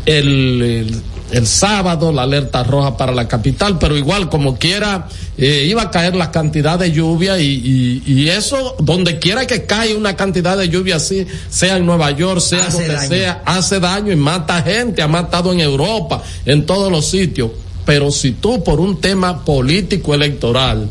el 0.06 1.02
sábado, 1.46 2.12
la 2.12 2.24
alerta 2.24 2.64
roja 2.64 2.98
para 2.98 3.14
la 3.14 3.28
capital, 3.28 3.78
pero 3.80 3.98
igual 3.98 4.30
como 4.30 4.58
quiera 4.58 5.08
eh, 5.38 5.66
iba 5.68 5.84
a 5.84 5.92
caer 5.92 6.16
la 6.16 6.30
cantidad 6.30 6.78
de 6.78 6.92
lluvia 6.92 7.40
y, 7.40 8.04
y, 8.06 8.30
eso, 8.30 8.76
donde 8.80 9.18
quiera 9.18 9.48
que 9.48 9.66
cae 9.66 9.96
una 9.96 10.16
cantidad 10.16 10.58
de 10.58 10.70
lluvia 10.70 10.98
así, 10.98 11.26
sea 11.50 11.78
en 11.78 11.86
Nueva 11.86 12.12
York, 12.12 12.42
sea 12.42 12.70
donde 12.70 12.98
sea, 13.00 13.42
hace 13.46 13.80
daño 13.80 14.12
y 14.12 14.16
mata 14.16 14.62
gente, 14.62 15.02
ha 15.02 15.08
matado 15.08 15.52
en 15.52 15.62
Europa, 15.62 16.22
en 16.46 16.66
todos 16.66 16.92
los 16.92 17.08
sitios. 17.08 17.52
Pero 17.86 18.12
si 18.12 18.34
tú 18.34 18.64
por 18.64 18.80
un 18.80 19.02
tema 19.02 19.44
político 19.44 20.14
electoral, 20.14 20.90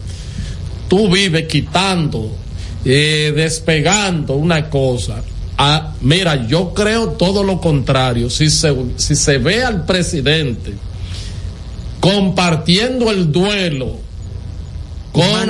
tú 0.88 1.08
vives 1.08 1.46
quitando, 1.46 2.30
eh, 2.84 3.32
despegando 3.36 4.34
una 4.34 4.68
cosa, 4.68 5.22
Ah, 5.62 5.92
mira, 6.00 6.46
yo 6.46 6.72
creo 6.72 7.10
todo 7.10 7.44
lo 7.44 7.60
contrario. 7.60 8.30
Si 8.30 8.48
se, 8.48 8.74
si 8.96 9.14
se 9.14 9.36
ve 9.36 9.62
al 9.62 9.84
presidente 9.84 10.72
compartiendo 12.00 13.10
el 13.10 13.30
duelo 13.30 13.98
con 15.12 15.46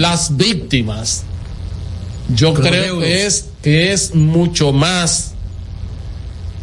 las 0.00 0.36
víctimas, 0.38 1.24
yo 2.34 2.54
creo 2.54 3.00
que 3.00 3.26
es, 3.26 3.50
que 3.60 3.92
es 3.92 4.14
mucho 4.14 4.72
más, 4.72 5.34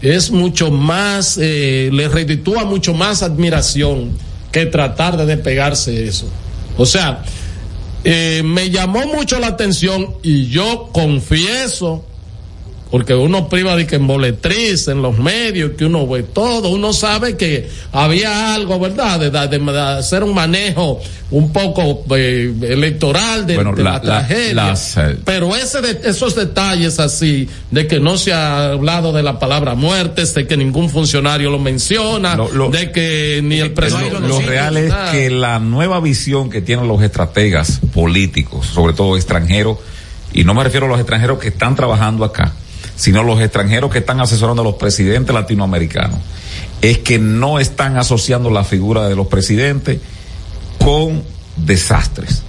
es 0.02 0.32
mucho 0.32 0.72
más, 0.72 1.38
eh, 1.40 1.92
le 1.94 2.10
reditúa 2.10 2.66
mucho 2.66 2.96
más 2.96 3.22
admiración 3.22 4.18
que 4.52 4.66
tratar 4.66 5.16
de 5.16 5.28
despegarse 5.28 6.08
eso. 6.08 6.26
O 6.76 6.88
sea, 6.88 7.24
eh, 8.04 8.42
me 8.44 8.72
llamó 8.72 9.06
mucho 9.06 9.38
la 9.38 9.46
atención 9.46 10.16
y 10.24 10.48
yo 10.48 10.90
confieso 10.92 12.06
porque 12.94 13.16
uno 13.16 13.50
priva 13.50 13.76
de 13.76 13.88
que 13.88 13.96
en 13.96 14.06
boletriz, 14.06 14.88
en 14.88 15.02
los 15.02 15.18
medios, 15.18 15.72
que 15.76 15.86
uno 15.86 16.06
ve 16.06 16.22
todo, 16.22 16.70
uno 16.70 16.94
sabe 16.94 17.36
que 17.36 17.68
había 17.92 18.54
algo, 18.54 18.80
¿verdad? 18.80 19.20
De, 19.32 19.80
hacer 19.80 20.24
un 20.24 20.36
manejo 20.36 21.02
un 21.32 21.52
poco 21.52 22.06
eh, 22.16 22.54
electoral 22.62 23.48
de, 23.48 23.64
la, 23.82 24.00
tragedia. 24.00 24.76
Eh, 24.98 25.18
Pero 25.26 25.56
ese 25.56 25.82
de, 25.82 26.08
esos 26.08 26.36
detalles 26.36 27.00
así, 27.00 27.50
de 27.72 27.88
que 27.88 28.00
no 28.00 28.16
se 28.16 28.32
ha 28.32 28.74
hablado 28.74 29.12
de 29.12 29.24
la 29.24 29.40
palabra 29.40 29.74
muerte, 29.74 30.24
de 30.24 30.46
que 30.46 30.56
ningún 30.56 30.88
funcionario 30.92 31.50
lo 31.50 31.58
menciona, 31.58 32.38
de 32.72 32.92
que 32.92 33.42
ni 33.44 33.60
el 33.60 33.72
presidente... 33.72 34.20
Lo, 34.20 34.40
real 34.40 34.78
es 34.78 34.94
que 35.12 35.32
la 35.32 35.58
nueva 35.58 36.00
visión 36.00 36.52
que 36.52 36.62
tienen 36.62 36.88
los 36.88 37.02
estrategas 37.02 37.82
políticos, 37.92 38.68
sobre 38.68 38.94
todo 38.94 39.16
extranjeros, 39.16 39.80
y 40.32 40.44
no 40.44 40.54
me 40.54 40.64
refiero 40.64 40.86
a 40.86 40.90
los 40.90 41.00
extranjeros 41.00 41.40
que 41.40 41.48
están 41.48 41.76
trabajando 41.76 42.24
acá, 42.24 42.54
sino 42.96 43.24
los 43.24 43.42
extranjeros 43.42 43.92
que 43.92 44.00
están 44.00 44.20
asesorando 44.20 44.62
a 44.62 44.66
los 44.66 44.76
presidentes 44.76 45.34
latinoamericanos, 45.34 46.20
es 46.82 47.00
que 47.00 47.20
no 47.20 47.60
están 47.60 47.98
asociando 47.98 48.50
la 48.50 48.64
figura 48.64 49.08
de 49.08 49.16
los 49.16 49.28
presidentes 49.28 50.00
con 50.80 51.24
desastres. 51.58 52.44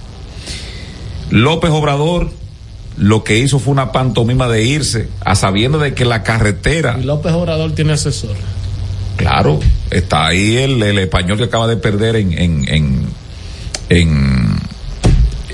López 1.29 1.71
Obrador 1.71 2.29
lo 2.97 3.23
que 3.23 3.37
hizo 3.39 3.59
fue 3.59 3.73
una 3.73 3.91
pantomima 3.91 4.47
de 4.47 4.63
irse 4.63 5.09
a 5.23 5.35
sabiendo 5.35 5.79
de 5.79 5.93
que 5.93 6.05
la 6.05 6.23
carretera... 6.23 6.97
Y 6.99 7.03
López 7.03 7.33
Obrador 7.33 7.73
tiene 7.73 7.93
asesor. 7.93 8.35
Claro, 9.17 9.59
está 9.91 10.27
ahí 10.27 10.57
el, 10.57 10.81
el 10.81 10.99
español 10.99 11.37
que 11.37 11.45
acaba 11.45 11.67
de 11.67 11.77
perder 11.77 12.15
en, 12.17 12.33
en, 12.33 12.67
en, 12.67 13.05
en 13.89 14.34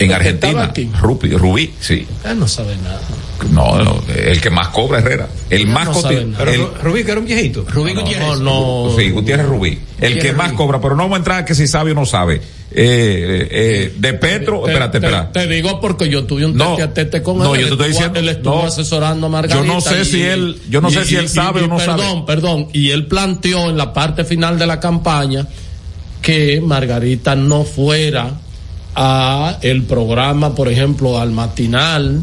en 0.04 0.12
Argentina. 0.14 0.72
Rubí, 1.00 1.30
Rubí, 1.30 1.74
sí. 1.80 2.06
Él 2.26 2.40
no 2.40 2.48
sabe 2.48 2.76
nada. 2.78 3.02
No, 3.52 3.82
no, 3.82 4.04
el 4.16 4.40
que 4.40 4.50
más 4.50 4.68
cobra 4.70 5.00
Herrera. 5.00 5.28
El 5.50 5.68
más 5.68 5.88
no 5.88 6.02
Rubí, 6.82 7.04
que 7.04 7.12
era 7.12 7.20
un 7.20 7.26
viejito. 7.26 7.66
Rubí 7.68 7.94
Gutiérrez. 7.94 8.40
No, 8.40 8.88
no, 8.88 8.96
sí, 8.96 9.10
Gutiérrez 9.10 9.48
Rubí. 9.48 9.80
El 10.00 10.20
que 10.20 10.34
más 10.34 10.54
cobra, 10.54 10.80
pero 10.80 10.96
no 10.96 11.04
vamos 11.04 11.16
a 11.16 11.18
entrar 11.18 11.46
que 11.46 11.56
si 11.56 11.68
sabe 11.68 11.92
o 11.92 11.96
no 11.96 12.06
sabe. 12.06 12.36
Eh, 12.36 12.40
eh, 12.74 13.48
eh 13.52 13.94
de 13.98 14.14
Petro, 14.14 14.66
espérate, 14.66 15.00
espérate. 15.00 15.40
Te, 15.40 15.48
digo 15.48 15.82
porque 15.82 16.08
yo 16.08 16.24
tuve 16.24 16.46
un 16.46 16.58
tete 16.58 16.82
a 16.84 16.94
tete 16.94 17.22
con 17.22 17.38
él. 17.38 17.44
No, 17.44 17.56
yo 17.56 17.68
te 17.68 17.74
estoy 17.74 17.88
diciendo. 17.90 18.20
Él 18.20 18.30
estuvo 18.30 18.66
asesorando 18.66 19.28
a 19.28 19.30
Margarita. 19.30 19.66
Yo 19.66 19.74
no 19.74 19.82
sé 19.82 20.06
si 20.06 20.22
él, 20.22 20.62
yo 20.70 20.80
no 20.80 20.90
sé 20.90 21.04
si 21.04 21.16
él 21.16 21.28
sabe 21.28 21.62
o 21.64 21.68
no 21.68 21.80
sabe. 21.80 22.02
Perdón, 22.02 22.26
perdón. 22.26 22.68
Y 22.74 22.92
él 22.92 23.08
planteó 23.08 23.70
en 23.70 23.78
la 23.78 23.94
parte 23.94 24.24
final 24.24 24.58
de 24.58 24.68
la 24.68 24.80
campaña 24.80 25.46
que 26.22 26.62
Margarita 26.62 27.36
no 27.36 27.64
fuera 27.64 28.32
a 28.96 29.58
el 29.62 29.84
programa, 29.84 30.56
por 30.56 30.68
ejemplo, 30.68 31.20
al 31.20 31.32
matinal 31.32 32.22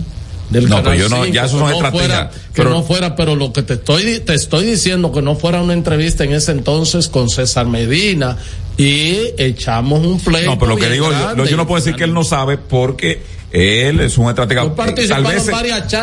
del 0.50 0.68
no, 0.68 0.82
pero 0.82 0.94
yo 0.94 1.08
no, 1.08 1.26
ya 1.26 1.44
eso 1.44 1.58
no, 1.58 1.70
es 1.70 1.90
fuera, 1.90 2.30
que 2.54 2.64
no 2.64 2.82
fuera, 2.82 3.14
pero 3.16 3.36
lo 3.36 3.52
que 3.52 3.62
te 3.62 3.74
estoy 3.74 4.20
te 4.20 4.34
estoy 4.34 4.64
diciendo 4.64 5.12
que 5.12 5.20
no 5.20 5.36
fuera 5.36 5.60
una 5.60 5.74
entrevista 5.74 6.24
en 6.24 6.32
ese 6.32 6.52
entonces 6.52 7.08
con 7.08 7.28
César 7.28 7.66
Medina 7.66 8.38
y 8.78 9.34
echamos 9.36 10.06
un 10.06 10.18
pleito. 10.20 10.50
No, 10.50 10.58
pero 10.58 10.70
lo 10.70 10.76
que 10.76 10.88
digo, 10.88 11.10
yo, 11.36 11.56
no 11.56 11.66
puedo 11.66 11.82
decir 11.82 11.96
que 11.96 12.04
él 12.04 12.14
no 12.14 12.24
sabe 12.24 12.56
porque 12.56 13.20
él 13.50 14.00
es 14.00 14.16
un 14.16 14.28
estratega. 14.28 14.62
Tal 14.74 14.94
vez 15.24 15.50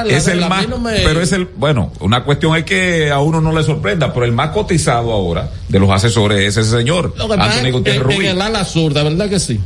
es 0.10 0.28
el 0.28 0.42
más, 0.48 0.68
pero 1.04 1.22
es 1.22 1.32
el, 1.32 1.46
bueno, 1.46 1.92
una 2.00 2.24
cuestión 2.24 2.56
es 2.56 2.66
que 2.66 3.10
a 3.10 3.20
uno 3.22 3.42
no 3.42 3.52
le 3.52 3.64
sorprenda, 3.64 4.14
pero 4.14 4.26
el 4.28 4.32
más 4.32 4.50
cotizado 4.50 5.12
ahora 5.12 5.50
de 5.70 5.80
los 5.80 5.90
asesores 5.90 6.40
es 6.40 6.58
ese 6.58 6.78
señor, 6.78 7.16
Antonio 7.18 7.72
Gutiérrez. 7.72 8.20
En 8.20 8.26
el 8.26 8.42
ala 8.42 8.64
zurda, 8.64 9.02
¿verdad 9.02 9.28
que 9.28 9.40
sí? 9.40 9.60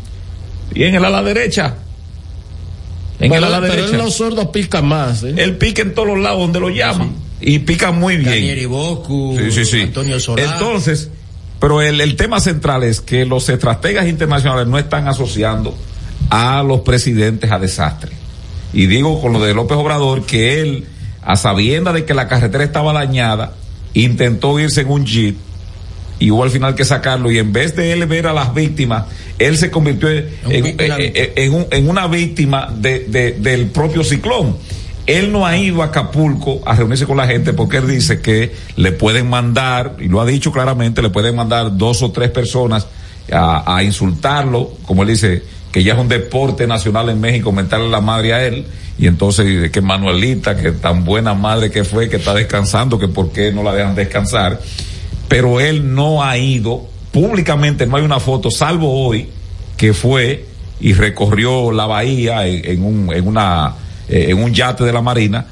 Y 0.74 0.84
en 0.84 0.96
el 0.96 1.06
ala 1.06 1.24
derecha. 1.24 1.76
En 3.20 3.34
el 3.34 3.44
ala 3.44 3.60
derecha. 3.60 3.88
Pero 3.92 4.04
los 4.04 4.16
sordos 4.16 4.48
pican 4.48 4.88
más. 4.88 5.24
¿eh? 5.24 5.34
Él 5.38 5.58
pica 5.58 5.82
en 5.82 5.94
todos 5.94 6.08
los 6.08 6.20
lados 6.20 6.40
donde 6.40 6.60
lo 6.60 6.70
llaman. 6.70 7.12
Y 7.42 7.60
pica 7.60 7.92
muy 7.92 8.18
bien. 8.18 8.70
Bocu, 8.70 9.38
sí, 9.38 9.52
sí, 9.52 9.66
sí. 9.66 9.82
Antonio 9.82 10.20
Solá. 10.20 10.44
Entonces, 10.44 11.10
pero 11.60 11.82
el, 11.82 12.00
el 12.02 12.16
tema 12.16 12.40
central 12.40 12.84
es 12.84 13.02
que 13.02 13.26
los 13.26 13.50
estrategas 13.50 14.08
internacionales 14.08 14.68
no 14.68 14.78
están 14.78 15.08
asociando 15.08 15.76
a 16.30 16.64
los 16.64 16.82
presidentes 16.82 17.52
a 17.52 17.60
desastre. 17.60 18.12
Y 18.74 18.86
digo 18.86 19.20
con 19.22 19.34
lo 19.34 19.40
de 19.40 19.54
López 19.54 19.78
Obrador 19.78 20.26
que 20.26 20.62
él, 20.62 20.86
a 21.22 21.36
sabienda 21.36 21.92
de 21.92 22.06
que 22.06 22.14
la 22.14 22.28
carretera 22.28 22.64
estaba 22.64 22.94
dañada, 22.94 23.54
intentó 23.94 24.60
irse 24.60 24.82
en 24.82 24.90
un 24.90 25.06
jeep 25.06 25.38
y 26.20 26.32
hubo 26.32 26.44
al 26.44 26.52
final 26.52 26.76
que 26.76 26.84
sacarlo 26.84 27.32
y 27.32 27.40
en 27.40 27.52
vez 27.54 27.76
de 27.76 27.94
él 27.94 28.06
ver 28.06 28.28
a 28.28 28.34
las 28.34 28.54
víctimas, 28.54 29.06
él 29.40 29.58
se 29.58 29.72
convirtió 29.72 30.10
en, 30.10 30.28
en, 30.48 31.90
una 31.90 32.08
víctima 32.08 32.72
de, 32.76 33.36
del 33.40 33.68
propio 33.68 34.04
ciclón. 34.04 34.58
Él 35.08 35.32
no 35.32 35.46
ha 35.46 35.58
ido 35.58 35.82
a 35.82 35.86
Acapulco 35.86 36.62
a 36.66 36.76
reunirse 36.76 37.08
con 37.08 37.18
la 37.18 37.26
gente 37.26 37.54
porque 37.54 37.78
él 37.78 37.88
dice 37.88 38.22
que 38.22 38.54
le 38.76 38.92
pueden 38.92 39.28
mandar, 39.30 39.96
y 40.00 40.08
lo 40.08 40.22
ha 40.22 40.26
dicho 40.26 40.52
claramente, 40.52 41.02
le 41.02 41.10
pueden 41.10 41.36
mandar 41.36 41.78
dos 41.78 42.04
o 42.04 42.12
tres 42.12 42.30
personas 42.30 42.86
a, 43.32 43.76
a 43.76 43.84
insultarlo, 43.84 44.74
como 44.86 45.04
él 45.04 45.10
dice, 45.10 45.42
que 45.72 45.84
ya 45.84 45.94
es 45.94 46.00
un 46.00 46.10
deporte 46.10 46.68
nacional 46.68 47.10
en 47.10 47.22
México, 47.22 47.52
mentarle 47.52 47.90
la 47.90 48.02
madre 48.02 48.34
a 48.34 48.46
él, 48.46 48.66
y 49.00 49.08
entonces 49.08 49.72
que 49.72 49.82
Manuelita, 49.82 50.58
que 50.58 50.74
tan 50.74 51.06
buena 51.06 51.34
madre 51.34 51.72
que 51.72 51.86
fue, 51.86 52.10
que 52.10 52.18
está 52.18 52.34
descansando, 52.34 53.00
que 53.00 53.08
por 53.08 53.32
qué 53.32 53.52
no 53.52 53.64
la 53.64 53.74
dejan 53.74 53.96
descansar 53.96 54.60
pero 55.30 55.62
él 55.62 55.94
no 55.94 56.24
ha 56.24 56.38
ido 56.38 56.90
públicamente, 57.12 57.86
no 57.86 57.96
hay 57.96 58.04
una 58.04 58.20
foto, 58.20 58.52
salvo 58.52 59.06
hoy, 59.06 59.30
que 59.78 59.94
fue 59.94 60.46
y 60.82 60.94
recorrió 60.94 61.72
la 61.72 61.86
bahía 61.86 62.46
en, 62.48 62.84
un, 62.84 63.14
en, 63.14 63.28
una, 63.28 63.76
eh, 64.10 64.28
en 64.30 64.44
un 64.44 64.54
yate 64.54 64.84
de 64.84 64.92
la 64.92 65.02
Marina. 65.02 65.46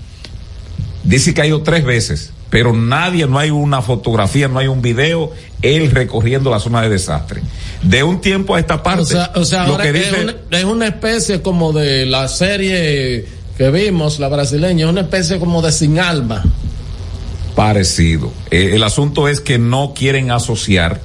Dice 1.04 1.34
que 1.34 1.42
ha 1.42 1.46
ido 1.46 1.62
tres 1.62 1.86
veces, 1.86 2.34
pero 2.50 2.74
nadie, 2.74 3.28
no 3.28 3.38
hay 3.38 3.52
una 3.52 3.82
fotografía, 3.82 4.48
no 4.48 4.60
hay 4.60 4.68
un 4.68 4.82
video, 4.82 5.32
él 5.62 5.92
recorriendo 5.92 6.50
la 6.50 6.60
zona 6.60 6.82
de 6.82 6.90
desastre. 6.90 7.42
De 7.84 8.04
un 8.04 8.20
tiempo 8.20 8.56
a 8.56 8.60
esta 8.60 8.82
parte, 8.82 9.16
o 9.36 9.46
sea, 9.46 9.68
lo 9.68 9.78
que 9.78 9.94
dice, 9.94 10.10
es, 10.10 10.24
una, 10.24 10.36
es 10.58 10.64
una 10.64 10.88
especie 10.88 11.42
como 11.42 11.72
de 11.72 12.06
la 12.08 12.28
serie 12.28 13.26
que 13.58 13.70
vimos, 13.70 14.20
la 14.20 14.28
brasileña, 14.28 14.86
es 14.86 14.92
una 14.92 15.02
especie 15.02 15.40
como 15.40 15.62
de 15.62 15.72
sin 15.72 16.00
alma 16.00 16.44
parecido. 17.58 18.32
Eh, 18.52 18.74
el 18.76 18.84
asunto 18.84 19.28
es 19.28 19.42
que 19.42 19.58
no 19.58 19.96
quieren 19.96 20.30
asociar 20.30 21.02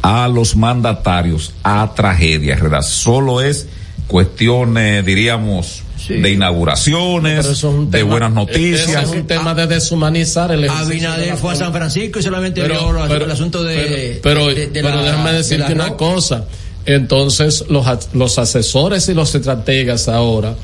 a 0.00 0.28
los 0.28 0.56
mandatarios 0.56 1.52
a 1.62 1.92
tragedias, 1.94 2.62
¿verdad? 2.62 2.80
Solo 2.80 3.42
es 3.42 3.66
cuestiones, 4.06 5.04
diríamos, 5.04 5.82
de 6.08 6.32
inauguraciones, 6.32 7.62
de 7.90 8.02
buenas 8.02 8.32
noticias. 8.32 9.02
Es 9.02 9.10
un 9.10 9.26
tema 9.26 9.54
de 9.54 9.66
deshumanizar 9.66 10.52
el 10.52 10.70
Abinader 10.70 11.36
fue 11.36 11.52
a 11.52 11.56
San 11.56 11.72
Francisco 11.72 12.18
y 12.18 12.22
solamente 12.22 12.66
vio 12.66 13.06
el 13.06 13.30
asunto 13.30 13.62
de. 13.62 14.20
Pero, 14.22 14.46
pero, 14.72 15.02
déjame 15.02 15.32
decirte 15.34 15.74
una 15.74 15.98
cosa. 15.98 16.46
Entonces, 16.86 17.66
los, 17.68 17.86
los 18.14 18.38
asesores 18.38 19.06
y 19.10 19.14
los 19.14 19.34
estrategas 19.34 20.08
ahora 20.08 20.54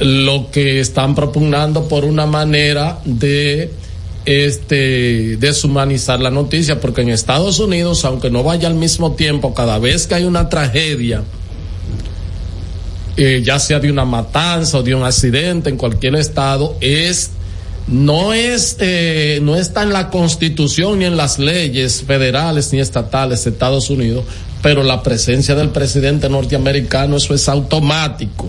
lo 0.00 0.50
que 0.50 0.80
están 0.80 1.14
propugnando 1.14 1.88
por 1.88 2.04
una 2.04 2.24
manera 2.24 2.98
de 3.04 3.70
este 4.28 5.36
deshumanizar 5.38 6.20
la 6.20 6.30
noticia 6.30 6.80
porque 6.80 7.00
en 7.00 7.08
Estados 7.08 7.58
Unidos 7.58 8.04
aunque 8.04 8.30
no 8.30 8.42
vaya 8.42 8.68
al 8.68 8.74
mismo 8.74 9.12
tiempo 9.12 9.54
cada 9.54 9.78
vez 9.78 10.06
que 10.06 10.16
hay 10.16 10.24
una 10.24 10.48
tragedia 10.48 11.22
eh, 13.16 13.42
ya 13.44 13.58
sea 13.58 13.80
de 13.80 13.90
una 13.90 14.04
matanza 14.04 14.78
o 14.78 14.82
de 14.82 14.94
un 14.94 15.04
accidente 15.04 15.70
en 15.70 15.76
cualquier 15.76 16.14
estado 16.16 16.76
es 16.80 17.30
no 17.86 18.34
es 18.34 18.76
eh, 18.80 19.40
no 19.42 19.56
está 19.56 19.82
en 19.82 19.94
la 19.94 20.10
constitución 20.10 20.98
ni 20.98 21.06
en 21.06 21.16
las 21.16 21.38
leyes 21.38 22.02
federales 22.02 22.72
ni 22.72 22.80
estatales 22.80 23.44
de 23.44 23.50
Estados 23.50 23.88
Unidos 23.88 24.24
pero 24.62 24.82
la 24.82 25.02
presencia 25.02 25.54
del 25.54 25.70
presidente 25.70 26.28
norteamericano 26.28 27.16
eso 27.16 27.34
es 27.34 27.48
automático. 27.48 28.46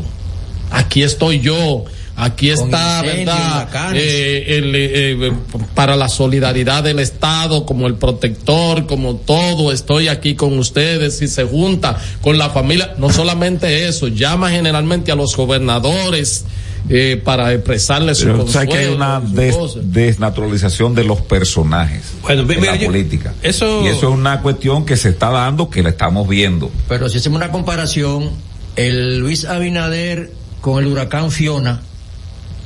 Aquí 0.71 1.03
estoy 1.03 1.39
yo 1.39 1.85
Aquí 2.19 2.49
está, 2.49 3.01
¿verdad? 3.01 3.93
Eh, 3.95 4.43
eh, 4.47 5.33
para 5.73 5.95
la 5.95 6.09
solidaridad 6.09 6.83
del 6.83 6.99
Estado, 6.99 7.65
como 7.65 7.87
el 7.87 7.95
protector, 7.95 8.85
como 8.87 9.15
todo, 9.15 9.71
estoy 9.71 10.09
aquí 10.09 10.35
con 10.35 10.59
ustedes 10.59 11.21
y 11.21 11.29
se 11.29 11.45
junta 11.45 11.97
con 12.21 12.37
la 12.37 12.49
familia. 12.49 12.93
No 12.97 13.09
solamente 13.09 13.87
eso, 13.87 14.09
llama 14.09 14.51
generalmente 14.51 15.13
a 15.13 15.15
los 15.15 15.35
gobernadores. 15.35 16.45
Eh, 16.87 17.21
para 17.23 17.53
expresarles 17.53 18.19
su 18.19 18.31
consuelo, 18.31 18.71
que 18.71 18.77
hay 18.77 18.87
una 18.87 19.21
desnaturalización 19.21 20.95
de 20.95 21.03
los 21.03 21.19
personajes 21.19 22.13
bueno, 22.21 22.49
en 22.49 22.65
la 22.65 22.85
política. 22.85 23.33
Eso... 23.43 23.83
Y 23.83 23.87
eso 23.87 24.07
es 24.07 24.15
una 24.15 24.41
cuestión 24.41 24.85
que 24.85 24.95
se 24.95 25.09
está 25.09 25.29
dando, 25.29 25.69
que 25.69 25.83
la 25.83 25.89
estamos 25.89 26.27
viendo. 26.27 26.71
Pero 26.87 27.09
si 27.09 27.17
hacemos 27.17 27.35
una 27.35 27.51
comparación, 27.51 28.29
el 28.77 29.19
Luis 29.19 29.43
Abinader 29.43 30.31
con 30.61 30.81
el 30.81 30.89
huracán 30.89 31.31
Fiona, 31.31 31.81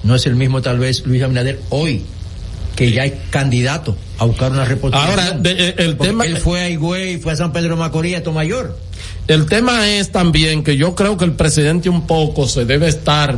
no 0.04 0.16
es 0.16 0.26
el 0.26 0.36
mismo 0.36 0.62
tal 0.62 0.80
vez 0.80 1.06
Luis 1.06 1.24
Abinader 1.24 1.60
hoy 1.70 2.04
que 2.76 2.92
ya 2.92 3.06
es 3.06 3.14
candidato 3.30 3.96
a 4.18 4.26
buscar 4.26 4.52
una 4.52 4.66
reposición. 4.66 5.08
Ahora, 5.08 5.40
eh, 5.44 5.76
el 5.78 5.98
tema 5.98 6.26
él 6.26 6.38
fue 6.38 6.62
a 6.62 6.70
Higüey, 6.70 7.18
fue 7.18 7.34
a 7.34 7.36
San 7.36 7.54
Pedro 7.54 7.78
Macorís, 7.78 8.18
a 8.18 8.24
Tomayor. 8.24 8.78
El 9.28 9.46
tema 9.46 9.90
es 9.90 10.12
también 10.12 10.64
que 10.64 10.76
yo 10.76 10.96
creo 10.96 11.18
que 11.18 11.26
el 11.26 11.34
presidente 11.34 11.90
un 11.90 12.08
poco 12.08 12.48
se 12.48 12.66
debe 12.66 12.88
estar 12.88 13.38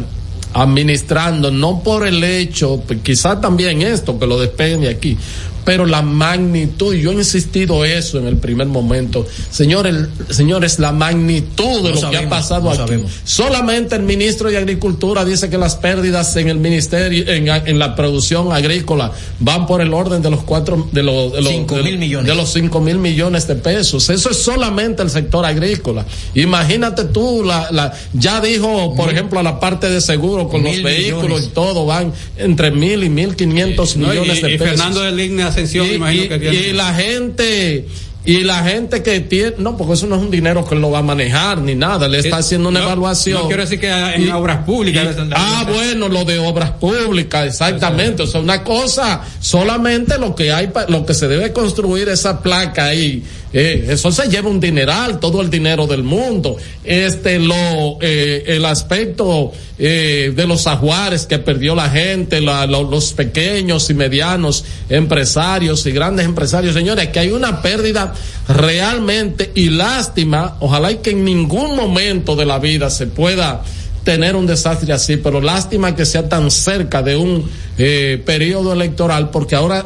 administrando, 0.53 1.51
no 1.51 1.83
por 1.83 2.07
el 2.07 2.23
hecho, 2.23 2.81
pues, 2.87 2.99
quizás 3.03 3.41
también 3.41 3.81
esto 3.81 4.17
que 4.17 4.25
lo 4.25 4.39
despende 4.39 4.87
aquí, 4.87 5.17
pero 5.65 5.85
la 5.85 6.03
magnitud, 6.03 6.93
yo 6.93 7.11
he 7.11 7.15
insistido 7.15 7.83
eso 7.83 8.19
en 8.19 8.27
el 8.27 8.37
primer 8.37 8.67
momento, 8.67 9.25
señores, 9.49 9.95
señores, 10.29 10.79
la 10.79 10.91
magnitud 10.91 11.83
de 11.83 11.99
lo 11.99 12.09
que 12.09 12.17
ha 12.17 12.29
pasado 12.29 12.69
aquí. 12.69 13.03
Solamente 13.23 13.95
el 13.95 14.03
ministro 14.03 14.49
de 14.49 14.57
Agricultura 14.57 15.25
dice 15.25 15.49
que 15.49 15.57
las 15.57 15.75
pérdidas 15.75 16.35
en 16.35 16.49
el 16.49 16.59
ministerio, 16.59 17.25
en, 17.27 17.79
la 17.79 17.95
producción 17.95 18.53
agrícola, 18.53 19.11
van 19.39 19.65
por 19.65 19.81
el 19.81 19.93
orden 19.93 20.21
de 20.21 20.29
los 20.29 20.43
cuatro, 20.43 20.87
de 20.91 21.01
los, 21.01 21.33
de 21.33 21.41
los 21.41 21.51
cinco 21.51 21.75
mil 21.77 21.97
millones. 21.97 22.27
De 22.27 22.35
los 22.35 22.53
cinco 22.53 22.79
mil 22.79 22.99
millones 22.99 23.47
de 23.47 23.55
pesos. 23.55 24.09
Eso 24.09 24.29
es 24.29 24.37
solamente 24.37 25.01
el 25.01 25.09
sector 25.09 25.45
agrícola. 25.45 26.05
Imagínate 26.35 27.05
tú, 27.05 27.43
la, 27.43 27.69
la, 27.71 27.93
ya 28.13 28.39
dijo, 28.39 28.93
por 28.95 29.11
ejemplo, 29.11 29.39
a 29.39 29.43
la 29.43 29.59
parte 29.59 29.89
de 29.89 29.99
seguro 29.99 30.47
con 30.47 30.63
los 30.63 30.81
vehículos 30.83 31.45
y 31.45 31.47
todo, 31.47 31.87
van 31.87 32.13
entre 32.37 32.69
mil 32.69 33.03
y 33.03 33.09
mil 33.09 33.35
quinientos 33.35 33.95
millones 33.97 34.41
de 34.41 34.49
pesos. 34.57 34.67
Fernando 34.67 35.01
de 35.01 35.11
y, 35.61 36.73
la 36.73 36.93
gente 36.93 37.87
y 38.25 38.43
la 38.43 38.63
gente 38.63 39.03
que 39.03 39.19
tiene, 39.19 39.53
no, 39.59 39.77
porque 39.77 39.93
eso 39.93 40.07
no 40.07 40.15
es 40.15 40.21
un 40.21 40.31
dinero 40.31 40.67
que 40.67 40.73
él 40.73 40.81
lo 40.81 40.89
va 40.89 40.99
a 40.99 41.03
manejar 41.03 41.59
ni 41.59 41.75
nada, 41.75 42.07
le 42.07 42.19
está 42.19 42.37
haciendo 42.37 42.69
una 42.69 42.81
evaluación. 42.81 43.41
No 43.41 43.47
quiero 43.47 43.61
decir 43.61 43.79
que 43.79 43.87
en 43.87 44.31
obras 44.31 44.65
públicas. 44.65 45.15
ah, 45.35 45.65
bueno, 45.71 46.09
lo 46.09 46.25
de 46.25 46.39
obras 46.39 46.71
públicas, 46.71 47.45
exactamente. 47.45 48.23
O 48.23 48.27
sea, 48.27 48.41
una 48.41 48.63
cosa, 48.63 49.21
solamente 49.39 50.17
lo 50.17 50.33
que 50.33 50.51
hay, 50.51 50.71
lo 50.87 51.05
que 51.05 51.13
se 51.13 51.27
debe 51.27 51.53
construir 51.53 52.09
esa 52.09 52.41
placa 52.41 52.85
ahí 52.85 53.23
eh, 53.57 53.85
eso 53.87 54.11
se 54.11 54.27
lleva 54.27 54.49
un 54.49 54.59
dineral, 54.59 55.17
todo 55.17 55.41
el 55.41 55.49
dinero 55.49 55.87
del 55.87 56.03
mundo. 56.03 56.57
Este, 56.83 57.39
lo, 57.39 57.99
eh, 58.01 58.43
el 58.47 58.65
aspecto 58.65 59.53
eh, 59.79 60.33
de 60.35 60.45
los 60.45 60.67
ajuares 60.67 61.25
que 61.25 61.39
perdió 61.39 61.73
la 61.73 61.89
gente, 61.89 62.41
los 62.41 63.13
pequeños 63.13 63.89
y 63.89 63.93
medianos 63.93 64.65
empresarios 64.89 65.85
y 65.85 65.91
grandes 65.91 66.25
empresarios. 66.25 66.73
Señores, 66.73 67.07
que 67.07 67.19
hay 67.19 67.31
una 67.31 67.61
pérdida 67.61 68.13
realmente 68.49 69.51
y 69.55 69.69
lástima. 69.69 70.57
Ojalá 70.59 70.91
y 70.91 70.97
que 70.97 71.11
en 71.11 71.23
ningún 71.23 71.77
momento 71.77 72.35
de 72.35 72.45
la 72.45 72.59
vida 72.59 72.89
se 72.89 73.07
pueda 73.07 73.63
tener 74.03 74.35
un 74.35 74.47
desastre 74.47 74.91
así, 74.91 75.15
pero 75.15 75.39
lástima 75.39 75.95
que 75.95 76.05
sea 76.05 76.27
tan 76.27 76.51
cerca 76.51 77.01
de 77.01 77.15
un 77.15 77.49
periodo 77.77 78.73
electoral, 78.73 79.29
porque 79.29 79.55
ahora 79.55 79.85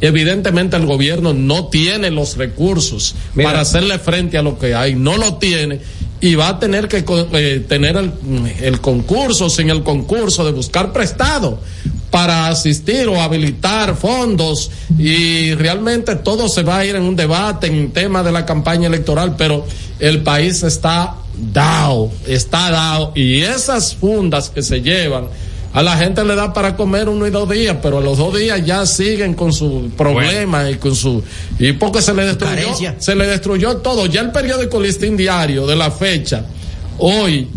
Evidentemente 0.00 0.76
el 0.76 0.86
gobierno 0.86 1.34
no 1.34 1.66
tiene 1.66 2.10
los 2.10 2.36
recursos 2.36 3.14
para 3.34 3.60
hacerle 3.60 3.98
frente 3.98 4.38
a 4.38 4.42
lo 4.42 4.58
que 4.58 4.74
hay, 4.74 4.94
no 4.94 5.16
lo 5.16 5.36
tiene 5.36 5.80
y 6.20 6.34
va 6.34 6.48
a 6.48 6.58
tener 6.58 6.88
que 6.88 7.04
eh, 7.32 7.64
tener 7.66 7.96
el, 7.96 8.12
el, 8.60 8.80
concurso, 8.80 9.48
sin 9.48 9.70
el 9.70 9.82
concurso 9.82 10.44
de 10.44 10.52
buscar 10.52 10.92
prestado 10.92 11.60
para 12.10 12.48
asistir 12.48 13.08
o 13.08 13.20
habilitar 13.20 13.96
fondos 13.96 14.70
y 14.98 15.54
realmente 15.54 16.16
todo 16.16 16.48
se 16.48 16.62
va 16.62 16.78
a 16.78 16.84
ir 16.84 16.96
en 16.96 17.02
un 17.02 17.16
debate 17.16 17.68
en 17.68 17.92
tema 17.92 18.22
de 18.22 18.32
la 18.32 18.44
campaña 18.44 18.88
electoral, 18.88 19.36
pero 19.36 19.64
el 19.98 20.22
país 20.22 20.62
está 20.62 21.14
dado, 21.52 22.10
está 22.26 22.70
dado 22.70 23.12
y 23.14 23.40
esas 23.40 23.94
fundas 23.94 24.50
que 24.50 24.62
se 24.62 24.82
llevan 24.82 25.26
a 25.72 25.82
la 25.82 25.96
gente 25.96 26.24
le 26.24 26.34
da 26.34 26.52
para 26.52 26.76
comer 26.76 27.08
uno 27.08 27.26
y 27.26 27.30
dos 27.30 27.48
días, 27.48 27.76
pero 27.80 27.98
a 27.98 28.00
los 28.00 28.18
dos 28.18 28.36
días 28.36 28.64
ya 28.64 28.84
siguen 28.86 29.34
con 29.34 29.52
su 29.52 29.90
problema 29.96 30.68
y 30.68 30.76
con 30.76 30.94
su 30.94 31.22
y 31.58 31.72
porque 31.72 32.02
se 32.02 32.12
le 32.12 32.24
destruyó, 32.24 32.94
se 32.98 33.14
le 33.14 33.26
destruyó 33.26 33.76
todo. 33.76 34.06
Ya 34.06 34.20
el 34.20 34.32
periódico 34.32 34.80
Listín 34.80 35.16
Diario 35.16 35.66
de 35.66 35.76
la 35.76 35.90
fecha 35.90 36.44
hoy 36.98 37.48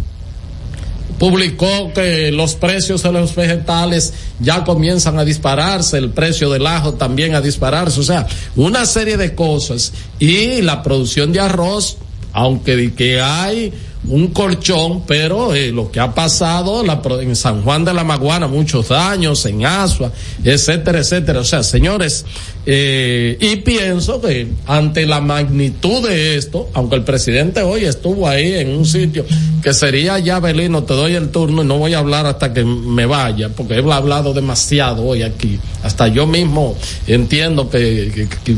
publicó 1.18 1.92
que 1.94 2.32
los 2.32 2.56
precios 2.56 3.02
de 3.04 3.12
los 3.12 3.34
vegetales 3.34 4.14
ya 4.40 4.64
comienzan 4.64 5.18
a 5.18 5.26
dispararse, 5.26 5.98
el 5.98 6.10
precio 6.10 6.50
del 6.50 6.68
ajo 6.68 6.96
también 6.96 7.34
a 7.34 7.42
dispararse, 7.42 8.00
o 8.00 8.04
sea, 8.04 8.28
una 8.56 8.86
serie 8.86 9.18
de 9.18 9.34
cosas. 9.34 9.94
Y 10.20 10.62
la 10.62 10.84
producción 10.84 11.32
de 11.32 11.40
arroz, 11.40 11.98
aunque 12.34 12.76
de 12.76 12.94
que 12.94 13.22
hay 13.22 13.74
un 14.08 14.28
colchón, 14.28 15.04
pero 15.06 15.54
eh, 15.54 15.72
lo 15.72 15.92
que 15.92 16.00
ha 16.00 16.14
pasado 16.14 16.84
en 17.22 17.36
San 17.36 17.62
Juan 17.64 17.86
de 17.86 17.94
la 17.94 18.04
Maguana, 18.04 18.48
muchos 18.48 18.92
años, 18.92 19.46
en 19.46 19.66
Asua, 19.66 20.12
etcétera, 20.44 21.00
etcétera. 21.00 21.40
O 21.40 21.44
sea, 21.44 21.64
señores, 21.64 22.26
eh, 22.66 23.38
y 23.40 23.58
pienso 23.58 24.22
que 24.22 24.48
ante 24.66 25.06
la 25.06 25.22
magnitud 25.22 26.08
de 26.08 26.36
esto, 26.38 26.70
aunque 26.74 26.96
el 26.96 27.04
presidente 27.04 27.62
hoy 27.62 27.86
estuvo 27.86 28.28
ahí 28.28 28.54
en 28.54 28.76
un 28.76 28.86
sitio 28.86 29.26
que 29.62 29.74
sería 29.74 30.20
ya 30.20 30.40
Belino, 30.40 30.84
te 30.84 30.94
doy 30.94 31.16
el 31.16 31.30
turno 31.30 31.64
y 31.64 31.66
no 31.66 31.78
voy 31.78 31.94
a 31.94 32.00
hablar 32.00 32.26
hasta 32.26 32.54
que 32.54 32.66
me 32.66 33.06
vaya, 33.06 33.50
porque 33.50 33.76
he 33.76 33.92
hablado 33.94 34.34
demasiado 34.34 35.04
hoy 35.04 35.24
aquí. 35.24 35.60
Hasta 35.84 36.10
yo 36.10 36.28
mismo 36.28 36.76
entiendo 37.08 37.70
que, 37.70 38.28
que, 38.44 38.56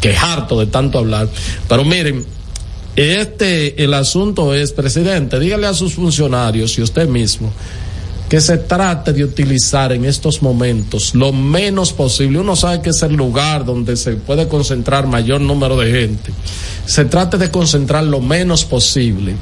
que 0.00 0.10
es 0.10 0.18
harto 0.18 0.60
de 0.60 0.66
tanto 0.66 0.98
hablar. 0.98 1.28
Pero 1.68 1.84
miren, 1.84 2.37
este, 2.98 3.84
el 3.84 3.94
asunto 3.94 4.52
es, 4.54 4.72
presidente, 4.72 5.38
dígale 5.38 5.68
a 5.68 5.74
sus 5.74 5.94
funcionarios 5.94 6.76
y 6.78 6.82
usted 6.82 7.08
mismo 7.08 7.52
que 8.28 8.40
se 8.40 8.58
trate 8.58 9.12
de 9.12 9.22
utilizar 9.22 9.92
en 9.92 10.04
estos 10.04 10.42
momentos 10.42 11.14
lo 11.14 11.32
menos 11.32 11.92
posible. 11.92 12.40
Uno 12.40 12.56
sabe 12.56 12.82
que 12.82 12.90
es 12.90 13.00
el 13.04 13.14
lugar 13.14 13.64
donde 13.64 13.96
se 13.96 14.16
puede 14.16 14.48
concentrar 14.48 15.06
mayor 15.06 15.40
número 15.40 15.76
de 15.78 15.92
gente. 15.92 16.32
Se 16.86 17.04
trate 17.04 17.38
de 17.38 17.52
concentrar 17.52 18.02
lo 18.02 18.20
menos 18.20 18.64
posible 18.64 19.36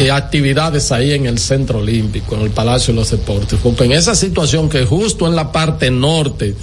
eh, 0.00 0.10
actividades 0.10 0.90
ahí 0.90 1.12
en 1.12 1.26
el 1.26 1.38
Centro 1.38 1.80
Olímpico, 1.80 2.34
en 2.34 2.40
el 2.40 2.50
Palacio 2.50 2.94
de 2.94 3.00
los 3.00 3.10
Deportes, 3.10 3.58
porque 3.62 3.84
en 3.84 3.92
esa 3.92 4.14
situación 4.14 4.70
que 4.70 4.86
justo 4.86 5.28
en 5.28 5.36
la 5.36 5.52
parte 5.52 5.90
norte 5.90 6.56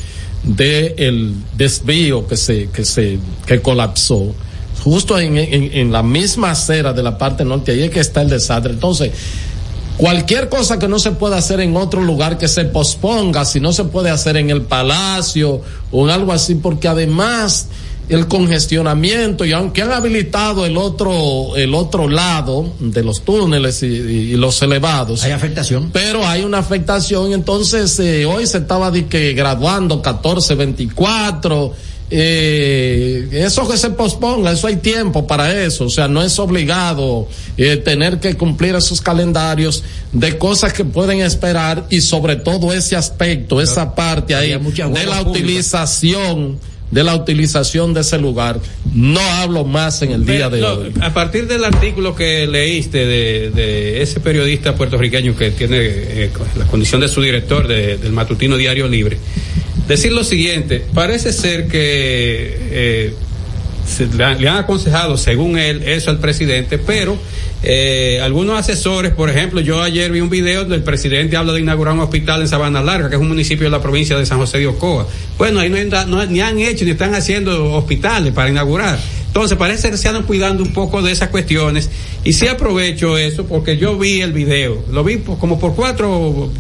del 0.44 1.36
desvío 1.56 2.28
que 2.28 2.36
se, 2.36 2.70
que 2.70 2.84
se, 2.84 3.20
que 3.46 3.62
colapsó, 3.62 4.34
justo 4.84 5.20
en, 5.20 5.38
en, 5.38 5.92
la 5.92 6.04
misma 6.04 6.52
acera 6.52 6.94
de 6.94 7.04
la 7.04 7.18
parte 7.18 7.46
norte, 7.46 7.72
ahí 7.72 7.84
es 7.84 7.92
que 7.92 8.00
está 8.00 8.22
el 8.22 8.30
desastre. 8.30 8.74
Entonces, 8.74 9.12
cualquier 9.98 10.50
cosa 10.50 10.80
que 10.80 10.88
no 10.88 11.00
se 11.00 11.12
pueda 11.12 11.38
hacer 11.38 11.60
en 11.60 11.76
otro 11.76 12.02
lugar 12.02 12.38
que 12.38 12.48
se 12.48 12.66
posponga, 12.66 13.46
si 13.46 13.60
no 13.60 13.74
se 13.74 13.84
puede 13.86 14.10
hacer 14.10 14.38
en 14.38 14.50
el 14.50 14.64
palacio 14.64 15.62
o 15.92 16.06
en 16.06 16.12
algo 16.12 16.32
así, 16.32 16.56
porque 16.56 16.88
además 16.88 17.68
el 18.10 18.28
congestionamiento 18.28 19.46
y 19.46 19.52
aunque 19.52 19.84
han 19.84 19.92
habilitado 19.92 20.66
el 20.66 20.78
otro 20.78 21.56
el 21.56 21.76
otro 21.76 22.08
lado 22.08 22.74
de 22.80 23.04
los 23.04 23.22
túneles 23.22 23.84
y, 23.84 24.36
los 24.36 24.62
elevados 24.64 25.24
hay 25.24 25.32
afectación 25.32 25.92
pero 25.94 26.26
hay 26.26 26.44
una 26.44 26.58
afectación 26.58 27.34
entonces 27.34 28.00
eh, 28.00 28.26
hoy 28.26 28.48
se 28.48 28.58
estaba 28.60 28.90
de 28.90 29.06
que 29.06 29.34
graduando 29.34 30.02
14 30.02 30.56
24 30.56 31.74
eh, 32.12 33.28
eso 33.32 33.68
que 33.68 33.78
se 33.78 33.92
posponga, 33.92 34.52
eso 34.52 34.68
hay 34.68 34.78
tiempo 34.78 35.28
para 35.28 35.64
eso, 35.64 35.86
o 35.86 35.90
sea, 35.90 36.08
no 36.08 36.24
es 36.24 36.40
obligado 36.40 37.28
eh, 37.58 37.78
tener 37.78 38.20
que 38.20 38.36
cumplir 38.36 38.76
esos 38.76 39.02
calendarios 39.02 39.84
de 40.12 40.38
cosas 40.38 40.74
que 40.74 40.86
pueden 40.86 41.22
esperar 41.22 41.86
y 41.90 42.02
sobre 42.02 42.36
todo 42.36 42.74
ese 42.74 42.96
aspecto, 42.96 43.62
esa 43.62 43.94
parte 43.94 44.34
ahí 44.36 44.50
de 44.50 45.06
la 45.06 45.22
utilización 45.22 46.60
de 46.92 47.04
la 47.04 47.16
utilización 47.16 47.94
de 47.94 48.02
ese 48.02 48.18
lugar. 48.18 48.60
No 48.94 49.20
hablo 49.20 49.64
más 49.64 50.02
en 50.02 50.12
el 50.12 50.26
día 50.26 50.50
de 50.50 50.64
hoy. 50.64 50.92
A 51.02 51.14
partir 51.14 51.48
del 51.48 51.64
artículo 51.64 52.16
que 52.16 52.48
leíste 52.48 53.06
de, 53.06 53.52
de 53.52 54.02
ese 54.02 54.20
periodista 54.20 54.76
puertorriqueño 54.76 55.36
que 55.36 55.52
tiene 55.52 55.78
eh, 55.80 56.32
la 56.58 56.66
condición 56.66 57.02
de 57.02 57.08
su 57.08 57.22
director 57.22 57.68
del 57.68 58.12
matutino 58.12 58.58
Diario 58.58 58.88
Libre, 58.88 59.20
decir 59.90 60.14
lo 60.14 60.24
siguiente, 60.24 60.84
parece 60.94 61.34
ser 61.34 61.68
que 61.68 62.58
eh, 62.72 63.14
le, 64.16 64.48
han 64.48 64.58
aconsejado, 64.60 65.18
según 65.18 65.58
él, 65.58 65.82
eso 65.84 66.12
al 66.12 66.20
presidente, 66.20 66.78
pero 66.78 67.18
eh, 67.64 68.20
algunos 68.22 68.58
asesores, 68.58 69.12
por 69.14 69.32
ejemplo, 69.32 69.60
yo 69.62 69.82
ayer 69.82 70.12
vi 70.12 70.22
un 70.22 70.30
video 70.30 70.62
donde 70.62 70.76
el 70.76 70.84
presidente 70.84 71.36
habla 71.36 71.54
de 71.54 71.62
inaugurar 71.62 71.96
un 71.96 72.02
hospital 72.02 72.42
en 72.42 72.48
Sabana 72.48 72.84
Larga, 72.84 73.10
que 73.10 73.16
es 73.16 73.22
un 73.22 73.30
municipio 73.30 73.66
de 73.66 73.72
la 73.72 73.82
provincia 73.82 74.16
de 74.16 74.28
San 74.28 74.38
José 74.38 74.60
de 74.60 74.68
Ocoa. 74.68 75.08
Bueno, 75.40 75.60
ahí 75.60 75.70
no, 75.70 76.26
ni 76.28 76.40
han 76.40 76.60
hecho 76.60 76.86
ni 76.86 76.92
están 76.92 77.16
haciendo 77.16 77.74
hospitales 77.74 78.32
para 78.32 78.50
inaugurar. 78.50 79.00
Entonces 79.26 79.58
parece 79.58 79.90
que 79.90 79.98
se 79.98 80.08
andan 80.08 80.24
cuidando 80.24 80.62
un 80.62 80.72
poco 80.72 81.02
de 81.02 81.12
esas 81.12 81.30
cuestiones 81.30 81.90
y 82.24 82.34
sí 82.34 82.48
aprovecho 82.48 83.18
eso 83.18 83.46
porque 83.46 83.78
yo 83.78 83.98
vi 83.98 84.22
el 84.22 84.34
video, 84.34 84.84
lo 84.92 85.04
vi 85.04 85.18
como 85.18 85.60
por 85.60 85.76
cuatro 85.76 86.52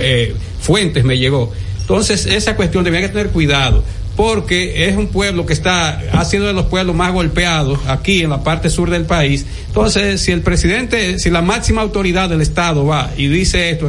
eh, 0.00 0.34
fuentes 0.60 1.04
me 1.04 1.18
llegó 1.18 1.52
entonces, 1.84 2.24
esa 2.24 2.56
cuestión 2.56 2.82
que 3.02 3.08
tener 3.08 3.28
cuidado 3.28 3.84
porque 4.16 4.88
es 4.88 4.96
un 4.96 5.08
pueblo 5.08 5.44
que 5.44 5.52
está, 5.52 6.00
ha 6.12 6.24
sido 6.24 6.46
de 6.46 6.54
los 6.54 6.66
pueblos 6.66 6.94
más 6.94 7.12
golpeados 7.12 7.80
aquí 7.88 8.22
en 8.22 8.30
la 8.30 8.42
parte 8.42 8.70
sur 8.70 8.88
del 8.88 9.04
país. 9.04 9.44
Entonces, 9.66 10.20
si 10.20 10.32
el 10.32 10.40
presidente, 10.40 11.18
si 11.18 11.30
la 11.30 11.42
máxima 11.42 11.82
autoridad 11.82 12.28
del 12.28 12.40
Estado 12.40 12.86
va 12.86 13.10
y 13.16 13.26
dice 13.26 13.70
esto, 13.70 13.88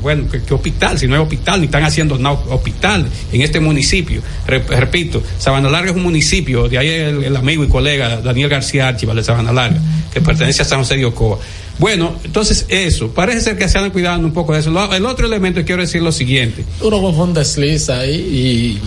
bueno, 0.00 0.24
¿qué, 0.30 0.54
hospital? 0.54 0.98
Si 0.98 1.06
no 1.06 1.14
hay 1.14 1.20
hospital, 1.20 1.60
ni 1.60 1.66
están 1.66 1.84
haciendo 1.84 2.18
no, 2.18 2.32
hospital 2.48 3.06
en 3.32 3.42
este 3.42 3.60
municipio. 3.60 4.22
repito, 4.46 5.22
Sabana 5.38 5.68
Larga 5.68 5.90
es 5.90 5.96
un 5.96 6.02
municipio, 6.02 6.68
de 6.68 6.78
ahí 6.78 6.88
el, 6.88 7.36
amigo 7.36 7.62
y 7.62 7.68
colega 7.68 8.20
Daniel 8.20 8.48
García 8.48 8.88
Archibald 8.88 9.20
de 9.20 9.24
Sabana 9.24 9.52
Larga, 9.52 9.80
que 10.12 10.20
pertenece 10.20 10.62
a 10.62 10.64
San 10.64 10.80
José 10.80 10.96
de 10.96 11.04
Ocoa. 11.04 11.38
Bueno, 11.80 12.14
entonces 12.22 12.66
eso, 12.68 13.08
parece 13.08 13.40
ser 13.40 13.58
que 13.58 13.66
se 13.66 13.78
han 13.78 13.90
cuidando 13.90 14.28
un 14.28 14.34
poco 14.34 14.52
de 14.52 14.60
eso. 14.60 14.70
El 14.92 15.06
otro 15.06 15.26
elemento 15.26 15.64
quiero 15.64 15.80
decir 15.80 16.02
lo 16.02 16.12
siguiente. 16.12 16.64
Uno 16.82 17.00
con 17.00 17.18
un 17.18 17.34
desliz 17.34 17.88
ahí 17.88 18.14
y 18.14 18.78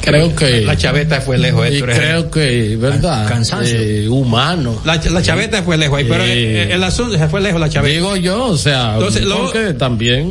creo 0.00 0.34
que 0.34 0.60
la 0.60 0.76
chaveta 0.76 1.20
fue 1.20 1.38
lejos 1.38 1.68
y 1.70 1.82
creo 1.82 2.30
que 2.30 2.76
verdad 2.76 3.28
cansancio. 3.28 3.78
Eh, 3.80 4.08
humano. 4.08 4.80
La, 4.84 4.96
la, 4.96 5.22
chaveta 5.22 5.64
fue 5.64 5.76
lejos 5.76 5.98
ahí, 5.98 6.06
pero 6.08 6.22
el, 6.22 6.70
el, 6.70 6.84
asunto 6.84 7.18
se 7.18 7.28
fue 7.28 7.40
lejos 7.40 7.60
la 7.60 7.68
chaveta. 7.68 7.92
digo 7.92 8.16
yo 8.16 8.46
o 8.46 8.56
sea 8.56 8.94
Entonces, 8.94 9.24
lo, 9.24 9.50
que 9.50 9.74
también 9.74 10.30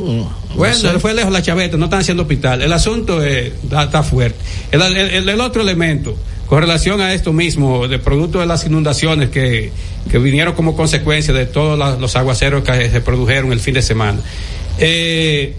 bueno 0.56 0.76
no 0.84 0.92
sé. 0.94 1.00
fue 1.00 1.14
lejos 1.14 1.34
la 1.34 1.42
chaveta 1.42 1.76
no 1.76 1.86
están 1.86 2.00
haciendo 2.00 2.24
hospital. 2.24 2.62
El 2.62 2.72
asunto 2.72 3.22
está, 3.22 4.04
fuerte. 4.04 4.40
El, 4.72 4.82
el, 5.30 5.42
otro 5.42 5.62
elemento 5.62 6.16
con 6.50 6.62
relación 6.62 7.00
a 7.00 7.14
esto 7.14 7.32
mismo 7.32 7.88
de 7.88 8.00
producto 8.00 8.40
de 8.40 8.48
las 8.48 8.66
inundaciones 8.66 9.30
que, 9.30 9.72
que 10.10 10.18
vinieron 10.18 10.56
como 10.56 10.76
consecuencia 10.76 11.34
de 11.34 11.46
todos 11.46 11.78
los 12.00 12.16
aguaceros 12.16 12.64
que 12.64 12.90
se 12.90 13.02
produjeron 13.02 13.54
el 13.54 13.60
fin 13.60 13.76
de 13.76 13.84
semana 13.84 14.20
eh, 14.80 15.54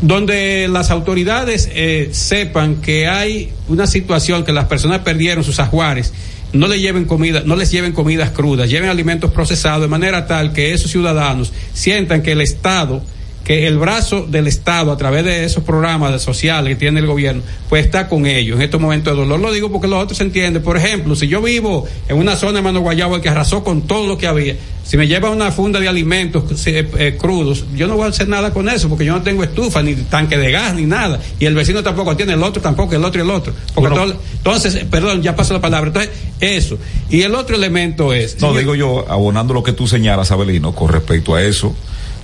donde 0.00 0.66
las 0.68 0.90
autoridades 0.90 1.68
eh, 1.72 2.08
sepan 2.12 2.76
que 2.76 3.06
hay 3.06 3.52
una 3.68 3.86
situación 3.86 4.44
que 4.44 4.52
las 4.52 4.66
personas 4.66 5.00
perdieron 5.00 5.44
sus 5.44 5.60
ajuares, 5.60 6.12
no 6.52 6.66
les 6.66 6.80
lleven 6.80 7.04
comida, 7.04 7.42
no 7.44 7.54
les 7.54 7.70
lleven 7.70 7.92
comidas 7.92 8.30
crudas, 8.30 8.68
lleven 8.68 8.90
alimentos 8.90 9.30
procesados 9.30 9.82
de 9.82 9.88
manera 9.88 10.26
tal 10.26 10.52
que 10.52 10.72
esos 10.72 10.90
ciudadanos 10.90 11.52
sientan 11.72 12.22
que 12.22 12.32
el 12.32 12.40
Estado 12.40 13.02
que 13.44 13.66
el 13.66 13.78
brazo 13.78 14.26
del 14.26 14.46
Estado 14.46 14.92
a 14.92 14.96
través 14.96 15.24
de 15.24 15.44
esos 15.44 15.64
programas 15.64 16.22
sociales 16.22 16.74
que 16.74 16.76
tiene 16.76 17.00
el 17.00 17.06
gobierno, 17.06 17.42
pues 17.68 17.84
está 17.84 18.08
con 18.08 18.26
ellos 18.26 18.56
en 18.56 18.62
estos 18.62 18.80
momentos 18.80 19.12
de 19.12 19.20
dolor. 19.20 19.40
Lo 19.40 19.52
digo 19.52 19.70
porque 19.70 19.88
los 19.88 20.02
otros 20.02 20.18
se 20.18 20.24
entienden. 20.24 20.62
Por 20.62 20.76
ejemplo, 20.76 21.16
si 21.16 21.26
yo 21.26 21.42
vivo 21.42 21.86
en 22.08 22.16
una 22.18 22.36
zona 22.36 22.54
de 22.54 22.62
Mano 22.62 22.80
Guayabo 22.80 23.20
que 23.20 23.28
arrasó 23.28 23.64
con 23.64 23.82
todo 23.82 24.06
lo 24.06 24.16
que 24.16 24.26
había, 24.26 24.56
si 24.84 24.96
me 24.96 25.06
lleva 25.06 25.30
una 25.30 25.50
funda 25.50 25.80
de 25.80 25.88
alimentos 25.88 26.66
eh, 26.66 26.88
eh, 26.98 27.16
crudos, 27.18 27.64
yo 27.74 27.86
no 27.86 27.96
voy 27.96 28.06
a 28.06 28.08
hacer 28.08 28.28
nada 28.28 28.52
con 28.52 28.68
eso 28.68 28.88
porque 28.88 29.04
yo 29.04 29.12
no 29.12 29.22
tengo 29.22 29.42
estufa, 29.42 29.82
ni 29.82 29.94
tanque 29.94 30.36
de 30.36 30.50
gas, 30.52 30.74
ni 30.74 30.86
nada. 30.86 31.20
Y 31.40 31.46
el 31.46 31.54
vecino 31.54 31.82
tampoco 31.82 32.16
tiene, 32.16 32.34
el 32.34 32.42
otro 32.42 32.62
tampoco, 32.62 32.94
el 32.94 33.04
otro 33.04 33.20
y 33.20 33.24
el 33.24 33.30
otro. 33.30 33.52
Porque 33.74 34.16
entonces, 34.34 34.84
perdón, 34.90 35.22
ya 35.22 35.34
pasó 35.34 35.54
la 35.54 35.60
palabra. 35.60 35.88
Entonces, 35.88 36.12
eso. 36.40 36.78
Y 37.10 37.22
el 37.22 37.34
otro 37.34 37.56
elemento 37.56 38.12
es. 38.12 38.40
No, 38.40 38.54
digo 38.54 38.74
yo, 38.74 39.04
abonando 39.08 39.54
lo 39.54 39.62
que 39.62 39.72
tú 39.72 39.86
señalas, 39.86 40.30
Abelino, 40.30 40.74
con 40.74 40.88
respecto 40.88 41.34
a 41.34 41.42
eso 41.42 41.74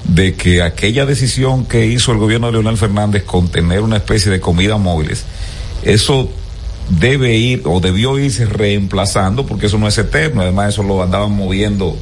de 0.04 0.34
que 0.34 0.62
aquella 0.62 1.06
decisión 1.06 1.66
que 1.66 1.86
hizo 1.86 2.12
el 2.12 2.18
gobierno 2.18 2.46
de 2.46 2.54
Leonel 2.54 2.76
Fernández 2.76 3.24
con 3.24 3.48
tener 3.48 3.80
una 3.80 3.96
especie 3.96 4.30
de 4.30 4.40
comida 4.40 4.76
móviles, 4.76 5.24
eso 5.82 6.30
debe 6.88 7.36
ir 7.36 7.62
o 7.66 7.80
debió 7.80 8.18
irse 8.18 8.46
reemplazando 8.46 9.44
porque 9.44 9.66
eso 9.66 9.78
no 9.78 9.88
es 9.88 9.98
eterno, 9.98 10.42
además 10.42 10.70
eso 10.74 10.82
lo 10.82 11.02
andaban 11.02 11.32
moviendo 11.32 11.96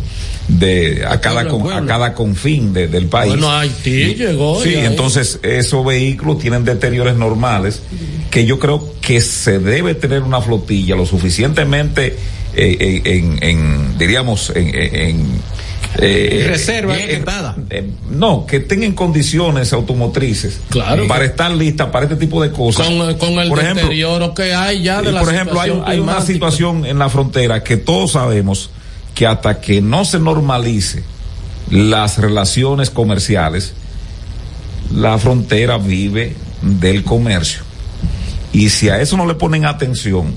de 0.48 1.04
a 1.04 1.20
cada 1.20 1.40
a 1.40 1.86
cada 1.86 2.14
confín 2.14 2.72
del 2.72 3.06
país. 3.06 3.32
Bueno, 3.32 3.50
Haití 3.50 4.14
llegó. 4.14 4.62
Sí, 4.62 4.74
entonces 4.76 5.40
esos 5.42 5.84
vehículos 5.84 6.38
tienen 6.38 6.64
deteriores 6.64 7.16
normales 7.16 7.82
que 8.30 8.46
yo 8.46 8.60
creo 8.60 8.94
que 9.00 9.20
se 9.20 9.58
debe 9.58 9.94
tener 9.94 10.22
una 10.22 10.40
flotilla 10.40 10.94
lo 10.94 11.04
suficientemente 11.04 12.16
eh, 12.54 13.02
en, 13.04 13.42
en, 13.42 13.98
diríamos 13.98 14.52
en 14.54 15.40
eh, 15.98 16.46
reserva 16.48 16.96
eh, 16.96 17.22
eh, 17.70 17.90
no 18.10 18.46
que 18.46 18.60
tengan 18.60 18.92
condiciones 18.92 19.72
automotrices 19.72 20.60
claro. 20.68 21.06
para 21.06 21.24
estar 21.24 21.50
listas 21.50 21.88
para 21.88 22.04
este 22.04 22.16
tipo 22.16 22.42
de 22.42 22.50
cosas. 22.50 22.86
Con, 22.86 23.38
el 23.38 23.48
por 23.48 23.62
deterioro 23.62 24.34
que 24.34 24.54
hay 24.54 24.82
ya 24.82 25.00
de 25.00 25.12
la 25.12 25.20
por 25.20 25.34
ejemplo 25.34 25.60
hay, 25.60 25.72
hay 25.84 25.98
una 25.98 26.20
situación 26.20 26.84
en 26.84 26.98
la 26.98 27.08
frontera 27.08 27.62
que 27.62 27.76
todos 27.76 28.12
sabemos 28.12 28.70
que 29.14 29.26
hasta 29.26 29.60
que 29.60 29.80
no 29.80 30.04
se 30.04 30.18
normalice 30.18 31.02
las 31.70 32.18
relaciones 32.18 32.90
comerciales 32.90 33.74
la 34.94 35.18
frontera 35.18 35.78
vive 35.78 36.36
del 36.62 37.02
comercio. 37.02 37.62
Y 38.52 38.70
si 38.70 38.88
a 38.88 39.00
eso 39.00 39.16
no 39.16 39.26
le 39.26 39.34
ponen 39.34 39.64
atención 39.64 40.34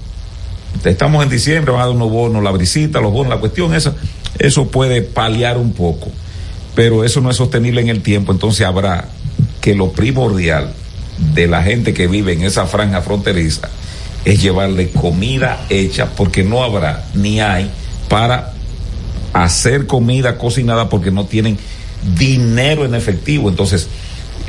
estamos 0.84 1.24
en 1.24 1.30
diciembre 1.30 1.72
van 1.72 1.82
a 1.82 1.86
dar 1.86 1.96
unos 1.96 2.10
bonos 2.10 2.44
la 2.44 2.52
brisita 2.52 3.02
los 3.02 3.12
bonos 3.12 3.34
la 3.34 3.40
cuestión 3.40 3.74
esa 3.74 3.96
eso 4.40 4.68
puede 4.68 5.02
paliar 5.02 5.58
un 5.58 5.74
poco, 5.74 6.10
pero 6.76 7.04
eso 7.04 7.22
no 7.22 7.30
es 7.30 7.38
sostenible 7.38 7.82
en 7.82 7.90
el 7.90 8.02
tiempo, 8.02 8.32
entonces 8.32 8.66
habrá 8.66 9.10
que 9.62 9.76
lo 9.76 9.92
primordial 9.92 10.74
de 11.34 11.48
la 11.48 11.64
gente 11.64 11.94
que 11.94 12.08
vive 12.08 12.34
en 12.34 12.44
esa 12.44 12.66
franja 12.66 13.02
fronteriza 13.02 13.70
es 14.26 14.42
llevarle 14.42 14.90
comida 14.90 15.66
hecha 15.70 16.08
porque 16.16 16.44
no 16.44 16.64
habrá 16.64 17.06
ni 17.14 17.42
hay 17.42 17.70
para 18.08 18.54
hacer 19.34 19.86
comida 19.86 20.38
cocinada 20.38 20.90
porque 20.90 21.12
no 21.12 21.26
tienen 21.26 21.58
dinero 22.18 22.86
en 22.86 22.96
efectivo. 22.96 23.50
Entonces, 23.50 23.88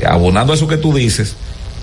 abonando 0.06 0.52
a 0.52 0.56
eso 0.56 0.68
que 0.68 0.76
tú 0.76 0.94
dices, 0.94 1.34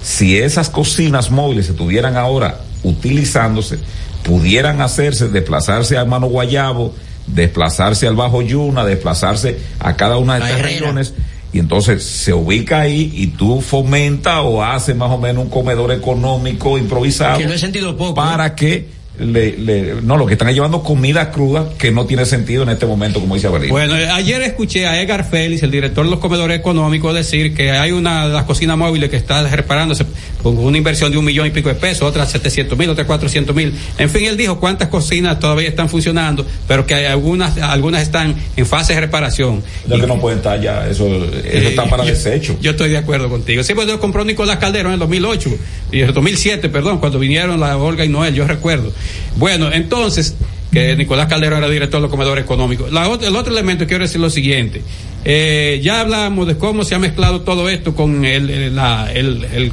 si 0.01 0.37
esas 0.37 0.69
cocinas 0.69 1.31
móviles 1.31 1.69
estuvieran 1.69 2.17
ahora 2.17 2.61
utilizándose, 2.83 3.79
pudieran 4.23 4.81
hacerse, 4.81 5.29
desplazarse 5.29 5.97
a 5.97 6.05
Mano 6.05 6.27
Guayabo, 6.27 6.93
desplazarse 7.27 8.07
al 8.07 8.15
Bajo 8.15 8.41
Yuna, 8.41 8.85
desplazarse 8.85 9.57
a 9.79 9.95
cada 9.95 10.17
una 10.17 10.35
de 10.35 10.45
estas 10.45 10.61
regiones 10.61 11.13
y 11.53 11.59
entonces 11.59 12.03
se 12.03 12.33
ubica 12.33 12.81
ahí 12.81 13.11
y 13.13 13.27
tú 13.27 13.61
fomenta 13.61 14.41
o 14.41 14.63
hace 14.63 14.93
más 14.93 15.11
o 15.11 15.17
menos 15.17 15.45
un 15.45 15.49
comedor 15.49 15.91
económico 15.91 16.77
improvisado 16.77 17.39
sentido 17.57 17.95
para 18.13 18.53
que 18.55 18.96
le, 19.19 19.57
le, 19.57 20.01
no, 20.01 20.17
lo 20.17 20.25
que 20.25 20.33
están 20.33 20.53
llevando 20.53 20.83
comida 20.83 21.31
cruda 21.31 21.69
que 21.77 21.91
no 21.91 22.05
tiene 22.05 22.25
sentido 22.25 22.63
en 22.63 22.69
este 22.69 22.85
momento, 22.85 23.19
como 23.19 23.35
dice 23.35 23.47
Avelino. 23.47 23.73
Bueno, 23.73 23.95
ayer 23.95 24.41
escuché 24.43 24.85
a 24.85 25.01
Edgar 25.01 25.27
Félix, 25.27 25.63
el 25.63 25.71
director 25.71 26.05
de 26.05 26.11
los 26.11 26.19
comedores 26.19 26.59
económicos, 26.59 27.13
decir 27.13 27.53
que 27.55 27.71
hay 27.71 27.91
una 27.91 28.27
de 28.27 28.33
las 28.33 28.43
cocinas 28.43 28.77
móviles 28.77 29.09
que 29.09 29.17
está 29.17 29.47
reparándose 29.47 30.05
con 30.43 30.57
una 30.57 30.77
inversión 30.77 31.11
de 31.11 31.17
un 31.17 31.25
millón 31.25 31.47
y 31.47 31.49
pico 31.49 31.69
de 31.69 31.75
pesos, 31.75 32.03
otras 32.03 32.31
700 32.31 32.77
mil, 32.77 32.89
otras 32.89 33.07
400 33.07 33.55
mil. 33.55 33.73
En 33.97 34.09
fin, 34.09 34.25
él 34.25 34.37
dijo 34.37 34.59
cuántas 34.59 34.89
cocinas 34.89 35.39
todavía 35.39 35.67
están 35.67 35.89
funcionando, 35.89 36.45
pero 36.67 36.85
que 36.85 36.93
hay 36.93 37.05
algunas, 37.05 37.57
algunas 37.57 38.03
están 38.03 38.35
en 38.55 38.65
fase 38.65 38.93
de 38.93 39.01
reparación. 39.01 39.63
Lo 39.87 39.99
que 39.99 40.07
no 40.07 40.19
pueden 40.19 40.39
estar 40.39 40.61
ya, 40.61 40.87
eso, 40.87 41.07
eso 41.07 41.35
eh, 41.43 41.67
está 41.69 41.85
para 41.85 42.03
desecho. 42.03 42.57
Yo 42.61 42.71
estoy 42.71 42.89
de 42.89 42.97
acuerdo 42.97 43.29
contigo. 43.29 43.63
Sí, 43.63 43.73
pues 43.73 43.87
yo 43.87 43.99
compró 43.99 44.23
Nicolás 44.23 44.57
Calderón 44.57 44.91
en 44.91 44.93
el 44.93 44.99
2008, 44.99 45.49
y 45.91 45.99
en 46.01 46.07
el 46.09 46.13
2007, 46.13 46.69
perdón, 46.69 46.99
cuando 46.99 47.17
vinieron 47.17 47.59
la 47.59 47.77
Olga 47.77 48.05
y 48.05 48.09
Noel, 48.09 48.35
yo 48.35 48.45
recuerdo. 48.45 48.91
Bueno, 49.35 49.71
entonces, 49.71 50.35
que 50.71 50.95
Nicolás 50.95 51.27
Calderón 51.27 51.59
era 51.59 51.69
director 51.69 51.99
de 51.99 52.03
los 52.03 52.11
comedores 52.11 52.43
económicos. 52.43 52.89
el 52.89 53.35
otro 53.35 53.53
elemento 53.53 53.87
quiero 53.87 54.03
decir 54.03 54.19
lo 54.19 54.29
siguiente. 54.29 54.81
Eh, 55.25 55.81
ya 55.83 56.01
hablamos 56.01 56.47
de 56.47 56.57
cómo 56.57 56.83
se 56.83 56.95
ha 56.95 56.99
mezclado 56.99 57.41
todo 57.41 57.67
esto 57.67 57.93
con 57.95 58.21
la, 58.23 59.11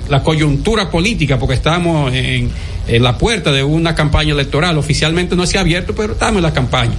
la, 0.09 0.23
coyuntura 0.23 0.90
política, 0.90 1.39
porque 1.39 1.55
estamos 1.55 2.12
en, 2.12 2.51
en, 2.89 3.02
la 3.02 3.19
puerta 3.19 3.52
de 3.52 3.62
una 3.62 3.94
campaña 3.94 4.32
electoral. 4.32 4.78
Oficialmente 4.78 5.36
no 5.36 5.47
se 5.47 5.59
ha 5.59 5.61
abierto, 5.61 5.94
pero 5.94 6.15
estamos 6.15 6.39
en 6.39 6.43
la 6.43 6.52
campaña. 6.52 6.94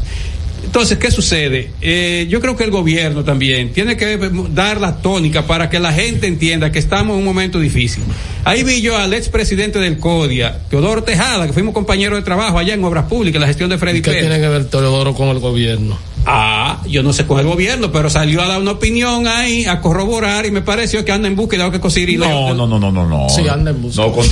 Entonces, 0.76 0.98
¿qué 0.98 1.10
sucede? 1.10 1.70
Eh, 1.82 2.28
yo 2.30 2.42
creo 2.42 2.58
que 2.58 2.66
el 2.66 2.70
gobierno 2.70 3.24
también 3.24 3.72
tiene 3.72 3.96
que 3.96 4.20
dar 4.50 4.82
la 4.82 4.98
tónica 4.98 5.48
para 5.48 5.70
que 5.70 5.80
la 5.80 5.94
gente 5.94 6.28
entienda 6.28 6.70
que 6.70 6.80
estamos 6.80 7.14
en 7.14 7.20
un 7.20 7.24
momento 7.24 7.62
difícil. 7.62 8.04
Ahí 8.44 8.66
vi 8.66 8.82
yo 8.82 8.98
al 8.98 9.14
expresidente 9.14 9.80
del 9.80 10.00
CODIA, 10.00 10.64
Teodoro 10.70 11.02
Tejada, 11.02 11.48
que 11.48 11.54
fuimos 11.54 11.74
compañeros 11.74 12.20
de 12.20 12.26
trabajo 12.26 12.60
allá 12.60 12.74
en 12.74 12.84
Obras 12.84 13.06
Públicas, 13.06 13.40
la 13.40 13.48
gestión 13.48 13.70
de 13.70 13.78
Freddy 13.78 14.02
¿Qué 14.02 14.16
tiene 14.16 14.38
que 14.38 14.50
ver 14.50 14.66
Teodoro 14.66 15.14
con 15.14 15.30
el 15.30 15.40
gobierno? 15.40 15.98
Ah, 16.28 16.82
yo 16.88 17.04
no 17.04 17.14
sé 17.14 17.28
con 17.28 17.40
el 17.40 17.46
gobierno, 17.46 17.92
pero 17.92 18.10
salió 18.10 18.42
a 18.42 18.48
dar 18.48 18.60
una 18.60 18.72
opinión 18.72 19.28
ahí, 19.28 19.66
a 19.66 19.80
corroborar 19.80 20.46
y 20.46 20.52
me 20.52 20.62
pareció 20.62 21.06
que 21.06 21.12
anda 21.12 21.28
en 21.28 21.36
búsqueda 21.36 21.66
de 21.66 21.72
que 21.72 21.80
conseguir. 21.80 22.18
No, 22.18 22.54
no, 22.54 22.66
no, 22.66 22.80
no, 22.80 22.92
no, 22.92 23.08
no. 23.08 23.30
Sí, 23.30 23.48
anda 23.48 23.72
en 23.72 23.82
búsqueda. 23.82 24.08
No, 24.08 24.14
con, 24.14 24.26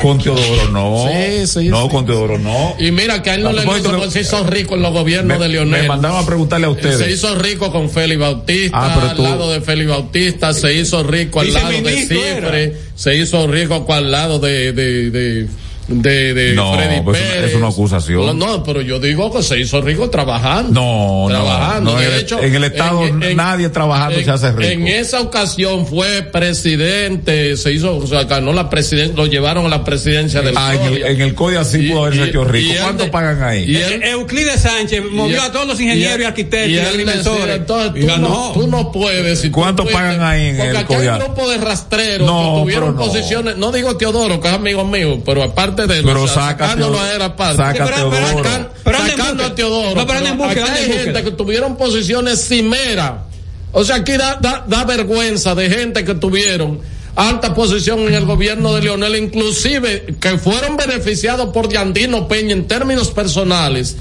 con 0.00 0.18
Teodoro 0.18 0.70
no. 0.70 1.08
Sí, 1.08 1.46
sí. 1.46 1.68
No, 1.68 1.88
con 1.88 2.06
Teodoro 2.06 2.38
no. 2.38 2.76
Y 2.78 2.92
mira 2.92 3.20
que 3.22 3.30
a 3.30 3.34
él 3.34 3.42
no, 3.42 3.52
le 3.52 3.62
hizo, 3.62 4.10
se 4.10 4.20
hizo 4.20 4.44
rico 4.44 4.76
en 4.76 4.82
los 4.82 4.92
gobiernos 4.92 5.40
de 5.40 5.48
Leonel. 5.48 5.82
Me 5.82 5.88
mandaban 5.88 6.22
a 6.22 6.26
preguntarle 6.26 6.66
a 6.66 6.70
ustedes. 6.70 6.98
Se 6.98 7.10
hizo 7.10 7.34
rico 7.34 7.72
con 7.72 7.90
Félix 7.90 8.20
Bautista, 8.20 8.78
ah, 8.78 9.10
al 9.10 9.22
lado 9.22 9.50
de 9.50 9.60
Félix 9.60 9.90
Bautista, 9.90 10.54
se 10.54 10.72
hizo 10.74 11.02
rico 11.02 11.40
al 11.40 11.52
lado 11.52 11.70
de 11.70 12.06
Cifre, 12.06 12.76
se 12.94 13.16
hizo 13.16 13.46
rico 13.48 13.84
al 13.88 14.10
lado 14.10 14.38
de, 14.38 14.72
de, 14.72 15.10
de 15.10 15.48
de, 15.88 16.34
de 16.34 16.52
no, 16.52 16.74
Freddy 16.74 17.00
pues 17.00 17.18
Es 17.18 17.54
una 17.54 17.68
acusación. 17.68 18.38
No, 18.38 18.62
pero 18.62 18.82
yo 18.82 19.00
digo 19.00 19.32
que 19.32 19.42
se 19.42 19.58
hizo 19.58 19.80
rico 19.80 20.10
trabajando. 20.10 20.80
No, 20.80 21.26
trabajando. 21.28 21.92
No, 21.92 21.98
de 21.98 22.20
hecho, 22.20 22.42
en 22.42 22.54
el 22.54 22.64
Estado 22.64 23.10
nadie 23.34 23.70
trabajando 23.70 24.22
se 24.22 24.30
hace 24.30 24.52
rico. 24.52 24.70
En 24.70 24.86
esa 24.86 25.20
ocasión 25.20 25.86
fue 25.86 26.22
presidente, 26.22 27.56
se 27.56 27.72
hizo, 27.72 27.96
o 27.96 28.06
sea, 28.06 28.24
ganó 28.24 28.52
la 28.52 28.68
presidencia, 28.68 29.16
lo 29.16 29.26
llevaron 29.26 29.66
a 29.66 29.68
la 29.68 29.84
presidencia 29.84 30.42
del 30.42 30.54
ah, 30.56 30.74
en 30.74 30.82
el, 30.92 31.02
en 31.02 31.20
el 31.22 31.34
CODIA 31.34 31.64
sí 31.64 31.88
pudo 31.88 32.04
haberse 32.04 32.24
hecho 32.24 32.44
rico. 32.44 32.74
¿Cuánto 32.82 33.10
pagan 33.10 33.42
ahí? 33.42 33.64
Y 33.64 33.76
Euclides 34.08 34.60
Sánchez 34.60 35.02
movió 35.10 35.42
a 35.42 35.50
todos 35.52 35.66
los 35.66 35.80
ingenieros 35.80 36.20
y, 36.20 36.24
arquitectos 36.24 36.70
y, 36.70 36.78
agrimensores. 36.78 37.56
Entonces, 37.56 38.04
tú, 38.06 38.20
no, 38.20 38.52
tú 38.52 38.66
no 38.66 38.92
puedes. 38.92 39.40
Si 39.40 39.50
¿Cuánto 39.50 39.86
pagan 39.86 40.22
ahí 40.22 40.48
en 40.48 40.60
el 40.60 40.84
CODIA? 40.84 40.86
Porque 40.86 40.94
aquí 40.94 41.08
hay 41.08 41.08
un 41.08 41.18
grupo 41.18 41.50
de 41.50 41.58
rastreros 41.58 42.28
que 42.28 42.60
tuvieron 42.60 42.96
posiciones, 42.96 43.56
no 43.56 43.72
digo 43.72 43.96
Teodoro, 43.96 44.40
que 44.40 44.48
es 44.48 44.54
amigo 44.54 44.84
mío, 44.84 45.22
pero 45.24 45.42
aparte 45.42 45.77
parte 45.82 45.92
de 45.92 45.98
él. 46.00 46.04
Pero 46.06 46.22
o 46.22 46.26
sea, 46.26 46.34
saca 46.34 46.64
sacándolo 46.68 47.00
a 47.00 47.12
él 47.14 47.22
aparte. 47.22 47.56
saca 47.56 47.86
Sí, 47.86 47.92
pero- 47.94 48.10
Teodoro. 48.10 48.38
sacan- 48.44 48.68
Pero 48.84 48.98
en 48.98 49.06
sacando 49.10 49.44
a 49.44 49.54
Teodoro. 49.54 49.94
No, 49.94 50.06
pero 50.06 50.20
Pero 50.20 50.34
búsqueda, 50.36 50.64
aquí 50.64 50.72
hay 50.84 50.92
gente 50.92 51.22
que 51.24 51.30
tuvieron 51.32 51.76
posiciones 51.76 52.46
cimera. 52.46 53.24
O 53.72 53.84
sea, 53.84 53.96
aquí 53.96 54.12
da, 54.12 54.38
da, 54.40 54.64
da 54.66 54.84
vergüenza 54.84 55.54
de 55.54 55.68
gente 55.70 56.04
que 56.04 56.14
tuvieron 56.14 56.80
alta 57.16 57.54
posición 57.54 58.00
en 58.00 58.14
el 58.14 58.24
gobierno 58.24 58.74
de 58.74 58.82
Leonel, 58.82 59.16
inclusive 59.16 60.14
que 60.20 60.38
fueron 60.38 60.76
beneficiados 60.76 61.50
por 61.52 61.68
Yandino 61.70 62.28
Peña 62.28 62.52
en 62.52 62.66
términos 62.68 63.08
personales. 63.10 63.96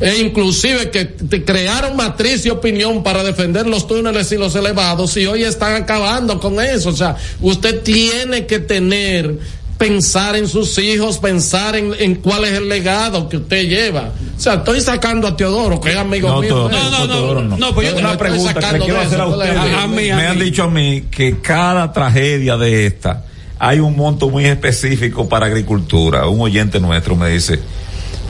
E 0.00 0.16
inclusive 0.18 0.90
que 0.90 1.04
te 1.04 1.44
crearon 1.44 1.94
matriz 1.96 2.44
y 2.44 2.50
opinión 2.50 3.04
para 3.04 3.22
defender 3.22 3.68
los 3.68 3.86
túneles 3.86 4.32
y 4.32 4.36
los 4.36 4.56
elevados 4.56 5.16
y 5.16 5.26
hoy 5.26 5.44
están 5.44 5.80
acabando 5.80 6.40
con 6.40 6.58
eso. 6.60 6.88
O 6.88 6.96
sea, 6.96 7.14
usted 7.40 7.82
tiene 7.82 8.46
que 8.46 8.58
tener 8.58 9.38
pensar 9.86 10.36
en 10.36 10.46
sus 10.48 10.78
hijos, 10.78 11.18
pensar 11.18 11.74
en, 11.76 11.92
en 11.98 12.14
cuál 12.16 12.44
es 12.44 12.52
el 12.52 12.68
legado 12.68 13.28
que 13.28 13.38
usted 13.38 13.68
lleva. 13.68 14.12
O 14.36 14.40
sea, 14.40 14.54
estoy 14.54 14.80
sacando 14.80 15.26
a 15.26 15.36
Teodoro, 15.36 15.80
que 15.80 15.90
es 15.90 15.96
amigo 15.96 16.28
No, 16.28 16.40
mío. 16.40 16.70
Él. 16.70 16.76
no, 16.90 17.08
Teodoro 17.08 17.42
no. 17.42 17.56
No, 17.56 17.74
pues 17.74 17.88
yo 17.88 17.94
te- 17.94 18.00
una 18.00 18.16
pregunta 18.16 18.54
que 18.54 18.78
le 18.78 18.84
quiero 18.84 19.00
hacer 19.00 19.20
a 19.20 19.24
eso, 19.24 19.36
ustedes. 19.36 19.56
a 19.58 19.86
mí, 19.88 20.10
a 20.10 20.16
Me 20.16 20.26
han 20.28 20.38
dicho 20.38 20.62
a 20.64 20.68
mí 20.70 21.04
que 21.10 21.40
cada 21.40 21.92
tragedia 21.92 22.56
de 22.56 22.86
esta 22.86 23.24
hay 23.58 23.80
un 23.80 23.96
monto 23.96 24.28
muy 24.28 24.44
específico 24.46 25.28
para 25.28 25.46
agricultura. 25.46 26.28
Un 26.28 26.40
oyente 26.40 26.78
nuestro 26.78 27.16
me 27.16 27.28
dice 27.30 27.58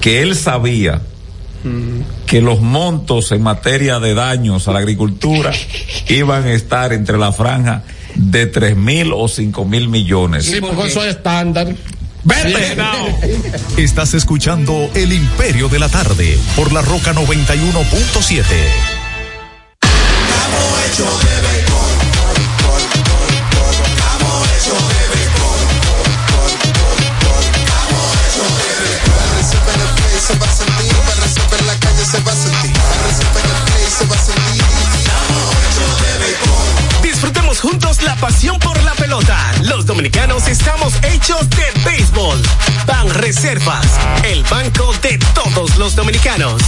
que 0.00 0.22
él 0.22 0.34
sabía 0.34 1.02
que 2.26 2.40
los 2.40 2.60
montos 2.60 3.30
en 3.30 3.42
materia 3.42 4.00
de 4.00 4.14
daños 4.14 4.66
a 4.66 4.72
la 4.72 4.80
agricultura 4.80 5.52
iban 6.08 6.44
a 6.44 6.52
estar 6.52 6.92
entre 6.92 7.18
la 7.18 7.30
franja 7.30 7.84
de 8.14 8.46
tres 8.46 8.76
mil 8.76 9.12
o 9.12 9.28
cinco 9.28 9.64
mil 9.64 9.88
millones. 9.88 10.46
Sí, 10.46 10.60
porque 10.60 10.86
eso 10.86 11.02
es 11.04 11.16
estándar. 11.16 11.74
¡Vete! 12.24 12.76
Estás 13.76 14.14
escuchando 14.14 14.90
El 14.94 15.12
Imperio 15.12 15.68
de 15.68 15.80
la 15.80 15.88
Tarde 15.88 16.38
por 16.54 16.72
la 16.72 16.80
Roca 16.82 17.12
91.7. 17.12 18.44
pasión 38.32 38.58
por 38.60 38.82
la 38.82 38.92
pelota. 38.92 39.36
Los 39.64 39.84
dominicanos 39.84 40.48
estamos 40.48 40.94
hechos 41.02 41.48
de 41.50 41.64
béisbol. 41.84 42.40
Ban 42.86 43.10
Reservas, 43.10 43.86
el 44.24 44.42
banco 44.44 44.90
de 45.02 45.18
todos 45.34 45.76
los 45.76 45.94
dominicanos. 45.94 46.62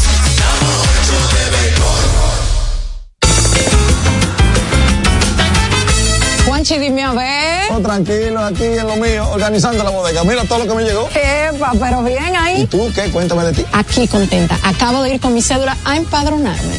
Juanchi, 6.47 6.79
dime 6.79 7.03
a 7.03 7.13
ver. 7.13 7.73
Oh, 7.73 7.81
tranquilo, 7.81 8.45
aquí 8.45 8.65
en 8.65 8.87
lo 8.87 8.97
mío, 8.97 9.27
organizando 9.31 9.83
la 9.83 9.91
bodega. 9.91 10.23
Mira 10.25 10.45
todo 10.45 10.59
lo 10.59 10.67
que 10.69 10.75
me 10.75 10.85
llegó. 10.85 11.09
Epa, 11.15 11.73
pero 11.81 12.03
bien 12.03 12.35
¿Y 12.35 12.37
ahí. 12.37 12.67
tú 12.67 12.93
qué? 12.95 13.11
Cuéntame 13.11 13.45
de 13.45 13.53
ti. 13.55 13.65
Aquí 13.73 14.07
contenta. 14.07 14.59
Acabo 14.63 15.03
de 15.03 15.15
ir 15.15 15.21
con 15.21 15.33
mi 15.33 15.41
cédula 15.41 15.77
a 15.85 15.97
empadronarme. 15.97 16.79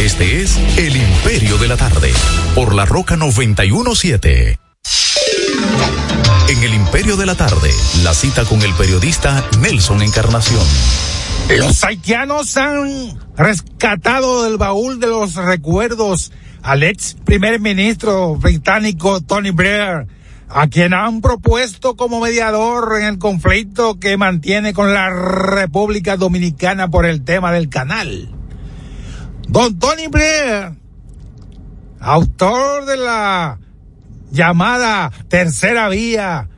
Este 0.00 0.40
es 0.40 0.56
El 0.78 0.96
Imperio 0.96 1.58
de 1.58 1.68
la 1.68 1.76
Tarde, 1.76 2.10
por 2.54 2.74
la 2.74 2.86
Roca 2.86 3.14
917. 3.14 4.58
En 6.48 6.62
El 6.62 6.72
Imperio 6.72 7.18
de 7.18 7.26
la 7.26 7.34
Tarde, 7.34 7.70
la 8.02 8.14
cita 8.14 8.46
con 8.46 8.62
el 8.62 8.72
periodista 8.72 9.44
Nelson 9.60 10.00
Encarnación. 10.00 10.64
Los 11.58 11.84
haitianos 11.84 12.56
han 12.56 13.18
rescatado 13.36 14.44
del 14.44 14.56
baúl 14.56 15.00
de 15.00 15.08
los 15.08 15.34
recuerdos 15.34 16.32
al 16.62 16.82
ex 16.82 17.14
primer 17.26 17.60
ministro 17.60 18.36
británico 18.36 19.20
Tony 19.20 19.50
Blair, 19.50 20.06
a 20.48 20.66
quien 20.68 20.94
han 20.94 21.20
propuesto 21.20 21.94
como 21.94 22.22
mediador 22.22 22.98
en 22.98 23.04
el 23.04 23.18
conflicto 23.18 24.00
que 24.00 24.16
mantiene 24.16 24.72
con 24.72 24.94
la 24.94 25.10
República 25.10 26.16
Dominicana 26.16 26.88
por 26.88 27.04
el 27.04 27.22
tema 27.22 27.52
del 27.52 27.68
canal. 27.68 28.35
Don 29.48 29.78
Tony 29.78 30.08
Blair, 30.08 30.72
autor 32.00 32.84
de 32.84 32.96
la 32.96 33.58
llamada 34.30 35.10
tercera 35.28 35.88
vía, 35.88 36.48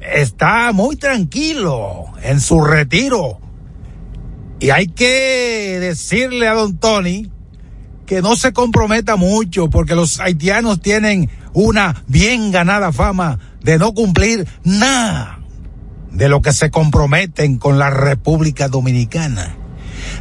está 0.00 0.72
muy 0.72 0.96
tranquilo 0.96 2.06
en 2.22 2.40
su 2.40 2.62
retiro. 2.62 3.38
Y 4.58 4.70
hay 4.70 4.86
que 4.88 5.78
decirle 5.80 6.48
a 6.48 6.54
don 6.54 6.78
Tony 6.78 7.30
que 8.06 8.22
no 8.22 8.36
se 8.36 8.52
comprometa 8.52 9.16
mucho 9.16 9.70
porque 9.70 9.94
los 9.94 10.20
haitianos 10.20 10.80
tienen 10.80 11.30
una 11.52 12.04
bien 12.06 12.50
ganada 12.50 12.92
fama 12.92 13.38
de 13.62 13.78
no 13.78 13.94
cumplir 13.94 14.46
nada 14.64 15.40
de 16.10 16.28
lo 16.28 16.42
que 16.42 16.52
se 16.52 16.70
comprometen 16.70 17.58
con 17.58 17.78
la 17.78 17.90
República 17.90 18.68
Dominicana. 18.68 19.56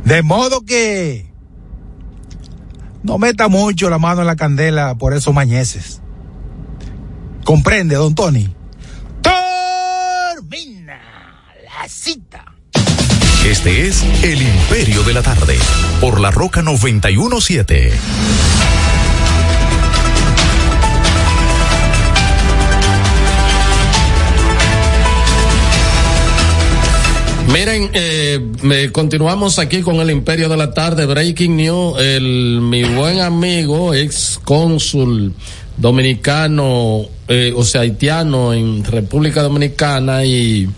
De 0.06 0.22
modo 0.22 0.62
que 0.62 1.31
no 3.04 3.18
meta 3.18 3.48
mucho 3.48 3.90
la 3.90 3.98
mano 3.98 4.22
en 4.22 4.28
la 4.28 4.36
candela 4.36 4.96
por 4.96 5.14
esos 5.14 5.34
mañeces. 5.34 6.02
¿Comprende, 7.44 7.96
don 7.96 8.16
Tony? 8.16 8.54
Termina 9.22 11.02
la 11.64 11.88
cita. 11.88 12.46
Este 13.46 13.88
es 13.88 14.04
El 14.24 14.42
Imperio 14.42 15.04
de 15.04 15.14
la 15.14 15.24
Tarde, 15.24 15.58
por 16.00 16.20
la 16.20 16.30
Roca 16.30 16.62
917. 16.62 17.92
Miren, 27.52 27.90
eh, 27.94 28.90
continuamos 28.94 29.60
aquí 29.60 29.82
con 29.82 29.98
el 29.98 30.10
Imperio 30.10 30.48
de 30.48 30.56
la 30.56 30.74
Tarde, 30.74 31.06
Breaking 31.06 31.58
News. 31.58 32.00
El, 32.00 32.62
mi 32.62 32.84
buen 32.84 33.20
amigo, 33.20 33.94
ex 33.94 34.40
cónsul 34.44 35.34
dominicano, 35.76 37.08
eh, 37.28 37.54
o 37.56 37.64
sea, 37.66 37.82
haitiano 37.82 38.54
en 38.54 38.86
República 38.86 39.42
Dominicana 39.42 40.24
y 40.24 40.70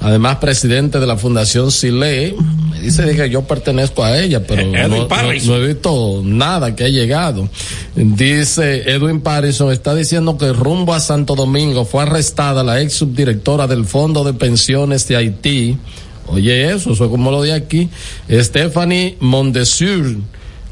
además 0.00 0.36
presidente 0.36 1.00
de 1.00 1.06
la 1.06 1.16
Fundación 1.16 1.72
Sile, 1.72 2.36
me 2.70 2.80
dice 2.80 3.14
que 3.16 3.28
yo 3.28 3.42
pertenezco 3.42 4.04
a 4.04 4.16
ella, 4.18 4.46
pero 4.46 4.66
no, 4.66 5.08
no, 5.08 5.56
he 5.56 5.66
visto 5.66 6.22
nada 6.24 6.76
que 6.76 6.84
ha 6.84 6.88
llegado. 6.88 7.48
Dice 7.96 8.90
Edwin 8.90 9.20
Parison, 9.20 9.72
está 9.72 9.94
diciendo 9.94 10.38
que 10.38 10.52
rumbo 10.52 10.94
a 10.94 11.00
Santo 11.00 11.34
Domingo 11.34 11.84
fue 11.84 12.02
arrestada 12.02 12.62
la 12.62 12.80
ex 12.80 12.94
subdirectora 12.94 13.66
del 13.66 13.84
Fondo 13.84 14.22
de 14.22 14.34
Pensiones 14.34 15.08
de 15.08 15.16
Haití, 15.16 15.78
Oye 16.26 16.72
eso, 16.72 16.92
eso 16.92 17.04
es 17.04 17.10
como 17.10 17.30
lo 17.30 17.42
de 17.42 17.52
aquí. 17.52 17.88
Stephanie 18.30 19.16
Mondesur, 19.20 20.16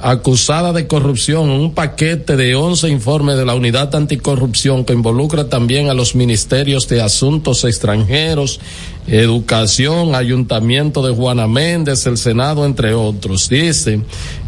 acusada 0.01 0.73
de 0.73 0.87
corrupción, 0.87 1.51
un 1.51 1.75
paquete 1.75 2.37
de 2.37 2.55
11 2.55 2.89
informes 2.89 3.37
de 3.37 3.45
la 3.45 3.55
Unidad 3.55 3.95
Anticorrupción 3.95 4.85
que 4.85 4.93
involucra 4.93 5.49
también 5.49 5.91
a 5.91 5.95
los 5.95 6.15
ministerios 6.15 6.89
de 6.89 7.03
Asuntos 7.03 7.65
Extranjeros, 7.65 8.61
Educación, 9.09 10.15
Ayuntamiento 10.15 11.03
de 11.03 11.15
Juana 11.15 11.49
Méndez, 11.49 12.07
el 12.07 12.19
Senado, 12.19 12.65
entre 12.65 12.95
otros. 12.95 13.49
Dice 13.49 14.01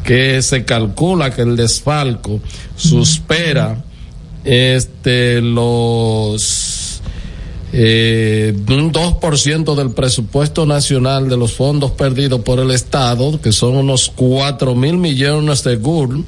que 0.05 0.41
se 0.43 0.65
calcula 0.65 1.35
que 1.35 1.43
el 1.43 1.57
desfalco 1.57 2.41
suspera 2.77 3.83
este 4.45 5.41
los 5.41 6.70
eh, 7.73 8.55
un 8.69 8.93
2% 8.93 9.75
del 9.77 9.91
presupuesto 9.91 10.67
nacional 10.67 11.29
de 11.29 11.37
los 11.37 11.53
fondos 11.53 11.93
perdidos 11.93 12.41
por 12.41 12.59
el 12.59 12.71
Estado, 12.73 13.41
que 13.41 13.53
son 13.53 13.77
unos 13.77 14.11
4 14.15 14.75
mil 14.75 14.97
millones 14.97 15.63
de 15.63 15.77
GUR. 15.77 16.21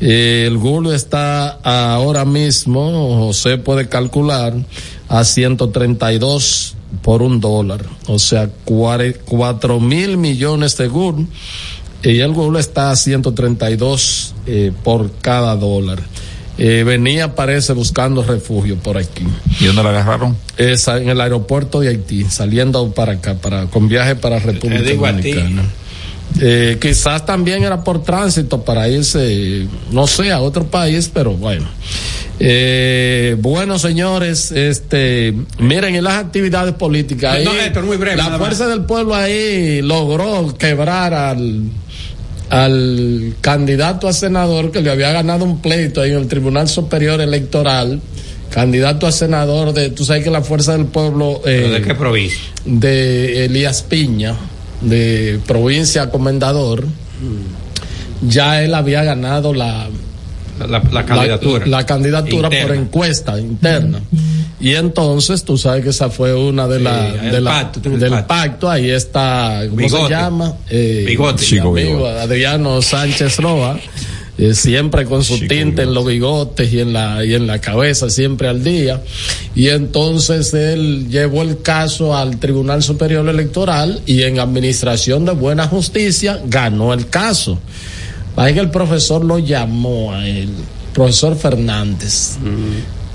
Eh, 0.00 0.44
el 0.46 0.58
GUR 0.58 0.92
está 0.92 1.50
ahora 1.62 2.24
mismo, 2.24 3.32
se 3.32 3.58
puede 3.58 3.88
calcular, 3.88 4.54
a 5.08 5.24
132 5.24 6.74
por 7.02 7.22
un 7.22 7.40
dólar. 7.40 7.84
O 8.06 8.18
sea, 8.18 8.50
4 8.64 9.80
mil 9.80 10.16
millones 10.16 10.76
de 10.76 10.88
GUR. 10.88 11.16
Y 12.02 12.20
el 12.20 12.32
GUR 12.32 12.58
está 12.58 12.90
a 12.90 12.96
132 12.96 14.34
eh, 14.46 14.72
por 14.82 15.10
cada 15.20 15.54
dólar. 15.54 16.02
Eh, 16.62 16.84
venía, 16.84 17.34
parece, 17.34 17.72
buscando 17.72 18.22
refugio 18.22 18.76
por 18.76 18.98
aquí. 18.98 19.24
¿Y 19.60 19.64
dónde 19.64 19.82
la 19.82 19.88
agarraron? 19.88 20.36
Esa, 20.58 20.98
en 20.98 21.08
el 21.08 21.18
aeropuerto 21.18 21.80
de 21.80 21.88
Haití, 21.88 22.24
saliendo 22.24 22.92
para 22.92 23.12
acá, 23.12 23.34
para, 23.34 23.64
con 23.66 23.88
viaje 23.88 24.14
para 24.14 24.38
República 24.38 24.82
Dominicana. 24.94 25.62
Eh, 26.38 26.76
quizás 26.78 27.24
también 27.24 27.64
era 27.64 27.82
por 27.82 28.02
tránsito 28.02 28.62
para 28.62 28.86
irse, 28.88 29.66
no 29.90 30.06
sé, 30.06 30.30
a 30.30 30.40
otro 30.40 30.66
país, 30.66 31.10
pero 31.12 31.32
bueno. 31.32 31.66
Eh, 32.38 33.36
bueno, 33.38 33.78
señores, 33.78 34.52
este, 34.52 35.34
miren, 35.58 35.94
en 35.94 36.04
las 36.04 36.22
actividades 36.22 36.74
políticas, 36.74 37.36
ahí, 37.36 37.44
la 38.16 38.38
Fuerza 38.38 38.68
del 38.68 38.82
Pueblo 38.82 39.14
ahí 39.14 39.80
logró 39.80 40.54
quebrar 40.58 41.14
al 41.14 41.70
al 42.50 43.34
candidato 43.40 44.08
a 44.08 44.12
senador 44.12 44.72
que 44.72 44.82
le 44.82 44.90
había 44.90 45.12
ganado 45.12 45.44
un 45.44 45.62
pleito 45.62 46.02
ahí 46.02 46.10
en 46.10 46.18
el 46.18 46.26
Tribunal 46.26 46.68
Superior 46.68 47.20
Electoral, 47.20 48.00
candidato 48.50 49.06
a 49.06 49.12
senador 49.12 49.72
de, 49.72 49.90
tú 49.90 50.04
sabes 50.04 50.24
que 50.24 50.30
la 50.30 50.42
Fuerza 50.42 50.76
del 50.76 50.86
Pueblo... 50.86 51.40
Eh, 51.46 51.70
¿De 51.72 51.82
qué 51.82 51.94
provincia? 51.94 52.40
De 52.64 53.44
Elías 53.44 53.82
Piña, 53.82 54.34
de 54.80 55.38
provincia 55.46 56.10
Comendador. 56.10 56.84
Ya 58.20 58.62
él 58.62 58.74
había 58.74 59.04
ganado 59.04 59.54
la... 59.54 59.88
La, 60.66 61.04
candidatura. 61.04 61.66
La, 61.66 61.86
candidatura 61.86 62.50
por 62.50 62.74
encuesta 62.74 63.38
interna. 63.38 64.00
Y 64.60 64.74
entonces, 64.74 65.44
tú 65.44 65.56
sabes 65.56 65.82
que 65.82 65.90
esa 65.90 66.10
fue 66.10 66.34
una 66.34 66.68
de 66.68 66.80
las 66.80 67.22
de 67.22 67.96
del 67.96 68.24
pacto. 68.24 68.70
Ahí 68.70 68.90
está, 68.90 69.62
¿cómo 69.68 69.88
se 69.88 70.08
llama? 70.08 70.54
Eh, 70.68 71.04
bigote. 71.06 71.60
amigo 71.60 72.06
Adriano 72.06 72.82
Sánchez 72.82 73.38
Roa. 73.38 73.78
Eh, 74.40 74.54
siempre 74.54 75.04
con 75.04 75.22
su 75.22 75.38
tinte 75.46 75.82
en 75.82 75.92
los 75.92 76.06
bigotes 76.06 76.72
y 76.72 76.80
en 76.80 76.94
la 76.94 77.22
y 77.22 77.34
en 77.34 77.46
la 77.46 77.60
cabeza 77.60 78.08
siempre 78.08 78.48
al 78.48 78.64
día 78.64 79.02
y 79.54 79.68
entonces 79.68 80.54
él 80.54 81.08
llevó 81.10 81.42
el 81.42 81.60
caso 81.60 82.16
al 82.16 82.38
Tribunal 82.38 82.82
Superior 82.82 83.28
Electoral 83.28 84.00
y 84.06 84.22
en 84.22 84.38
administración 84.38 85.26
de 85.26 85.32
buena 85.32 85.66
justicia 85.66 86.40
ganó 86.46 86.94
el 86.94 87.10
caso 87.10 87.58
Ahí 88.36 88.54
que 88.54 88.60
el 88.60 88.70
profesor 88.70 89.24
lo 89.24 89.38
llamó 89.38 90.12
a 90.12 90.26
él 90.26 90.50
profesor 90.92 91.36
Fernández 91.36 92.36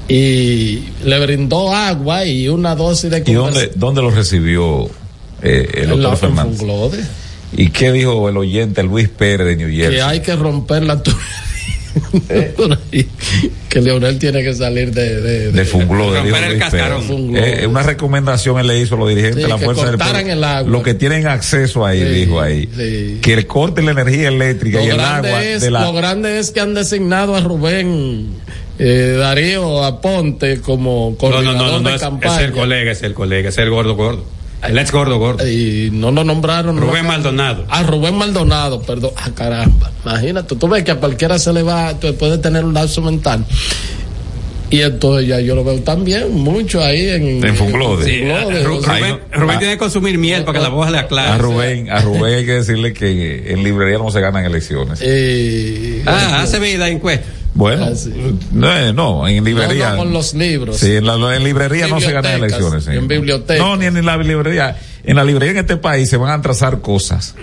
y 0.07 0.83
le 1.03 1.19
brindó 1.19 1.73
agua 1.73 2.25
y 2.25 2.47
una 2.47 2.75
dosis 2.75 3.09
de 3.09 3.23
¿Y 3.25 3.33
dónde, 3.33 3.71
dónde 3.75 4.01
lo 4.01 4.11
recibió 4.11 4.89
eh, 5.41 5.69
el 5.73 5.89
doctor 5.89 6.17
Fernández? 6.17 6.61
¿Y 7.57 7.69
qué 7.69 7.91
dijo 7.91 8.27
el 8.29 8.37
oyente 8.37 8.83
Luis 8.83 9.09
Pérez 9.09 9.47
de 9.47 9.55
New 9.55 9.69
Jersey? 9.69 9.95
Que 9.95 10.01
hay 10.01 10.19
que 10.21 10.35
romper 10.35 10.83
la 10.83 11.01
que 13.69 13.81
Leonel 13.81 14.19
tiene 14.19 14.43
que 14.43 14.53
salir 14.53 14.91
de 14.93 15.21
de, 15.21 15.51
de 15.51 15.65
Fungló, 15.65 16.11
de 16.11 16.21
romper 16.21 16.43
el 16.51 16.59
cascarón. 16.59 17.35
Eh, 17.35 17.65
una 17.67 17.83
recomendación 17.83 18.59
él 18.59 18.67
le 18.67 18.79
hizo 18.79 18.95
a 18.95 18.97
los 18.99 19.09
dirigentes 19.09 19.37
Sí, 19.37 19.41
de 19.43 19.47
la 19.49 19.57
fuerza 19.57 19.83
del 19.85 19.91
cortaran 19.97 20.13
pueblo, 20.23 20.33
el 20.33 20.43
agua. 20.43 20.71
los 20.71 20.83
que 20.83 20.93
tienen 20.93 21.27
acceso 21.27 21.85
ahí, 21.85 22.01
Sí, 22.01 22.05
dijo 22.09 22.39
ahí, 22.41 22.69
sí. 22.75 23.19
que 23.21 23.45
corten 23.47 23.85
la 23.85 23.91
energía 23.91 24.27
eléctrica 24.29 24.81
y 24.81 24.87
el 24.89 24.99
agua 24.99 25.43
es, 25.43 25.61
de 25.61 25.71
la 25.71 25.81
lo 25.81 25.93
grande 25.93 26.39
es 26.39 26.51
que 26.51 26.59
han 26.59 26.73
designado 26.73 27.35
a 27.35 27.41
Rubén 27.41 28.27
eh, 28.79 29.15
Darío 29.17 29.83
Aponte 29.83 30.59
como 30.61 31.11
No, 31.11 31.17
coordinador 31.17 31.55
no, 31.57 31.71
no, 31.73 31.79
no, 31.81 31.89
de 31.89 31.95
es, 31.95 32.01
campaña. 32.01 32.35
es 32.37 32.43
el 32.45 32.51
colega, 32.51 32.91
es 32.91 33.03
el 33.03 33.13
colega, 33.13 33.49
es 33.49 33.57
el 33.57 33.69
gordo 33.69 33.95
gordo. 33.95 34.25
El 34.67 34.77
ex 34.79 34.91
gordo 34.91 35.17
gordo. 35.17 35.47
Y 35.47 35.89
no 35.91 36.11
lo 36.11 36.23
nombraron. 36.23 36.77
Rubén 36.77 37.03
no- 37.03 37.09
Maldonado. 37.09 37.65
A 37.69 37.83
Rubén 37.83 38.15
Maldonado, 38.15 38.81
perdón. 38.81 39.11
Ah, 39.17 39.29
caramba. 39.35 39.91
Imagínate, 40.05 40.55
tú 40.55 40.67
ves 40.67 40.83
que 40.83 40.91
a 40.91 40.95
cualquiera 40.95 41.37
se 41.39 41.51
le 41.53 41.63
va, 41.63 41.93
tú 41.99 42.13
puede 42.15 42.37
tener 42.37 42.63
un 42.65 42.73
lapso 42.73 43.01
mental. 43.01 43.45
Y 44.67 44.81
entonces 44.81 45.27
ya 45.27 45.39
yo 45.39 45.53
lo 45.55 45.63
veo 45.63 45.79
también 45.81 46.33
mucho 46.33 46.83
ahí 46.83 47.07
en, 47.07 47.45
En 47.45 47.55
Funglode. 47.55 48.03
Sí, 48.05 48.21
Rubén, 48.63 49.19
Rubén 49.31 49.59
tiene 49.59 49.73
que 49.75 49.77
consumir 49.77 50.17
miel 50.17 50.43
para 50.43 50.57
que 50.57 50.63
la 50.63 50.69
voz 50.69 50.89
le 50.89 50.97
aclare. 50.97 51.29
a 51.33 51.37
Rubén, 51.37 51.89
a 51.91 52.01
Rubén 52.01 52.33
hay 52.39 52.45
que 52.45 52.53
decirle 52.53 52.91
que 52.91 53.53
en 53.53 53.63
librería 53.63 53.99
no 53.99 54.09
se 54.09 54.19
ganan 54.21 54.43
elecciones. 54.43 54.99
eh, 55.03 56.01
Ah, 56.07 56.41
hace 56.41 56.59
vida 56.59 56.89
encuesta. 56.89 57.25
Bueno, 57.55 57.85
Ah, 57.85 57.95
sí. 57.95 58.11
no, 58.51 58.71
eh, 58.77 58.91
no, 58.93 59.25
en 59.27 59.41
librería. 59.43 59.91
No, 59.91 59.95
no, 59.95 59.97
con 60.03 60.13
los 60.13 60.33
libros. 60.33 60.77
Sí, 60.77 60.97
en, 60.97 61.05
la, 61.07 61.15
en 61.35 61.43
librería 61.43 61.87
no 61.87 61.99
se 62.01 62.11
ganan 62.11 62.33
elecciones. 62.33 62.83
sí. 62.83 62.91
en 62.91 63.07
bibliotecas. 63.07 63.65
No, 63.65 63.77
ni 63.77 63.85
en 63.85 64.05
la 64.05 64.17
librería. 64.17 64.75
En 65.05 65.15
la 65.15 65.23
librería 65.23 65.51
en 65.53 65.57
este 65.59 65.77
país 65.77 66.09
se 66.09 66.17
van 66.17 66.37
a 66.37 66.41
trazar 66.41 66.81
cosas. 66.81 67.33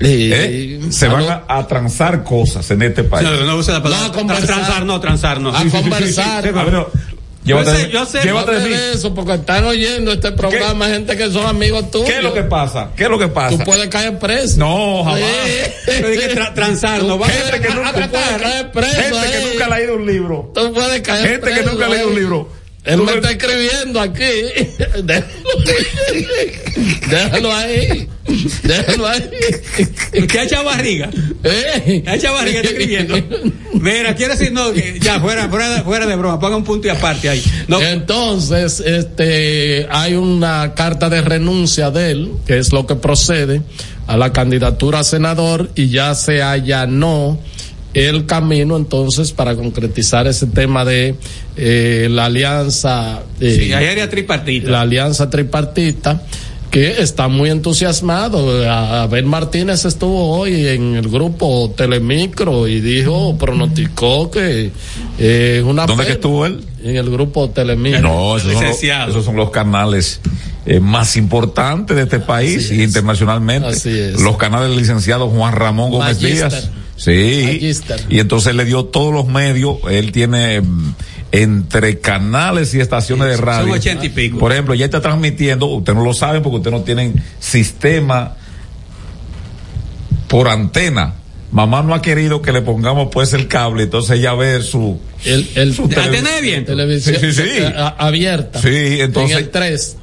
Y- 0.00 0.32
¿eh? 0.32 0.80
Se 0.90 1.06
a 1.06 1.12
van 1.12 1.24
a, 1.28 1.44
a 1.58 1.66
transar 1.66 2.24
cosas 2.24 2.70
en 2.70 2.80
este 2.82 3.04
país. 3.04 3.28
No, 3.28 3.44
no 3.44 3.56
usa 3.56 3.74
la 3.74 3.82
palabra. 3.82 4.22
No, 4.22 4.32
a 4.32 4.36
transar 4.40 4.86
no, 4.86 5.00
transar 5.00 5.40
no. 5.40 5.50
A 5.54 5.62
conversar. 5.64 6.46
A 6.46 6.64
ver, 6.64 6.86
Yo 7.42 7.58
llévate, 7.62 7.76
sé, 7.84 7.90
yo 7.90 8.04
sé. 8.04 8.20
llévate 8.22 8.50
de 8.52 8.56
Habla 8.58 8.68
mí. 8.68 8.74
de 8.82 8.92
eso 8.92 9.14
porque 9.14 9.32
están 9.34 9.64
oyendo 9.64 10.12
este 10.12 10.32
programa 10.32 10.88
gente 10.88 11.16
que 11.16 11.30
son 11.30 11.46
amigos 11.46 11.90
tuyos. 11.90 12.08
¿Qué 12.08 12.16
es 12.18 12.22
lo 12.22 12.34
que 12.34 12.42
pasa? 12.42 12.90
¿Qué 12.94 13.04
es 13.04 13.08
lo 13.10 13.18
que 13.18 13.28
pasa? 13.28 13.56
Tú 13.56 13.64
puedes 13.64 13.88
caer 13.88 14.18
preso. 14.18 14.58
No, 14.58 15.02
jamás. 15.04 15.20
Pero 15.86 16.08
hay 16.08 16.18
que 16.18 16.34
tra- 16.36 16.54
Gente 16.54 17.60
que 17.66 17.74
nunca, 17.74 17.92
puedes 17.92 18.64
preso. 18.72 19.20
gente 19.20 19.56
que 19.56 19.62
ha 19.64 19.68
leído 19.78 19.94
un 19.96 20.06
libro. 20.06 20.52
Tú 20.54 20.72
puedes 20.74 21.00
caer 21.00 21.28
Gente 21.28 21.46
que 21.48 21.54
preso, 21.54 21.70
nunca 21.72 21.86
ha 21.86 21.88
leído 21.88 22.08
un 22.08 22.14
libro. 22.14 22.59
Él 22.84 23.02
me 23.02 23.12
está 23.12 23.30
escribiendo 23.30 24.00
aquí. 24.00 24.22
Déjalo 27.10 27.52
ahí. 27.52 28.08
Déjalo 28.62 29.06
ahí. 29.06 29.30
¿Qué 30.26 30.42
echa 30.42 30.62
barriga? 30.62 31.10
Eh. 31.44 32.02
Echa 32.06 32.30
barriga, 32.30 32.60
está 32.60 32.70
escribiendo. 32.70 33.16
Mira, 33.74 34.14
quiero 34.14 34.32
decir, 34.32 34.52
no, 34.52 34.72
ya, 34.74 35.20
fuera, 35.20 35.48
fuera, 35.48 35.82
fuera 35.82 36.06
de 36.06 36.16
broma, 36.16 36.40
ponga 36.40 36.56
un 36.56 36.64
punto 36.64 36.86
y 36.86 36.90
aparte 36.90 37.28
ahí. 37.28 37.44
No, 37.68 37.80
Entonces, 37.80 38.80
este, 38.80 39.86
hay 39.90 40.14
una 40.14 40.74
carta 40.74 41.10
de 41.10 41.20
renuncia 41.20 41.90
de 41.90 42.10
él, 42.10 42.32
que 42.46 42.58
es 42.58 42.72
lo 42.72 42.86
que 42.86 42.96
procede 42.96 43.62
a 44.06 44.16
la 44.16 44.32
candidatura 44.32 45.00
a 45.00 45.04
senador 45.04 45.70
y 45.74 45.88
ya 45.88 46.14
se 46.14 46.42
allanó 46.42 47.38
el 47.94 48.26
camino 48.26 48.76
entonces 48.76 49.32
para 49.32 49.56
concretizar 49.56 50.26
ese 50.26 50.46
tema 50.46 50.84
de 50.84 51.14
eh, 51.56 52.08
la 52.10 52.26
alianza 52.26 53.22
eh, 53.40 53.58
sí, 53.60 53.72
ahí 53.72 53.84
era 53.86 54.08
tripartita. 54.08 54.70
la 54.70 54.82
alianza 54.82 55.28
tripartita 55.30 56.22
que 56.70 57.02
está 57.02 57.26
muy 57.26 57.50
entusiasmado. 57.50 58.64
A- 58.70 59.02
Abel 59.02 59.24
Martínez 59.24 59.84
estuvo 59.86 60.38
hoy 60.38 60.68
en 60.68 60.94
el 60.94 61.08
grupo 61.08 61.74
Telemicro 61.76 62.68
y 62.68 62.80
dijo, 62.80 63.36
pronosticó 63.36 64.30
que 64.30 64.70
eh, 65.18 65.64
una 65.66 65.86
¿Dónde 65.86 66.06
que 66.06 66.12
estuvo 66.12 66.46
él? 66.46 66.60
en 66.84 66.94
el 66.96 67.10
grupo 67.10 67.50
Telemicro. 67.50 68.02
No, 68.02 68.36
esos 68.36 68.52
son, 68.52 68.52
los, 68.52 68.62
Licenciado. 68.62 69.10
esos 69.10 69.24
son 69.24 69.34
los 69.34 69.50
canales 69.50 70.20
eh, 70.64 70.78
más 70.78 71.16
importantes 71.16 71.96
de 71.96 72.04
este 72.04 72.20
país 72.20 72.66
Así 72.66 72.76
y 72.76 72.82
es. 72.82 72.88
internacionalmente. 72.88 73.66
Así 73.68 73.90
es. 73.90 74.20
Los 74.20 74.36
canales 74.36 74.68
del 74.68 74.78
licenciado 74.78 75.28
Juan 75.28 75.52
Ramón 75.54 75.90
Gómez 75.90 76.22
Magister. 76.22 76.50
Díaz. 76.52 76.70
Sí. 77.00 77.42
Magister. 77.46 78.04
Y 78.10 78.18
entonces 78.18 78.54
le 78.54 78.66
dio 78.66 78.84
todos 78.84 79.12
los 79.14 79.26
medios. 79.26 79.76
Él 79.90 80.12
tiene 80.12 80.60
mm, 80.60 80.94
entre 81.32 81.98
canales 81.98 82.74
y 82.74 82.80
estaciones 82.80 83.26
de 83.28 83.36
son 83.36 83.44
radio. 83.46 83.72
ochenta 83.72 84.04
y 84.04 84.10
pico. 84.10 84.38
Por 84.38 84.52
ejemplo, 84.52 84.74
ya 84.74 84.84
está 84.84 85.00
transmitiendo, 85.00 85.64
usted 85.66 85.94
no 85.94 86.04
lo 86.04 86.12
sabe 86.12 86.40
porque 86.40 86.58
usted 86.58 86.70
no 86.70 86.82
tienen 86.82 87.14
sistema 87.38 88.36
por 90.28 90.48
antena. 90.48 91.14
Mamá 91.52 91.82
no 91.82 91.94
ha 91.94 92.02
querido 92.02 92.42
que 92.42 92.52
le 92.52 92.60
pongamos 92.62 93.08
pues 93.10 93.32
el 93.32 93.48
cable, 93.48 93.84
entonces 93.84 94.18
ella 94.18 94.34
ve 94.34 94.62
su 94.62 95.00
El, 95.24 95.48
el, 95.56 95.74
Su 95.74 95.88
televisión 95.88 97.16
Sí, 97.20 97.32
sí, 97.32 97.42
abierta. 97.98 98.60
Sí, 98.60 99.00
entonces- 99.00 99.36
En 99.38 99.44
el 99.44 99.50
3. 99.50 99.96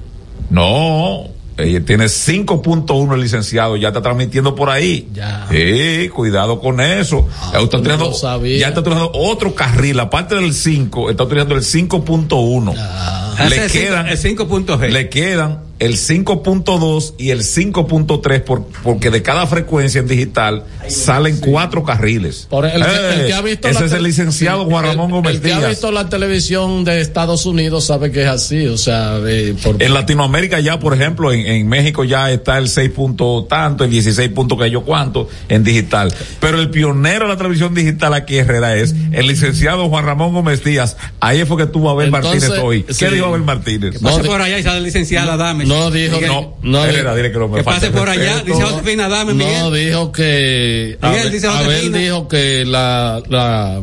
No, 0.49 1.29
ella 1.57 1.83
tiene 1.83 2.05
5.1 2.05 3.13
el 3.13 3.21
licenciado, 3.21 3.75
ya 3.77 3.89
está 3.89 4.01
transmitiendo 4.01 4.55
por 4.55 4.69
ahí. 4.69 5.07
Ya. 5.13 5.47
Sí, 5.49 6.09
cuidado 6.09 6.59
con 6.59 6.79
eso. 6.79 7.27
ya, 7.51 7.59
está 7.59 7.77
no 7.77 7.83
utilizando, 7.83 8.13
sabías. 8.13 8.61
ya 8.61 8.67
está 8.67 8.79
utilizando 8.81 9.11
otro 9.13 9.55
carril, 9.55 9.99
aparte 9.99 10.35
del 10.35 10.53
5, 10.53 11.09
está 11.09 11.23
utilizando 11.23 11.55
el 11.55 11.61
5.1. 11.61 13.49
Le 13.49 13.67
quedan, 13.67 14.07
el 14.07 14.17
5.g. 14.17 14.89
le 14.89 15.09
quedan 15.09 15.66
el 15.79 15.97
5.2 15.97 17.13
y 17.17 17.29
el 17.31 17.41
5.3 17.41 18.41
por, 18.41 18.65
porque 18.83 19.09
de 19.11 19.21
cada 19.21 19.45
frecuencia 19.47 19.99
en 19.99 20.07
digital 20.07 20.63
salen 20.87 21.37
cuatro 21.39 21.83
carriles. 21.83 22.47
Por 22.49 22.65
el, 22.65 22.71
que- 22.83 22.87
el 23.13 23.21
Eh, 23.21 23.23
que 23.27 23.33
ha 23.33 23.41
visto 23.41 23.67
ese 23.67 23.79
la 23.81 23.85
es 23.85 23.91
el 23.91 24.03
licenciado 24.03 24.65
Juan 24.65 24.85
Ramón 24.85 25.11
Gómez 25.11 25.35
El 25.35 25.41
que 25.41 25.53
ha 25.53 25.57
Díaz. 25.59 25.69
visto 25.71 25.91
la 25.91 26.09
televisión 26.09 26.83
de 26.83 27.01
Estados 27.01 27.45
Unidos 27.45 27.85
sabe 27.85 28.11
que 28.11 28.23
es 28.23 28.27
así, 28.29 28.65
o 28.67 28.77
sea, 28.77 29.17
eh, 29.27 29.55
por, 29.61 29.81
En 29.81 29.93
Latinoamérica 29.93 30.59
ya, 30.59 30.79
por 30.79 30.93
ejemplo, 30.93 31.31
en, 31.31 31.45
en 31.45 31.67
México 31.67 32.03
ya 32.03 32.31
está 32.31 32.57
el 32.57 32.69
6 32.69 32.89
punto 32.91 33.45
tanto, 33.49 33.83
el 33.83 33.91
16 33.91 34.29
punto 34.29 34.57
que 34.57 34.69
yo 34.71 34.83
cuánto 34.83 35.27
en 35.49 35.63
digital. 35.63 36.13
Pero 36.39 36.59
el 36.59 36.69
pionero 36.69 37.25
de 37.25 37.31
la 37.33 37.37
televisión 37.37 37.73
digital 37.73 38.13
aquí 38.13 38.37
Herrera 38.37 38.75
es 38.75 38.95
el 39.11 39.27
licenciado 39.27 39.89
Juan 39.89 40.05
Ramón 40.05 40.33
Gómez 40.33 40.63
Díaz. 40.63 40.97
Ahí 41.19 41.43
fue 41.45 41.57
que 41.57 41.65
tuvo 41.65 41.89
Abel 41.91 42.07
Entonces, 42.07 42.41
Martínez 42.49 42.63
hoy. 42.63 42.83
¿Qué 42.83 42.93
sí. 42.93 43.05
dijo 43.07 43.25
Abel 43.27 43.43
Martínez? 43.43 44.01
No, 44.01 44.17
por 44.19 44.41
allá 44.41 44.57
y 44.59 44.63
sale 44.63 44.81
licenciada 44.81 45.37
Dame. 45.37 45.66
No 45.67 45.91
dijo 45.91 46.19
que 46.19 46.27
no, 46.27 46.57
no, 46.61 46.85
Herrera, 46.85 47.15
dile 47.15 47.31
que 47.31 47.39
no 47.39 47.47
me 47.47 47.57
Que 47.57 47.63
falta 47.63 47.81
pase 47.81 47.91
por 47.91 48.09
allá, 48.09 48.41
dice 48.43 48.61
Josefina 48.61 49.07
Dame, 49.09 49.33
Miguel. 49.33 49.59
No, 49.59 49.71
dijo 49.71 50.11
que. 50.11 50.97
Miguel, 51.01 51.19
Abel, 51.19 51.31
dice 51.31 51.47
Abel 51.47 51.93
dijo 51.93 52.27
que 52.27 52.65
la, 52.65 53.21
la, 53.29 53.81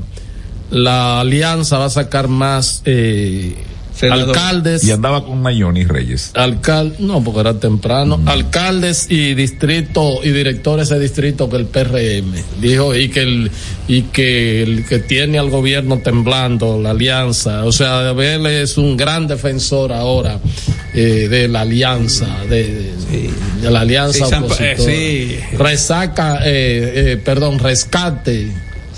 la 0.70 1.20
alianza 1.20 1.78
va 1.78 1.86
a 1.86 1.90
sacar 1.90 2.28
más 2.28 2.82
eh, 2.84 3.54
Senador. 3.96 4.28
alcaldes. 4.36 4.84
Y 4.84 4.90
andaba 4.90 5.24
con 5.24 5.40
Mayoni 5.40 5.84
Reyes. 5.84 6.30
Alcal 6.34 6.96
no, 6.98 7.22
porque 7.22 7.40
era 7.40 7.54
temprano. 7.60 8.18
Mm. 8.18 8.28
Alcaldes 8.28 9.06
y 9.10 9.34
distrito 9.34 10.20
y 10.24 10.30
directores 10.30 10.88
de 10.88 10.98
distrito 10.98 11.48
que 11.48 11.56
el 11.56 11.66
PRM 11.66 12.32
dijo 12.60 12.94
y 12.94 13.08
que 13.08 13.20
el 13.22 13.50
y 13.86 14.02
que 14.02 14.62
el 14.62 14.84
que 14.86 14.98
tiene 14.98 15.38
al 15.38 15.50
gobierno 15.50 15.98
temblando 15.98 16.80
la 16.80 16.90
alianza, 16.90 17.64
o 17.64 17.72
sea, 17.72 18.08
Abel 18.08 18.46
es 18.46 18.78
un 18.78 18.96
gran 18.96 19.26
defensor 19.26 19.92
ahora 19.92 20.40
eh, 20.94 21.28
de 21.28 21.48
la 21.48 21.60
alianza 21.60 22.26
de, 22.48 22.90
de 23.62 23.70
la 23.70 23.80
alianza 23.80 24.24
Sí, 24.24 24.30
San- 24.30 24.44
opositora. 24.44 24.72
eh, 24.72 25.38
sí. 25.50 25.56
Resaca, 25.56 26.38
eh, 26.44 26.92
eh, 27.12 27.16
perdón, 27.24 27.58
rescate. 27.58 28.50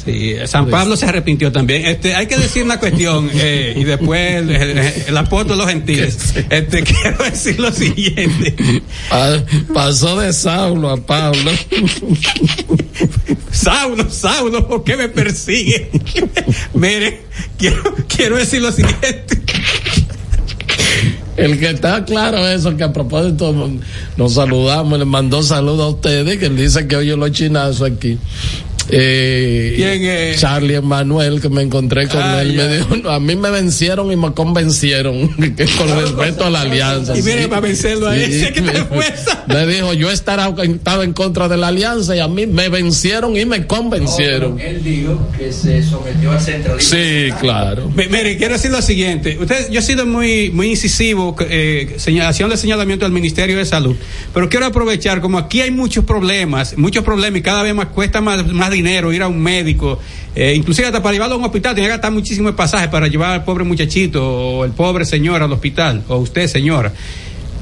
Sí, 0.06 0.36
San 0.46 0.70
Pablo 0.70 0.96
se 0.96 1.04
arrepintió 1.04 1.50
también. 1.52 1.84
Este, 1.84 2.14
hay 2.14 2.26
que 2.26 2.38
decir 2.38 2.62
una 2.62 2.78
cuestión 2.78 3.28
eh, 3.34 3.74
y 3.76 3.84
después 3.84 4.36
el, 4.36 4.50
el, 4.50 4.78
el 5.08 5.16
apóstol 5.16 5.56
de 5.58 5.64
los 5.64 5.68
gentiles. 5.72 6.18
Este, 6.50 6.82
quiero 6.84 7.24
decir 7.24 7.58
lo 7.60 7.72
siguiente. 7.72 8.54
Pa- 9.10 9.42
pasó 9.74 10.18
de 10.20 10.32
Saulo 10.32 10.90
a 10.90 10.96
Pablo. 11.04 11.50
Saulo, 13.50 14.08
Saulo, 14.10 14.66
¿por 14.68 14.84
qué 14.84 14.96
me 14.96 15.08
persigue? 15.08 15.90
Mire, 16.74 17.22
quiero, 17.58 17.82
quiero 18.08 18.36
decir 18.36 18.62
lo 18.62 18.70
siguiente. 18.70 19.42
El 21.36 21.58
que 21.58 21.70
está 21.70 22.04
claro 22.04 22.46
eso, 22.48 22.76
que 22.76 22.84
a 22.84 22.92
propósito 22.92 23.70
nos 24.16 24.34
saludamos, 24.34 24.98
le 24.98 25.04
mandó 25.04 25.42
saludos 25.42 25.80
a 25.84 25.88
ustedes, 25.88 26.38
que 26.38 26.46
él 26.46 26.56
dice 26.56 26.86
que 26.86 26.96
oye 26.96 27.16
los 27.16 27.30
chinazos 27.32 27.90
aquí. 27.90 28.18
Eh, 28.90 29.72
¿Quién 29.76 30.04
es? 30.04 30.40
Charlie 30.40 30.74
Emanuel, 30.76 31.40
que 31.40 31.48
me 31.48 31.62
encontré 31.62 32.08
con 32.08 32.20
Ah, 32.22 32.42
él, 32.42 32.54
ya. 32.54 32.64
me 32.66 32.76
dijo, 32.78 32.96
"No, 32.96 33.10
a 33.10 33.20
mí 33.20 33.36
me 33.36 33.50
vencieron 33.50 34.10
y 34.12 34.16
me 34.16 34.32
convencieron, 34.32 35.28
que 35.56 35.66
con 35.66 35.88
respeto 36.00 36.44
a 36.44 36.50
la 36.50 36.62
alianza. 36.62 37.16
Y 37.16 37.22
mire, 37.22 37.42
sí. 37.42 37.48
para 37.48 37.60
vencerlo 37.60 38.08
a 38.08 38.14
Sí. 38.14 38.22
ese 38.22 38.52
que 38.52 38.62
te 38.62 38.84
fuerza. 38.84 39.44
Me 39.48 39.66
dijo, 39.66 39.92
yo 39.94 40.10
estaba, 40.10 40.54
estaba 40.62 41.04
en 41.04 41.12
contra 41.12 41.48
de 41.48 41.56
la 41.56 41.68
alianza 41.68 42.16
y 42.16 42.20
a 42.20 42.28
mí 42.28 42.46
me 42.46 42.68
vencieron 42.68 43.36
y 43.36 43.44
me 43.44 43.66
convencieron. 43.66 44.58
Él 44.60 44.82
dijo 44.82 45.28
que 45.38 45.52
se 45.52 45.82
sometió 45.82 46.32
al 46.32 46.40
centralismo. 46.40 46.96
Sí, 46.98 47.28
claro. 47.40 47.88
Mi- 47.94 48.06
Mire, 48.08 48.36
quiero 48.36 48.54
decir 48.54 48.70
lo 48.70 48.82
siguiente. 48.82 49.36
Usted, 49.40 49.70
yo 49.70 49.80
he 49.80 49.82
sido 49.82 50.06
muy, 50.06 50.50
muy 50.50 50.68
incisivo, 50.70 51.36
eh, 51.40 51.94
señal- 51.98 52.26
haciendo 52.28 52.56
señalamiento 52.56 53.04
al 53.06 53.12
Ministerio 53.12 53.56
de 53.58 53.64
Salud, 53.64 53.96
pero 54.34 54.48
quiero 54.48 54.66
aprovechar, 54.66 55.20
como 55.20 55.38
aquí 55.38 55.60
hay 55.60 55.70
muchos 55.70 56.04
problemas, 56.04 56.76
muchos 56.76 57.04
problemas 57.04 57.38
y 57.40 57.42
cada 57.42 57.62
vez 57.62 57.74
más 57.74 57.86
cuesta 57.88 58.20
más, 58.20 58.46
más 58.46 58.70
dinero 58.76 59.12
ir 59.12 59.22
a 59.22 59.28
un 59.28 59.40
médico, 59.40 59.98
eh, 60.34 60.54
inclusive 60.54 60.86
hasta 60.86 61.02
para 61.02 61.12
llevarlo 61.12 61.36
a 61.36 61.38
un 61.38 61.44
hospital, 61.44 61.74
tiene 61.74 61.88
que 61.88 61.92
gastar 61.92 62.12
muchísimo 62.12 62.48
el 62.48 62.54
pasaje 62.54 62.88
para 62.88 63.06
llevar 63.08 63.32
al 63.32 63.44
pobre 63.44 63.64
muchachito 63.64 64.22
o 64.24 64.64
el 64.64 64.72
pobre 64.72 65.04
señor 65.04 65.42
al 65.42 65.52
hospital, 65.52 66.02
o 66.08 66.16
usted 66.16 66.46
señora. 66.46 66.92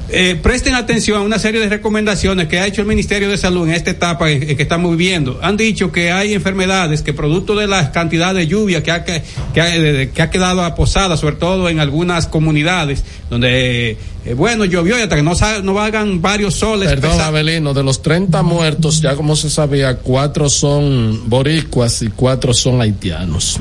Eh, 0.07 0.37
presten 0.41 0.75
atención 0.75 1.17
a 1.17 1.21
una 1.23 1.39
serie 1.39 1.59
de 1.59 1.67
recomendaciones 1.67 2.47
que 2.47 2.59
ha 2.59 2.67
hecho 2.67 2.81
el 2.81 2.87
Ministerio 2.87 3.27
de 3.27 3.37
Salud 3.37 3.67
en 3.67 3.73
esta 3.73 3.89
etapa 3.89 4.27
que, 4.27 4.55
que 4.55 4.61
estamos 4.61 4.91
viviendo. 4.91 5.39
Han 5.41 5.57
dicho 5.57 5.91
que 5.91 6.11
hay 6.11 6.33
enfermedades 6.33 7.01
que 7.01 7.11
producto 7.11 7.55
de 7.55 7.65
la 7.65 7.91
cantidad 7.91 8.35
de 8.35 8.45
lluvia 8.45 8.83
que 8.83 8.91
ha, 8.91 9.03
que, 9.03 9.23
ha, 9.55 10.11
que 10.13 10.21
ha 10.21 10.29
quedado 10.29 10.63
aposada, 10.63 11.17
sobre 11.17 11.37
todo 11.37 11.69
en 11.69 11.79
algunas 11.79 12.27
comunidades, 12.27 13.03
donde 13.31 13.97
bueno, 14.33 14.65
llovió 14.65 14.97
y 14.97 15.01
hasta 15.01 15.15
que 15.15 15.21
no, 15.21 15.33
no 15.63 15.73
valgan 15.73 16.21
varios 16.21 16.55
soles. 16.55 16.89
Perdón, 16.89 17.21
Abelino, 17.21 17.73
de 17.73 17.83
los 17.83 18.01
30 18.01 18.41
muertos, 18.41 19.01
ya 19.01 19.15
como 19.15 19.35
se 19.35 19.49
sabía, 19.49 19.97
cuatro 19.97 20.49
son 20.49 21.29
boricuas 21.29 22.01
y 22.01 22.07
cuatro 22.07 22.53
son 22.53 22.81
haitianos. 22.81 23.59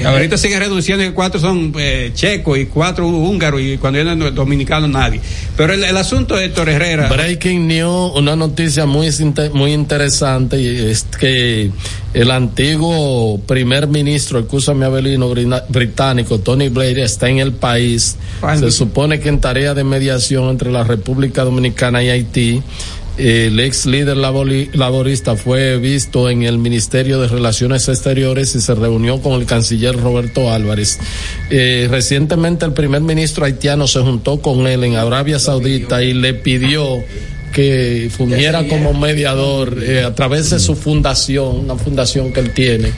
Y 0.00 0.04
ahorita 0.04 0.38
sigue 0.38 0.58
reduciendo 0.58 1.04
y 1.04 1.10
cuatro 1.10 1.40
son 1.40 1.72
eh, 1.78 2.12
checos 2.14 2.58
y 2.58 2.66
cuatro 2.66 3.08
húngaros 3.08 3.60
y 3.60 3.78
cuando 3.78 4.02
vienen 4.02 4.34
dominicanos 4.34 4.90
nadie. 4.90 5.20
Pero 5.56 5.72
el, 5.72 5.82
el 5.82 5.96
asunto 5.96 6.36
de 6.36 6.46
Héctor 6.46 6.68
Herrera. 6.68 7.08
Breaking 7.08 7.66
news, 7.66 8.12
una 8.14 8.36
noticia 8.36 8.86
muy, 8.86 9.08
muy 9.52 9.72
interesante 9.72 10.60
y 10.60 10.90
es 10.90 11.04
que 11.18 11.70
el 12.12 12.30
antiguo 12.30 13.40
primer 13.46 13.86
ministro, 13.86 14.40
escúchame 14.40 14.84
Abelino, 14.84 15.32
británico, 15.68 16.40
Tony 16.40 16.68
Blair, 16.68 16.98
está 16.98 17.28
en 17.28 17.38
el 17.38 17.52
país. 17.52 18.16
Se 18.58 18.70
supone 18.72 19.20
que 19.20 19.28
en 19.28 19.40
tarea 19.40 19.74
de 19.74 19.84
mediación 19.84 20.48
entre 20.48 20.72
la 20.72 20.82
República 20.82 21.44
Dominicana 21.44 22.02
y 22.02 22.08
Haití. 22.10 22.62
El 23.16 23.60
ex 23.60 23.84
líder 23.84 24.16
laborista 24.16 25.36
fue 25.36 25.76
visto 25.76 26.30
en 26.30 26.42
el 26.42 26.56
Ministerio 26.56 27.20
de 27.20 27.28
Relaciones 27.28 27.86
Exteriores 27.86 28.54
y 28.54 28.62
se 28.62 28.74
reunió 28.74 29.20
con 29.20 29.38
el 29.38 29.44
canciller 29.46 29.94
Roberto 30.00 30.50
Álvarez. 30.50 30.98
Eh, 31.50 31.86
recientemente 31.90 32.64
el 32.64 32.72
primer 32.72 33.02
ministro 33.02 33.44
haitiano 33.44 33.86
se 33.86 34.00
juntó 34.00 34.40
con 34.40 34.66
él 34.66 34.84
en 34.84 34.96
Arabia 34.96 35.38
Saudita 35.38 36.02
y 36.02 36.14
le 36.14 36.32
pidió 36.32 37.04
que 37.52 38.10
fungiera 38.16 38.66
como 38.68 38.94
mediador 38.94 39.82
eh, 39.82 40.02
a 40.04 40.14
través 40.14 40.50
de 40.50 40.58
su 40.58 40.76
fundación, 40.76 41.60
una 41.60 41.76
fundación 41.76 42.32
que 42.32 42.40
él 42.40 42.52
tiene. 42.52 42.92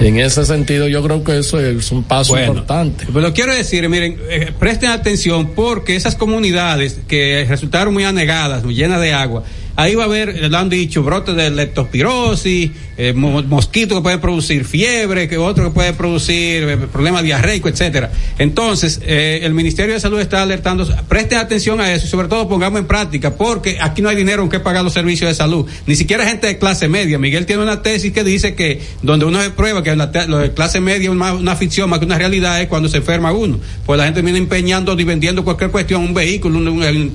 En 0.00 0.18
ese 0.18 0.44
sentido, 0.44 0.88
yo 0.88 1.02
creo 1.02 1.22
que 1.22 1.38
eso 1.38 1.60
es 1.60 1.90
un 1.92 2.04
paso 2.04 2.32
bueno, 2.32 2.48
importante. 2.48 3.06
Pero 3.12 3.32
quiero 3.32 3.54
decir, 3.54 3.88
miren, 3.88 4.18
eh, 4.30 4.52
presten 4.58 4.90
atención 4.90 5.50
porque 5.54 5.96
esas 5.96 6.14
comunidades 6.14 7.00
que 7.06 7.44
resultaron 7.48 7.92
muy 7.92 8.04
anegadas, 8.04 8.64
muy 8.64 8.74
llenas 8.74 9.00
de 9.00 9.12
agua, 9.12 9.44
ahí 9.76 9.94
va 9.94 10.04
a 10.04 10.06
haber, 10.06 10.50
lo 10.50 10.58
han 10.58 10.68
dicho, 10.68 11.02
brotes 11.02 11.36
de 11.36 11.50
leptospirosis, 11.50 12.70
eh, 13.00 13.12
mosquitos 13.12 13.96
que 13.96 14.02
pueden 14.02 14.20
producir 14.20 14.64
fiebre, 14.64 15.28
que 15.28 15.38
otro 15.38 15.66
que 15.66 15.70
puede 15.70 15.92
producir 15.92 16.64
eh, 16.64 16.76
problemas 16.90 17.22
diarreicos, 17.22 17.70
etcétera. 17.70 18.10
Entonces, 18.40 19.00
eh, 19.04 19.38
el 19.44 19.54
Ministerio 19.54 19.94
de 19.94 20.00
Salud 20.00 20.18
está 20.18 20.42
alertando, 20.42 20.84
presten 21.08 21.38
atención 21.38 21.80
a 21.80 21.92
eso 21.92 22.06
y 22.06 22.08
sobre 22.08 22.26
todo 22.26 22.48
pongamos 22.48 22.80
en 22.80 22.88
práctica, 22.88 23.36
porque 23.36 23.78
aquí 23.80 24.02
no 24.02 24.08
hay 24.08 24.16
dinero 24.16 24.42
en 24.42 24.48
que 24.48 24.58
pagar 24.58 24.82
los 24.82 24.94
servicios 24.94 25.30
de 25.30 25.36
salud, 25.36 25.64
ni 25.86 25.94
siquiera 25.94 26.26
gente 26.26 26.48
de 26.48 26.58
clase 26.58 26.88
media. 26.88 27.20
Miguel 27.20 27.46
tiene 27.46 27.62
una 27.62 27.82
tesis 27.82 28.12
que 28.12 28.24
dice 28.24 28.56
que 28.56 28.82
donde 29.00 29.26
uno 29.26 29.40
se 29.44 29.50
prueba 29.50 29.80
que 29.84 29.94
la, 29.94 30.10
lo 30.26 30.38
de 30.38 30.52
clase 30.52 30.80
media 30.80 31.04
es 31.04 31.10
una, 31.10 31.34
una, 31.34 31.54
ficción 31.54 31.88
más 31.88 32.00
que 32.00 32.04
una 32.04 32.18
realidad 32.18 32.60
es 32.60 32.66
cuando 32.66 32.88
se 32.88 32.96
enferma 32.96 33.30
uno. 33.30 33.60
Pues 33.86 33.96
la 33.96 34.06
gente 34.06 34.22
viene 34.22 34.38
empeñando 34.38 34.98
y 34.98 35.04
vendiendo 35.04 35.44
cualquier 35.44 35.70
cuestión, 35.70 36.02
un 36.02 36.14
vehículo, 36.14 36.58
un, 36.58 36.66
un, 36.66 37.12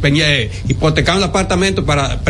hipotecando 0.69 1.23
un 1.26 1.30
apartamento 1.30 1.84
para 1.85 2.22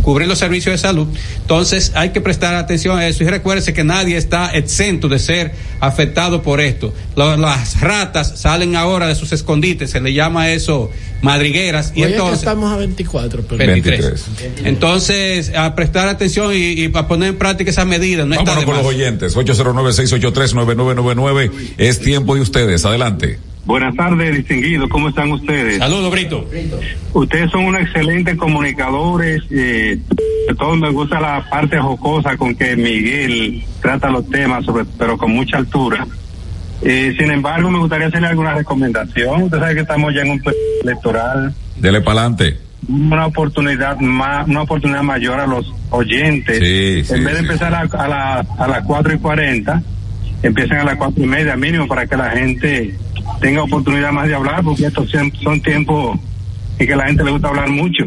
cubrir 0.00 0.26
los 0.26 0.38
servicios 0.38 0.72
de 0.72 0.78
salud. 0.78 1.08
Entonces, 1.42 1.92
hay 1.94 2.08
que 2.08 2.22
prestar 2.22 2.54
atención 2.54 2.69
atención 2.70 2.96
a 2.96 3.08
eso 3.08 3.24
y 3.24 3.26
recuérdese 3.26 3.72
que 3.72 3.82
nadie 3.82 4.16
está 4.16 4.50
exento 4.50 5.08
de 5.08 5.18
ser 5.18 5.50
afectado 5.80 6.42
por 6.42 6.60
esto. 6.60 6.94
Las 7.16 7.80
ratas 7.80 8.40
salen 8.40 8.76
ahora 8.76 9.08
de 9.08 9.16
sus 9.16 9.32
escondites, 9.32 9.90
se 9.90 10.00
le 10.00 10.12
llama 10.12 10.50
eso 10.50 10.92
madrigueras 11.20 11.92
y 11.94 12.04
Oye, 12.04 12.12
entonces 12.12 12.38
estamos 12.38 12.72
a 12.72 12.76
24, 12.76 13.42
pero 13.42 13.58
23. 13.58 14.00
23. 14.00 14.24
Entonces, 14.66 15.52
a 15.54 15.74
prestar 15.74 16.06
atención 16.08 16.54
y, 16.54 16.84
y, 16.84 16.92
a 16.94 17.08
poner 17.08 17.30
en 17.30 17.38
práctica 17.38 17.72
esas 17.72 17.86
medidas. 17.86 18.24
No 18.26 18.36
Vámonos 18.36 18.64
con 18.64 18.76
los 18.76 18.86
oyentes. 18.86 19.36
809-683-9999. 19.36 21.50
Es 21.76 21.98
tiempo 22.00 22.36
de 22.36 22.42
ustedes. 22.42 22.84
Adelante. 22.84 23.40
Buenas 23.64 23.94
tardes, 23.94 24.36
distinguidos. 24.36 24.88
¿Cómo 24.88 25.10
están 25.10 25.30
ustedes? 25.30 25.78
Saludos, 25.78 26.10
Brito. 26.10 26.46
Ustedes 27.12 27.50
son 27.50 27.66
unos 27.66 27.82
excelentes 27.82 28.36
comunicadores. 28.36 29.42
Eh, 29.50 29.98
de 30.48 30.54
todo 30.54 30.76
me 30.76 30.90
gusta 30.90 31.20
la 31.20 31.48
parte 31.48 31.78
jocosa 31.78 32.36
con 32.36 32.54
que 32.54 32.74
Miguel 32.76 33.62
trata 33.80 34.10
los 34.10 34.28
temas, 34.28 34.64
sobre, 34.64 34.84
pero 34.98 35.16
con 35.18 35.32
mucha 35.32 35.58
altura. 35.58 36.06
Eh, 36.82 37.14
sin 37.18 37.30
embargo, 37.30 37.70
me 37.70 37.78
gustaría 37.78 38.06
hacerle 38.06 38.28
alguna 38.28 38.54
recomendación. 38.54 39.42
Usted 39.42 39.58
sabe 39.58 39.74
que 39.74 39.80
estamos 39.82 40.14
ya 40.14 40.22
en 40.22 40.30
un 40.30 40.42
electoral. 40.82 41.54
Dele 41.76 42.00
para 42.00 42.20
adelante. 42.22 42.58
Una 42.88 43.26
oportunidad 43.26 43.98
más, 43.98 44.48
una 44.48 44.62
oportunidad 44.62 45.02
mayor 45.02 45.38
a 45.38 45.46
los 45.46 45.70
oyentes. 45.90 46.58
Sí, 46.58 47.04
sí, 47.04 47.14
en 47.14 47.24
vez 47.24 47.34
de 47.34 47.40
sí. 47.40 47.46
empezar 47.46 47.74
a, 47.74 47.80
a, 47.80 48.08
la, 48.08 48.46
a 48.58 48.66
las 48.66 48.84
cuatro 48.86 49.12
y 49.12 49.18
cuarenta, 49.18 49.82
empiecen 50.42 50.78
a 50.78 50.84
las 50.84 50.96
cuatro 50.96 51.22
y 51.22 51.26
media 51.26 51.56
mínimo 51.56 51.86
para 51.86 52.06
que 52.06 52.16
la 52.16 52.30
gente 52.30 52.94
tenga 53.40 53.62
oportunidad 53.62 54.12
más 54.12 54.28
de 54.28 54.34
hablar, 54.34 54.62
porque 54.62 54.86
estos 54.86 55.10
son 55.42 55.60
tiempos 55.60 56.18
en 56.78 56.86
que 56.86 56.92
a 56.92 56.96
la 56.96 57.06
gente 57.06 57.24
le 57.24 57.30
gusta 57.32 57.48
hablar 57.48 57.68
mucho. 57.68 58.04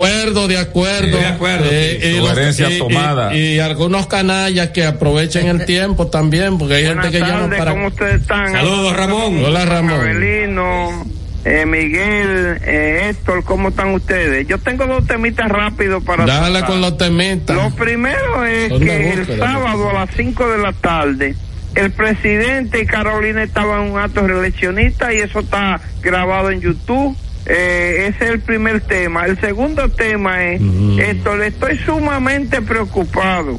De 0.00 0.06
acuerdo, 0.06 0.48
de 0.48 0.56
acuerdo. 0.56 1.18
de 1.18 1.26
acuerdo. 1.26 1.66
Eh, 1.70 2.14
y, 2.14 2.18
Sugerencia 2.20 2.70
y, 2.70 2.78
tomada. 2.78 3.36
Y, 3.36 3.56
y, 3.56 3.58
algunos 3.58 4.06
canallas 4.06 4.68
que 4.68 4.86
aprovechen 4.86 5.46
el 5.46 5.66
tiempo 5.66 6.06
también, 6.06 6.56
porque 6.56 6.76
hay 6.76 6.86
Buenas 6.86 7.04
gente 7.04 7.18
que 7.18 7.22
tardes, 7.22 7.42
llama 7.42 7.56
para. 7.58 7.70
¿Cómo 7.72 7.86
ustedes 7.88 8.22
están? 8.22 8.50
Saludos, 8.50 8.96
Ramón. 8.96 9.44
Hola, 9.44 9.66
Ramón. 9.66 10.00
Abelino, 10.00 11.04
eh, 11.44 11.66
Miguel, 11.66 12.58
eh, 12.64 13.10
Héctor, 13.10 13.44
¿cómo 13.44 13.68
están 13.68 13.92
ustedes? 13.92 14.48
Yo 14.48 14.56
tengo 14.56 14.86
dos 14.86 15.06
temitas 15.06 15.50
rápidos 15.50 16.02
para. 16.02 16.24
Dale 16.24 16.60
tratar. 16.60 16.70
con 16.70 16.80
los 16.80 16.96
temitas. 16.96 17.56
Lo 17.56 17.70
primero 17.76 18.46
es 18.46 18.70
Son 18.70 18.80
que 18.80 19.10
el 19.10 19.38
sábado 19.38 19.90
a 19.90 19.92
las 19.92 20.10
5 20.16 20.48
de 20.48 20.58
la 20.58 20.72
tarde, 20.72 21.36
el 21.74 21.90
presidente 21.92 22.80
y 22.80 22.86
Carolina 22.86 23.42
estaban 23.42 23.86
en 23.86 23.92
un 23.92 23.98
acto 24.00 24.26
reeleccionista 24.26 25.12
y 25.12 25.18
eso 25.18 25.40
está 25.40 25.80
grabado 26.02 26.50
en 26.50 26.60
YouTube. 26.60 27.16
Eh, 27.46 28.08
ese 28.08 28.24
es 28.24 28.30
el 28.32 28.40
primer 28.40 28.80
tema. 28.82 29.24
El 29.26 29.40
segundo 29.40 29.88
tema 29.88 30.44
es, 30.44 30.60
Mm. 30.60 30.98
esto, 31.00 31.42
estoy 31.42 31.78
sumamente 31.78 32.60
preocupado 32.62 33.58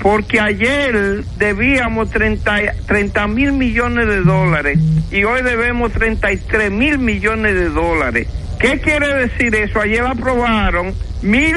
porque 0.00 0.40
ayer 0.40 1.22
debíamos 1.36 2.08
30 2.10 3.26
mil 3.28 3.52
millones 3.52 4.06
de 4.06 4.20
dólares 4.22 4.78
y 5.10 5.24
hoy 5.24 5.42
debemos 5.42 5.92
33 5.92 6.70
mil 6.70 6.98
millones 6.98 7.54
de 7.54 7.68
dólares. 7.68 8.26
¿Qué 8.58 8.78
quiere 8.80 9.14
decir 9.14 9.54
eso? 9.54 9.80
Ayer 9.80 10.02
aprobaron 10.06 10.94
mil, 11.22 11.56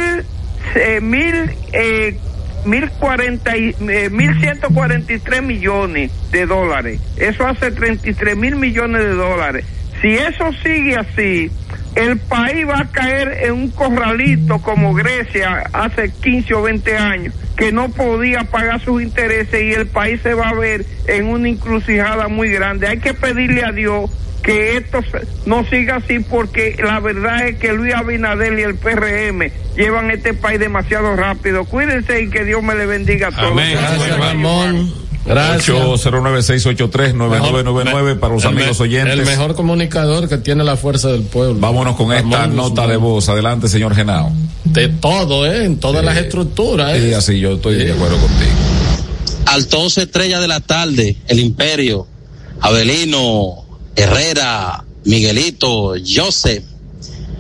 eh, 0.76 1.00
mil, 1.02 1.52
eh, 1.72 2.18
mil 2.66 2.90
cuarenta 2.92 3.58
y, 3.58 3.76
eh, 3.90 4.10
millones 5.42 6.12
de 6.32 6.46
dólares. 6.46 7.00
Eso 7.18 7.48
hace 7.48 7.72
33 7.72 8.38
mil 8.38 8.56
millones 8.56 9.04
de 9.04 9.14
dólares. 9.14 9.66
Si 10.02 10.10
eso 10.10 10.52
sigue 10.64 10.98
así, 10.98 11.52
el 11.96 12.18
país 12.18 12.68
va 12.68 12.80
a 12.80 12.92
caer 12.92 13.38
en 13.44 13.54
un 13.54 13.70
corralito 13.72 14.60
como 14.60 14.94
Grecia 14.94 15.64
hace 15.72 16.12
15 16.12 16.54
o 16.56 16.62
20 16.64 16.98
años, 16.98 17.34
que 17.56 17.72
no 17.72 17.90
podía 17.90 18.46
pagar 18.46 18.82
sus 18.82 19.02
intereses 19.02 19.62
y 19.62 19.74
el 19.74 19.88
país 19.88 20.22
se 20.22 20.34
va 20.34 20.50
a 20.50 20.54
ver 20.54 20.86
en 21.08 21.28
una 21.28 21.50
encrucijada 21.50 22.28
muy 22.28 22.50
grande. 22.50 22.88
Hay 22.88 23.00
que 23.00 23.14
pedirle 23.14 23.64
a 23.64 23.72
Dios 23.72 24.10
que 24.44 24.76
esto 24.78 25.00
no 25.46 25.64
siga 25.66 25.96
así 25.96 26.20
porque 26.20 26.76
la 26.84 27.00
verdad 27.00 27.48
es 27.48 27.58
que 27.58 27.72
Luis 27.74 27.94
Abinader 27.94 28.60
y 28.60 28.64
el 28.64 28.76
PRM 28.76 29.52
llevan 29.76 30.12
este 30.12 30.34
país 30.34 30.60
demasiado 30.60 31.16
rápido. 31.16 31.66
Cuídense 31.66 32.22
y 32.22 32.30
que 32.30 32.44
Dios 32.44 32.62
me 32.62 32.76
le 32.76 32.86
bendiga 32.86 33.30
a 33.30 33.32
todos. 33.32 33.52
Amén. 33.52 33.78
Gracias, 33.80 34.20
Ramón. 34.20 35.03
Gracias. 35.26 35.78
809-683-9999 35.78 38.20
para 38.20 38.34
los 38.34 38.44
El 38.44 38.50
amigos 38.50 38.80
oyentes. 38.80 39.14
El 39.14 39.26
mejor 39.26 39.56
comunicador 39.56 40.28
que 40.28 40.38
tiene 40.38 40.64
la 40.64 40.78
fuerza 40.78 41.10
del 41.10 41.24
pueblo. 41.24 41.60
Vámonos 41.60 41.96
con 41.96 42.12
esta 42.14 42.42
Ramón 42.42 42.56
nota 42.56 42.70
Guzmán. 42.82 42.90
de 42.90 42.98
voz. 42.98 43.30
Adelante, 43.30 43.68
señor 43.68 43.96
Genao. 43.96 44.32
De 44.66 44.90
todo, 44.90 45.46
¿eh? 45.46 45.66
En 45.66 45.80
todas 45.80 46.04
las 46.04 46.18
estructuras, 46.18 46.96
¿eh? 46.96 47.10
Sí, 47.10 47.14
así 47.14 47.40
yo 47.40 47.54
estoy 47.54 47.76
de 47.76 47.92
acuerdo 47.94 48.18
contigo. 48.18 48.52
Altos 49.46 49.98
Estrella 49.98 50.40
de 50.40 50.48
la 50.48 50.62
Tarde, 50.62 51.18
El 51.28 51.40
Imperio, 51.40 52.08
Abelino, 52.62 53.66
Herrera, 53.96 54.84
Miguelito, 55.06 55.94
Joseph. 56.04 56.64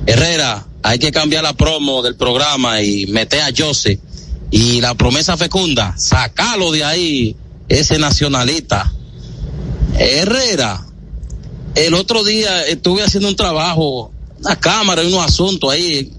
Herrera, 0.05 0.65
hay 0.83 0.99
que 0.99 1.11
cambiar 1.11 1.43
la 1.43 1.53
promo 1.53 2.01
del 2.01 2.15
programa 2.15 2.81
y 2.81 3.05
meter 3.07 3.41
a 3.41 3.49
Joseph. 3.57 3.99
Y 4.51 4.81
la 4.81 4.93
promesa 4.93 5.35
fecunda, 5.37 5.95
sacalo 5.97 6.71
de 6.71 6.83
ahí, 6.83 7.35
ese 7.79 7.99
nacionalista. 7.99 8.91
Herrera, 9.97 10.85
el 11.75 11.93
otro 11.93 12.23
día 12.23 12.65
estuve 12.65 13.03
haciendo 13.03 13.29
un 13.29 13.35
trabajo, 13.35 14.11
una 14.39 14.59
cámara 14.59 15.03
y 15.03 15.07
unos 15.07 15.25
asuntos 15.25 15.71
ahí, 15.71 16.11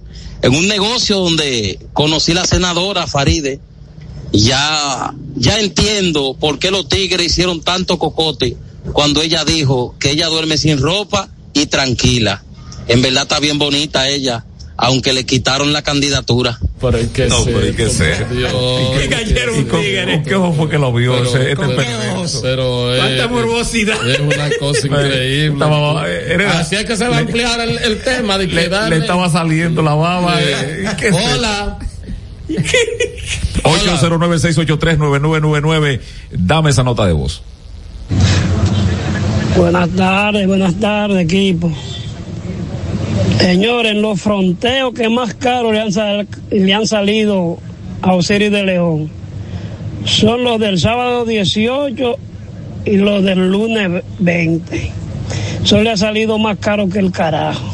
en 0.43 0.55
un 0.55 0.69
negocio 0.69 1.19
donde 1.19 1.79
conocí 1.93 2.35
la 2.35 2.47
senadora 2.47 3.07
Faride 3.07 3.61
ya, 4.33 5.15
ya 5.37 5.61
entiendo 5.61 6.37
por 6.39 6.59
qué 6.59 6.71
los 6.71 6.89
tigres 6.89 7.27
hicieron 7.27 7.61
tanto 7.63 7.99
cocote 7.99 8.57
cuando 8.93 9.23
ella 9.23 9.45
dijo 9.45 9.95
que 9.99 10.11
ella 10.11 10.27
duerme 10.27 10.59
sin 10.59 10.79
ropa 10.79 11.31
y 11.53 11.67
tranquila. 11.67 12.45
En 12.89 13.01
verdad 13.01 13.23
está 13.23 13.41
bien 13.41 13.59
bonita 13.59 14.09
ella, 14.09 14.45
aunque 14.77 15.13
le 15.13 15.25
quitaron 15.25 15.73
la 15.73 15.83
candidatura. 15.83 16.59
Pero 16.81 16.99
hay 16.99 17.07
que 17.07 17.27
No, 17.29 17.45
ser, 17.45 17.55
pero 17.55 17.67
hay 17.67 17.73
que 17.75 17.89
ser. 17.91 18.29
Dios. 18.29 18.53
¿Qué 19.01 19.09
cayeron 19.09 19.57
un 19.59 19.69
tigre? 19.69 20.23
¿Qué 20.27 20.35
ojo 20.35 20.53
fue 20.53 20.69
que 20.69 20.79
lo 20.79 20.93
vio? 20.93 21.13
Pero- 21.13 21.25
ese- 21.29 21.53
este 21.53 21.63
pero- 22.43 22.95
eh, 22.95 22.99
Cuánta 22.99 23.29
morbosidad. 23.29 24.09
Es 24.11 24.19
una 24.21 24.51
cosa 24.59 24.87
increíble. 24.87 25.53
Estaba- 25.65 26.09
era- 26.09 26.59
Así 26.61 26.77
es 26.77 26.85
que 26.85 26.97
se 26.97 27.09
va 27.09 27.17
a 27.17 27.21
ampliar 27.21 27.61
el, 27.61 27.79
el 27.79 28.03
tema 28.03 28.37
de 28.39 28.49
que 28.49 28.55
Le, 28.55 28.69
le 28.91 28.97
estaba 28.99 29.31
saliendo 29.31 29.81
la 29.83 29.95
baba. 29.95 30.37
Eh. 30.43 30.85
Hola. 31.13 31.79
809-683-9999. 33.65 36.01
Dame 36.33 36.71
esa 36.71 36.83
nota 36.83 37.07
de 37.07 37.13
voz. 37.15 37.43
Buenas 39.57 39.89
tardes, 39.91 40.47
buenas 40.47 40.79
tardes, 40.81 41.25
equipo. 41.25 41.73
Señores, 43.39 43.95
los 43.97 44.21
fronteos 44.21 44.95
que 44.95 45.09
más 45.09 45.35
caros 45.35 45.73
le 45.73 45.81
han, 45.81 46.29
le 46.51 46.75
han 46.75 46.87
salido 46.87 47.59
a 48.03 48.15
Osiris 48.15 48.51
de 48.51 48.63
León 48.65 49.11
son 50.05 50.45
los 50.45 50.61
del 50.61 50.79
sábado 50.79 51.25
18 51.25 52.17
y 52.85 52.97
los 52.97 53.25
del 53.25 53.51
lunes 53.51 54.03
20. 54.19 54.93
Eso 55.63 55.83
le 55.83 55.91
ha 55.91 55.97
salido 55.97 56.39
más 56.39 56.59
caro 56.59 56.89
que 56.89 56.99
el 56.99 57.11
carajo. 57.11 57.74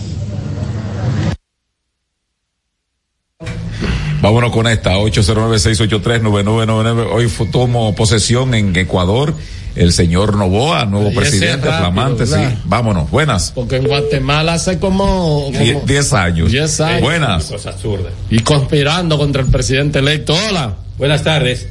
Vámonos 4.20 4.52
con 4.52 4.66
esta, 4.66 4.96
809-683-9999. 4.98 7.08
Hoy 7.12 7.28
tomó 7.50 7.94
posesión 7.94 8.54
en 8.54 8.76
Ecuador 8.76 9.34
el 9.76 9.92
señor 9.92 10.36
Novoa, 10.36 10.84
nuevo 10.84 11.12
presidente 11.14 11.68
rápido, 11.68 11.78
flamante, 11.78 12.26
sí. 12.26 12.34
Vámonos, 12.64 13.10
buenas. 13.10 13.52
Porque 13.54 13.76
en 13.76 13.86
Guatemala 13.86 14.54
hace 14.54 14.78
como, 14.78 15.44
como 15.46 15.58
Die- 15.58 15.80
Diez 15.86 16.12
años. 16.12 16.50
10 16.50 16.80
años. 16.80 17.00
Buenas. 17.02 17.44
Cosa 17.44 17.70
absurda. 17.70 18.10
Y 18.30 18.40
conspirando 18.40 19.16
contra 19.16 19.42
el 19.42 19.48
presidente 19.48 20.00
electo. 20.00 20.34
Hola. 20.48 20.74
Buenas 20.98 21.22
tardes. 21.22 21.66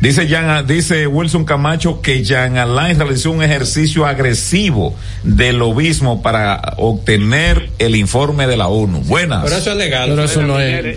Dice 0.00 0.26
Jan, 0.28 0.66
dice 0.66 1.06
Wilson 1.06 1.44
Camacho 1.44 2.00
que 2.02 2.24
Jean 2.24 2.58
Alain 2.58 2.98
realizó 2.98 3.30
un 3.30 3.40
ejercicio 3.44 4.04
agresivo 4.06 4.96
de 5.22 5.52
lobismo 5.52 6.22
para 6.22 6.74
obtener 6.78 7.70
el 7.78 7.94
informe 7.94 8.48
de 8.48 8.56
la 8.56 8.66
ONU. 8.66 8.98
Buenas. 9.04 9.44
Pero 9.44 9.56
eso 9.58 9.70
es 9.70 9.76
legal. 9.76 10.08
Pero 10.10 10.24
eso 10.24 10.42
no 10.42 10.58
es. 10.58 10.96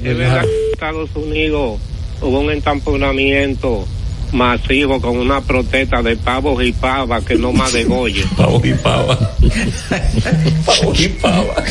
Estados 0.76 1.10
Unidos 1.16 1.80
hubo 2.22 2.40
un 2.42 2.52
entamponamiento 2.52 3.88
masivo 4.34 5.00
con 5.00 5.16
una 5.16 5.40
protesta 5.40 6.04
de 6.04 6.18
pavos 6.18 6.62
y 6.66 6.74
pavas 6.74 7.24
que 7.24 7.36
no 7.36 7.54
más 7.54 7.72
degollen. 7.72 8.28
Pavo 8.38 8.62
y 8.62 8.74
pava. 8.74 9.18
Pavo 10.66 10.94
y 11.00 11.08
pava. 11.08 11.64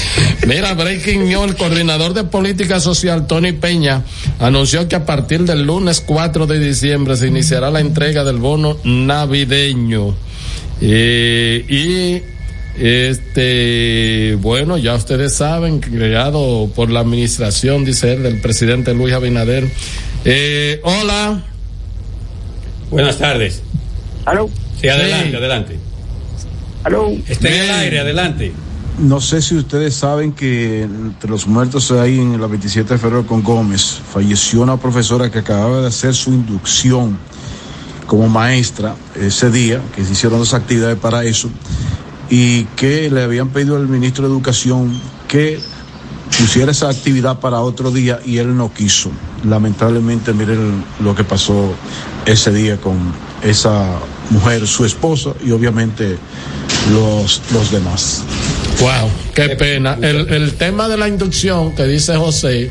Mira, 0.47 0.73
Breaking 0.73 1.29
News, 1.29 1.51
el 1.51 1.57
coordinador 1.57 2.15
de 2.15 2.25
política 2.25 2.81
social, 2.81 3.27
Tony 3.27 3.53
Peña, 3.53 4.03
anunció 4.39 4.89
que 4.89 4.97
a 4.97 5.05
partir 5.05 5.43
del 5.43 5.65
lunes 5.65 6.01
4 6.01 6.47
de 6.47 6.59
diciembre 6.59 7.17
se 7.17 7.27
iniciará 7.27 7.71
la 7.71 7.81
entrega 7.81 8.25
del 8.25 8.39
bono 8.39 8.79
navideño. 8.85 10.15
Eh, 10.81 11.67
y 11.69 12.34
este, 12.77 14.37
bueno, 14.41 14.77
ya 14.79 14.95
ustedes 14.95 15.35
saben, 15.35 15.81
creado 15.81 16.69
por 16.75 16.91
la 16.91 17.01
administración, 17.01 17.85
dice 17.85 18.15
él, 18.15 18.23
del 18.23 18.41
presidente 18.41 18.95
Luis 18.95 19.15
Abinader. 19.15 19.69
Eh, 20.25 20.81
hola. 20.83 21.43
Buenas 22.91 23.19
tardes. 23.19 23.63
¿Aló? 24.25 24.49
Sí, 24.81 24.89
adelante, 24.89 25.31
Sí. 25.31 25.37
adelante. 25.37 25.79
¿Aló? 26.85 27.11
Está 27.29 27.49
en 27.49 27.55
el 27.55 27.71
aire, 27.71 28.01
adelante. 28.01 28.53
No 28.99 29.21
sé 29.21 29.43
si 29.43 29.57
ustedes 29.57 29.95
saben 29.95 30.33
que 30.33 30.83
entre 30.83 31.29
los 31.29 31.47
muertos 31.49 31.91
ahí 31.91 32.19
en 32.19 32.41
la 32.41 32.47
27 32.47 32.95
de 32.95 32.99
febrero 32.99 33.27
con 33.27 33.43
Gómez 33.43 34.01
falleció 34.13 34.61
una 34.61 34.77
profesora 34.77 35.31
que 35.31 35.41
acababa 35.41 35.81
de 35.81 35.89
hacer 35.89 36.15
su 36.15 36.31
inducción 36.33 37.19
como 38.07 38.29
maestra 38.29 38.95
ese 39.21 39.51
día, 39.51 39.81
que 39.97 40.05
se 40.05 40.13
hicieron 40.13 40.39
dos 40.39 40.55
actividades 40.55 40.99
para 40.99 41.25
eso, 41.25 41.49
y 42.31 42.65
que 42.77 43.11
le 43.11 43.23
habían 43.23 43.51
pedido 43.51 43.77
al 43.77 43.89
ministro 43.89 44.27
de 44.27 44.33
Educación 44.33 45.01
que 45.29 45.59
pusiera 46.39 46.73
esa 46.73 46.89
actividad 46.89 47.39
para 47.41 47.61
otro 47.61 47.91
día 47.91 48.21
y 48.25 48.39
él 48.39 48.57
no 48.57 48.73
quiso. 48.73 49.11
Lamentablemente, 49.45 50.33
miren 50.33 50.85
lo 51.01 51.15
que 51.15 51.25
pasó 51.25 51.75
ese 52.27 52.53
día 52.53 52.77
con 52.79 52.99
esa 53.43 53.99
mujer, 54.31 54.67
su 54.67 54.85
esposa 54.85 55.35
y 55.45 55.51
obviamente 55.51 56.17
los, 56.93 57.43
los 57.53 57.71
demás. 57.71 58.23
Wow, 58.81 59.11
qué 59.35 59.51
pena. 59.51 59.97
El, 60.01 60.29
el 60.33 60.55
tema 60.55 60.89
de 60.89 60.97
la 60.97 61.09
inducción 61.09 61.75
que 61.75 61.85
dice 61.85 62.17
José 62.17 62.71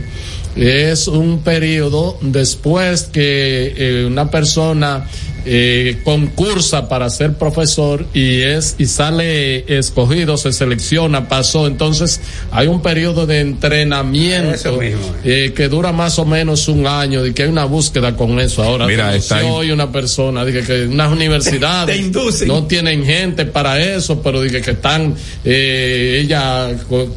es 0.56 1.08
un 1.08 1.40
periodo 1.40 2.18
después 2.22 3.04
que 3.04 3.74
eh, 3.76 4.06
una 4.06 4.30
persona 4.30 5.06
eh, 5.46 6.00
concursa 6.04 6.88
para 6.88 7.10
ser 7.10 7.34
profesor 7.34 8.06
y 8.14 8.42
es 8.42 8.76
y 8.78 8.86
sale 8.86 9.78
escogido, 9.78 10.38
se 10.38 10.52
selecciona, 10.52 11.28
pasó. 11.28 11.68
Entonces 11.68 12.22
hay 12.52 12.68
un 12.68 12.82
periodo 12.82 13.26
de 13.26 13.42
entrenamiento 13.42 14.78
mismo. 14.78 15.16
eh, 15.24 15.54
que 15.56 15.68
dura 15.68 15.92
más 15.92 16.18
o 16.20 16.26
menos 16.26 16.68
un 16.68 16.88
año 16.88 17.26
y 17.26 17.34
que 17.34 17.44
hay 17.44 17.50
una 17.50 17.66
búsqueda 17.66 18.16
con 18.16 18.40
eso. 18.40 18.64
Ahora, 18.64 18.86
Mira, 18.88 19.16
está 19.16 19.44
hoy 19.46 19.72
una 19.72 19.92
persona, 19.92 20.46
dije 20.46 20.62
que 20.64 20.86
unas 20.88 21.12
universidades 21.14 22.12
Te 22.12 22.46
no 22.46 22.66
tienen 22.66 23.06
gente 23.06 23.46
para 23.46 23.82
eso, 23.82 24.22
pero 24.22 24.42
dije 24.42 24.62
que 24.62 24.72
están 24.72 25.16
eh, 25.44 26.22
ella 26.24 26.72
con, 26.90 27.12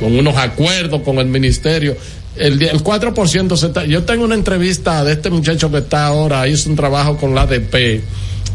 con 0.00 0.18
unos 0.18 0.36
acuerdos 0.36 1.02
con 1.02 1.18
el 1.18 1.26
ministerio. 1.26 1.96
El, 2.38 2.62
el 2.62 2.82
4% 2.84 3.56
se 3.56 3.66
está. 3.66 3.84
Yo 3.84 4.04
tengo 4.04 4.24
una 4.24 4.34
entrevista 4.34 5.04
de 5.04 5.12
este 5.12 5.30
muchacho 5.30 5.70
que 5.70 5.78
está 5.78 6.06
ahora, 6.06 6.46
hizo 6.48 6.68
un 6.70 6.76
trabajo 6.76 7.16
con 7.16 7.34
la 7.34 7.42
ADP. 7.42 7.74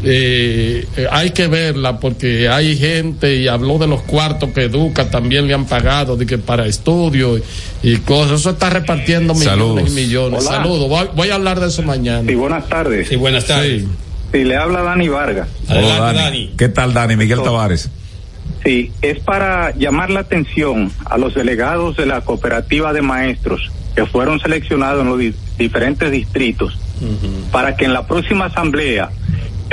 Eh, 0.04 0.84
eh, 0.96 1.06
hay 1.12 1.30
que 1.30 1.46
verla 1.46 2.00
porque 2.00 2.48
hay 2.48 2.76
gente 2.76 3.36
y 3.36 3.46
habló 3.46 3.78
de 3.78 3.86
los 3.86 4.02
cuartos 4.02 4.50
que 4.50 4.64
Educa 4.64 5.08
también 5.10 5.46
le 5.46 5.54
han 5.54 5.66
pagado 5.66 6.16
de 6.16 6.26
que 6.26 6.38
para 6.38 6.66
estudios 6.66 7.40
y, 7.82 7.92
y 7.92 7.96
cosas. 7.98 8.40
Eso 8.40 8.50
está 8.50 8.68
repartiendo 8.70 9.32
millones 9.34 9.58
Saludos. 9.60 9.88
y 9.88 9.90
millones. 9.92 10.46
Hola. 10.46 10.56
Saludos. 10.56 10.88
Voy, 10.88 11.08
voy 11.14 11.30
a 11.30 11.34
hablar 11.36 11.60
de 11.60 11.68
eso 11.68 11.82
mañana. 11.82 12.24
Sí, 12.28 12.34
buenas 12.34 12.68
tardes. 12.68 13.08
Sí, 13.08 13.16
buenas 13.16 13.46
tardes. 13.46 13.82
Sí. 13.82 13.88
Sí, 14.32 14.44
le 14.44 14.56
habla 14.56 14.82
Dani 14.82 15.08
Vargas. 15.08 15.46
Hola, 15.68 16.12
Dani. 16.12 16.52
¿Qué 16.56 16.68
tal, 16.68 16.94
Dani? 16.94 17.16
Miguel 17.16 17.42
Tavares. 17.42 17.90
Sí, 18.64 18.92
es 19.02 19.18
para 19.20 19.74
llamar 19.76 20.10
la 20.10 20.20
atención 20.20 20.92
a 21.04 21.18
los 21.18 21.34
delegados 21.34 21.96
de 21.96 22.06
la 22.06 22.20
cooperativa 22.20 22.92
de 22.92 23.02
maestros 23.02 23.70
que 23.96 24.06
fueron 24.06 24.38
seleccionados 24.40 25.02
en 25.02 25.08
los 25.08 25.18
di- 25.18 25.34
diferentes 25.58 26.10
distritos 26.10 26.78
para 27.50 27.76
que 27.76 27.84
en 27.84 27.92
la 27.92 28.06
próxima 28.06 28.44
asamblea 28.46 29.10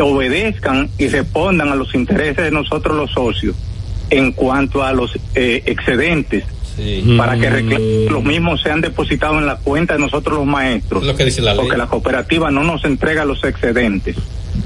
obedezcan 0.02 0.90
y 0.98 1.08
respondan 1.08 1.70
a 1.70 1.76
los 1.76 1.94
intereses 1.94 2.38
de 2.38 2.52
nosotros 2.52 2.96
los 2.98 3.12
socios 3.12 3.56
en 4.10 4.32
cuanto 4.32 4.84
a 4.84 4.92
los 4.94 5.16
eh, 5.36 5.62
excedentes 5.68 6.44
para 7.18 7.38
que 7.38 7.50
recla- 7.52 8.10
los 8.10 8.24
mismos 8.24 8.62
sean 8.62 8.80
depositados 8.82 9.38
en 9.38 9.46
la 9.46 9.58
cuenta 9.58 9.96
de 9.96 10.00
nosotros 10.00 10.38
los 10.38 10.48
maestros. 10.48 11.02
Es 11.04 11.08
lo 11.08 11.16
que 11.16 11.26
dice 11.26 11.42
la 11.42 11.54
ley. 11.54 11.62
porque 11.62 11.78
la 11.78 11.88
cooperativa 11.88 12.50
no 12.52 12.64
nos 12.64 12.86
entrega 12.86 13.26
los 13.26 13.44
excedentes. 13.44 14.16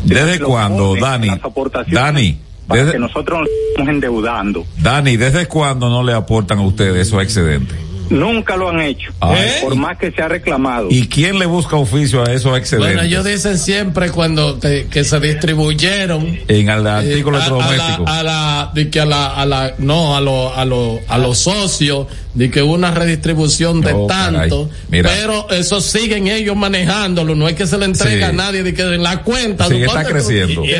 ¿Desde 0.03 0.39
cuándo, 0.39 0.95
Dani? 0.95 1.27
las 1.27 1.43
aportaciones. 1.43 1.93
Dani, 2.03 2.37
para 2.67 2.81
desde- 2.81 2.93
que 2.93 2.99
nosotros 2.99 3.39
nos 3.39 3.49
estemos 3.69 3.89
endeudando 3.89 4.65
Dani, 4.79 5.17
¿desde 5.17 5.47
cuándo 5.47 5.89
no 5.89 6.03
le 6.03 6.13
aportan 6.13 6.59
a 6.59 6.61
ustedes 6.61 7.07
esos 7.07 7.21
excedentes? 7.21 7.77
Nunca 8.09 8.57
lo 8.57 8.69
han 8.69 8.81
hecho, 8.81 9.11
Ay. 9.21 9.49
por 9.61 9.75
más 9.75 9.97
que 9.97 10.11
se 10.11 10.21
ha 10.21 10.27
reclamado. 10.27 10.87
¿Y 10.91 11.07
quién 11.07 11.39
le 11.39 11.45
busca 11.45 11.77
oficio 11.77 12.21
a 12.21 12.31
esos 12.33 12.55
excedentes? 12.57 12.95
Bueno, 12.95 13.01
ellos 13.07 13.23
dicen 13.25 13.57
siempre 13.57 14.11
cuando 14.11 14.59
que, 14.59 14.87
que 14.91 15.03
se 15.05 15.19
distribuyeron 15.67 16.37
en 16.47 16.69
el 16.69 16.85
artículo 16.85 17.39
eh, 17.39 17.41
a- 17.41 17.49
la, 17.77 17.95
a 18.19 18.23
la, 18.23 18.71
de 18.73 18.89
que 18.89 18.99
a 18.99 19.05
la, 19.05 19.27
a 19.33 19.45
la, 19.45 19.73
no, 19.79 20.15
a 20.17 20.21
los, 20.21 20.55
a 20.55 20.65
los, 20.65 20.99
a 21.07 21.17
los 21.17 21.37
socios, 21.39 22.07
de 22.33 22.49
que 22.49 22.63
una 22.63 22.89
redistribución 22.91 23.81
de 23.81 23.93
Oh, 23.93 24.07
tanto, 24.07 24.69
Mira. 24.89 25.09
pero 25.13 25.49
eso 25.51 25.79
siguen 25.81 26.27
ellos 26.27 26.55
manejándolo, 26.55 27.35
no 27.35 27.47
es 27.47 27.55
que 27.55 27.67
se 27.67 27.77
le 27.77 27.85
entrega 27.85 28.17
Sí. 28.17 28.23
a 28.23 28.31
nadie, 28.31 28.63
de 28.63 28.73
que 28.73 28.81
en 28.81 29.03
la 29.03 29.21
cuenta. 29.21 29.67
Sí, 29.67 29.75
está 29.83 30.03
creciendo. 30.03 30.63
y- 30.65 30.69
que 30.69 30.75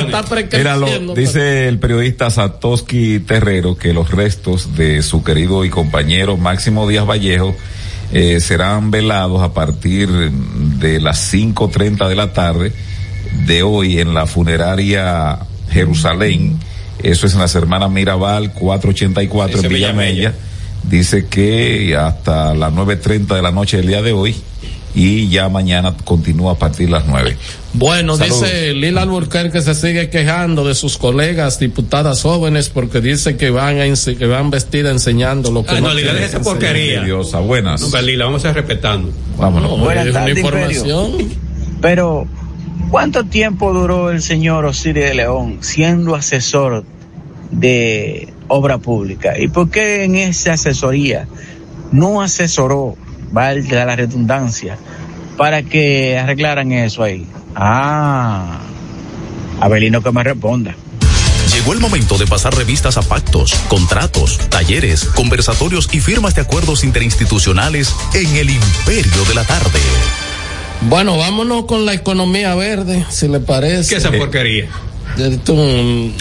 está 0.00 0.24
Míralo, 0.58 1.14
dice 1.14 1.68
el 1.68 1.78
periodista 1.78 2.28
Satoshi 2.30 3.20
Terrero 3.20 3.76
que 3.76 3.92
los 3.92 4.10
restos 4.10 4.74
de 4.76 5.02
su 5.02 5.22
querido 5.22 5.64
y 5.64 5.70
compañero 5.70 6.36
Máximo 6.36 6.88
Díaz 6.88 7.06
Vallejo 7.08 7.54
eh, 8.12 8.40
serán 8.40 8.90
velados 8.90 9.42
a 9.42 9.52
partir 9.54 10.08
de 10.10 11.00
las 11.00 11.18
5.30 11.32 12.08
de 12.08 12.14
la 12.16 12.32
tarde 12.32 12.72
de 13.46 13.62
hoy 13.62 13.98
en 14.00 14.12
la 14.14 14.26
funeraria 14.26 15.38
Jerusalén. 15.70 16.58
Eso 17.02 17.26
es 17.26 17.34
en 17.34 17.40
las 17.40 17.54
hermanas 17.54 17.90
Mirabal 17.90 18.52
484 18.52 19.58
Ese 19.58 19.66
en 19.66 19.72
Villa 19.72 19.86
Villamella. 19.92 20.34
Dice 20.88 21.26
que 21.26 21.96
hasta 21.96 22.54
las 22.54 22.72
9.30 22.72 23.34
de 23.34 23.42
la 23.42 23.50
noche 23.50 23.78
del 23.78 23.86
día 23.86 24.02
de 24.02 24.12
hoy 24.12 24.34
y 24.94 25.28
ya 25.28 25.48
mañana 25.48 25.94
continúa 26.04 26.52
a 26.52 26.54
partir 26.54 26.86
de 26.86 26.92
las 26.92 27.06
9. 27.06 27.36
Bueno, 27.72 28.16
Saludos. 28.16 28.42
dice 28.42 28.74
Lila 28.74 29.02
Alburquerque 29.02 29.58
que 29.58 29.62
se 29.62 29.74
sigue 29.74 30.08
quejando 30.08 30.66
de 30.66 30.74
sus 30.74 30.98
colegas 30.98 31.58
diputadas 31.58 32.22
jóvenes 32.22 32.68
porque 32.68 33.00
dice 33.00 33.36
que 33.36 33.50
van 33.50 33.80
a 33.80 33.84
que 33.94 34.26
van 34.26 34.50
vestidas 34.50 34.92
enseñando 34.92 35.50
lo 35.50 35.64
que 35.64 35.72
Ah, 35.72 35.80
no, 35.80 35.88
no, 35.88 35.94
Lila, 35.94 36.12
quieren 36.12 36.22
deja 36.22 36.36
esa 36.38 36.44
porquería. 36.44 37.02
Diosa, 37.02 37.40
buenas. 37.40 37.80
No, 37.80 38.02
Lila, 38.02 38.26
vamos 38.26 38.44
a 38.44 38.50
ir 38.50 38.54
respetando. 38.54 39.10
Vámonos. 39.36 39.70
No, 39.70 39.84
Buenas 39.84 40.12
tardes, 40.12 40.36
información. 40.36 41.12
Pero, 41.80 42.26
¿cuánto 42.90 43.24
tiempo 43.24 43.72
duró 43.72 44.10
el 44.10 44.22
señor 44.22 44.64
Osiris 44.64 45.04
de 45.04 45.14
León 45.14 45.58
siendo 45.60 46.14
asesor 46.14 46.84
de 47.50 48.32
obra 48.54 48.78
pública? 48.78 49.38
¿Y 49.38 49.48
por 49.48 49.70
qué 49.70 50.04
en 50.04 50.14
esa 50.14 50.54
asesoría 50.54 51.26
no 51.90 52.22
asesoró, 52.22 52.96
valga 53.32 53.84
la 53.84 53.96
redundancia, 53.96 54.78
para 55.36 55.62
que 55.62 56.18
arreglaran 56.18 56.72
eso 56.72 57.02
ahí? 57.02 57.26
Ah, 57.54 58.60
Abelino 59.60 60.02
que 60.02 60.12
me 60.12 60.22
responda. 60.22 60.74
Llegó 61.52 61.72
el 61.72 61.80
momento 61.80 62.16
de 62.16 62.26
pasar 62.26 62.54
revistas 62.54 62.96
a 62.96 63.02
pactos, 63.02 63.54
contratos, 63.68 64.38
talleres, 64.48 65.04
conversatorios 65.04 65.88
y 65.92 66.00
firmas 66.00 66.34
de 66.34 66.42
acuerdos 66.42 66.84
interinstitucionales 66.84 67.94
en 68.14 68.36
el 68.36 68.50
imperio 68.50 69.24
de 69.28 69.34
la 69.34 69.44
tarde. 69.44 69.78
Bueno, 70.82 71.16
vámonos 71.16 71.64
con 71.66 71.86
la 71.86 71.94
economía 71.94 72.54
verde, 72.54 73.04
si 73.08 73.28
le 73.28 73.40
parece. 73.40 73.90
¿Qué 73.90 73.96
esa 73.96 74.10
porquería? 74.10 74.68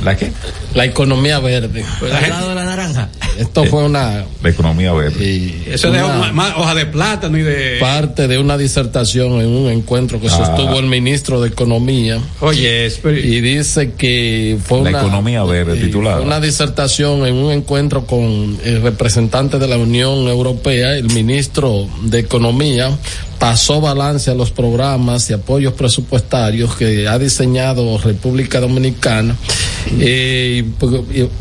¿La 0.04 0.16
qué? 0.16 0.32
La 0.76 0.86
economía 0.86 1.40
verde. 1.40 1.86
Al 2.02 2.30
lado 2.30 2.50
de 2.50 2.56
la 2.56 2.66
naranja. 2.66 3.10
Esto 3.38 3.66
fue 3.66 3.84
una 3.86 4.26
La 4.42 4.50
economía 4.50 4.94
verde. 4.94 5.54
Eso 5.68 5.92
de 5.92 6.04
Una- 6.04 6.20
hoja, 6.20 6.32
más 6.34 6.54
hoja 6.58 6.76
de 6.76 6.86
plátano 6.86 7.38
y 7.38 7.42
de. 7.44 7.78
parte 7.80 8.28
de 8.28 8.38
una 8.38 8.58
disertación 8.58 9.40
en 9.42 9.48
un 9.48 9.70
encuentro 9.72 10.20
que 10.20 10.28
Ah. 10.28 10.32
sostuvo 10.32 10.80
el 10.80 10.86
ministro 10.88 11.42
de 11.42 11.50
Economía. 11.50 12.20
Oye, 12.42 12.92
pero- 13.02 13.18
Y 13.18 13.42
dice 13.42 13.92
que 13.94 14.58
fue 14.64 14.82
La 14.84 14.90
una, 14.90 15.00
economía 15.02 15.44
verde, 15.44 15.78
eh, 15.80 15.84
titulada. 15.86 16.22
una 16.22 16.40
disertación 16.40 17.26
en 17.26 17.36
un 17.36 17.52
encuentro 17.52 18.06
con 18.06 18.58
el 18.64 18.82
representante 18.82 19.60
de 19.60 19.68
la 19.68 19.78
Unión 19.78 20.28
Europea, 20.28 20.96
el 20.96 21.06
ministro 21.14 21.88
de 22.04 22.20
Economía, 22.20 22.92
pasó 23.40 23.82
balance 23.82 24.32
a 24.32 24.36
los 24.36 24.52
programas 24.52 25.30
y 25.30 25.34
apoyos 25.34 25.74
presupuestarios 25.74 26.76
que 26.76 27.08
ha 27.08 27.20
diseñado 27.20 27.98
República 27.98 28.60
Dominicana 28.62 29.36
eh, 29.36 29.73
y, 29.92 30.64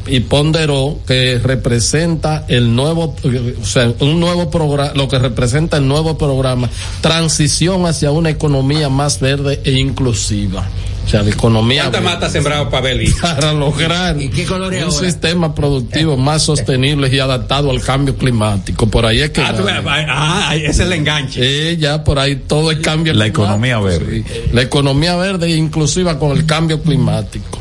y 0.07 0.21
ponderó 0.21 0.99
que 1.07 1.39
representa 1.43 2.45
el 2.49 2.75
nuevo, 2.75 3.15
o 3.61 3.67
sea, 3.67 3.93
un 4.01 4.21
nuevo 4.21 4.51
programa, 4.51 4.93
lo 4.95 5.09
que 5.09 5.19
representa 5.19 5.77
el 5.77 5.87
nuevo 5.87 6.19
programa, 6.19 6.69
transición 7.01 7.87
hacia 7.87 8.11
una 8.11 8.31
economía 8.31 8.89
más 8.89 9.21
verde 9.21 9.61
e 9.65 9.73
inclusiva. 9.73 10.69
O 11.05 11.09
sea, 11.09 11.23
la 11.23 11.31
economía 11.31 11.83
¿Cuánta 11.83 12.01
mata 12.01 12.31
sembrado 12.31 12.71
Pabeli? 12.71 13.11
para 13.21 13.53
lograr 13.53 14.17
color 14.47 14.73
un 14.73 14.93
sistema 14.93 15.53
productivo 15.53 16.17
más 16.17 16.43
sostenible 16.43 17.09
y 17.13 17.19
adaptado 17.19 17.73
al 17.73 17.83
cambio 17.83 18.17
climático. 18.17 18.87
Por 18.89 19.05
ahí 19.07 19.21
es 19.21 19.31
que 19.31 19.41
Ah, 19.41 19.53
tú 19.57 19.65
ah, 19.69 19.83
ah, 20.09 20.55
ese 20.55 20.67
es 20.69 20.79
el 20.79 20.93
enganche. 20.93 21.73
Sí, 21.73 21.77
ya 21.79 22.05
por 22.05 22.21
ahí 22.21 22.37
todo 22.37 22.71
es 22.71 22.79
cambio 22.79 23.13
La 23.15 23.25
climático. 23.25 23.43
economía 23.43 23.81
verde. 23.81 24.25
Sí. 24.25 24.41
La 24.53 24.63
economía 24.63 25.17
verde 25.17 25.47
e 25.49 25.57
inclusiva 25.57 26.19
con 26.21 26.37
el 26.37 26.47
cambio 26.47 26.81
climático. 26.81 27.59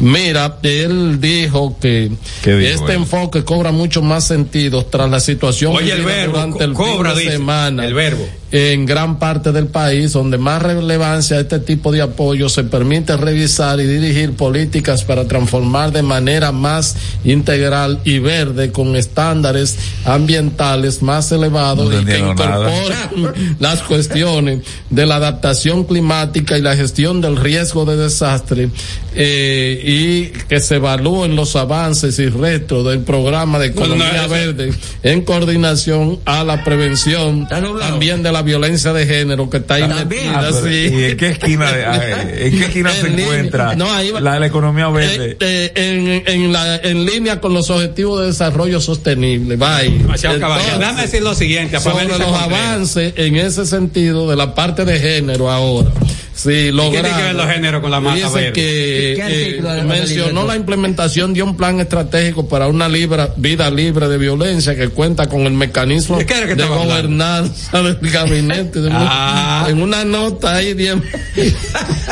Mira, 0.00 0.58
él 0.62 1.20
dijo 1.20 1.76
que 1.80 2.10
¿Qué 2.42 2.54
dijo 2.56 2.80
este 2.82 2.94
enfoque 2.94 3.44
cobra 3.44 3.72
mucho 3.72 4.02
más 4.02 4.24
sentido 4.26 4.84
tras 4.86 5.10
la 5.10 5.20
situación 5.20 5.74
Oye, 5.76 5.92
el 5.92 6.02
verbo, 6.04 6.32
durante 6.34 6.64
el 6.64 6.72
co- 6.72 6.84
cobra, 6.84 7.10
fin 7.10 7.18
de 7.18 7.22
dice, 7.24 7.32
semana 7.36 7.86
el 7.86 7.94
verbo. 7.94 8.28
en 8.50 8.84
gran 8.86 9.18
parte 9.18 9.52
del 9.52 9.66
país, 9.68 10.12
donde 10.12 10.38
más 10.38 10.60
relevancia 10.62 11.36
a 11.36 11.40
este 11.40 11.58
tipo 11.60 11.90
de 11.92 12.02
apoyo 12.02 12.48
se 12.48 12.64
permite 12.64 13.16
revisar 13.16 13.80
y 13.80 13.86
dirigir 13.86 14.32
políticas 14.34 15.04
para 15.04 15.26
transformar 15.26 15.92
de 15.92 16.02
manera 16.02 16.52
más 16.52 16.96
integral 17.24 18.00
y 18.04 18.18
verde 18.18 18.72
con 18.72 18.94
estándares 18.96 19.76
ambientales 20.04 21.02
más 21.02 21.32
elevados 21.32 21.90
No 21.90 22.00
y 22.00 22.04
que 22.04 22.18
nada. 22.20 22.32
incorporen 22.32 23.56
las 23.60 23.80
cuestiones 23.82 24.60
de 24.90 25.06
la 25.06 25.16
adaptación 25.16 25.84
climática 25.84 26.58
y 26.58 26.62
la 26.62 26.76
gestión 26.76 27.20
del 27.20 27.36
riesgo 27.36 27.84
de 27.84 27.96
desastre 27.96 28.68
eh, 29.14 29.51
y 29.84 30.26
que 30.48 30.60
se 30.60 30.76
evalúen 30.76 31.36
los 31.36 31.56
avances 31.56 32.18
y 32.18 32.28
retos 32.28 32.86
del 32.86 33.00
programa 33.00 33.58
de 33.58 33.70
No, 33.70 33.80
no, 33.86 33.94
economía 33.94 34.26
verde 34.26 34.72
en 35.02 35.22
coordinación 35.22 36.20
a 36.24 36.44
la 36.44 36.64
prevención 36.64 37.46
también 37.48 38.22
de 38.22 38.32
la 38.32 38.42
violencia 38.42 38.92
de 38.92 39.06
género 39.06 39.48
que 39.50 39.58
está 39.58 39.74
ahí 39.74 39.82
metida, 39.88 40.32
Ah, 40.38 40.46
pero, 40.50 40.62
sí. 40.64 40.88
¿Y 40.92 41.04
en 41.04 41.16
qué 41.16 41.28
esquina, 41.28 41.72
de- 41.72 41.84
ah, 41.84 42.22
en 42.38 42.58
qué 42.58 42.64
esquina 42.66 42.90
se 43.00 43.08
línea. 43.08 43.24
encuentra 43.24 43.74
No, 43.76 43.92
ahí 43.92 44.10
va- 44.10 44.20
la, 44.20 44.38
la 44.38 44.46
economía 44.46 44.88
verde? 44.88 45.36
Eh, 45.40 45.72
eh, 45.74 46.22
en, 46.26 46.34
en, 46.42 46.52
la, 46.52 46.76
en 46.76 47.04
línea 47.04 47.40
con 47.40 47.52
los 47.54 47.70
objetivos 47.70 48.20
de 48.20 48.26
desarrollo 48.26 48.80
sostenible. 48.80 49.56
Bye. 49.56 49.98
Demasiado 49.98 50.38
caballero. 50.38 50.62
Entonces, 50.74 50.78
Déjame 50.80 51.02
decir 51.02 51.22
lo 51.22 51.34
siguiente. 51.34 51.80
sobre 51.80 52.06
los 52.06 52.20
avances 52.20 53.12
en 53.16 53.36
ese 53.36 53.66
sentido 53.66 54.28
de 54.28 54.36
la 54.36 54.54
parte 54.54 54.84
de 54.84 54.98
género 54.98 55.50
ahora. 55.50 55.90
Sí, 56.34 56.48
¿Qué 56.48 56.72
lograron. 56.72 57.02
tiene 57.10 57.16
que 57.18 57.22
ver 57.24 57.34
los 57.34 57.46
géneros 57.46 57.80
con 57.82 57.90
la 57.90 58.00
Dice 58.00 58.28
verde? 58.34 58.52
que 58.52 59.14
¿Qué 59.16 59.58
eh, 59.58 59.82
mencionó 59.84 60.44
la 60.46 60.56
implementación 60.56 61.34
de 61.34 61.42
un 61.42 61.56
plan 61.56 61.78
estratégico 61.78 62.48
para 62.48 62.68
una 62.68 62.88
libra- 62.88 63.34
vida 63.36 63.70
libre 63.70 64.08
de 64.08 64.16
violencia 64.18 64.74
que 64.74 64.88
cuenta 64.88 65.28
con 65.28 65.42
el 65.42 65.52
mecanismo 65.52 66.16
¿De 66.16 66.24
qué 66.24 66.34
que 66.34 66.54
de 66.54 66.62
hablando? 66.64 66.84
gobernanza 66.86 67.82
del 67.82 67.98
gabinete. 68.10 68.80
de- 68.80 68.88
Ah. 68.92 69.66
En 69.68 69.82
una 69.82 70.04
nota 70.04 70.56
ahí, 70.56 70.72
bien. 70.74 71.02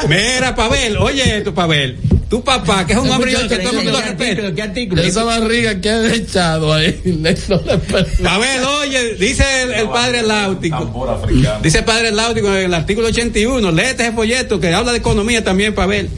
Mira, 0.08 0.54
Pavel, 0.54 0.96
oye 0.98 1.38
esto, 1.38 1.54
Pavel. 1.54 1.96
Tu 2.30 2.44
papá, 2.44 2.86
que 2.86 2.92
es 2.92 2.98
un 3.00 3.10
hombre 3.10 3.32
que 3.32 3.56
todo 3.56 3.70
el 3.70 3.76
mundo 3.76 3.90
lo 3.90 4.00
respeta. 4.00 5.02
Esa 5.02 5.24
barriga 5.24 5.80
que 5.80 5.90
han 5.90 6.06
echado 6.12 6.72
ahí. 6.72 7.00
no 7.04 8.38
le 8.38 8.66
oye, 8.66 9.14
dice 9.16 9.62
el, 9.62 9.72
el 9.72 9.88
padre 9.88 10.22
Láutico. 10.22 11.28
Dice 11.60 11.78
el 11.78 11.84
padre 11.84 12.12
Láutico 12.12 12.46
en 12.54 12.66
el 12.66 12.74
artículo 12.74 13.08
81, 13.08 13.72
léete 13.72 14.04
ese 14.04 14.12
folleto 14.12 14.60
que 14.60 14.72
habla 14.72 14.92
de 14.92 14.98
economía 14.98 15.42
también, 15.42 15.74
Pavel. 15.74 16.08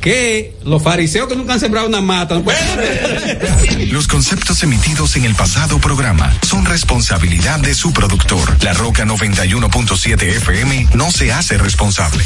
Que 0.00 0.56
los 0.64 0.82
fariseos 0.82 1.28
que 1.28 1.36
nunca 1.36 1.52
han 1.52 1.60
sembrado 1.60 1.86
una 1.86 2.00
mata. 2.00 2.42
Los 3.90 4.08
conceptos 4.08 4.62
emitidos 4.64 5.14
en 5.16 5.24
el 5.24 5.34
pasado 5.34 5.78
programa 5.78 6.34
son 6.42 6.64
responsabilidad 6.64 7.60
de 7.60 7.74
su 7.74 7.92
productor. 7.92 8.56
La 8.64 8.72
Roca 8.72 9.04
91.7 9.04 10.22
FM 10.22 10.88
no 10.94 11.12
se 11.12 11.32
hace 11.32 11.58
responsable. 11.58 12.24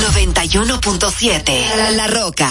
91.7 0.00 1.94
La, 1.96 2.06
Roca. 2.06 2.50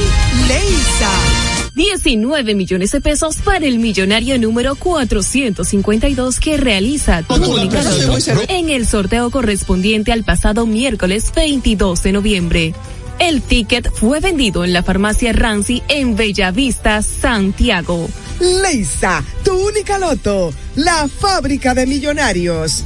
Leisa. 0.51 1.09
19 1.75 2.55
millones 2.55 2.91
de 2.91 2.99
pesos 2.99 3.37
para 3.37 3.65
el 3.65 3.79
millonario 3.79 4.37
número 4.37 4.75
452 4.75 6.39
que 6.41 6.57
realiza 6.57 7.21
Loto 7.21 8.45
en 8.49 8.69
el 8.69 8.85
sorteo 8.85 9.31
correspondiente 9.31 10.11
al 10.11 10.25
pasado 10.25 10.65
miércoles 10.65 11.31
22 11.33 12.03
de 12.03 12.11
noviembre. 12.11 12.73
El 13.19 13.41
ticket 13.41 13.93
fue 13.93 14.19
vendido 14.19 14.65
en 14.65 14.73
la 14.73 14.83
farmacia 14.83 15.31
Rancy 15.31 15.81
en 15.87 16.17
Bellavista, 16.17 17.01
Santiago. 17.01 18.09
Leisa, 18.39 19.23
tu 19.45 19.53
única 19.53 19.97
loto, 19.99 20.53
la 20.75 21.07
fábrica 21.07 21.73
de 21.73 21.85
millonarios. 21.85 22.83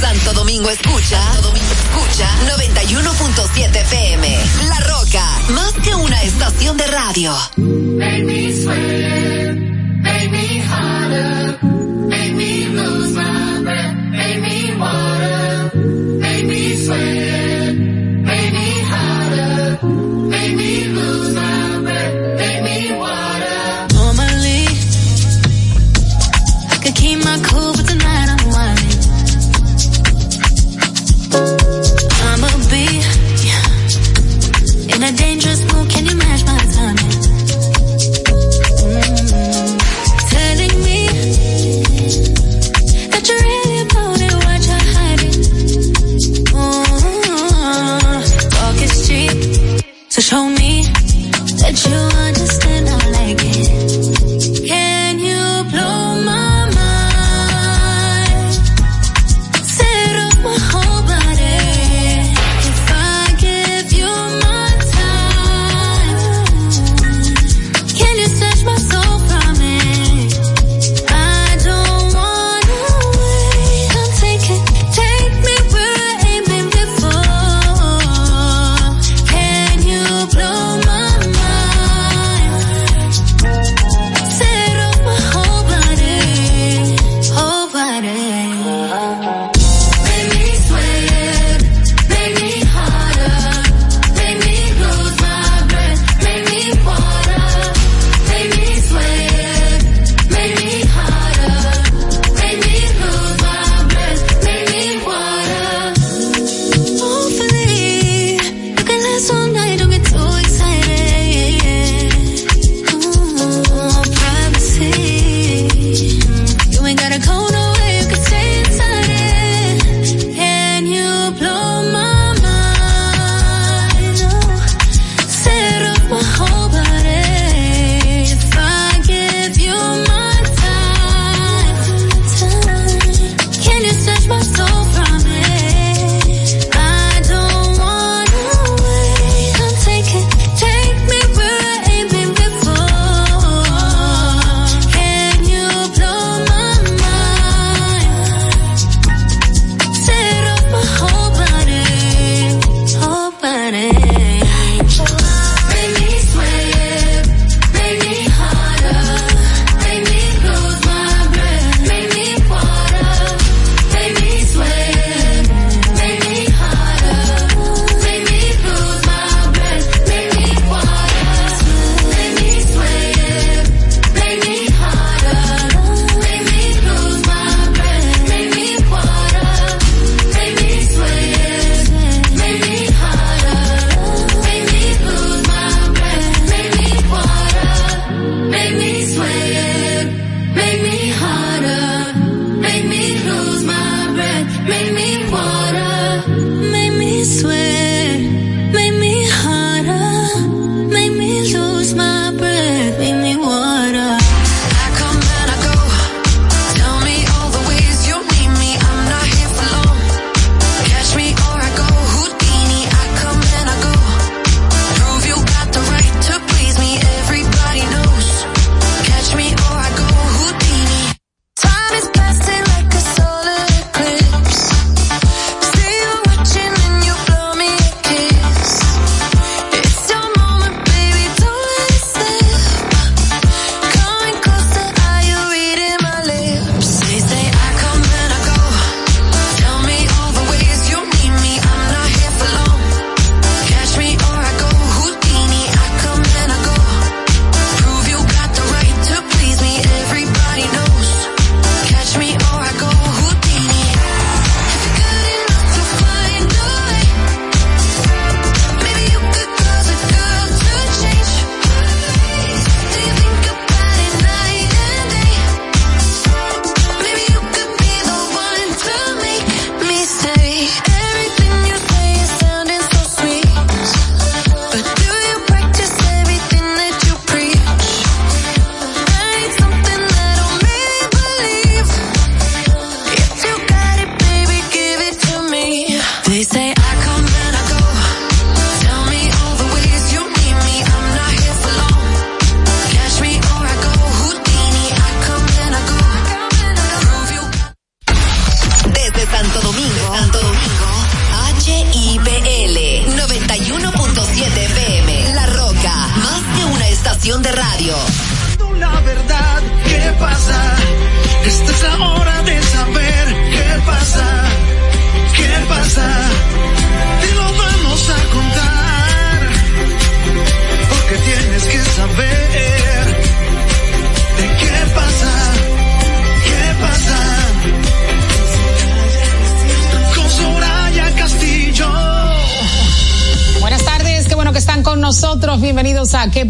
Santo 0.00 0.32
Domingo 0.32 0.68
escucha, 0.70 1.22
Santo 1.22 1.48
Domingo 1.48 1.87
escucha 2.18 2.28
91.7 2.56 3.76
FM. 3.76 4.38
La 4.68 4.80
Roca, 4.80 5.24
más 5.50 5.72
que 5.84 5.94
una 5.94 6.22
estación 6.22 6.76
de 6.76 6.86
radio. 6.86 7.32
Make 7.56 8.24
me 8.24 8.52
sweat, 8.52 9.56
make 10.00 10.28
me 10.30 10.62
harder, 10.62 11.37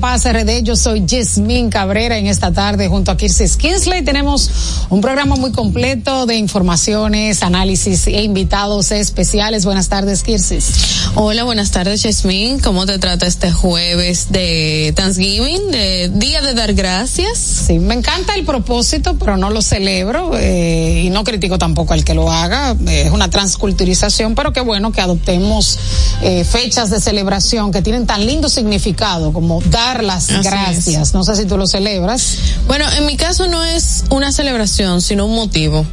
Bienvenidos 0.08 0.26
a 0.26 0.32
¿Qué 0.32 0.44
pasa 0.44 0.60
RD? 0.60 0.62
Yo 0.62 0.74
soy 0.74 1.04
Jasmine 1.06 1.68
Cabrera 1.68 2.16
en 2.16 2.26
esta 2.28 2.50
tarde 2.50 2.88
junto 2.88 3.10
a 3.10 3.16
Kirsis 3.18 3.58
Kinsley. 3.58 4.02
Tenemos 4.02 4.50
un 4.88 5.02
programa 5.02 5.36
muy 5.36 5.52
completo 5.52 6.24
de 6.24 6.36
informaciones, 6.36 7.42
análisis 7.42 8.06
e 8.06 8.22
invitados 8.22 8.90
especiales. 8.90 9.66
Buenas 9.66 9.90
tardes, 9.90 10.22
Kirsis. 10.22 11.10
Hola, 11.14 11.44
buenas 11.44 11.72
tardes, 11.72 12.02
Jasmine. 12.02 12.60
¿Cómo 12.60 12.86
te 12.86 12.98
trata 12.98 13.26
este 13.26 13.52
jueves 13.52 14.28
de 14.30 14.94
Thanksgiving, 14.96 15.70
de 15.70 16.10
Día 16.14 16.40
de 16.40 16.54
Dar 16.54 16.72
Gracias? 16.72 17.38
Sí, 17.38 17.78
me 17.78 17.94
encanta 17.94 18.34
el 18.34 18.46
propósito, 18.46 19.16
pero 19.18 19.36
no 19.36 19.50
lo 19.50 19.60
celebro 19.60 20.32
eh, 20.38 21.02
y 21.04 21.10
no 21.10 21.22
critico 21.22 21.58
tampoco 21.58 21.92
al 21.92 22.04
que 22.04 22.14
lo 22.14 22.30
haga. 22.30 22.74
Es 22.86 23.10
una 23.10 23.28
transculturización, 23.28 24.34
pero 24.34 24.54
qué 24.54 24.60
bueno 24.62 24.90
que 24.90 25.02
adoptemos 25.02 25.78
eh, 26.22 26.44
fechas 26.44 26.88
de 26.90 26.98
celebración 27.00 27.72
que 27.72 27.82
tienen 27.82 28.06
tan 28.06 28.24
lindo 28.24 28.48
significado 28.48 29.32
como 29.34 29.60
dar 29.62 29.98
las 30.08 30.28
Así 30.30 30.42
gracias. 30.42 31.08
es. 31.08 31.14
No 31.14 31.22
sé 31.22 31.36
si 31.36 31.44
tú 31.46 31.56
lo 31.56 31.66
celebras. 31.66 32.38
Bueno, 32.66 32.84
en 32.96 33.06
mi 33.06 33.16
caso 33.16 33.46
no 33.46 33.62
es 33.64 34.04
una 34.10 34.32
celebración, 34.32 35.00
sino 35.00 35.26
un 35.26 35.34
motivo. 35.36 35.86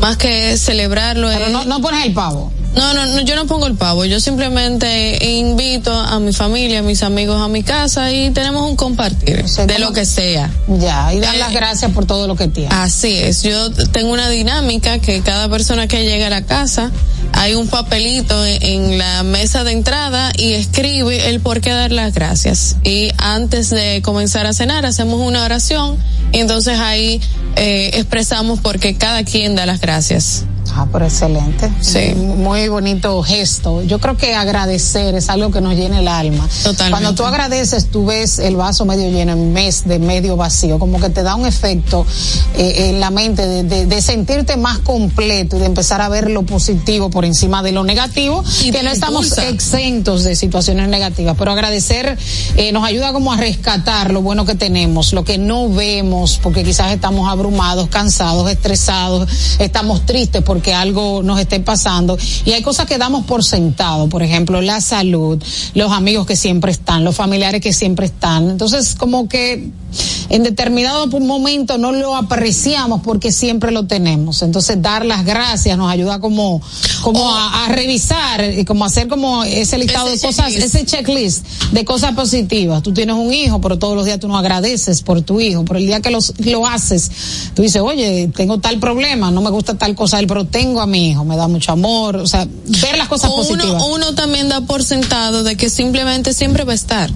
Más 0.00 0.16
que 0.16 0.56
celebrarlo 0.56 1.28
Pero 1.28 1.46
es... 1.46 1.52
no, 1.52 1.64
no 1.64 1.80
pones 1.80 2.06
el 2.06 2.12
pavo. 2.14 2.50
No, 2.74 2.94
no, 2.94 3.06
no, 3.06 3.20
yo 3.20 3.36
no 3.36 3.46
pongo 3.46 3.66
el 3.66 3.74
pavo. 3.74 4.04
Yo 4.04 4.18
simplemente 4.20 5.18
invito 5.24 5.92
a 5.92 6.18
mi 6.20 6.32
familia, 6.32 6.80
a 6.80 6.82
mis 6.82 7.02
amigos 7.02 7.40
a 7.40 7.48
mi 7.48 7.62
casa 7.62 8.10
y 8.12 8.30
tenemos 8.30 8.68
un 8.68 8.76
compartir 8.76 9.44
de 9.44 9.78
lo 9.78 9.92
que 9.92 10.04
sea. 10.06 10.50
Ya, 10.68 11.12
y 11.12 11.20
dar 11.20 11.34
Eh, 11.34 11.38
las 11.38 11.52
gracias 11.52 11.90
por 11.92 12.06
todo 12.06 12.26
lo 12.26 12.36
que 12.36 12.48
tiene. 12.48 12.74
Así 12.74 13.18
es. 13.18 13.42
Yo 13.42 13.70
tengo 13.92 14.12
una 14.12 14.28
dinámica 14.28 14.98
que 14.98 15.20
cada 15.20 15.48
persona 15.48 15.86
que 15.86 16.04
llega 16.04 16.28
a 16.28 16.30
la 16.30 16.42
casa 16.42 16.90
hay 17.34 17.54
un 17.54 17.68
papelito 17.68 18.44
en, 18.44 18.62
en 18.62 18.98
la 18.98 19.22
mesa 19.22 19.64
de 19.64 19.72
entrada 19.72 20.32
y 20.36 20.52
escribe 20.54 21.28
el 21.28 21.40
por 21.40 21.60
qué 21.60 21.70
dar 21.70 21.92
las 21.92 22.14
gracias. 22.14 22.76
Y 22.84 23.10
antes 23.18 23.70
de 23.70 24.00
comenzar 24.02 24.46
a 24.46 24.52
cenar 24.52 24.86
hacemos 24.86 25.20
una 25.20 25.44
oración 25.44 25.98
y 26.32 26.38
entonces 26.38 26.78
ahí 26.78 27.20
eh, 27.56 27.90
expresamos 27.94 28.60
por 28.60 28.78
qué 28.78 28.96
cada 28.96 29.24
quien 29.24 29.54
da 29.54 29.66
las 29.66 29.80
gracias. 29.80 30.44
Ah, 30.74 30.86
pero 30.90 31.04
excelente. 31.04 31.70
Sí. 31.80 32.14
Muy 32.14 32.68
bonito 32.68 33.22
gesto. 33.22 33.82
Yo 33.82 33.98
creo 33.98 34.16
que 34.16 34.34
agradecer 34.34 35.14
es 35.14 35.28
algo 35.28 35.50
que 35.50 35.60
nos 35.60 35.74
llena 35.74 35.98
el 35.98 36.08
alma. 36.08 36.48
Totalmente. 36.62 36.90
Cuando 36.90 37.14
tú 37.14 37.24
agradeces, 37.24 37.90
tú 37.90 38.06
ves 38.06 38.38
el 38.38 38.56
vaso 38.56 38.84
medio 38.86 39.10
lleno 39.10 39.32
en 39.32 39.52
vez 39.52 39.84
de 39.84 39.98
medio 39.98 40.36
vacío. 40.36 40.78
Como 40.78 40.98
que 40.98 41.10
te 41.10 41.22
da 41.22 41.34
un 41.34 41.46
efecto 41.46 42.06
eh, 42.56 42.88
en 42.90 43.00
la 43.00 43.10
mente 43.10 43.46
de, 43.46 43.64
de- 43.64 43.86
de 43.86 44.00
sentirte 44.00 44.56
más 44.56 44.78
completo 44.78 45.56
y 45.56 45.60
de 45.60 45.66
empezar 45.66 46.00
a 46.00 46.08
ver 46.08 46.30
lo 46.30 46.44
positivo 46.44 47.10
por 47.10 47.24
encima 47.24 47.62
de 47.62 47.72
lo 47.72 47.84
negativo. 47.84 48.42
Y 48.62 48.70
que 48.70 48.82
no 48.82 48.90
estamos 48.90 49.24
impulsa. 49.26 49.48
exentos 49.48 50.22
de 50.24 50.36
situaciones 50.36 50.88
negativas, 50.88 51.34
pero 51.38 51.52
agradecer 51.52 52.16
eh, 52.56 52.72
nos 52.72 52.84
ayuda 52.84 53.12
como 53.12 53.32
a 53.32 53.36
rescatar 53.36 54.10
lo 54.12 54.22
bueno 54.22 54.46
que 54.46 54.54
tenemos, 54.54 55.12
lo 55.12 55.24
que 55.24 55.36
no 55.38 55.68
vemos, 55.68 56.38
porque 56.42 56.64
quizás 56.64 56.92
estamos 56.92 57.28
abrumados, 57.28 57.88
cansados, 57.88 58.48
estresados, 58.50 59.28
estamos 59.58 60.06
tristes 60.06 60.42
porque 60.42 60.61
algo 60.70 61.22
nos 61.22 61.40
esté 61.40 61.60
pasando 61.60 62.16
y 62.44 62.52
hay 62.52 62.62
cosas 62.62 62.86
que 62.86 62.98
damos 62.98 63.24
por 63.26 63.44
sentado, 63.44 64.08
por 64.08 64.22
ejemplo, 64.22 64.60
la 64.60 64.80
salud, 64.80 65.42
los 65.74 65.92
amigos 65.92 66.26
que 66.26 66.36
siempre 66.36 66.72
están, 66.72 67.04
los 67.04 67.16
familiares 67.16 67.60
que 67.60 67.72
siempre 67.72 68.06
están. 68.06 68.50
Entonces, 68.50 68.94
como 68.94 69.28
que 69.28 69.70
en 70.28 70.42
determinado 70.42 71.06
momento 71.20 71.78
no 71.78 71.92
lo 71.92 72.16
apreciamos 72.16 73.02
porque 73.02 73.32
siempre 73.32 73.70
lo 73.70 73.86
tenemos. 73.86 74.42
Entonces, 74.42 74.80
dar 74.80 75.04
las 75.04 75.24
gracias 75.24 75.76
nos 75.76 75.90
ayuda 75.90 76.20
como, 76.20 76.62
como 77.02 77.34
a, 77.34 77.66
a 77.66 77.68
revisar 77.68 78.44
y 78.58 78.64
como 78.64 78.84
hacer 78.84 79.08
como 79.08 79.44
ese 79.44 79.78
listado 79.78 80.08
Ese 80.08 80.26
de 80.26 80.32
cosas, 80.32 80.52
checklist. 80.52 80.74
ese 80.74 80.86
checklist 80.86 81.46
de 81.72 81.84
cosas 81.84 82.14
positivas. 82.14 82.82
Tú 82.82 82.92
tienes 82.92 83.16
un 83.16 83.32
hijo, 83.32 83.60
pero 83.60 83.78
todos 83.78 83.94
los 83.94 84.04
días 84.04 84.20
tú 84.20 84.28
no 84.28 84.38
agradeces 84.38 85.02
por 85.02 85.20
tu 85.22 85.40
hijo. 85.40 85.64
Pero 85.64 85.78
el 85.78 85.86
día 85.86 86.00
que 86.00 86.10
los, 86.10 86.32
lo 86.38 86.66
haces, 86.66 87.10
tú 87.54 87.62
dices, 87.62 87.82
oye, 87.82 88.30
tengo 88.34 88.58
tal 88.58 88.78
problema, 88.78 89.30
no 89.30 89.42
me 89.42 89.50
gusta 89.50 89.76
tal 89.76 89.94
cosa, 89.94 90.16
de 90.16 90.22
él, 90.22 90.26
pero 90.26 90.41
tengo 90.44 90.80
a 90.80 90.86
mi 90.86 91.10
hijo, 91.10 91.24
me 91.24 91.36
da 91.36 91.48
mucho 91.48 91.72
amor. 91.72 92.16
O 92.16 92.26
sea, 92.26 92.46
ver 92.66 92.98
las 92.98 93.08
cosas 93.08 93.30
O 93.32 93.36
positivas. 93.36 93.82
uno, 93.82 93.86
uno 93.94 94.14
también 94.14 94.48
da 94.48 94.60
por 94.62 94.82
sentado 94.82 95.42
de 95.42 95.56
que 95.56 95.70
simplemente 95.70 96.32
siempre 96.34 96.64
va 96.64 96.72
a 96.72 96.76
estar. 96.76 97.10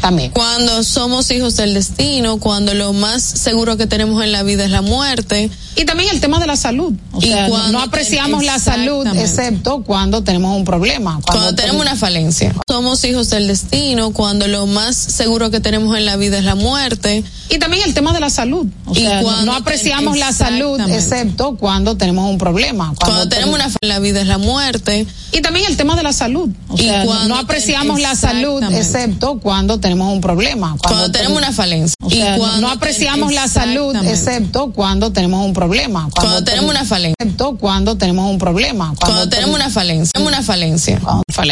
También. 0.00 0.30
Cuando 0.32 0.82
somos 0.82 1.30
hijos 1.30 1.56
del 1.56 1.74
destino, 1.74 2.38
cuando 2.38 2.74
lo 2.74 2.92
más 2.92 3.22
seguro 3.22 3.76
que 3.76 3.86
tenemos 3.86 4.22
en 4.24 4.32
la 4.32 4.42
vida 4.42 4.64
es 4.64 4.70
la 4.70 4.82
muerte. 4.82 5.50
Y 5.76 5.84
también 5.84 6.10
el 6.10 6.20
tema 6.20 6.38
de 6.40 6.46
la 6.46 6.56
salud. 6.56 6.92
O 7.12 7.18
Y 7.18 7.26
sea, 7.28 7.44
no- 7.44 7.48
cuando 7.50 7.72
no 7.72 7.80
apreciamos 7.82 8.44
la 8.44 8.58
salud 8.58 9.06
excepto 9.16 9.82
cuando 9.84 10.22
tenemos 10.22 10.56
un 10.56 10.64
problema. 10.64 11.20
Cuando, 11.24 11.54
tenemos 11.54 11.82
ten- 11.82 11.88
una 11.88 11.96
falencia. 11.96 12.54
Somos 12.68 13.04
hijos 13.04 13.30
del 13.30 13.46
destino, 13.46 14.12
cuando 14.12 14.48
lo 14.48 14.66
más 14.66 14.96
seguro 14.96 15.50
que 15.50 15.60
tenemos 15.60 15.96
en 15.96 16.06
la 16.06 16.16
vida 16.16 16.38
es 16.38 16.44
la 16.44 16.54
muerte. 16.54 17.22
Y 17.50 17.58
también 17.58 17.82
el 17.86 17.94
tema 17.94 18.12
de 18.12 18.20
la 18.20 18.30
salud. 18.30 18.66
O 18.86 18.92
Y 18.92 19.00
sea, 19.00 19.22
cuando 19.22 19.44
no 19.46 19.54
apreciamos 19.54 20.18
la 20.18 20.32
salud 20.32 20.80
excepto 20.88 21.56
cuando 21.56 21.96
tenemos 21.96 22.28
un 22.30 22.38
problema. 22.38 22.94
Cuando, 22.98 23.28
tenemos 23.28 23.54
una 23.54 23.64
falencia 23.64 23.78
en 23.82 23.88
la 23.88 23.98
vida 23.98 24.20
es 24.20 24.26
la 24.28 24.38
muerte. 24.38 25.06
Y 25.32 25.40
también 25.42 25.66
el 25.66 25.76
tema 25.76 25.94
de 25.96 26.02
la 26.02 26.12
salud. 26.12 26.48
O 26.68 26.74
Y 26.74 26.82
sea, 26.82 27.00
no- 27.00 27.06
cuando 27.06 27.34
apreciamos 27.36 28.00
la 28.00 28.14
salud 28.16 28.62
excepto 28.72 29.38
cuando 29.40 29.78
tenemos 29.78 29.89
un 29.98 30.20
problema. 30.20 30.76
Cuando, 30.82 31.10
tenemos 31.10 31.38
una 31.38 31.52
falencia. 31.52 31.94
O 32.02 32.10
sea, 32.10 32.36
y 32.36 32.38
cuando 32.38 32.60
no 32.60 32.70
apreciamos 32.70 33.32
la 33.32 33.48
salud 33.48 33.94
excepto 34.04 34.72
cuando 34.72 35.12
tenemos 35.12 35.44
un 35.44 35.52
problema. 35.52 36.08
Cuando 36.14 36.44
tenemos 36.44 36.70
una 36.70 36.84
falencia. 36.84 37.14
Excepto 37.18 37.56
cuando 37.56 37.96
tenemos 37.96 38.30
un 38.30 38.38
problema. 38.38 38.94
Cuando 39.00 39.28
tenemos 39.28 39.54
una 39.54 39.70
falencia. 39.70 40.10
Tenemos 40.12 40.32
una 40.32 40.42
falencia. 40.42 40.98
Cuando- 41.00 41.22
falencia. 41.32 41.42